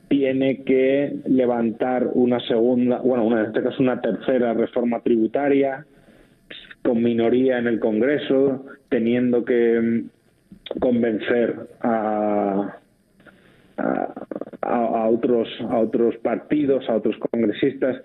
tiene 0.10 0.64
que 0.64 1.16
levantar 1.28 2.10
una 2.14 2.40
segunda, 2.42 2.98
bueno, 3.00 3.40
en 3.40 3.46
este 3.46 3.64
caso 3.64 3.82
una 3.82 4.02
tercera 4.02 4.54
reforma 4.54 5.00
tributaria 5.02 5.86
con 6.84 7.02
minoría 7.02 7.60
en 7.60 7.68
el 7.68 7.80
Congreso, 7.80 8.66
teniendo 8.90 9.46
que 9.46 9.80
mm, 9.80 10.80
convencer 10.80 11.56
a, 11.82 12.78
a, 13.78 15.10
otros 15.10 15.48
a 15.70 15.78
otros 15.78 16.18
partidos, 16.18 16.90
a 16.90 16.96
otros 16.96 17.16
congresistas 17.32 18.02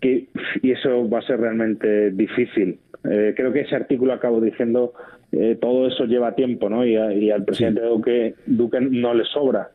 que 0.00 0.28
y 0.62 0.70
eso 0.72 1.08
va 1.08 1.18
a 1.18 1.22
ser 1.22 1.38
realmente 1.40 2.10
difícil. 2.10 2.78
Eh, 3.08 3.34
creo 3.36 3.52
que 3.52 3.60
ese 3.60 3.76
artículo 3.76 4.14
acabo 4.14 4.40
diciendo 4.40 4.94
eh, 5.32 5.58
todo 5.60 5.88
eso 5.88 6.04
lleva 6.04 6.34
tiempo, 6.34 6.68
¿no? 6.68 6.84
Y, 6.86 7.30
al 7.30 7.44
presidente 7.44 7.82
Duque, 7.82 8.34
Duque 8.46 8.80
no 8.80 9.14
le 9.14 9.24
sobra. 9.24 9.70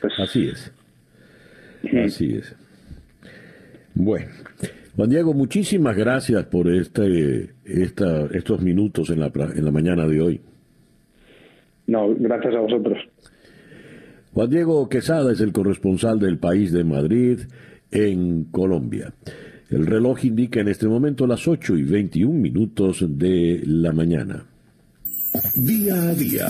Pues, 0.00 0.18
Así 0.18 0.48
es. 0.48 0.79
Así 2.04 2.34
es. 2.34 2.54
Bueno, 3.94 4.26
Juan 4.96 5.10
Diego, 5.10 5.34
muchísimas 5.34 5.96
gracias 5.96 6.44
por 6.46 6.68
este, 6.68 7.50
esta, 7.64 8.26
estos 8.32 8.60
minutos 8.60 9.10
en 9.10 9.20
la, 9.20 9.32
en 9.34 9.64
la 9.64 9.70
mañana 9.70 10.06
de 10.06 10.20
hoy. 10.20 10.40
No, 11.86 12.14
gracias 12.14 12.54
a 12.54 12.60
vosotros. 12.60 12.98
Juan 14.32 14.50
Diego 14.50 14.88
Quesada 14.88 15.32
es 15.32 15.40
el 15.40 15.52
corresponsal 15.52 16.20
del 16.20 16.38
país 16.38 16.72
de 16.72 16.84
Madrid 16.84 17.40
en 17.90 18.44
Colombia. 18.44 19.12
El 19.70 19.86
reloj 19.86 20.24
indica 20.24 20.60
en 20.60 20.68
este 20.68 20.86
momento 20.86 21.26
las 21.26 21.46
8 21.46 21.76
y 21.76 21.82
21 21.82 22.32
minutos 22.32 23.04
de 23.08 23.62
la 23.64 23.92
mañana. 23.92 24.44
Día 25.56 25.94
a 25.94 26.14
día 26.14 26.46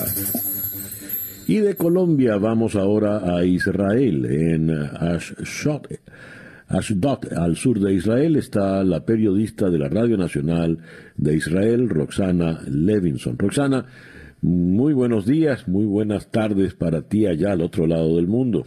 y 1.51 1.59
de 1.59 1.75
Colombia 1.75 2.37
vamos 2.37 2.77
ahora 2.77 3.37
a 3.37 3.45
Israel. 3.45 4.25
En 4.25 4.71
Ashdod, 4.71 5.83
Ashdod, 6.69 7.33
al 7.37 7.57
sur 7.57 7.81
de 7.81 7.93
Israel, 7.93 8.37
está 8.37 8.85
la 8.85 9.01
periodista 9.05 9.69
de 9.69 9.79
la 9.81 9.89
Radio 9.89 10.17
Nacional 10.17 10.79
de 11.17 11.35
Israel, 11.35 11.89
Roxana 11.89 12.61
Levinson. 12.71 13.37
Roxana, 13.37 13.85
muy 14.43 14.93
buenos 14.93 15.27
días, 15.27 15.67
muy 15.67 15.87
buenas 15.87 16.31
tardes 16.31 16.75
para 16.75 17.03
ti 17.03 17.27
allá 17.27 17.51
al 17.51 17.63
otro 17.63 17.89
lado 17.89 18.15
del 18.15 18.29
mundo. 18.29 18.63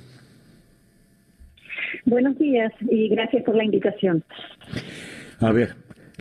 Buenos 2.04 2.38
días 2.38 2.74
y 2.82 3.08
gracias 3.08 3.46
por 3.46 3.56
la 3.56 3.64
invitación. 3.64 4.26
A 5.40 5.54
ver, 5.54 5.70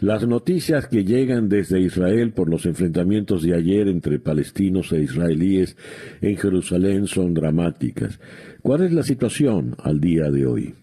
las 0.03 0.27
noticias 0.27 0.89
que 0.89 1.05
llegan 1.05 1.49
desde 1.49 1.79
Israel 1.81 2.33
por 2.33 2.51
los 2.51 2.67
enfrentamientos 2.67 3.45
de 3.45 3.55
ayer 3.55 3.87
entre 3.87 4.19
palestinos 4.19 4.93
e 4.93 4.99
israelíes 4.99 5.77
en 6.21 6.37
Jerusalén 6.37 7.07
son 7.07 7.35
dramáticas. 7.35 8.19
¿Cuál 8.63 8.83
es 8.83 8.93
la 8.93 9.05
situación 9.05 9.77
al 9.83 10.01
día 10.01 10.29
de 10.31 10.45
hoy? 10.45 10.75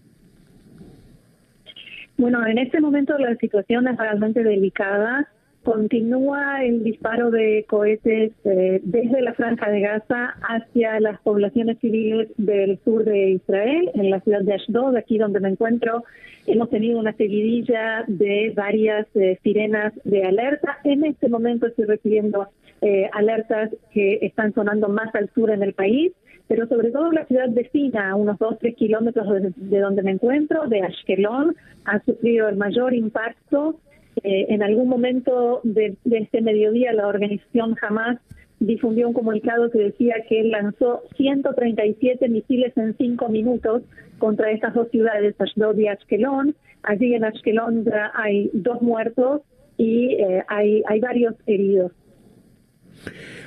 Bueno, 2.16 2.46
en 2.46 2.58
este 2.58 2.80
momento 2.80 3.16
la 3.18 3.36
situación 3.36 3.88
es 3.88 3.98
realmente 3.98 4.42
delicada. 4.42 5.28
Continúa 5.62 6.64
el 6.64 6.82
disparo 6.82 7.30
de 7.30 7.66
cohetes 7.68 8.32
eh, 8.44 8.80
desde 8.82 9.20
la 9.20 9.34
franja 9.34 9.70
de 9.70 9.80
Gaza 9.80 10.34
hacia 10.40 10.98
las 11.00 11.20
poblaciones 11.20 11.78
civiles 11.80 12.28
del 12.38 12.78
sur 12.82 13.04
de 13.04 13.32
Israel, 13.32 13.90
en 13.92 14.10
la 14.10 14.20
ciudad 14.20 14.40
de 14.40 14.54
Ashdod, 14.54 14.96
aquí 14.96 15.18
donde 15.18 15.38
me 15.38 15.50
encuentro. 15.50 16.04
Hemos 16.46 16.70
tenido 16.70 16.98
una 16.98 17.12
seguidilla 17.12 18.04
de 18.06 18.54
varias 18.56 19.06
eh, 19.14 19.38
sirenas 19.42 19.92
de 20.04 20.24
alerta. 20.24 20.78
En 20.84 21.04
este 21.04 21.28
momento 21.28 21.66
estoy 21.66 21.84
recibiendo 21.84 22.48
eh, 22.80 23.10
alertas 23.12 23.70
que 23.92 24.18
están 24.22 24.54
sonando 24.54 24.88
más 24.88 25.14
al 25.14 25.28
sur 25.34 25.50
en 25.50 25.62
el 25.62 25.74
país, 25.74 26.12
pero 26.48 26.66
sobre 26.68 26.90
todo 26.90 27.12
la 27.12 27.26
ciudad 27.26 27.50
vecina, 27.50 28.10
a 28.10 28.14
unos 28.14 28.38
2-3 28.38 28.74
kilómetros 28.76 29.26
de, 29.56 29.78
donde 29.78 30.02
me 30.02 30.12
encuentro, 30.12 30.66
de 30.68 30.80
Ashkelon, 30.80 31.54
ha 31.84 32.02
sufrido 32.04 32.48
el 32.48 32.56
mayor 32.56 32.94
impacto 32.94 33.78
eh, 34.22 34.46
en 34.48 34.62
algún 34.62 34.88
momento 34.88 35.60
de, 35.64 35.96
este 36.04 36.40
mediodía 36.40 36.92
la 36.92 37.06
organización 37.06 37.76
Hamas 37.80 38.18
difundió 38.58 39.08
un 39.08 39.14
comunicado 39.14 39.70
que 39.70 39.78
decía 39.78 40.16
que 40.28 40.44
lanzó 40.44 41.02
137 41.16 42.28
misiles 42.28 42.76
en 42.76 42.96
cinco 42.96 43.28
minutos 43.28 43.82
contra 44.18 44.50
estas 44.50 44.74
dos 44.74 44.88
ciudades, 44.90 45.34
Ashdod 45.40 45.78
y 45.78 45.88
Ashkelon. 45.88 46.54
Allí 46.82 47.14
en 47.14 47.24
Ashkelon 47.24 47.84
hay 48.14 48.50
dos 48.52 48.82
muertos 48.82 49.42
y 49.78 50.14
eh, 50.14 50.44
hay, 50.48 50.82
hay 50.86 51.00
varios 51.00 51.34
heridos. 51.46 51.92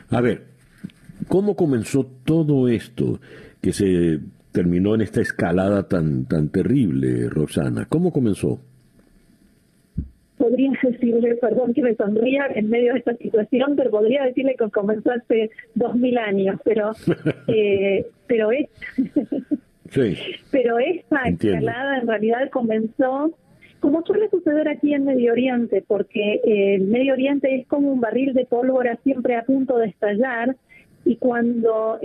A 0.09 0.21
ver, 0.21 0.41
¿cómo 1.27 1.55
comenzó 1.55 2.07
todo 2.25 2.67
esto 2.67 3.19
que 3.61 3.71
se 3.71 4.19
terminó 4.51 4.95
en 4.95 5.01
esta 5.01 5.21
escalada 5.21 5.87
tan, 5.87 6.25
tan 6.25 6.49
terrible, 6.49 7.29
Roxana? 7.29 7.85
¿Cómo 7.87 8.11
comenzó? 8.11 8.59
Podría 10.37 10.71
decirle, 10.81 11.35
perdón 11.35 11.73
que 11.73 11.81
me 11.81 11.95
sonría 11.95 12.47
en 12.53 12.69
medio 12.69 12.93
de 12.93 12.99
esta 12.99 13.15
situación, 13.15 13.75
pero 13.75 13.91
podría 13.91 14.23
decirle 14.23 14.55
que 14.57 14.69
comenzó 14.69 15.11
hace 15.11 15.51
dos 15.75 15.95
mil 15.95 16.17
años, 16.17 16.59
pero 16.63 16.91
eh, 17.47 18.05
pero 18.27 18.51
es 18.51 18.69
pero 20.51 20.79
esta 20.79 21.23
escalada 21.23 21.99
en 21.99 22.07
realidad 22.07 22.49
comenzó 22.51 23.31
como 23.79 24.01
suele 24.05 24.29
suceder 24.29 24.69
aquí 24.69 24.93
en 24.93 25.03
Medio 25.03 25.33
Oriente, 25.33 25.83
porque 25.85 26.35
eh, 26.35 26.75
el 26.75 26.87
Medio 26.87 27.13
Oriente 27.13 27.53
es 27.53 27.67
como 27.67 27.91
un 27.91 27.99
barril 27.99 28.33
de 28.33 28.45
pólvora 28.45 28.97
siempre 29.03 29.35
a 29.35 29.43
punto 29.43 29.77
de 29.77 29.87
estallar 29.87 30.55
y 31.03 31.17
cuando 31.17 31.99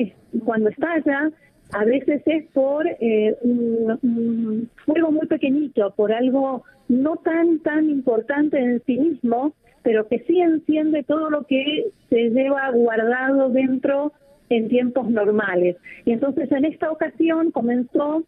cuando 0.44 0.70
estalla 0.70 1.30
a 1.72 1.84
veces 1.84 2.22
es 2.26 2.46
por 2.52 2.86
eh, 2.86 3.36
un, 3.42 4.70
fuego 4.84 5.12
muy 5.12 5.26
pequeñito, 5.26 5.92
por 5.96 6.12
algo 6.12 6.64
no 6.88 7.16
tan 7.16 7.58
tan 7.60 7.90
importante 7.90 8.58
en 8.58 8.82
sí 8.86 8.98
mismo, 8.98 9.52
pero 9.82 10.08
que 10.08 10.20
sí 10.20 10.40
enciende 10.40 11.02
todo 11.02 11.30
lo 11.30 11.44
que 11.44 11.90
se 12.08 12.30
lleva 12.30 12.70
guardado 12.70 13.50
dentro 13.50 14.12
en 14.48 14.68
tiempos 14.68 15.10
normales. 15.10 15.76
Y 16.06 16.12
entonces 16.12 16.50
en 16.50 16.64
esta 16.64 16.90
ocasión 16.90 17.50
comenzó 17.50 18.24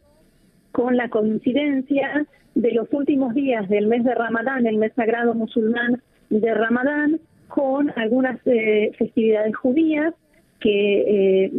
con 0.73 0.97
la 0.97 1.09
coincidencia 1.09 2.27
de 2.55 2.73
los 2.73 2.93
últimos 2.93 3.35
días 3.35 3.69
del 3.69 3.87
mes 3.87 4.05
de 4.05 4.15
Ramadán, 4.15 4.67
el 4.67 4.77
mes 4.77 4.93
sagrado 4.95 5.35
musulmán 5.35 6.03
de 6.29 6.55
Ramadán, 6.55 7.21
con 7.49 7.93
algunas 7.97 8.39
eh, 8.47 8.93
festividades 8.97 9.57
judías 9.57 10.15
que, 10.61 11.45
eh, 11.47 11.53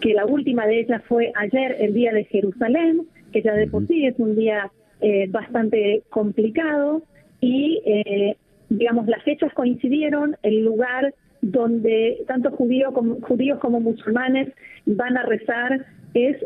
que 0.00 0.14
la 0.14 0.26
última 0.26 0.66
de 0.66 0.80
ellas 0.80 1.02
fue 1.08 1.32
ayer, 1.34 1.76
el 1.80 1.94
día 1.94 2.12
de 2.12 2.24
Jerusalén, 2.24 3.02
que 3.32 3.42
ya 3.42 3.52
de 3.54 3.66
por 3.68 3.86
sí 3.86 4.06
es 4.06 4.18
un 4.18 4.36
día 4.36 4.70
eh, 5.00 5.26
bastante 5.28 6.02
complicado 6.10 7.02
y, 7.40 7.80
eh, 7.84 8.36
digamos, 8.68 9.06
las 9.06 9.22
fechas 9.22 9.52
coincidieron, 9.54 10.36
el 10.42 10.64
lugar 10.64 11.14
donde 11.40 12.24
tanto 12.26 12.50
judíos 12.50 12.92
como, 12.92 13.20
judíos 13.20 13.58
como 13.60 13.80
musulmanes 13.80 14.52
van 14.86 15.16
a 15.16 15.22
rezar 15.22 15.86
es 16.14 16.36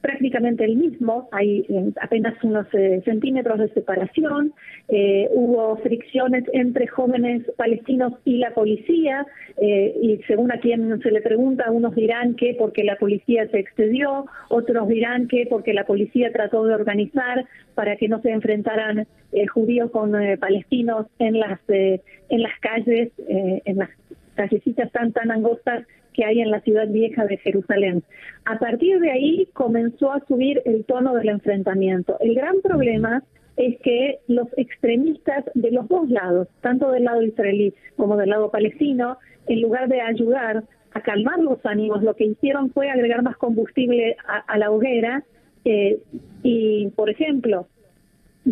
prácticamente 0.00 0.64
el 0.64 0.76
mismo, 0.76 1.28
hay 1.32 1.66
eh, 1.68 1.92
apenas 2.00 2.34
unos 2.42 2.66
eh, 2.72 3.02
centímetros 3.04 3.58
de 3.58 3.68
separación, 3.70 4.52
eh, 4.88 5.28
hubo 5.32 5.76
fricciones 5.78 6.44
entre 6.52 6.86
jóvenes 6.86 7.44
palestinos 7.56 8.14
y 8.24 8.38
la 8.38 8.52
policía, 8.54 9.26
y 9.60 10.20
según 10.28 10.52
a 10.52 10.60
quien 10.60 11.00
se 11.02 11.10
le 11.10 11.20
pregunta, 11.20 11.70
unos 11.72 11.94
dirán 11.96 12.36
que 12.36 12.54
porque 12.56 12.84
la 12.84 12.94
policía 12.94 13.48
se 13.48 13.58
excedió, 13.58 14.26
otros 14.50 14.86
dirán 14.86 15.26
que 15.26 15.46
porque 15.50 15.74
la 15.74 15.84
policía 15.84 16.30
trató 16.32 16.64
de 16.64 16.74
organizar 16.74 17.44
para 17.74 17.96
que 17.96 18.06
no 18.06 18.22
se 18.22 18.30
enfrentaran 18.30 19.08
judíos 19.52 19.90
con 19.90 20.12
palestinos 20.38 21.06
en 21.18 21.40
las, 21.40 21.58
en 21.68 22.42
las 22.42 22.56
calles, 22.60 23.10
en 23.26 23.78
las 23.78 23.90
callecitas 24.36 24.92
tan, 24.92 25.12
tan 25.12 25.32
angostas 25.32 25.84
que 26.18 26.24
hay 26.24 26.40
en 26.40 26.50
la 26.50 26.60
ciudad 26.62 26.88
vieja 26.88 27.26
de 27.26 27.36
Jerusalén. 27.36 28.02
A 28.44 28.58
partir 28.58 28.98
de 28.98 29.12
ahí 29.12 29.48
comenzó 29.52 30.12
a 30.12 30.18
subir 30.26 30.60
el 30.64 30.84
tono 30.84 31.14
del 31.14 31.28
enfrentamiento. 31.28 32.16
El 32.18 32.34
gran 32.34 32.60
problema 32.60 33.22
es 33.56 33.78
que 33.82 34.18
los 34.26 34.48
extremistas 34.56 35.44
de 35.54 35.70
los 35.70 35.86
dos 35.86 36.10
lados, 36.10 36.48
tanto 36.60 36.90
del 36.90 37.04
lado 37.04 37.22
israelí 37.22 37.72
como 37.96 38.16
del 38.16 38.30
lado 38.30 38.50
palestino, 38.50 39.18
en 39.46 39.62
lugar 39.62 39.88
de 39.88 40.00
ayudar 40.00 40.64
a 40.92 41.00
calmar 41.02 41.38
los 41.38 41.64
ánimos, 41.64 42.02
lo 42.02 42.16
que 42.16 42.24
hicieron 42.24 42.72
fue 42.72 42.90
agregar 42.90 43.22
más 43.22 43.36
combustible 43.36 44.16
a, 44.26 44.58
la 44.58 44.72
hoguera 44.72 45.22
eh, 45.64 46.00
y, 46.42 46.88
por 46.96 47.10
ejemplo, 47.10 47.68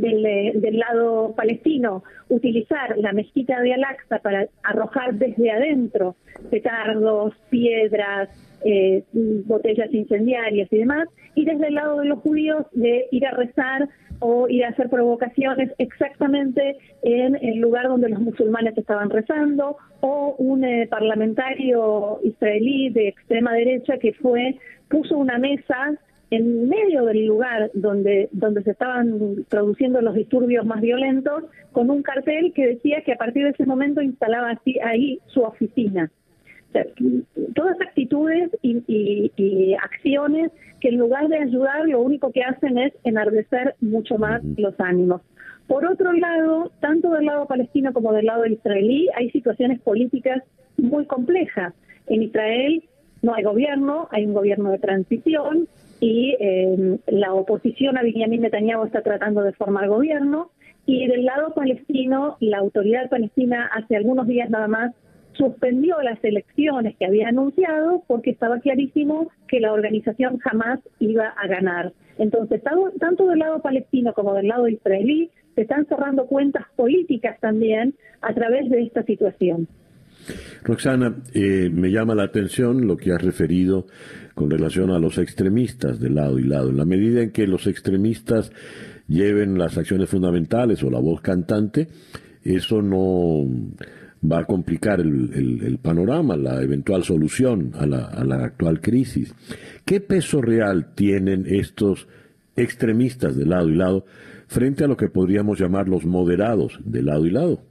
del, 0.01 0.61
del, 0.61 0.79
lado 0.79 1.35
palestino 1.35 2.05
utilizar 2.29 2.97
la 2.99 3.13
mezquita 3.13 3.61
de 3.61 3.75
Al-Aqsa 3.75 4.19
para 4.19 4.47
arrojar 4.63 5.15
desde 5.15 5.51
adentro 5.51 6.17
petardos, 6.51 7.35
piedras, 7.51 8.29
eh, 8.65 9.05
botellas 9.13 9.93
incendiarias 9.93 10.69
y 10.71 10.79
demás, 10.79 11.09
y 11.35 11.45
desde 11.45 11.69
el 11.69 11.75
lado 11.75 12.01
de 12.01 12.07
los 12.07 12.19
judíos 12.21 12.67
de 12.73 13.07
ir 13.11 13.27
a 13.27 13.31
rezar 13.31 13.89
o 14.19 14.49
ir 14.49 14.65
a 14.65 14.69
hacer 14.69 14.89
provocaciones 14.89 15.71
exactamente 15.79 16.77
en 17.03 17.37
el 17.37 17.59
lugar 17.59 17.89
donde 17.89 18.09
los 18.09 18.21
musulmanes 18.21 18.77
estaban 18.77 19.11
rezando, 19.11 19.77
o 20.01 20.35
un 20.39 20.65
eh, 20.65 20.87
parlamentario 20.89 22.21
israelí 22.23 22.91
de 22.91 23.09
extrema 23.09 23.53
derecha 23.53 23.99
que 23.99 24.13
fue 24.15 24.57
puso 24.89 25.17
una 25.17 25.39
mesa 25.39 25.99
en 26.31 26.69
medio 26.69 27.05
del 27.05 27.27
lugar 27.27 27.71
donde, 27.75 28.29
donde 28.33 28.63
se 28.63 28.73
estaban 28.73 29.45
produciendo 29.49 30.01
los 30.01 30.15
disturbios 30.15 30.67
más 30.67 30.81
violentos, 30.81 31.45
con 31.73 31.91
un 31.91 32.03
cartel 32.03 32.53
que 32.53 32.67
decía 32.67 33.03
que 33.03 33.13
a 33.13 33.17
partir 33.17 33.45
de 33.45 33.51
ese 33.51 33.67
momento 33.67 34.03
instalaba 34.03 34.51
así, 34.51 34.79
ahí 34.81 35.21
su 35.27 35.43
oficina. 35.43 36.11
todas 37.55 37.81
actitudes 37.81 38.51
y, 38.63 39.75
acciones 39.83 40.51
que 40.81 40.89
en 40.89 40.99
lugar 40.99 41.29
de 41.29 41.39
ayudar 41.39 41.87
lo 41.89 42.01
único 42.01 42.33
que 42.33 42.43
hacen 42.43 42.77
es 42.79 42.93
enardecer 43.05 43.75
mucho 43.81 44.19
más 44.19 44.43
los 44.57 44.75
ánimos. 44.79 45.23
Por 45.69 45.87
otro 45.87 46.13
lado, 46.13 46.71
tanto 46.81 47.11
del 47.11 47.27
lado 47.27 47.47
palestino 47.47 47.93
como 47.93 48.13
del 48.13 48.27
lado 48.27 48.47
israelí, 48.47 49.09
hay 49.15 49.31
situaciones 49.31 49.81
políticas 49.81 50.43
muy 50.77 51.07
complejas. 51.07 51.73
En 52.09 52.23
Israel 52.23 52.83
no 53.23 53.35
hay 53.35 53.43
gobierno, 53.43 54.09
hay 54.11 54.27
un 54.27 54.35
gobierno 54.35 54.71
de 54.71 54.79
transición, 54.79 55.69
y 56.01 56.37
eh, 56.39 56.99
la 57.07 57.35
oposición 57.35 57.97
a 57.97 58.03
Benjamin 58.03 58.43
Netanyahu 58.43 58.85
está 58.85 59.03
tratando 59.03 59.43
de 59.43 59.53
formar 59.53 59.89
gobierno 59.89 60.51
y 60.85 61.07
del 61.09 61.25
lado 61.25 61.55
palestino 61.55 62.37
la 62.41 62.59
autoridad 62.59 63.09
palestina 63.09 63.71
hace 63.75 63.97
algunos 63.97 64.27
días 64.27 64.51
nada 64.51 64.69
más 64.69 64.95
suspendió 65.33 66.01
las 66.03 66.23
elecciones 66.25 66.97
que 66.97 67.07
había 67.07 67.29
anunciado 67.29 68.03
porque 68.07 68.31
estaba 68.31 68.61
clarísimo 68.61 69.31
que 69.49 69.61
la 69.61 69.73
organización 69.73 70.39
jamás 70.39 70.81
iba 70.99 71.29
a 71.29 71.47
ganar. 71.47 71.93
Entonces, 72.19 72.63
tanto 72.99 73.27
del 73.27 73.39
lado 73.39 73.61
palestino 73.61 74.15
como 74.15 74.35
del 74.35 74.49
lado 74.49 74.69
israelí 74.69 75.31
se 75.55 75.63
están 75.63 75.87
cerrando 75.87 76.27
cuentas 76.27 76.65
políticas 76.77 77.39
también 77.41 77.95
a 78.23 78.33
través 78.33 78.71
de 78.71 78.83
esta 78.83 79.03
situación. 79.03 79.69
Roxana, 80.65 81.17
eh, 81.33 81.71
me 81.73 81.91
llama 81.91 82.15
la 82.15 82.25
atención 82.25 82.87
lo 82.87 82.97
que 82.97 83.13
has 83.13 83.23
referido 83.23 83.87
con 84.35 84.51
relación 84.51 84.91
a 84.91 84.99
los 84.99 85.19
extremistas 85.19 86.01
de 86.01 86.11
lado 86.11 86.39
y 86.39 86.43
lado. 86.43 86.71
En 86.71 86.77
la 86.77 86.85
medida 86.85 87.23
en 87.23 87.31
que 87.31 87.47
los 87.47 87.67
extremistas 87.67 88.53
lleven 89.09 89.59
las 89.59 89.79
acciones 89.79 90.09
fundamentales 90.09 90.83
o 90.83 90.91
la 90.91 91.01
voz 91.01 91.21
cantante, 91.21 91.89
eso 92.43 92.83
no 92.83 93.47
va 94.31 94.41
a 94.41 94.45
complicar 94.45 95.01
el, 95.01 95.79
panorama, 95.83 96.37
la 96.37 96.63
eventual 96.63 97.05
solución 97.05 97.73
a 97.75 97.87
la, 97.87 98.07
a 98.07 98.25
la 98.25 98.45
actual 98.45 98.81
crisis. 98.81 99.35
¿Qué 99.85 100.01
peso 100.01 100.43
real 100.43 100.95
tienen 100.95 101.47
estos 101.47 102.09
extremistas 102.57 103.37
de 103.37 103.47
lado 103.47 103.69
y 103.69 103.75
lado 103.75 104.05
frente 104.49 104.85
a 104.85 104.89
lo 104.89 104.97
que 104.97 105.09
podríamos 105.09 105.61
llamar 105.61 105.89
los 105.89 106.05
moderados 106.05 106.79
de 106.85 107.03
lado 107.03 107.27
y 107.27 107.31
lado? 107.31 107.63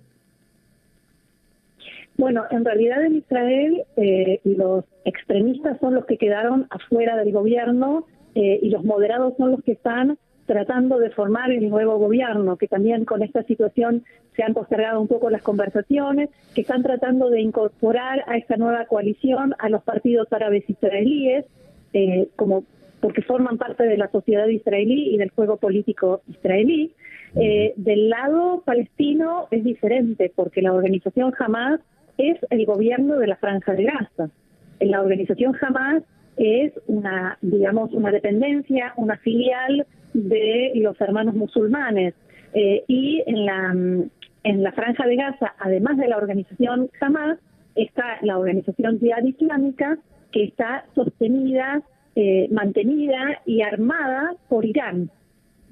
Bueno, 2.17 2.45
en 2.49 2.63
realidad 2.63 3.03
en 3.03 3.15
Israel 3.17 3.83
eh, 3.97 4.39
los 4.43 4.85
extremistas 5.03 5.77
son 5.79 5.95
los 5.95 6.05
que 6.05 6.17
quedaron 6.17 6.67
afuera 6.69 7.17
del 7.17 7.31
gobierno 7.33 8.05
eh, 8.35 8.59
y 8.61 8.69
los 8.69 8.83
moderados 8.83 9.33
son 9.37 9.51
los 9.51 9.63
que 9.63 9.73
están 9.73 10.17
tratando 10.45 10.99
de 10.99 11.09
formar 11.09 11.51
el 11.51 11.69
nuevo 11.69 11.97
gobierno, 11.97 12.57
que 12.57 12.67
también 12.67 13.03
con 13.05 13.23
esta 13.23 13.43
situación 13.43 14.03
se 14.35 14.43
han 14.43 14.53
postergado 14.53 15.01
un 15.01 15.07
poco 15.07 15.29
las 15.29 15.41
conversaciones, 15.41 16.29
que 16.53 16.61
están 16.61 16.83
tratando 16.83 17.29
de 17.29 17.41
incorporar 17.41 18.23
a 18.27 18.37
esta 18.37 18.55
nueva 18.55 18.85
coalición 18.85 19.55
a 19.57 19.69
los 19.69 19.83
partidos 19.83 20.31
árabes 20.31 20.69
israelíes, 20.69 21.45
eh, 21.93 22.29
como 22.35 22.63
porque 22.99 23.21
forman 23.21 23.57
parte 23.57 23.83
de 23.83 23.97
la 23.97 24.09
sociedad 24.09 24.47
israelí 24.47 25.13
y 25.13 25.17
del 25.17 25.29
juego 25.29 25.57
político 25.57 26.21
israelí. 26.27 26.93
Eh, 27.35 27.73
del 27.75 28.09
lado 28.09 28.63
palestino 28.65 29.47
es 29.51 29.63
diferente, 29.63 30.31
porque 30.33 30.61
la 30.61 30.73
organización 30.73 31.33
Hamas 31.37 31.81
es 32.17 32.37
el 32.49 32.65
gobierno 32.65 33.17
de 33.17 33.27
la 33.27 33.35
Franja 33.37 33.73
de 33.73 33.85
Gaza. 33.85 34.29
La 34.79 35.01
organización 35.01 35.55
Hamas 35.61 36.03
es 36.37 36.73
una, 36.87 37.37
digamos, 37.41 37.93
una 37.93 38.11
dependencia, 38.11 38.93
una 38.97 39.17
filial 39.17 39.85
de 40.13 40.71
los 40.75 40.99
hermanos 40.99 41.35
musulmanes. 41.35 42.13
Eh, 42.53 42.83
y 42.87 43.23
en 43.25 43.45
la, 43.45 43.71
en 44.43 44.63
la 44.63 44.71
Franja 44.71 45.05
de 45.05 45.15
Gaza, 45.15 45.53
además 45.59 45.97
de 45.97 46.07
la 46.07 46.17
organización 46.17 46.89
Hamas, 47.01 47.39
está 47.75 48.17
la 48.21 48.37
organización 48.37 48.99
Jihad 48.99 49.23
Islámica, 49.23 49.97
que 50.31 50.45
está 50.45 50.85
sostenida, 50.95 51.81
eh, 52.15 52.47
mantenida 52.51 53.41
y 53.45 53.61
armada 53.61 54.35
por 54.47 54.65
Irán. 54.65 55.09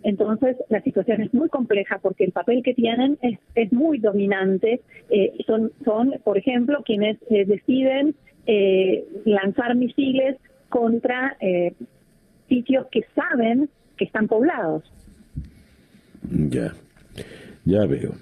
Entonces, 0.04 0.58
la 0.70 0.82
situación 0.82 1.22
es 1.22 1.34
muy 1.34 1.50
compleja 1.50 2.00
porque 2.00 2.26
el 2.26 2.32
papel 2.32 2.62
que 2.62 2.74
tienen 2.74 3.18
es, 3.22 3.40
es 3.56 3.72
muy 3.72 4.00
dominante. 4.00 4.82
Eh, 5.10 5.34
son, 5.48 5.72
son, 5.84 6.16
por 6.24 6.38
ejemplo, 6.38 6.84
quienes 6.86 7.18
eh, 7.30 7.46
deciden 7.46 8.16
eh, 8.46 9.06
lanzar 9.26 9.76
misiles 9.76 10.38
contra 10.70 11.38
sitios 12.50 12.88
que 12.92 13.06
saben 13.14 13.70
que 13.96 14.06
están 14.06 14.28
poblados. 14.28 14.84
Ya, 16.50 16.74
ya 17.64 17.86
veo. 17.86 18.14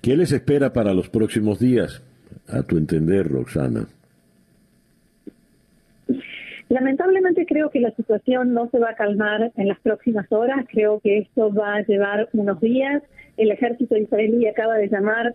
¿Qué 0.00 0.16
les 0.16 0.30
espera 0.30 0.72
para 0.72 0.94
los 0.94 1.08
próximos 1.08 1.58
días, 1.58 2.02
a 2.46 2.62
tu 2.62 2.76
entender, 2.76 3.26
Roxana? 3.28 3.88
Lamentablemente 6.72 7.44
creo 7.44 7.68
que 7.68 7.80
la 7.80 7.90
situación 7.90 8.54
no 8.54 8.70
se 8.70 8.78
va 8.78 8.92
a 8.92 8.94
calmar 8.94 9.52
en 9.58 9.68
las 9.68 9.78
próximas 9.80 10.32
horas, 10.32 10.64
creo 10.72 11.00
que 11.00 11.18
esto 11.18 11.52
va 11.52 11.74
a 11.74 11.82
llevar 11.82 12.30
unos 12.32 12.62
días. 12.62 13.02
El 13.36 13.50
ejército 13.50 13.94
israelí 13.94 14.46
acaba 14.46 14.76
de 14.76 14.88
llamar 14.88 15.34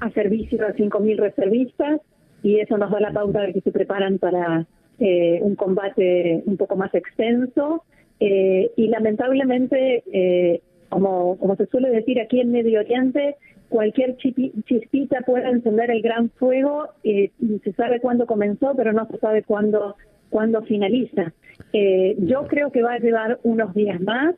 a 0.00 0.10
servicio 0.12 0.64
a 0.64 0.72
5.000 0.72 1.18
reservistas 1.18 2.00
y 2.42 2.60
eso 2.60 2.78
nos 2.78 2.90
da 2.90 2.98
la 2.98 3.12
pauta 3.12 3.42
de 3.42 3.52
que 3.52 3.60
se 3.60 3.72
preparan 3.72 4.18
para 4.18 4.66
eh, 5.00 5.38
un 5.42 5.54
combate 5.54 6.42
un 6.46 6.56
poco 6.56 6.76
más 6.76 6.94
extenso. 6.94 7.84
Eh, 8.18 8.70
y 8.74 8.88
lamentablemente, 8.88 10.02
eh, 10.10 10.62
como, 10.88 11.36
como 11.36 11.56
se 11.56 11.66
suele 11.66 11.90
decir 11.90 12.18
aquí 12.22 12.40
en 12.40 12.52
Medio 12.52 12.80
Oriente, 12.80 13.36
cualquier 13.68 14.16
chispita 14.16 15.20
puede 15.26 15.46
encender 15.46 15.90
el 15.90 16.00
gran 16.00 16.30
fuego. 16.30 16.88
y 17.02 17.28
se 17.62 17.72
sabe 17.74 18.00
cuándo 18.00 18.24
comenzó, 18.24 18.72
pero 18.74 18.94
no 18.94 19.06
se 19.08 19.18
sabe 19.18 19.42
cuándo 19.42 19.96
cuando 20.34 20.62
finaliza. 20.62 21.32
Eh, 21.72 22.16
yo 22.18 22.48
creo 22.48 22.72
que 22.72 22.82
va 22.82 22.94
a 22.94 22.98
llevar 22.98 23.38
unos 23.44 23.72
días 23.72 24.00
más 24.00 24.34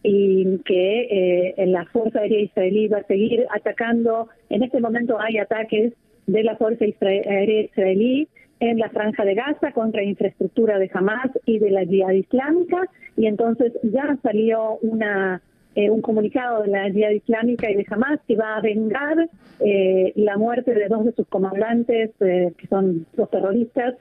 y 0.00 0.58
que 0.58 1.54
eh, 1.56 1.66
la 1.66 1.86
Fuerza 1.86 2.20
Aérea 2.20 2.38
Israelí 2.38 2.86
va 2.86 2.98
a 2.98 3.06
seguir 3.08 3.44
atacando. 3.50 4.28
En 4.48 4.62
este 4.62 4.78
momento 4.78 5.20
hay 5.20 5.38
ataques 5.38 5.92
de 6.28 6.44
la 6.44 6.54
Fuerza 6.54 6.84
Aérea 6.84 7.62
Israelí 7.62 8.28
en 8.60 8.78
la 8.78 8.90
franja 8.90 9.24
de 9.24 9.34
Gaza 9.34 9.72
contra 9.72 10.04
infraestructura 10.04 10.78
de 10.78 10.88
Hamas 10.94 11.32
y 11.46 11.58
de 11.58 11.70
la 11.70 11.84
Jihad 11.84 12.12
Islámica 12.12 12.86
y 13.16 13.26
entonces 13.26 13.72
ya 13.82 14.16
salió 14.22 14.78
una 14.82 15.42
eh, 15.74 15.90
un 15.90 16.02
comunicado 16.02 16.62
de 16.62 16.68
la 16.68 16.88
Jihad 16.88 17.10
Islámica 17.10 17.68
y 17.68 17.74
de 17.74 17.86
Hamas 17.90 18.20
que 18.28 18.36
va 18.36 18.56
a 18.56 18.60
vengar 18.60 19.28
eh, 19.58 20.12
la 20.14 20.36
muerte 20.36 20.72
de 20.72 20.86
dos 20.86 21.04
de 21.04 21.12
sus 21.12 21.26
comandantes, 21.26 22.10
eh, 22.20 22.52
que 22.56 22.66
son 22.68 23.06
los 23.16 23.28
terroristas. 23.28 23.94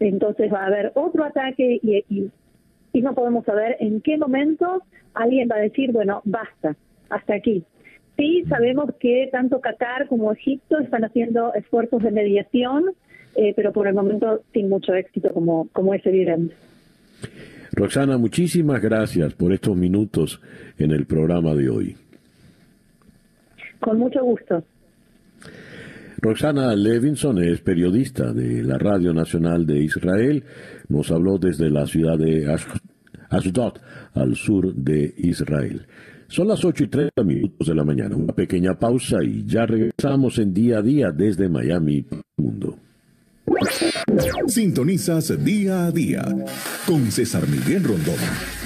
Entonces 0.00 0.52
va 0.52 0.62
a 0.62 0.66
haber 0.66 0.92
otro 0.94 1.24
ataque 1.24 1.78
y, 1.82 2.04
y, 2.08 2.30
y 2.92 3.02
no 3.02 3.14
podemos 3.14 3.44
saber 3.44 3.76
en 3.80 4.00
qué 4.00 4.16
momento 4.16 4.82
alguien 5.14 5.48
va 5.50 5.56
a 5.56 5.60
decir, 5.60 5.92
bueno, 5.92 6.22
basta, 6.24 6.76
hasta 7.10 7.34
aquí. 7.34 7.64
Sí, 8.16 8.44
sabemos 8.48 8.90
que 8.98 9.28
tanto 9.30 9.60
Qatar 9.60 10.08
como 10.08 10.32
Egipto 10.32 10.78
están 10.80 11.04
haciendo 11.04 11.54
esfuerzos 11.54 12.02
de 12.02 12.10
mediación, 12.10 12.86
pero 13.54 13.72
por 13.72 13.86
el 13.86 13.94
momento 13.94 14.42
sin 14.52 14.68
mucho 14.68 14.92
éxito, 14.94 15.32
como, 15.32 15.68
como 15.72 15.94
es 15.94 16.04
evidente. 16.04 16.54
Roxana, 17.72 18.18
muchísimas 18.18 18.82
gracias 18.82 19.34
por 19.34 19.52
estos 19.52 19.76
minutos 19.76 20.40
en 20.78 20.90
el 20.90 21.06
programa 21.06 21.54
de 21.54 21.68
hoy. 21.68 21.96
Con 23.80 23.98
mucho 23.98 24.24
gusto. 24.24 24.64
Roxana 26.20 26.74
Levinson 26.74 27.38
es 27.44 27.60
periodista 27.60 28.32
de 28.32 28.64
la 28.64 28.76
Radio 28.76 29.14
Nacional 29.14 29.64
de 29.64 29.80
Israel. 29.80 30.42
Nos 30.88 31.12
habló 31.12 31.38
desde 31.38 31.70
la 31.70 31.86
ciudad 31.86 32.18
de 32.18 32.52
Ashdod, 33.30 33.74
al 34.14 34.34
sur 34.34 34.74
de 34.74 35.14
Israel. 35.18 35.86
Son 36.26 36.48
las 36.48 36.64
8 36.64 36.84
y 36.84 36.88
30 36.88 37.22
minutos 37.22 37.68
de 37.68 37.74
la 37.74 37.84
mañana. 37.84 38.16
Una 38.16 38.32
pequeña 38.32 38.76
pausa 38.76 39.22
y 39.22 39.46
ya 39.46 39.64
regresamos 39.64 40.38
en 40.38 40.52
día 40.52 40.78
a 40.78 40.82
día 40.82 41.12
desde 41.12 41.48
Miami, 41.48 42.04
Mundo. 42.36 42.76
Sintonizas 44.48 45.44
día 45.44 45.86
a 45.86 45.92
día 45.92 46.24
con 46.84 47.12
César 47.12 47.48
Miguel 47.48 47.84
Rondón. 47.84 48.57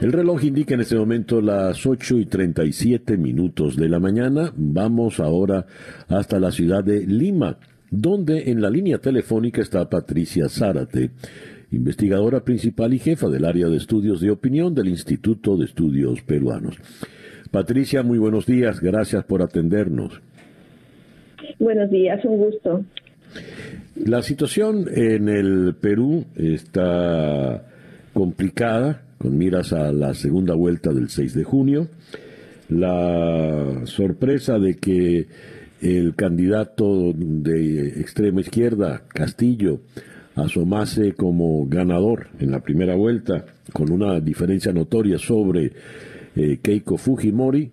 El 0.00 0.12
reloj 0.12 0.44
indica 0.44 0.72
en 0.74 0.80
este 0.80 0.96
momento 0.96 1.42
las 1.42 1.86
8 1.86 2.20
y 2.20 2.24
37 2.24 3.18
minutos 3.18 3.76
de 3.76 3.86
la 3.86 4.00
mañana. 4.00 4.50
Vamos 4.56 5.20
ahora 5.20 5.66
hasta 6.08 6.40
la 6.40 6.50
ciudad 6.50 6.82
de 6.82 7.06
Lima, 7.06 7.58
donde 7.90 8.50
en 8.50 8.62
la 8.62 8.70
línea 8.70 8.96
telefónica 8.96 9.60
está 9.60 9.90
Patricia 9.90 10.48
Zárate, 10.48 11.10
investigadora 11.70 12.40
principal 12.40 12.94
y 12.94 12.98
jefa 12.98 13.28
del 13.28 13.44
área 13.44 13.68
de 13.68 13.76
estudios 13.76 14.22
de 14.22 14.30
opinión 14.30 14.74
del 14.74 14.88
Instituto 14.88 15.58
de 15.58 15.66
Estudios 15.66 16.22
Peruanos. 16.22 16.78
Patricia, 17.50 18.02
muy 18.02 18.16
buenos 18.16 18.46
días. 18.46 18.80
Gracias 18.80 19.22
por 19.24 19.42
atendernos. 19.42 20.18
Buenos 21.58 21.90
días, 21.90 22.24
un 22.24 22.38
gusto. 22.38 22.86
La 24.02 24.22
situación 24.22 24.86
en 24.94 25.28
el 25.28 25.74
Perú 25.78 26.24
está 26.36 27.66
complicada, 28.14 29.02
con 29.20 29.36
miras 29.36 29.74
a 29.74 29.92
la 29.92 30.14
segunda 30.14 30.54
vuelta 30.54 30.94
del 30.94 31.10
6 31.10 31.34
de 31.34 31.44
junio. 31.44 31.88
La 32.70 33.82
sorpresa 33.84 34.58
de 34.58 34.78
que 34.78 35.28
el 35.82 36.14
candidato 36.14 37.12
de 37.14 38.00
extrema 38.00 38.40
izquierda, 38.40 39.02
Castillo, 39.08 39.80
asomase 40.36 41.12
como 41.12 41.66
ganador 41.66 42.28
en 42.38 42.50
la 42.50 42.60
primera 42.60 42.94
vuelta, 42.94 43.44
con 43.74 43.92
una 43.92 44.20
diferencia 44.20 44.72
notoria 44.72 45.18
sobre 45.18 45.72
eh, 46.34 46.58
Keiko 46.62 46.96
Fujimori, 46.96 47.72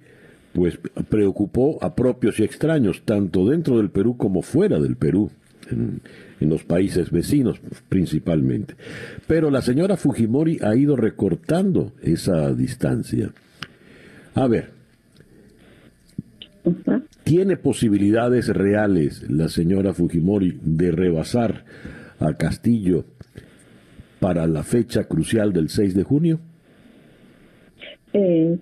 pues 0.51 0.77
preocupó 1.07 1.77
a 1.81 1.95
propios 1.95 2.41
y 2.41 2.43
extraños, 2.43 3.03
tanto 3.05 3.47
dentro 3.47 3.77
del 3.77 3.89
Perú 3.89 4.17
como 4.17 4.41
fuera 4.41 4.79
del 4.79 4.97
Perú, 4.97 5.31
los 6.39 6.63
países 6.63 7.11
vecinos 7.11 7.59
principalmente. 7.89 8.75
Pero 9.27 9.49
la 9.49 9.61
señora 9.61 9.97
Fujimori 9.97 10.59
ha 10.61 10.75
ido 10.75 10.95
recortando 10.95 11.93
esa 12.01 12.53
distancia. 12.53 13.31
A 14.35 14.47
ver, 14.47 14.69
¿tiene 17.23 17.57
posibilidades 17.57 18.49
reales 18.49 19.29
la 19.29 19.49
señora 19.49 19.93
Fujimori 19.93 20.59
de 20.61 20.91
rebasar 20.91 21.65
a 22.19 22.33
Castillo 22.33 23.05
para 24.19 24.47
la 24.47 24.63
fecha 24.63 25.05
crucial 25.05 25.53
del 25.53 25.69
6 25.69 25.95
de 25.95 26.03
junio? 26.03 26.39
Eh, 28.13 28.57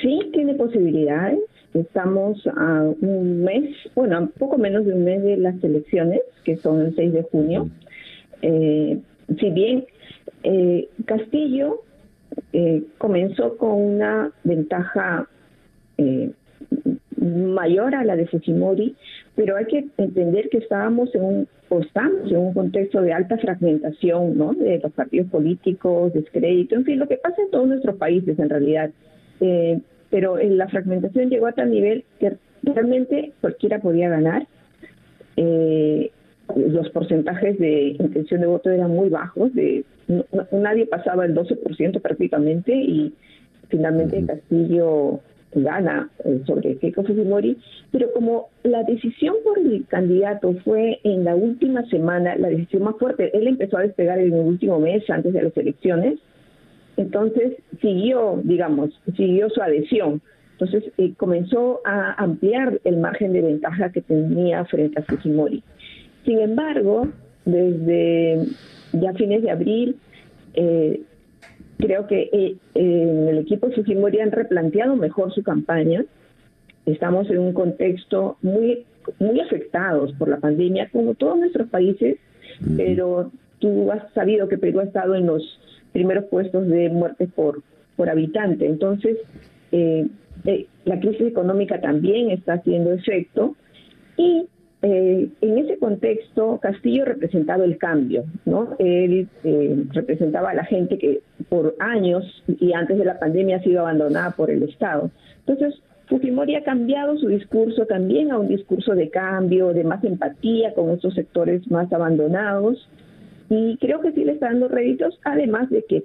Sí, 0.00 0.18
tiene 0.32 0.54
posibilidades. 0.54 1.40
Estamos 1.74 2.46
a 2.46 2.82
un 3.00 3.42
mes, 3.44 3.74
bueno, 3.94 4.18
a 4.18 4.26
poco 4.26 4.58
menos 4.58 4.84
de 4.84 4.94
un 4.94 5.04
mes 5.04 5.22
de 5.22 5.36
las 5.36 5.62
elecciones, 5.62 6.20
que 6.44 6.56
son 6.56 6.80
el 6.80 6.94
6 6.94 7.12
de 7.12 7.22
junio. 7.22 7.70
Eh, 8.42 8.98
si 9.38 9.50
bien 9.50 9.84
eh, 10.42 10.88
Castillo 11.04 11.82
eh, 12.52 12.82
comenzó 12.98 13.56
con 13.56 13.72
una 13.72 14.32
ventaja 14.44 15.28
mayor 17.18 17.94
a 17.94 18.04
la 18.04 18.16
de 18.16 18.26
Fujimori, 18.26 18.96
pero 19.36 19.56
hay 19.56 19.66
que 19.66 19.84
entender 19.98 20.48
que 20.48 20.58
estábamos 20.58 21.14
en 21.14 21.22
un 21.22 21.48
estamos 21.78 22.30
en 22.30 22.36
un 22.36 22.52
contexto 22.52 23.00
de 23.00 23.12
alta 23.12 23.38
fragmentación, 23.38 24.36
¿no? 24.36 24.54
De 24.54 24.78
los 24.78 24.92
partidos 24.92 25.28
políticos, 25.30 26.12
descrédito, 26.12 26.74
en 26.74 26.84
fin, 26.84 26.98
lo 26.98 27.06
que 27.06 27.16
pasa 27.16 27.40
en 27.40 27.50
todos 27.50 27.68
nuestros 27.68 27.96
países 27.96 28.38
en 28.38 28.50
realidad. 28.50 28.90
Eh, 29.40 29.80
pero 30.10 30.36
la 30.36 30.68
fragmentación 30.68 31.30
llegó 31.30 31.46
a 31.46 31.52
tal 31.52 31.70
nivel 31.70 32.04
que 32.18 32.36
realmente 32.62 33.32
cualquiera 33.40 33.78
podía 33.78 34.08
ganar. 34.08 34.46
Eh, 35.36 36.10
los 36.56 36.90
porcentajes 36.90 37.58
de 37.58 37.96
intención 37.98 38.40
de 38.40 38.46
voto 38.48 38.70
eran 38.70 38.90
muy 38.90 39.08
bajos, 39.08 39.54
de 39.54 39.84
nadie 40.50 40.86
pasaba 40.86 41.24
el 41.24 41.34
12% 41.34 42.00
prácticamente 42.02 42.74
y 42.74 43.14
finalmente 43.68 44.26
Castillo 44.26 45.20
gana 45.52 46.08
eh, 46.24 46.42
sobre 46.46 46.76
Keiko 46.76 47.02
Fujimori, 47.04 47.56
pero 47.90 48.12
como 48.12 48.48
la 48.62 48.82
decisión 48.84 49.34
por 49.44 49.58
el 49.58 49.84
candidato 49.86 50.54
fue 50.64 51.00
en 51.04 51.24
la 51.24 51.34
última 51.34 51.84
semana, 51.86 52.36
la 52.36 52.48
decisión 52.48 52.84
más 52.84 52.96
fuerte, 52.98 53.36
él 53.36 53.48
empezó 53.48 53.78
a 53.78 53.82
despegar 53.82 54.18
en 54.18 54.32
el 54.32 54.40
último 54.40 54.78
mes 54.78 55.08
antes 55.10 55.32
de 55.32 55.42
las 55.42 55.56
elecciones, 55.56 56.18
entonces 56.96 57.56
siguió, 57.80 58.40
digamos, 58.44 58.90
siguió 59.16 59.48
su 59.50 59.62
adhesión. 59.62 60.20
Entonces 60.52 60.92
eh, 60.98 61.14
comenzó 61.16 61.80
a 61.86 62.12
ampliar 62.22 62.80
el 62.84 62.98
margen 62.98 63.32
de 63.32 63.40
ventaja 63.40 63.90
que 63.90 64.02
tenía 64.02 64.64
frente 64.66 65.00
a 65.00 65.02
Fujimori. 65.04 65.62
Sin 66.24 66.38
embargo, 66.38 67.08
desde 67.46 68.44
ya 68.92 69.14
fines 69.14 69.42
de 69.42 69.50
abril, 69.50 69.96
eh, 70.54 71.00
creo 71.78 72.06
que 72.06 72.28
eh, 72.32 72.56
en 72.74 73.28
el 73.28 73.38
equipo 73.38 73.70
Fujimori 73.70 74.20
han 74.20 74.32
replanteado 74.32 74.96
mejor 74.96 75.32
su 75.32 75.42
campaña. 75.42 76.04
Estamos 76.84 77.30
en 77.30 77.38
un 77.38 77.52
contexto 77.54 78.36
muy, 78.42 78.84
muy 79.18 79.40
afectados 79.40 80.12
por 80.18 80.28
la 80.28 80.40
pandemia, 80.40 80.90
como 80.90 81.14
todos 81.14 81.38
nuestros 81.38 81.68
países, 81.70 82.18
pero 82.76 83.30
tú 83.60 83.90
has 83.92 84.12
sabido 84.12 84.48
que 84.48 84.58
Perú 84.58 84.80
ha 84.80 84.84
estado 84.84 85.14
en 85.14 85.26
los 85.26 85.58
primeros 85.92 86.24
puestos 86.26 86.66
de 86.68 86.88
muertes 86.88 87.30
por, 87.32 87.62
por 87.96 88.08
habitante. 88.08 88.66
Entonces, 88.66 89.16
eh, 89.72 90.06
eh, 90.44 90.66
la 90.84 90.98
crisis 90.98 91.26
económica 91.26 91.80
también 91.80 92.30
está 92.30 92.54
haciendo 92.54 92.92
efecto 92.92 93.56
y 94.16 94.46
eh, 94.82 95.28
en 95.42 95.58
ese 95.58 95.78
contexto 95.78 96.58
Castillo 96.62 97.04
representaba 97.04 97.64
el 97.64 97.76
cambio, 97.76 98.24
¿no? 98.46 98.76
Él 98.78 99.28
representaba 99.92 100.50
a 100.50 100.54
la 100.54 100.64
gente 100.64 100.96
que 100.96 101.20
por 101.50 101.76
años 101.78 102.24
y 102.46 102.72
antes 102.72 102.96
de 102.96 103.04
la 103.04 103.18
pandemia 103.18 103.58
ha 103.58 103.62
sido 103.62 103.80
abandonada 103.80 104.30
por 104.30 104.50
el 104.50 104.62
Estado. 104.62 105.10
Entonces, 105.46 105.82
Fujimori 106.06 106.56
ha 106.56 106.64
cambiado 106.64 107.18
su 107.18 107.28
discurso 107.28 107.84
también 107.86 108.32
a 108.32 108.38
un 108.38 108.48
discurso 108.48 108.94
de 108.94 109.10
cambio, 109.10 109.74
de 109.74 109.84
más 109.84 110.02
empatía 110.02 110.72
con 110.74 110.90
estos 110.90 111.14
sectores 111.14 111.70
más 111.70 111.92
abandonados 111.92 112.88
y 113.50 113.76
creo 113.78 114.00
que 114.00 114.12
sí 114.12 114.24
le 114.24 114.32
está 114.32 114.46
dando 114.46 114.68
réditos, 114.68 115.18
además 115.24 115.68
de 115.70 115.84
que 115.84 116.04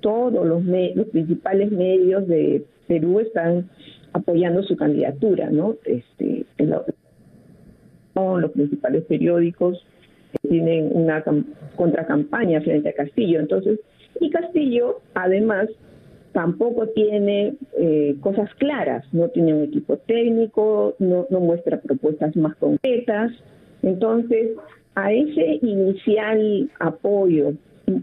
todos 0.00 0.46
los, 0.46 0.62
principales 1.08 1.70
medios 1.70 2.26
de 2.26 2.64
Perú 2.88 3.20
están 3.20 3.68
apoyando 4.14 4.62
su 4.62 4.76
candidatura, 4.76 5.50
¿no? 5.50 5.76
Este, 5.84 6.46
los 8.14 8.50
principales 8.52 9.04
periódicos 9.04 9.84
tienen 10.48 10.88
una 10.92 11.22
contracampaña 11.76 12.62
frente 12.62 12.88
a 12.88 12.94
Castillo. 12.94 13.40
Entonces, 13.40 13.78
y 14.18 14.30
Castillo, 14.30 15.00
además, 15.14 15.68
tampoco 16.32 16.88
tiene 16.88 17.56
eh, 17.78 18.16
cosas 18.20 18.48
claras, 18.54 19.04
no 19.12 19.28
tiene 19.28 19.52
un 19.52 19.64
equipo 19.64 19.98
técnico, 19.98 20.94
no, 20.98 21.26
no 21.28 21.40
muestra 21.40 21.78
propuestas 21.78 22.34
más 22.36 22.56
concretas. 22.56 23.32
Entonces, 23.82 24.52
a 24.96 25.12
ese 25.12 25.60
inicial 25.62 26.70
apoyo 26.80 27.52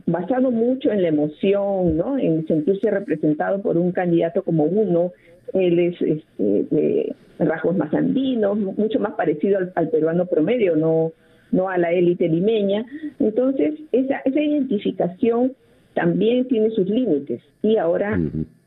basado 0.06 0.52
mucho 0.52 0.91
en 0.91 1.02
la 1.02 1.10
emoción, 1.10 1.98
¿no? 1.98 2.18
En 2.18 2.48
sentirse 2.48 2.90
representado 2.90 3.61
por 3.61 3.78
un 3.78 3.91
candidato 3.91 4.44
como 4.44 4.64
uno. 4.64 5.11
Él 5.53 5.80
es 5.80 6.02
este, 6.02 6.64
de 6.72 7.15
rasgos 7.40 7.76
más 7.76 7.94
andinos, 7.94 8.57
mucho 8.57 8.99
más 8.99 9.14
parecido 9.14 9.60
al, 9.76 9.90
peruano 9.90 10.28
promedio, 10.28 10.76
no, 10.76 11.11
no 11.52 11.68
a 11.68 11.78
la 11.78 11.91
élite 11.91 12.30
limeña. 12.30 12.86
Entonces, 13.20 13.74
esa, 13.91 14.22
esa 14.24 14.40
identificación 14.40 15.53
también 15.95 16.48
tiene 16.48 16.70
sus 16.72 16.88
límites. 16.88 17.41
Y 17.61 17.78
ahora, 17.78 18.20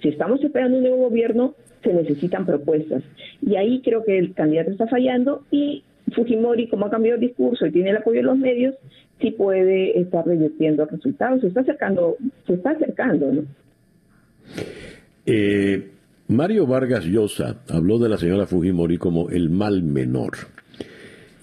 si 0.02 0.08
estamos 0.08 0.42
esperando 0.42 0.76
un 0.76 0.82
nuevo 0.82 1.08
gobierno, 1.08 1.54
se 1.82 1.92
necesitan 1.92 2.44
propuestas. 2.44 3.02
Y 3.40 3.56
ahí 3.56 3.80
creo 3.82 4.04
que 4.04 4.18
el 4.18 4.34
candidato 4.34 4.72
está 4.72 4.86
fallando 4.88 5.42
y 5.50 5.84
Fujimori, 6.14 6.68
como 6.68 6.86
ha 6.86 6.90
cambiado 6.90 7.16
el 7.16 7.26
discurso 7.26 7.66
y 7.66 7.72
tiene 7.72 7.90
el 7.90 7.96
apoyo 7.96 8.18
de 8.18 8.22
los 8.22 8.38
medios, 8.38 8.74
sí 9.20 9.30
puede 9.32 9.98
estar 10.00 10.26
revirtiendo 10.26 10.84
resultados. 10.86 11.40
Se 11.40 11.48
está 11.48 11.60
acercando, 11.60 12.16
se 12.46 12.54
está 12.54 12.70
acercando, 12.70 13.32
¿no? 13.32 13.42
Eh, 15.24 15.90
Mario 16.28 16.66
Vargas 16.66 17.04
Llosa 17.04 17.62
habló 17.68 17.98
de 17.98 18.08
la 18.08 18.18
señora 18.18 18.46
Fujimori 18.46 18.98
como 18.98 19.30
el 19.30 19.50
mal 19.50 19.82
menor. 19.82 20.32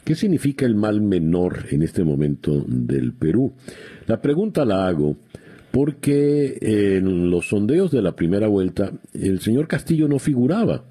¿Qué 0.04 0.16
significa 0.16 0.66
el 0.66 0.76
mal 0.76 1.02
menor 1.02 1.66
en 1.72 1.82
este 1.82 2.04
momento 2.04 2.64
del 2.68 3.14
Perú? 3.14 3.54
La 4.08 4.22
pregunta 4.22 4.66
la 4.66 4.88
hago 4.88 5.16
porque 5.72 6.58
en 6.62 7.32
los 7.32 7.48
sondeos 7.48 7.92
de 7.92 8.02
la 8.02 8.16
primera 8.16 8.48
vuelta 8.48 8.92
el 9.14 9.40
señor 9.40 9.68
Castillo 9.68 10.08
no 10.08 10.20
figuraba 10.20 10.84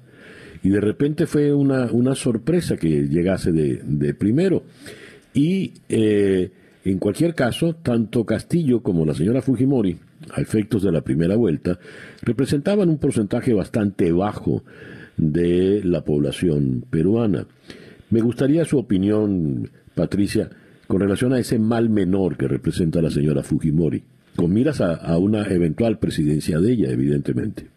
y 0.63 0.69
de 0.69 0.79
repente 0.79 1.27
fue 1.27 1.53
una, 1.53 1.91
una 1.91 2.15
sorpresa 2.15 2.77
que 2.77 3.07
llegase 3.09 3.51
de, 3.51 4.13
primero. 4.13 4.63
Y 5.33 5.73
eh, 5.89 6.51
en 6.85 6.99
cualquier 6.99 7.35
caso, 7.35 7.75
tanto 7.75 8.25
Castillo 8.25 8.81
como 8.81 9.05
la 9.05 9.13
señora 9.13 9.41
Fujimori, 9.41 9.97
a 10.31 10.39
efectos 10.39 10.81
de 10.83 10.91
la 10.93 11.01
primera 11.01 11.35
vuelta, 11.35 11.77
representaban 12.21 12.87
un 12.87 12.97
porcentaje 12.97 13.53
bastante 13.53 14.13
bajo 14.13 14.63
de 15.17 15.81
la 15.83 16.05
población 16.05 16.85
peruana. 16.89 17.45
Me 18.09 18.21
gustaría 18.21 18.63
su 18.63 18.77
opinión, 18.77 19.69
Patricia, 19.95 20.49
con 20.87 21.01
relación 21.01 21.33
a 21.33 21.39
ese 21.39 21.59
mal 21.59 21.89
menor 21.89 22.37
que 22.37 22.47
representa 22.47 23.01
la 23.01 23.11
señora 23.11 23.43
Fujimori, 23.43 24.01
con 24.37 24.53
miras 24.53 24.79
a 24.79 25.17
una 25.17 25.45
eventual 25.47 25.99
presidencia 25.99 26.59
de 26.59 26.71
ella, 26.71 26.89
evidentemente. 26.89 27.72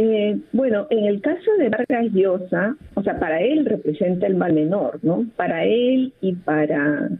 Eh, 0.00 0.38
bueno, 0.52 0.86
en 0.90 1.06
el 1.06 1.20
caso 1.20 1.50
de 1.58 1.70
Vargas 1.70 2.12
Llosa, 2.12 2.76
o 2.94 3.02
sea, 3.02 3.18
para 3.18 3.40
él 3.40 3.66
representa 3.66 4.28
el 4.28 4.36
mal 4.36 4.52
menor, 4.52 5.00
¿no? 5.02 5.26
Para 5.34 5.64
él 5.64 6.12
y 6.20 6.34
para, 6.34 7.10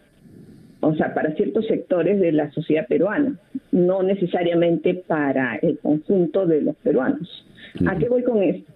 o 0.79 0.95
sea, 0.95 1.13
para 1.13 1.35
ciertos 1.35 1.67
sectores 1.67 2.21
de 2.21 2.31
la 2.31 2.53
sociedad 2.53 2.87
peruana, 2.87 3.37
no 3.73 4.05
necesariamente 4.05 4.95
para 4.95 5.57
el 5.57 5.81
conjunto 5.81 6.47
de 6.47 6.61
los 6.61 6.77
peruanos. 6.77 7.45
¿A 7.85 7.99
qué 7.99 8.09
voy 8.09 8.23
con 8.23 8.45
esto? 8.45 8.73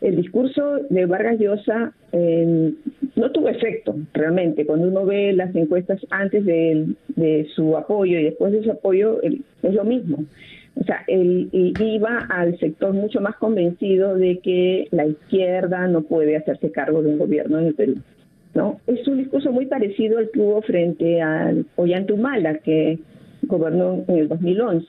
El 0.00 0.14
discurso 0.14 0.76
de 0.88 1.06
Vargas 1.06 1.40
Llosa 1.40 1.92
eh, 2.12 2.72
no 3.16 3.32
tuvo 3.32 3.48
efecto 3.48 3.96
realmente. 4.14 4.64
Cuando 4.64 4.86
uno 4.86 5.04
ve 5.04 5.32
las 5.32 5.52
encuestas 5.56 5.98
antes 6.10 6.44
de, 6.44 6.86
de 7.16 7.48
su 7.56 7.76
apoyo 7.76 8.16
y 8.16 8.24
después 8.26 8.52
de 8.52 8.62
su 8.62 8.70
apoyo, 8.70 9.20
es 9.22 9.74
lo 9.74 9.82
mismo. 9.82 10.24
O 10.80 10.84
sea, 10.84 11.04
él, 11.08 11.50
iba 11.52 12.26
al 12.30 12.58
sector 12.58 12.94
mucho 12.94 13.20
más 13.20 13.36
convencido 13.36 14.14
de 14.14 14.38
que 14.38 14.88
la 14.92 15.06
izquierda 15.06 15.86
no 15.86 16.02
puede 16.02 16.36
hacerse 16.36 16.72
cargo 16.72 17.02
de 17.02 17.10
un 17.10 17.18
gobierno 17.18 17.58
en 17.58 17.66
el 17.66 17.74
Perú. 17.74 17.96
¿no? 18.54 18.80
Es 18.86 19.06
un 19.06 19.18
discurso 19.18 19.52
muy 19.52 19.66
parecido 19.66 20.18
al 20.18 20.30
que 20.30 20.40
hubo 20.40 20.62
frente 20.62 21.20
al 21.20 21.66
Ollantumala, 21.76 22.58
que 22.58 22.98
gobernó 23.42 24.04
en 24.08 24.16
el 24.16 24.28
2011. 24.28 24.86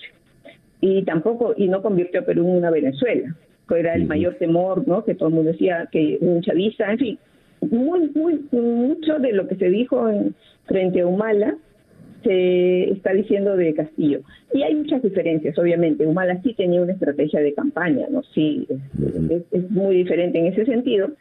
Y 0.79 1.03
tampoco, 1.03 1.53
y 1.57 1.67
no 1.67 1.81
convirtió 1.81 2.21
a 2.21 2.25
Perú 2.25 2.47
en 2.47 2.57
una 2.57 2.71
Venezuela, 2.71 3.35
que 3.67 3.79
era 3.79 3.93
el 3.93 4.05
mayor 4.05 4.35
temor, 4.35 4.87
¿no? 4.87 5.03
Que 5.03 5.13
todo 5.13 5.27
el 5.27 5.35
mundo 5.35 5.51
decía 5.51 5.89
que 5.91 6.17
un 6.21 6.41
chavista, 6.41 6.89
en 6.89 6.97
fin, 6.97 7.19
muy, 7.69 8.09
muy, 8.15 8.39
mucho 8.51 9.19
de 9.19 9.33
lo 9.33 9.47
que 9.47 9.55
se 9.55 9.69
dijo 9.69 10.09
en, 10.09 10.35
frente 10.65 11.01
a 11.01 11.07
Humala 11.07 11.57
se 12.23 12.91
está 12.91 13.13
diciendo 13.13 13.55
de 13.55 13.73
Castillo. 13.73 14.21
Y 14.53 14.63
hay 14.63 14.75
muchas 14.75 15.01
diferencias, 15.01 15.57
obviamente. 15.57 16.05
Humala 16.05 16.41
sí 16.41 16.53
tenía 16.53 16.81
una 16.81 16.93
estrategia 16.93 17.39
de 17.39 17.53
campaña, 17.53 18.07
¿no? 18.09 18.23
Sí, 18.33 18.67
es, 19.51 19.71
muy 19.71 19.95
diferente 19.97 20.39
en 20.39 20.47
ese 20.47 20.65
sentido, 20.65 21.11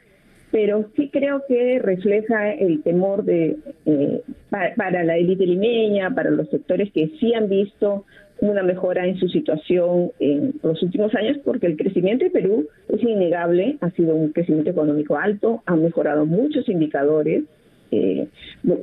pero 0.50 0.86
sí 0.96 1.08
creo 1.12 1.42
que 1.48 1.78
refleja 1.78 2.52
el 2.52 2.82
temor 2.82 3.24
de 3.24 3.56
eh, 3.86 4.22
para, 4.50 5.04
la 5.04 5.16
élite 5.16 5.46
limeña, 5.46 6.14
para 6.14 6.30
los 6.30 6.48
sectores 6.50 6.90
que 6.92 7.10
sí 7.20 7.34
han 7.34 7.48
visto 7.48 8.04
una 8.40 8.62
mejora 8.62 9.06
en 9.06 9.16
su 9.18 9.28
situación 9.28 10.12
en 10.18 10.54
los 10.62 10.82
últimos 10.82 11.14
años, 11.14 11.38
porque 11.44 11.66
el 11.66 11.76
crecimiento 11.76 12.24
de 12.24 12.30
Perú 12.30 12.68
es 12.88 13.02
innegable, 13.02 13.76
ha 13.80 13.90
sido 13.90 14.14
un 14.14 14.30
crecimiento 14.30 14.70
económico 14.70 15.16
alto, 15.16 15.62
han 15.66 15.82
mejorado 15.82 16.24
muchos 16.24 16.68
indicadores, 16.68 17.44
eh, 17.90 18.28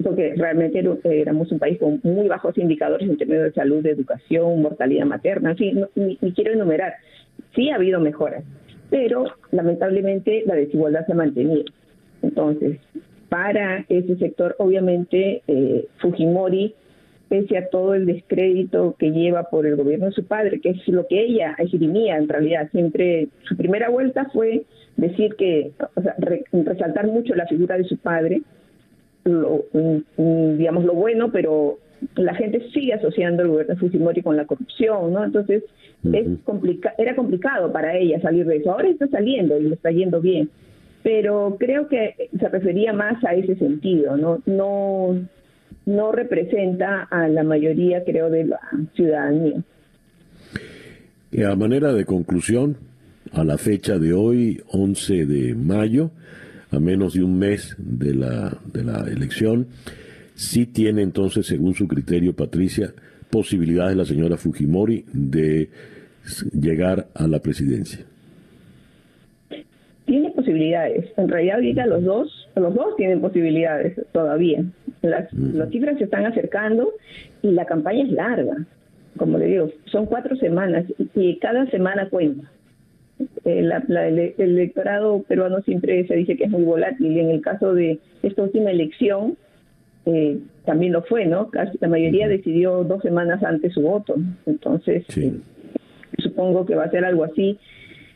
porque 0.04 0.34
realmente 0.36 0.84
éramos 1.04 1.52
un 1.52 1.60
país 1.60 1.80
con 1.80 2.00
muy 2.04 2.28
bajos 2.28 2.58
indicadores 2.58 3.10
en 3.10 3.18
términos 3.18 3.46
de 3.46 3.54
salud, 3.54 3.84
de 3.84 3.92
educación, 3.92 4.62
mortalidad 4.62 5.06
materna, 5.06 5.52
en 5.52 5.58
fin, 5.58 5.86
ni, 5.96 6.18
quiero 6.34 6.54
enumerar. 6.54 6.96
Sí 7.56 7.70
ha 7.70 7.76
habido 7.76 8.00
mejoras, 8.00 8.44
pero 8.90 9.26
lamentablemente 9.52 10.44
la 10.46 10.56
desigualdad 10.56 11.06
se 11.06 11.14
ha 11.14 11.16
mantenido. 11.16 11.66
Entonces, 12.22 12.80
para 13.30 13.86
ese 13.90 14.18
sector, 14.18 14.56
obviamente, 14.60 15.42
eh, 15.48 15.88
Fujimori, 15.98 16.74
pese 17.30 17.58
a 17.58 17.70
todo 17.70 17.94
el 17.94 18.06
descrédito 18.06 18.96
que 18.98 19.12
lleva 19.12 19.44
por 19.44 19.66
el 19.66 19.76
gobierno 19.76 20.08
de 20.08 20.14
su 20.14 20.26
padre, 20.26 20.60
que 20.62 20.70
es 20.70 20.88
lo 20.88 21.08
que 21.08 21.22
ella 21.22 21.56
esgrimía 21.58 22.18
en 22.18 22.30
realidad, 22.30 22.70
siempre 22.72 23.28
su 23.44 23.58
primera 23.58 23.90
vuelta 23.90 24.26
fue 24.32 24.64
decir 24.96 25.36
que, 25.36 25.72
o 25.96 26.02
sea, 26.02 26.16
resaltar 26.52 27.08
mucho 27.08 27.36
la 27.36 27.48
figura 27.48 27.78
de 27.78 27.84
su 27.84 27.98
padre, 27.98 28.42
lo, 29.28 29.66
digamos, 30.18 30.86
lo 30.86 30.94
bueno, 30.94 31.32
pero 31.32 31.80
la 32.16 32.36
gente 32.36 32.70
sigue 32.74 32.94
asociando 32.94 33.44
el 33.44 33.50
gobierno 33.50 33.74
de 33.74 33.80
Fujimori 33.80 34.22
con 34.22 34.38
la 34.38 34.46
corrupción, 34.46 35.14
¿no? 35.14 35.24
Entonces, 35.24 35.64
es 36.14 36.28
complica 36.44 36.94
era 36.98 37.16
complicado 37.16 37.72
para 37.72 37.98
ella 37.98 38.22
salir 38.22 38.46
de 38.46 38.58
eso. 38.58 38.72
Ahora 38.72 38.90
está 38.90 39.08
saliendo 39.08 39.58
y 39.60 39.64
le 39.64 39.76
está 39.76 39.92
yendo 39.92 40.22
bien, 40.22 40.50
pero 41.04 41.58
creo 41.60 41.88
que 41.88 42.30
se 42.38 42.50
refería 42.50 42.94
más 42.94 43.24
a 43.24 43.34
ese 43.34 43.56
sentido, 43.56 44.16
¿no? 44.18 44.42
No, 44.46 45.20
no 45.86 46.12
representa 46.12 47.04
a 47.04 47.28
la 47.28 47.44
mayoría, 47.44 48.04
creo, 48.04 48.30
de 48.30 48.46
la 48.46 48.60
ciudadanía. 48.94 49.64
Y 51.32 51.44
a 51.44 51.56
manera 51.56 51.94
de 51.94 52.06
conclusión, 52.06 52.78
a 53.34 53.44
la 53.44 53.58
fecha 53.58 54.00
de 54.00 54.14
hoy, 54.14 54.62
11 54.72 55.26
de 55.26 55.56
mayo, 55.56 56.12
a 56.72 56.80
menos 56.80 57.14
de 57.14 57.24
un 57.24 57.38
mes 57.40 57.76
de 57.78 58.14
la, 58.14 58.58
de 58.74 58.84
la 58.84 59.06
elección, 59.08 59.68
sí 60.36 60.66
tiene 60.66 61.02
entonces, 61.02 61.48
según 61.48 61.74
su 61.74 61.88
criterio, 61.88 62.34
Patricia, 62.34 62.94
posibilidades 63.30 63.96
la 63.96 64.06
señora 64.06 64.38
Fujimori 64.38 65.06
de 65.12 65.70
llegar 66.54 67.08
a 67.14 67.28
la 67.28 67.40
presidencia. 67.40 68.06
Tiene 70.06 70.32
posibilidades. 70.32 71.06
En 71.18 71.28
realidad 71.28 71.56
ahorita 71.56 71.86
los 71.86 72.04
dos, 72.04 72.50
los 72.56 72.74
dos 72.74 72.96
tienen 72.96 73.20
posibilidades 73.20 74.00
todavía. 74.14 74.64
Las, 75.02 75.32
las 75.34 75.70
cifras 75.70 75.98
se 75.98 76.06
están 76.06 76.26
acercando 76.26 76.94
y 77.42 77.52
la 77.52 77.66
campaña 77.66 78.04
es 78.04 78.12
larga. 78.12 78.66
Como 79.18 79.38
le 79.38 79.48
digo, 79.48 79.72
son 79.86 80.06
cuatro 80.06 80.36
semanas 80.38 80.86
y 81.16 81.38
cada 81.40 81.70
semana 81.70 82.10
cuenta. 82.10 82.50
Eh, 83.20 83.62
el 83.68 84.34
electorado 84.38 85.24
peruano 85.24 85.62
siempre 85.62 86.06
se 86.08 86.16
dice 86.16 86.36
que 86.36 86.44
es 86.44 86.50
muy 86.50 86.64
volátil 86.64 87.12
y 87.12 87.20
en 87.20 87.32
el 87.32 87.42
caso 87.42 87.74
de 87.74 88.00
esta 88.22 88.44
última 88.44 88.70
elección 88.70 89.38
eh, 90.06 90.40
también 90.66 90.94
lo 90.94 91.02
fue, 91.04 91.26
¿no? 91.26 91.50
Casi 91.50 91.78
la 91.82 91.88
mayoría 91.88 92.28
decidió 92.28 92.84
dos 92.84 93.02
semanas 93.02 93.44
antes 93.44 93.74
su 93.74 93.82
voto. 93.82 94.16
Entonces, 94.46 95.06
eh, 95.18 95.34
supongo 96.20 96.66
que 96.66 96.76
va 96.76 96.86
a 96.86 96.92
ser 96.92 97.06
algo 97.06 97.24
así. 97.24 97.58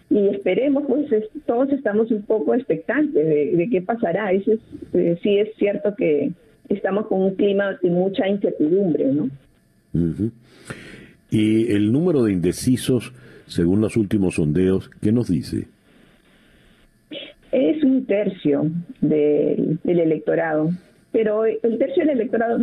Y 0.10 0.28
esperemos, 0.28 0.84
pues 0.88 1.08
todos 1.46 1.72
estamos 1.72 2.12
un 2.12 2.24
poco 2.24 2.54
expectantes 2.54 3.26
de, 3.26 3.68
qué 3.72 3.82
pasará. 3.82 4.32
Eso 4.34 4.52
es, 4.52 5.20
sí 5.22 5.38
es 5.38 5.50
cierto 5.56 5.96
que 5.96 6.32
estamos 6.68 7.08
con 7.08 7.22
un 7.22 7.36
clima 7.36 7.80
de 7.82 7.90
mucha 7.90 8.28
incertidumbre, 8.28 9.06
¿no? 9.06 9.30
Y 11.30 11.72
el 11.72 11.94
número 11.94 12.24
de 12.24 12.34
indecisos 12.34 13.14
según 13.52 13.82
los 13.82 13.98
últimos 13.98 14.36
sondeos, 14.36 14.90
¿qué 15.02 15.12
nos 15.12 15.28
dice? 15.28 15.68
Es 17.52 17.84
un 17.84 18.06
tercio 18.06 18.72
del, 19.02 19.78
electorado, 19.84 20.70
pero 21.12 21.44
el 21.46 21.78
tercio 21.78 22.06
del 22.06 22.12
electorado 22.12 22.60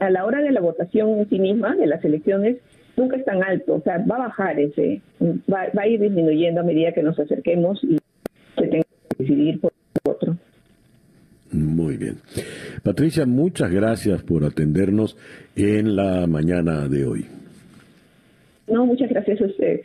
a 0.00 0.10
la 0.10 0.24
hora 0.24 0.40
de 0.40 0.52
la 0.52 0.60
votación 0.60 1.18
en 1.18 1.28
sí 1.28 1.38
misma, 1.38 1.76
de 1.76 1.86
las 1.86 2.02
elecciones, 2.02 2.56
nunca 2.96 3.16
es 3.16 3.26
tan 3.26 3.42
alto, 3.42 3.74
o 3.74 3.82
sea, 3.82 3.98
va 4.10 4.16
a 4.16 4.28
bajar 4.28 4.58
ese, 4.58 5.02
va, 5.52 5.68
a 5.78 5.86
ir 5.86 6.00
disminuyendo 6.00 6.62
a 6.62 6.64
medida 6.64 6.92
que 6.92 7.02
nos 7.02 7.18
acerquemos 7.18 7.84
y 7.84 7.98
se 8.56 8.66
tenga 8.68 8.84
que 8.84 9.22
decidir 9.22 9.60
por 9.60 9.72
otro. 10.04 10.36
Muy 11.52 11.98
bien. 11.98 12.16
Patricia, 12.82 13.26
muchas 13.26 13.70
gracias 13.70 14.22
por 14.22 14.44
atendernos 14.44 15.18
en 15.56 15.94
la 15.94 16.26
mañana 16.26 16.88
de 16.88 17.04
hoy. 17.04 17.26
No, 18.66 18.86
muchas 18.86 19.10
gracias 19.10 19.42
a 19.42 19.44
ustedes. 19.44 19.84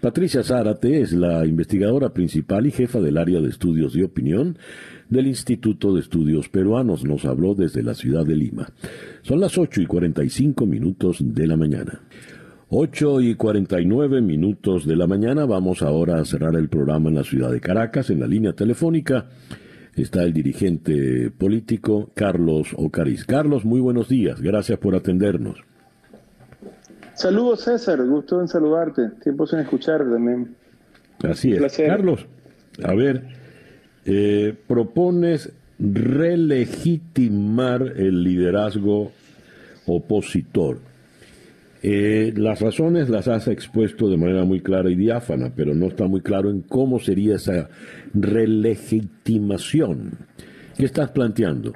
Patricia 0.00 0.42
Zárate 0.42 1.00
es 1.00 1.12
la 1.12 1.46
investigadora 1.46 2.12
principal 2.12 2.66
y 2.66 2.70
jefa 2.70 3.00
del 3.00 3.16
área 3.16 3.40
de 3.40 3.48
estudios 3.48 3.92
de 3.94 4.04
opinión 4.04 4.58
del 5.08 5.26
Instituto 5.26 5.94
de 5.94 6.00
Estudios 6.00 6.48
Peruanos. 6.48 7.04
Nos 7.04 7.24
habló 7.24 7.54
desde 7.54 7.82
la 7.82 7.94
ciudad 7.94 8.24
de 8.24 8.36
Lima. 8.36 8.68
Son 9.22 9.40
las 9.40 9.58
8 9.58 9.82
y 9.82 9.86
45 9.86 10.66
minutos 10.66 11.18
de 11.20 11.46
la 11.46 11.56
mañana. 11.56 12.02
8 12.68 13.20
y 13.20 13.34
49 13.36 14.20
minutos 14.22 14.86
de 14.86 14.96
la 14.96 15.06
mañana. 15.06 15.46
Vamos 15.46 15.82
ahora 15.82 16.20
a 16.20 16.24
cerrar 16.24 16.56
el 16.56 16.68
programa 16.68 17.08
en 17.08 17.14
la 17.14 17.24
ciudad 17.24 17.52
de 17.52 17.60
Caracas. 17.60 18.10
En 18.10 18.20
la 18.20 18.26
línea 18.26 18.54
telefónica 18.54 19.26
está 19.94 20.24
el 20.24 20.32
dirigente 20.32 21.30
político 21.30 22.10
Carlos 22.14 22.74
Ocariz. 22.76 23.24
Carlos, 23.24 23.64
muy 23.64 23.80
buenos 23.80 24.08
días. 24.08 24.40
Gracias 24.40 24.78
por 24.78 24.96
atendernos. 24.96 25.64
Saludos, 27.16 27.62
César. 27.62 28.04
Gusto 28.06 28.40
en 28.40 28.48
saludarte. 28.48 29.10
Tiempo 29.22 29.46
sin 29.46 29.60
escuchar 29.60 30.00
también. 30.00 30.54
Así 31.22 31.52
es. 31.52 31.76
Carlos, 31.76 32.26
a 32.84 32.94
ver, 32.94 33.22
eh, 34.04 34.54
propones 34.66 35.52
relegitimar 35.78 37.94
el 37.96 38.22
liderazgo 38.22 39.12
opositor. 39.86 40.78
Eh, 41.82 42.32
las 42.36 42.60
razones 42.60 43.08
las 43.08 43.28
has 43.28 43.48
expuesto 43.48 44.08
de 44.08 44.16
manera 44.16 44.44
muy 44.44 44.60
clara 44.60 44.90
y 44.90 44.94
diáfana, 44.94 45.52
pero 45.54 45.74
no 45.74 45.86
está 45.86 46.06
muy 46.06 46.20
claro 46.20 46.50
en 46.50 46.62
cómo 46.62 46.98
sería 46.98 47.36
esa 47.36 47.68
relegitimación. 48.12 50.18
¿Qué 50.76 50.84
estás 50.84 51.10
planteando? 51.10 51.74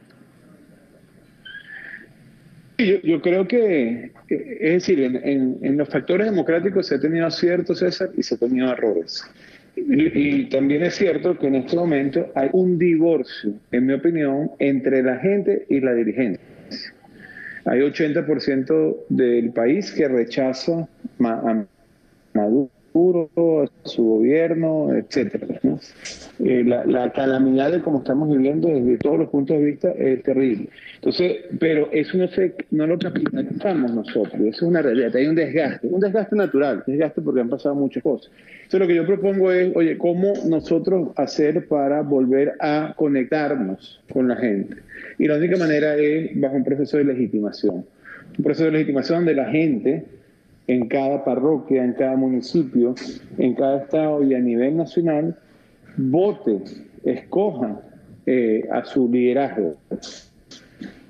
Yo, 3.04 3.20
creo 3.20 3.46
que, 3.46 4.12
es 4.31 4.73
decir, 4.73 5.01
en, 5.02 5.77
los 5.77 5.89
factores 5.89 6.31
democráticos 6.31 6.86
se 6.86 6.94
ha 6.94 7.01
tenido 7.01 7.27
aciertos, 7.27 7.81
César, 7.81 8.11
y 8.16 8.23
se 8.23 8.36
ha 8.36 8.39
tenido 8.39 8.73
errores. 8.73 9.24
Y, 9.77 10.48
también 10.48 10.82
es 10.82 10.94
cierto 10.94 11.39
que 11.39 11.47
en 11.47 11.57
este 11.57 11.77
momento 11.77 12.31
hay 12.35 12.48
un 12.52 12.78
divorcio, 12.78 13.55
en 13.73 13.86
mi 13.86 13.94
opinión, 13.94 14.51
entre 14.59 15.02
la 15.02 15.16
gente 15.19 15.66
y 15.69 15.81
la 15.81 15.94
dirigencia. 15.94 16.44
Hay 17.65 17.81
80% 17.81 18.97
del 19.09 19.52
país 19.52 19.93
que 19.93 20.09
rechaza 20.09 20.89
a 21.20 21.65
Maduro 22.35 22.70
a 22.92 23.88
su 23.88 24.04
gobierno, 24.04 24.92
etcétera. 24.94 25.46
Eh, 26.40 26.64
la, 26.64 27.12
calamidad 27.12 27.70
de 27.70 27.80
cómo 27.80 27.98
estamos 27.98 28.28
viviendo 28.28 28.68
desde 28.68 28.96
todos 28.98 29.18
los 29.18 29.28
puntos 29.28 29.58
de 29.58 29.64
vista 29.64 29.90
es 29.92 30.22
terrible. 30.22 30.68
Entonces, 30.96 31.38
pero 31.58 31.88
eso 31.92 32.18
no, 32.18 32.28
se, 32.28 32.54
no 32.70 32.86
lo 32.86 32.98
capitalizamos 32.98 33.92
nosotros, 33.92 34.34
eso 34.34 34.48
es 34.48 34.62
una 34.62 34.82
realidad, 34.82 35.14
hay 35.16 35.26
un 35.26 35.34
desgaste, 35.34 35.86
un 35.86 36.00
desgaste 36.00 36.36
natural, 36.36 36.82
desgaste 36.86 37.20
porque 37.22 37.40
han 37.40 37.48
pasado 37.48 37.74
muchas 37.74 38.02
cosas. 38.02 38.30
Entonces, 38.64 38.80
lo 38.80 38.86
que 38.86 38.94
yo 38.96 39.06
propongo 39.06 39.52
es, 39.52 39.74
oye, 39.74 39.96
¿cómo 39.98 40.32
nosotros 40.46 41.10
hacer 41.16 41.66
para 41.68 42.02
volver 42.02 42.54
a 42.60 42.94
conectarnos 42.96 44.00
con 44.12 44.28
la 44.28 44.36
gente? 44.36 44.76
Y 45.18 45.26
la 45.26 45.36
única 45.36 45.56
manera 45.56 45.96
es 45.96 46.38
bajo 46.40 46.56
un 46.56 46.64
proceso 46.64 46.96
de 46.96 47.04
legitimación. 47.04 47.84
Un 48.38 48.44
proceso 48.44 48.64
de 48.66 48.72
legitimación 48.72 49.24
de 49.24 49.34
la 49.34 49.50
gente 49.50 50.04
en 50.70 50.86
cada 50.86 51.24
parroquia, 51.24 51.84
en 51.84 51.94
cada 51.94 52.14
municipio, 52.16 52.94
en 53.38 53.55
cada 53.55 53.82
estado 53.82 54.22
y 54.22 54.34
a 54.34 54.38
nivel 54.38 54.76
nacional, 54.76 55.36
vote, 55.97 56.62
escoja 57.05 57.80
eh, 58.24 58.68
a 58.70 58.84
su 58.84 59.10
liderazgo. 59.10 59.74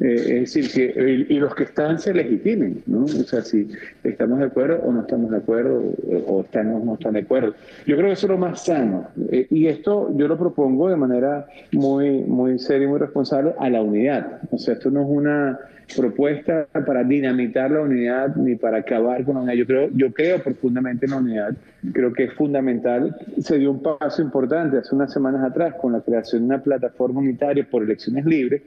Eh, 0.01 0.41
es 0.45 0.55
decir, 0.55 0.73
que 0.73 1.27
y 1.29 1.39
los 1.39 1.55
que 1.55 1.65
están 1.65 1.99
se 1.99 2.15
legitimen, 2.15 2.83
¿no? 2.87 3.05
O 3.05 3.09
sea, 3.09 3.43
si 3.43 3.69
estamos 4.03 4.39
de 4.39 4.47
acuerdo 4.47 4.81
o 4.83 4.93
no 4.93 5.03
estamos 5.03 5.31
de 5.31 5.37
acuerdo, 5.37 5.93
o 6.27 6.41
estamos 6.41 6.83
no 6.83 6.95
están 6.95 7.13
de 7.13 7.21
acuerdo. 7.21 7.55
Yo 7.87 7.97
creo 7.97 8.07
que 8.07 8.15
eso 8.15 8.27
es 8.29 8.31
lo 8.31 8.39
más 8.39 8.65
sano. 8.65 9.09
Eh, 9.31 9.47
y 9.51 9.67
esto 9.67 10.11
yo 10.17 10.27
lo 10.27 10.39
propongo 10.39 10.89
de 10.89 10.97
manera 10.97 11.47
muy, 11.73 12.23
muy 12.23 12.59
seria 12.59 12.87
y 12.87 12.89
muy 12.89 12.99
responsable 12.99 13.53
a 13.59 13.69
la 13.69 13.83
unidad. 13.83 14.41
O 14.51 14.57
sea, 14.57 14.73
esto 14.73 14.91
no 14.91 15.03
es 15.03 15.09
una 15.11 15.59
propuesta 15.97 16.67
para 16.87 17.05
dinamitar 17.05 17.71
la 17.71 17.81
unidad 17.81 18.37
ni 18.37 18.57
para 18.57 18.79
acabar 18.79 19.25
con 19.25 19.35
la 19.35 19.41
unidad. 19.43 19.55
Yo 19.55 19.67
creo, 19.67 19.89
yo 19.93 20.13
creo 20.13 20.43
profundamente 20.43 21.07
en 21.07 21.13
la 21.13 21.19
unidad. 21.19 21.57
Creo 21.93 22.13
que 22.13 22.25
es 22.25 22.35
fundamental. 22.35 23.17
Se 23.41 23.59
dio 23.59 23.71
un 23.71 23.83
paso 23.83 24.23
importante 24.23 24.79
hace 24.79 24.95
unas 24.95 25.13
semanas 25.13 25.45
atrás 25.45 25.75
con 25.81 25.93
la 25.93 26.01
creación 26.01 26.43
de 26.43 26.47
una 26.55 26.63
plataforma 26.63 27.21
unitaria 27.21 27.67
por 27.69 27.83
elecciones 27.83 28.25
libres, 28.25 28.63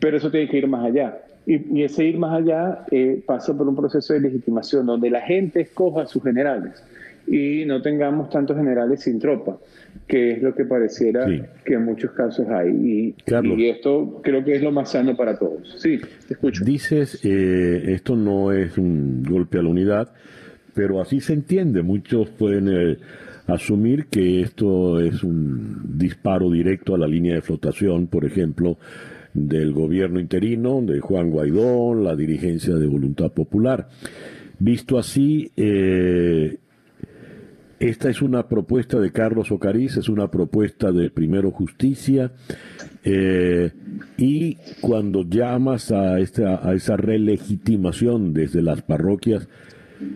pero 0.00 0.16
eso 0.16 0.30
tiene 0.30 0.48
que 0.48 0.58
ir 0.58 0.68
más 0.68 0.84
allá. 0.84 1.18
Y, 1.46 1.82
ese 1.82 2.04
ir 2.04 2.18
más 2.18 2.40
allá 2.40 2.84
eh, 2.90 3.22
pasa 3.24 3.56
por 3.56 3.68
un 3.68 3.76
proceso 3.76 4.12
de 4.14 4.20
legitimación 4.20 4.84
donde 4.84 5.10
la 5.10 5.20
gente 5.20 5.60
escoja 5.60 6.02
a 6.02 6.06
sus 6.06 6.22
generales 6.22 6.82
y 7.26 7.64
no 7.64 7.82
tengamos 7.82 8.30
tantos 8.30 8.56
generales 8.56 9.00
sin 9.00 9.18
tropa, 9.18 9.58
que 10.06 10.32
es 10.32 10.42
lo 10.42 10.54
que 10.54 10.64
pareciera 10.64 11.26
que 11.64 11.74
en 11.74 11.84
muchos 11.84 12.12
casos 12.12 12.46
hay. 12.48 12.70
Y, 12.70 13.14
y, 13.26 13.68
esto 13.68 14.20
creo 14.22 14.44
que 14.44 14.56
es 14.56 14.62
lo 14.62 14.70
más 14.70 14.92
sano 14.92 15.16
para 15.16 15.38
todos. 15.38 15.76
Sí, 15.78 15.98
te 16.26 16.34
escucho. 16.34 16.64
Dices, 16.64 17.20
eh, 17.24 17.94
esto 17.94 18.14
no 18.16 18.52
es 18.52 18.78
un 18.78 19.22
golpe 19.24 19.58
a 19.58 19.62
la 19.62 19.68
unidad, 19.68 20.12
pero 20.74 21.00
así 21.00 21.20
se 21.20 21.32
entiende. 21.32 21.82
Muchos 21.82 22.30
pueden 22.30 22.68
eh, 22.68 22.96
asumir 23.46 24.06
que 24.06 24.42
esto 24.42 25.00
es 25.00 25.24
un 25.24 25.98
disparo 25.98 26.50
directo 26.50 26.94
a 26.94 26.98
la 26.98 27.08
línea 27.08 27.34
de 27.34 27.42
flotación, 27.42 28.06
por 28.06 28.24
ejemplo, 28.24 28.78
del 29.34 29.72
gobierno 29.72 30.20
interino, 30.20 30.80
de 30.82 31.00
Juan 31.00 31.30
Guaidó, 31.30 31.94
la 31.94 32.16
dirigencia 32.16 32.74
de 32.76 32.86
Voluntad 32.86 33.32
Popular. 33.32 33.88
Visto 34.58 34.98
así, 34.98 35.50
eh, 35.56 36.56
esta 37.78 38.08
es 38.08 38.22
una 38.22 38.48
propuesta 38.48 38.98
de 38.98 39.12
Carlos 39.12 39.50
Ocariz, 39.50 39.96
es 39.98 40.08
una 40.08 40.30
propuesta 40.30 40.92
de 40.92 41.10
Primero 41.10 41.50
Justicia, 41.50 42.32
eh, 43.04 43.70
y 44.16 44.56
cuando 44.80 45.24
llamas 45.24 45.92
a, 45.92 46.18
esta, 46.18 46.66
a 46.66 46.74
esa 46.74 46.96
relegitimación 46.96 48.32
desde 48.32 48.62
las 48.62 48.80
parroquias, 48.80 49.48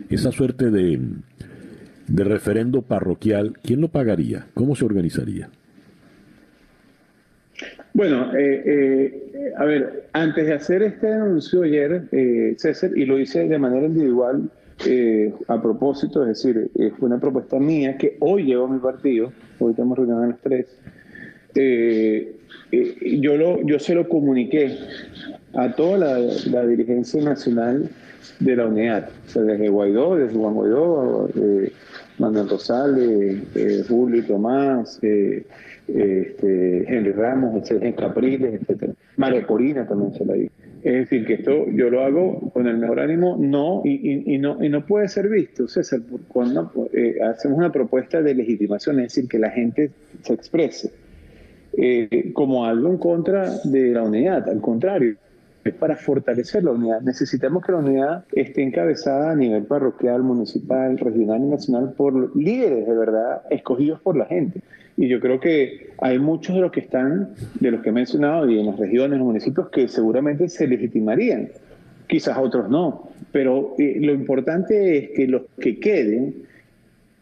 esa 0.09 0.31
suerte 0.31 0.71
de, 0.71 0.99
de 2.07 2.23
referendo 2.23 2.81
parroquial, 2.81 3.53
¿quién 3.63 3.81
lo 3.81 3.89
pagaría? 3.89 4.47
¿Cómo 4.55 4.75
se 4.75 4.85
organizaría? 4.85 5.49
Bueno, 7.93 8.35
eh, 8.35 8.63
eh, 8.65 9.53
a 9.55 9.65
ver, 9.65 10.07
antes 10.13 10.47
de 10.47 10.53
hacer 10.53 10.81
este 10.81 11.13
anuncio 11.13 11.61
ayer, 11.61 12.07
César, 12.57 12.91
y 12.95 13.05
lo 13.05 13.19
hice 13.19 13.47
de 13.47 13.59
manera 13.59 13.85
individual, 13.85 14.49
eh, 14.85 15.33
a 15.47 15.61
propósito, 15.61 16.21
es 16.23 16.29
decir, 16.29 16.71
eh, 16.75 16.91
fue 16.97 17.07
una 17.07 17.19
propuesta 17.19 17.59
mía 17.59 17.97
que 17.97 18.17
hoy 18.19 18.43
llevo 18.43 18.65
a 18.65 18.69
mi 18.69 18.79
partido, 18.79 19.31
hoy 19.59 19.73
tenemos 19.73 19.97
reunión 19.97 20.23
a 20.23 20.27
las 20.27 20.39
tres, 20.39 20.65
eh, 21.55 22.35
yo, 23.19 23.37
lo, 23.37 23.61
yo 23.65 23.79
se 23.79 23.93
lo 23.93 24.07
comuniqué 24.07 24.77
a 25.53 25.75
toda 25.75 25.97
la, 25.97 26.65
dirigencia 26.65 27.21
nacional 27.21 27.89
de 28.39 28.55
la 28.55 28.67
unidad, 28.67 29.09
desde 29.33 29.69
Guaidó, 29.69 30.15
desde 30.15 30.37
Juan 30.37 30.53
Guaidó, 30.53 31.29
Manuel 32.17 32.49
Rosales, 32.49 33.87
Julio 33.87 34.25
Tomás, 34.25 34.99
este, 35.03 36.85
Henry 36.87 37.11
Ramos, 37.11 37.69
Henry 37.69 37.93
Capriles, 37.93 38.61
etc. 38.61 38.93
María 39.17 39.45
Corina 39.45 39.85
también 39.85 40.13
se 40.13 40.25
la 40.25 40.33
di. 40.33 40.49
Es 40.83 40.93
decir, 40.93 41.25
que 41.25 41.35
esto 41.35 41.69
yo 41.69 41.89
lo 41.89 42.03
hago 42.03 42.51
con 42.53 42.67
el 42.67 42.77
mejor 42.77 42.99
ánimo, 42.99 43.37
no, 43.39 43.83
y, 43.85 44.37
no, 44.39 44.63
y 44.63 44.69
no 44.69 44.85
puede 44.85 45.07
ser 45.07 45.29
visto, 45.29 45.67
César, 45.67 46.01
cuando 46.27 46.71
eh, 46.91 47.17
hacemos 47.23 47.59
una 47.59 47.71
propuesta 47.71 48.21
de 48.21 48.33
legitimación, 48.33 48.99
es 48.99 49.13
decir, 49.13 49.29
que 49.29 49.37
la 49.37 49.51
gente 49.51 49.91
se 50.23 50.33
exprese 50.33 50.91
eh, 51.77 52.31
como 52.33 52.65
algo 52.65 52.89
en 52.89 52.97
contra 52.97 53.57
de 53.63 53.91
la 53.91 54.01
unidad, 54.01 54.49
al 54.49 54.59
contrario, 54.59 55.15
es 55.63 55.73
para 55.75 55.95
fortalecer 55.95 56.63
la 56.63 56.71
unidad. 56.71 57.01
Necesitamos 57.01 57.63
que 57.63 57.71
la 57.71 57.77
unidad 57.77 58.25
esté 58.33 58.63
encabezada 58.63 59.31
a 59.31 59.35
nivel 59.35 59.63
parroquial, 59.63 60.23
municipal, 60.23 60.97
regional 60.97 61.41
y 61.41 61.49
nacional 61.49 61.93
por 61.95 62.35
líderes 62.35 62.87
de 62.87 62.95
verdad 62.95 63.43
escogidos 63.51 64.01
por 64.01 64.17
la 64.17 64.25
gente. 64.25 64.61
Y 64.97 65.07
yo 65.07 65.19
creo 65.19 65.39
que 65.39 65.91
hay 65.99 66.19
muchos 66.19 66.55
de 66.55 66.61
los 66.61 66.71
que 66.71 66.81
están, 66.81 67.29
de 67.59 67.71
los 67.71 67.81
que 67.81 67.89
he 67.89 67.93
mencionado, 67.93 68.49
y 68.49 68.59
en 68.59 68.65
las 68.65 68.77
regiones, 68.77 69.19
los 69.19 69.27
municipios, 69.27 69.69
que 69.69 69.87
seguramente 69.87 70.49
se 70.49 70.67
legitimarían. 70.67 71.49
Quizás 72.07 72.37
otros 72.37 72.69
no. 72.69 73.09
Pero 73.31 73.75
eh, 73.77 73.97
lo 74.01 74.13
importante 74.13 74.97
es 74.97 75.09
que 75.11 75.27
los 75.27 75.43
que 75.59 75.79
queden 75.79 76.35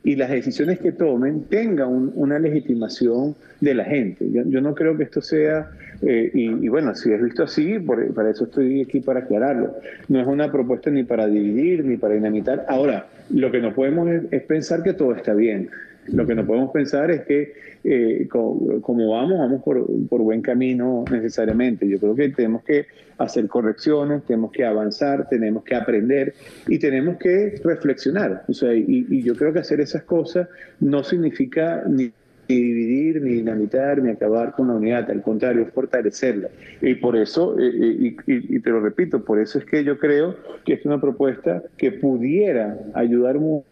y 0.04 0.16
las 0.16 0.30
decisiones 0.30 0.80
que 0.80 0.92
tomen 0.92 1.44
tengan 1.44 2.12
una 2.16 2.40
legitimación 2.40 3.36
de 3.60 3.74
la 3.74 3.84
gente. 3.84 4.26
Yo, 4.32 4.62
no 4.62 4.74
creo 4.74 4.98
que 4.98 5.04
esto 5.04 5.22
sea, 5.22 5.70
eh, 6.02 6.32
y, 6.34 6.68
bueno, 6.70 6.96
si 6.96 7.12
es 7.12 7.22
visto 7.22 7.44
así, 7.44 7.78
para 7.80 8.30
eso 8.30 8.46
estoy 8.46 8.82
aquí 8.82 9.02
para 9.02 9.20
aclararlo. 9.20 9.76
No 10.08 10.22
es 10.22 10.28
una 10.28 10.52
propuesta 10.52 10.90
ni 10.90 11.04
para 11.04 11.28
dividir 11.28 11.84
ni 11.84 11.98
para 11.98 12.14
dinamitar. 12.14 12.66
Ahora, 12.70 13.08
lo 13.30 13.52
que 13.52 13.60
no 13.60 13.76
podemos 13.76 14.10
es 14.32 14.42
pensar 14.44 14.84
que 14.84 14.94
todo 14.94 15.14
está 15.14 15.34
bien. 15.34 15.70
Lo 16.14 16.26
que 16.26 16.36
no 16.36 16.46
podemos 16.46 16.72
pensar 16.72 17.12
es 17.12 17.22
que 17.22 17.54
eh, 17.84 18.28
como, 18.30 19.12
vamos, 19.12 19.40
vamos 19.40 19.64
por, 19.64 19.86
por, 20.08 20.22
buen 20.22 20.42
camino 20.42 21.06
necesariamente. 21.12 21.88
Yo 21.88 22.00
creo 22.00 22.16
que 22.16 22.30
tenemos 22.30 22.64
que 22.64 22.88
hacer 23.18 23.48
correcciones, 23.48 24.24
tenemos 24.24 24.52
que 24.52 24.66
avanzar, 24.66 25.28
tenemos 25.30 25.64
que 25.64 25.76
aprender 25.76 26.34
y 26.68 26.80
tenemos 26.80 27.18
que 27.18 27.60
reflexionar. 27.64 28.44
O 28.48 28.54
sea, 28.54 28.74
y, 28.74 29.06
y 29.10 29.24
yo 29.24 29.36
creo 29.36 29.54
que 29.54 29.60
hacer 29.60 29.80
esas 29.82 30.04
cosas 30.04 30.48
no 30.80 31.04
significa 31.04 31.84
ni 31.88 32.12
dividir, 32.56 33.22
ni 33.22 33.34
dinamitar, 33.34 34.02
ni 34.02 34.10
acabar 34.10 34.54
con 34.54 34.68
la 34.68 34.74
unidad, 34.74 35.10
al 35.12 35.22
contrario, 35.22 35.68
fortalecerla. 35.68 36.50
Y 36.82 36.96
por 36.96 37.16
eso, 37.16 37.58
eh, 37.60 37.70
eh, 37.70 38.16
y, 38.26 38.60
te 38.60 38.70
lo 38.70 38.80
repito, 38.80 39.24
por 39.24 39.40
eso 39.40 39.60
es 39.60 39.66
que 39.66 39.84
yo 39.84 40.00
creo 40.00 40.36
que 40.66 40.74
es 40.74 40.86
una 40.86 41.00
propuesta 41.00 41.64
que 41.78 41.92
pudiera 41.92 42.78
ayudar 42.94 43.40
mucho 43.40 43.69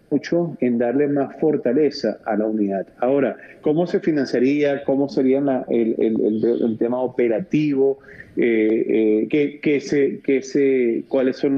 en 0.61 0.77
darle 0.77 1.07
más 1.07 1.35
fortaleza 1.39 2.17
a 2.25 2.37
la 2.37 2.45
unidad. 2.45 2.87
Ahora, 2.99 3.37
¿cómo 3.61 3.87
se 3.87 3.99
financiaría? 3.99 4.83
¿Cómo 4.83 5.09
sería 5.09 5.39
el, 5.69 6.75
tema 6.79 7.01
operativo? 7.01 7.99
Eh, 8.39 9.25
eh, 9.31 9.59
que, 9.61 9.79
se, 9.79 10.19
que 10.19 10.43
se, 10.43 11.03
cuáles 11.07 11.37
son 11.37 11.55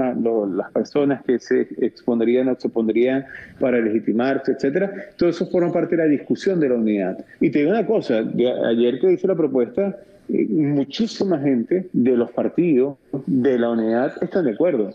las 0.56 0.72
personas 0.72 1.22
que 1.26 1.38
se 1.38 1.68
expondrían 1.82 2.48
o 2.48 2.56
se 2.58 2.70
pondrían 2.70 3.26
para 3.60 3.80
legitimarse, 3.80 4.54
etcétera. 4.54 4.94
Todo 5.18 5.30
eso 5.30 5.46
forma 5.48 5.74
parte 5.74 5.98
de 5.98 6.04
la 6.04 6.10
discusión 6.10 6.60
de 6.60 6.70
la 6.70 6.76
unidad. 6.76 7.26
Y 7.42 7.50
te 7.50 7.60
digo 7.60 7.72
una 7.72 7.86
cosa, 7.86 8.24
ayer 8.66 9.00
que 9.00 9.12
hice 9.12 9.28
la 9.28 9.36
propuesta, 9.36 9.98
eh, 10.30 10.48
muchísima 10.50 11.38
gente 11.40 11.90
de 11.92 12.16
los 12.16 12.32
partidos 12.32 12.98
de 13.26 13.60
la 13.60 13.72
unidad 13.72 14.14
están 14.22 14.46
de 14.46 14.52
acuerdo. 14.52 14.94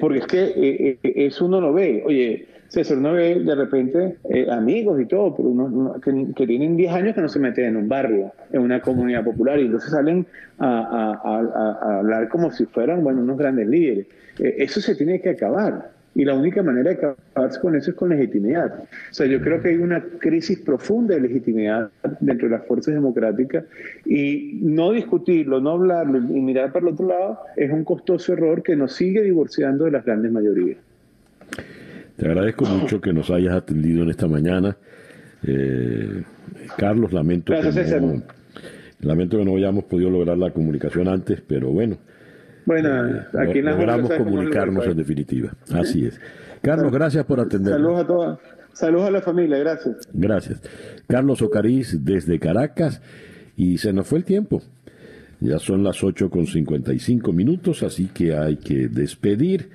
Porque 0.00 0.18
es 0.18 0.26
que 0.26 0.98
eso 1.02 1.46
uno 1.46 1.60
lo 1.60 1.72
ve. 1.72 2.02
Oye, 2.06 2.46
César, 2.74 2.98
uno 2.98 3.12
ve 3.12 3.36
de 3.40 3.54
repente 3.54 4.16
eh, 4.30 4.48
amigos 4.50 5.00
y 5.00 5.06
todo, 5.06 5.34
pero 5.36 5.48
uno, 5.48 6.00
que, 6.00 6.46
tienen 6.46 6.76
10 6.76 6.92
años 6.92 7.14
que 7.14 7.20
no 7.20 7.28
se 7.28 7.38
meten 7.38 7.66
en 7.66 7.76
un 7.76 7.88
barrio, 7.88 8.32
en 8.52 8.62
una 8.62 8.80
comunidad 8.80 9.22
popular, 9.22 9.60
y 9.60 9.66
entonces 9.66 9.92
salen 9.92 10.26
a, 10.58 11.98
hablar 11.98 12.28
como 12.28 12.50
si 12.50 12.66
fueran, 12.66 13.04
bueno, 13.04 13.22
unos 13.22 13.38
grandes 13.38 13.68
líderes. 13.68 14.06
Eh, 14.40 14.56
eso 14.58 14.80
se 14.80 14.96
tiene 14.96 15.20
que 15.20 15.30
acabar. 15.30 15.93
Y 16.14 16.24
la 16.24 16.34
única 16.34 16.62
manera 16.62 16.90
de 16.90 16.96
acabarse 16.96 17.60
con 17.60 17.74
eso 17.74 17.90
es 17.90 17.96
con 17.96 18.10
legitimidad. 18.10 18.72
O 18.78 19.14
sea, 19.14 19.26
yo 19.26 19.40
creo 19.40 19.60
que 19.60 19.70
hay 19.70 19.76
una 19.76 20.00
crisis 20.18 20.60
profunda 20.60 21.14
de 21.14 21.22
legitimidad 21.22 21.90
dentro 22.20 22.48
de 22.48 22.56
las 22.56 22.66
fuerzas 22.66 22.94
democráticas 22.94 23.64
y 24.04 24.60
no 24.62 24.92
discutirlo, 24.92 25.60
no 25.60 25.70
hablarlo 25.70 26.18
y 26.18 26.40
mirar 26.40 26.72
para 26.72 26.86
el 26.86 26.92
otro 26.92 27.08
lado 27.08 27.38
es 27.56 27.70
un 27.70 27.84
costoso 27.84 28.32
error 28.32 28.62
que 28.62 28.76
nos 28.76 28.92
sigue 28.92 29.22
divorciando 29.22 29.86
de 29.86 29.90
las 29.90 30.04
grandes 30.04 30.30
mayorías. 30.30 30.78
Te 32.16 32.26
agradezco 32.26 32.64
mucho 32.64 33.00
que 33.00 33.12
nos 33.12 33.30
hayas 33.30 33.54
atendido 33.54 34.04
en 34.04 34.10
esta 34.10 34.28
mañana. 34.28 34.76
Eh, 35.42 36.22
Carlos, 36.78 37.12
lamento 37.12 37.52
que, 37.52 38.00
no, 38.00 38.22
lamento 39.00 39.38
que 39.38 39.44
no 39.44 39.56
hayamos 39.56 39.84
podido 39.84 40.10
lograr 40.10 40.38
la 40.38 40.52
comunicación 40.52 41.08
antes, 41.08 41.42
pero 41.46 41.70
bueno. 41.70 41.96
Bueno, 42.66 43.08
eh, 43.08 43.26
aquí 43.38 43.60
logramos 43.60 44.10
comunicarnos 44.12 44.86
en 44.86 44.96
definitiva. 44.96 45.52
Así 45.72 46.06
es. 46.06 46.20
Carlos, 46.62 46.90
gracias 46.92 47.24
por 47.26 47.40
atender. 47.40 47.74
Saludos 47.74 48.00
a 48.00 48.06
todas. 48.06 48.38
Saludos 48.72 49.08
a 49.08 49.10
la 49.10 49.20
familia, 49.20 49.58
gracias. 49.58 50.08
Gracias. 50.12 50.60
Carlos 51.06 51.42
Ocariz 51.42 52.04
desde 52.04 52.38
Caracas 52.38 53.00
y 53.56 53.78
se 53.78 53.92
nos 53.92 54.06
fue 54.06 54.18
el 54.18 54.24
tiempo. 54.24 54.62
Ya 55.40 55.58
son 55.58 55.84
las 55.84 56.02
8 56.02 56.30
con 56.30 56.46
55 56.46 57.32
minutos, 57.32 57.82
así 57.82 58.06
que 58.06 58.34
hay 58.34 58.56
que 58.56 58.88
despedir. 58.88 59.70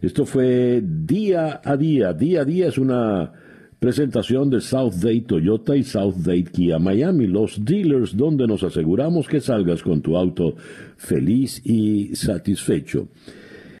Esto 0.00 0.24
fue 0.24 0.82
día 0.82 1.60
a 1.62 1.76
día. 1.76 2.12
Día 2.12 2.40
a 2.40 2.44
día 2.44 2.68
es 2.68 2.78
una 2.78 3.32
presentación 3.80 4.50
de 4.50 4.60
South 4.60 4.92
Date 4.96 5.24
Toyota 5.26 5.74
y 5.74 5.82
South 5.82 6.16
Date 6.18 6.50
Kia 6.52 6.78
Miami, 6.78 7.26
los 7.26 7.64
dealers 7.64 8.14
donde 8.16 8.46
nos 8.46 8.62
aseguramos 8.62 9.26
que 9.26 9.40
salgas 9.40 9.82
con 9.82 10.02
tu 10.02 10.16
auto 10.16 10.54
feliz 10.96 11.60
y 11.64 12.14
satisfecho. 12.14 13.08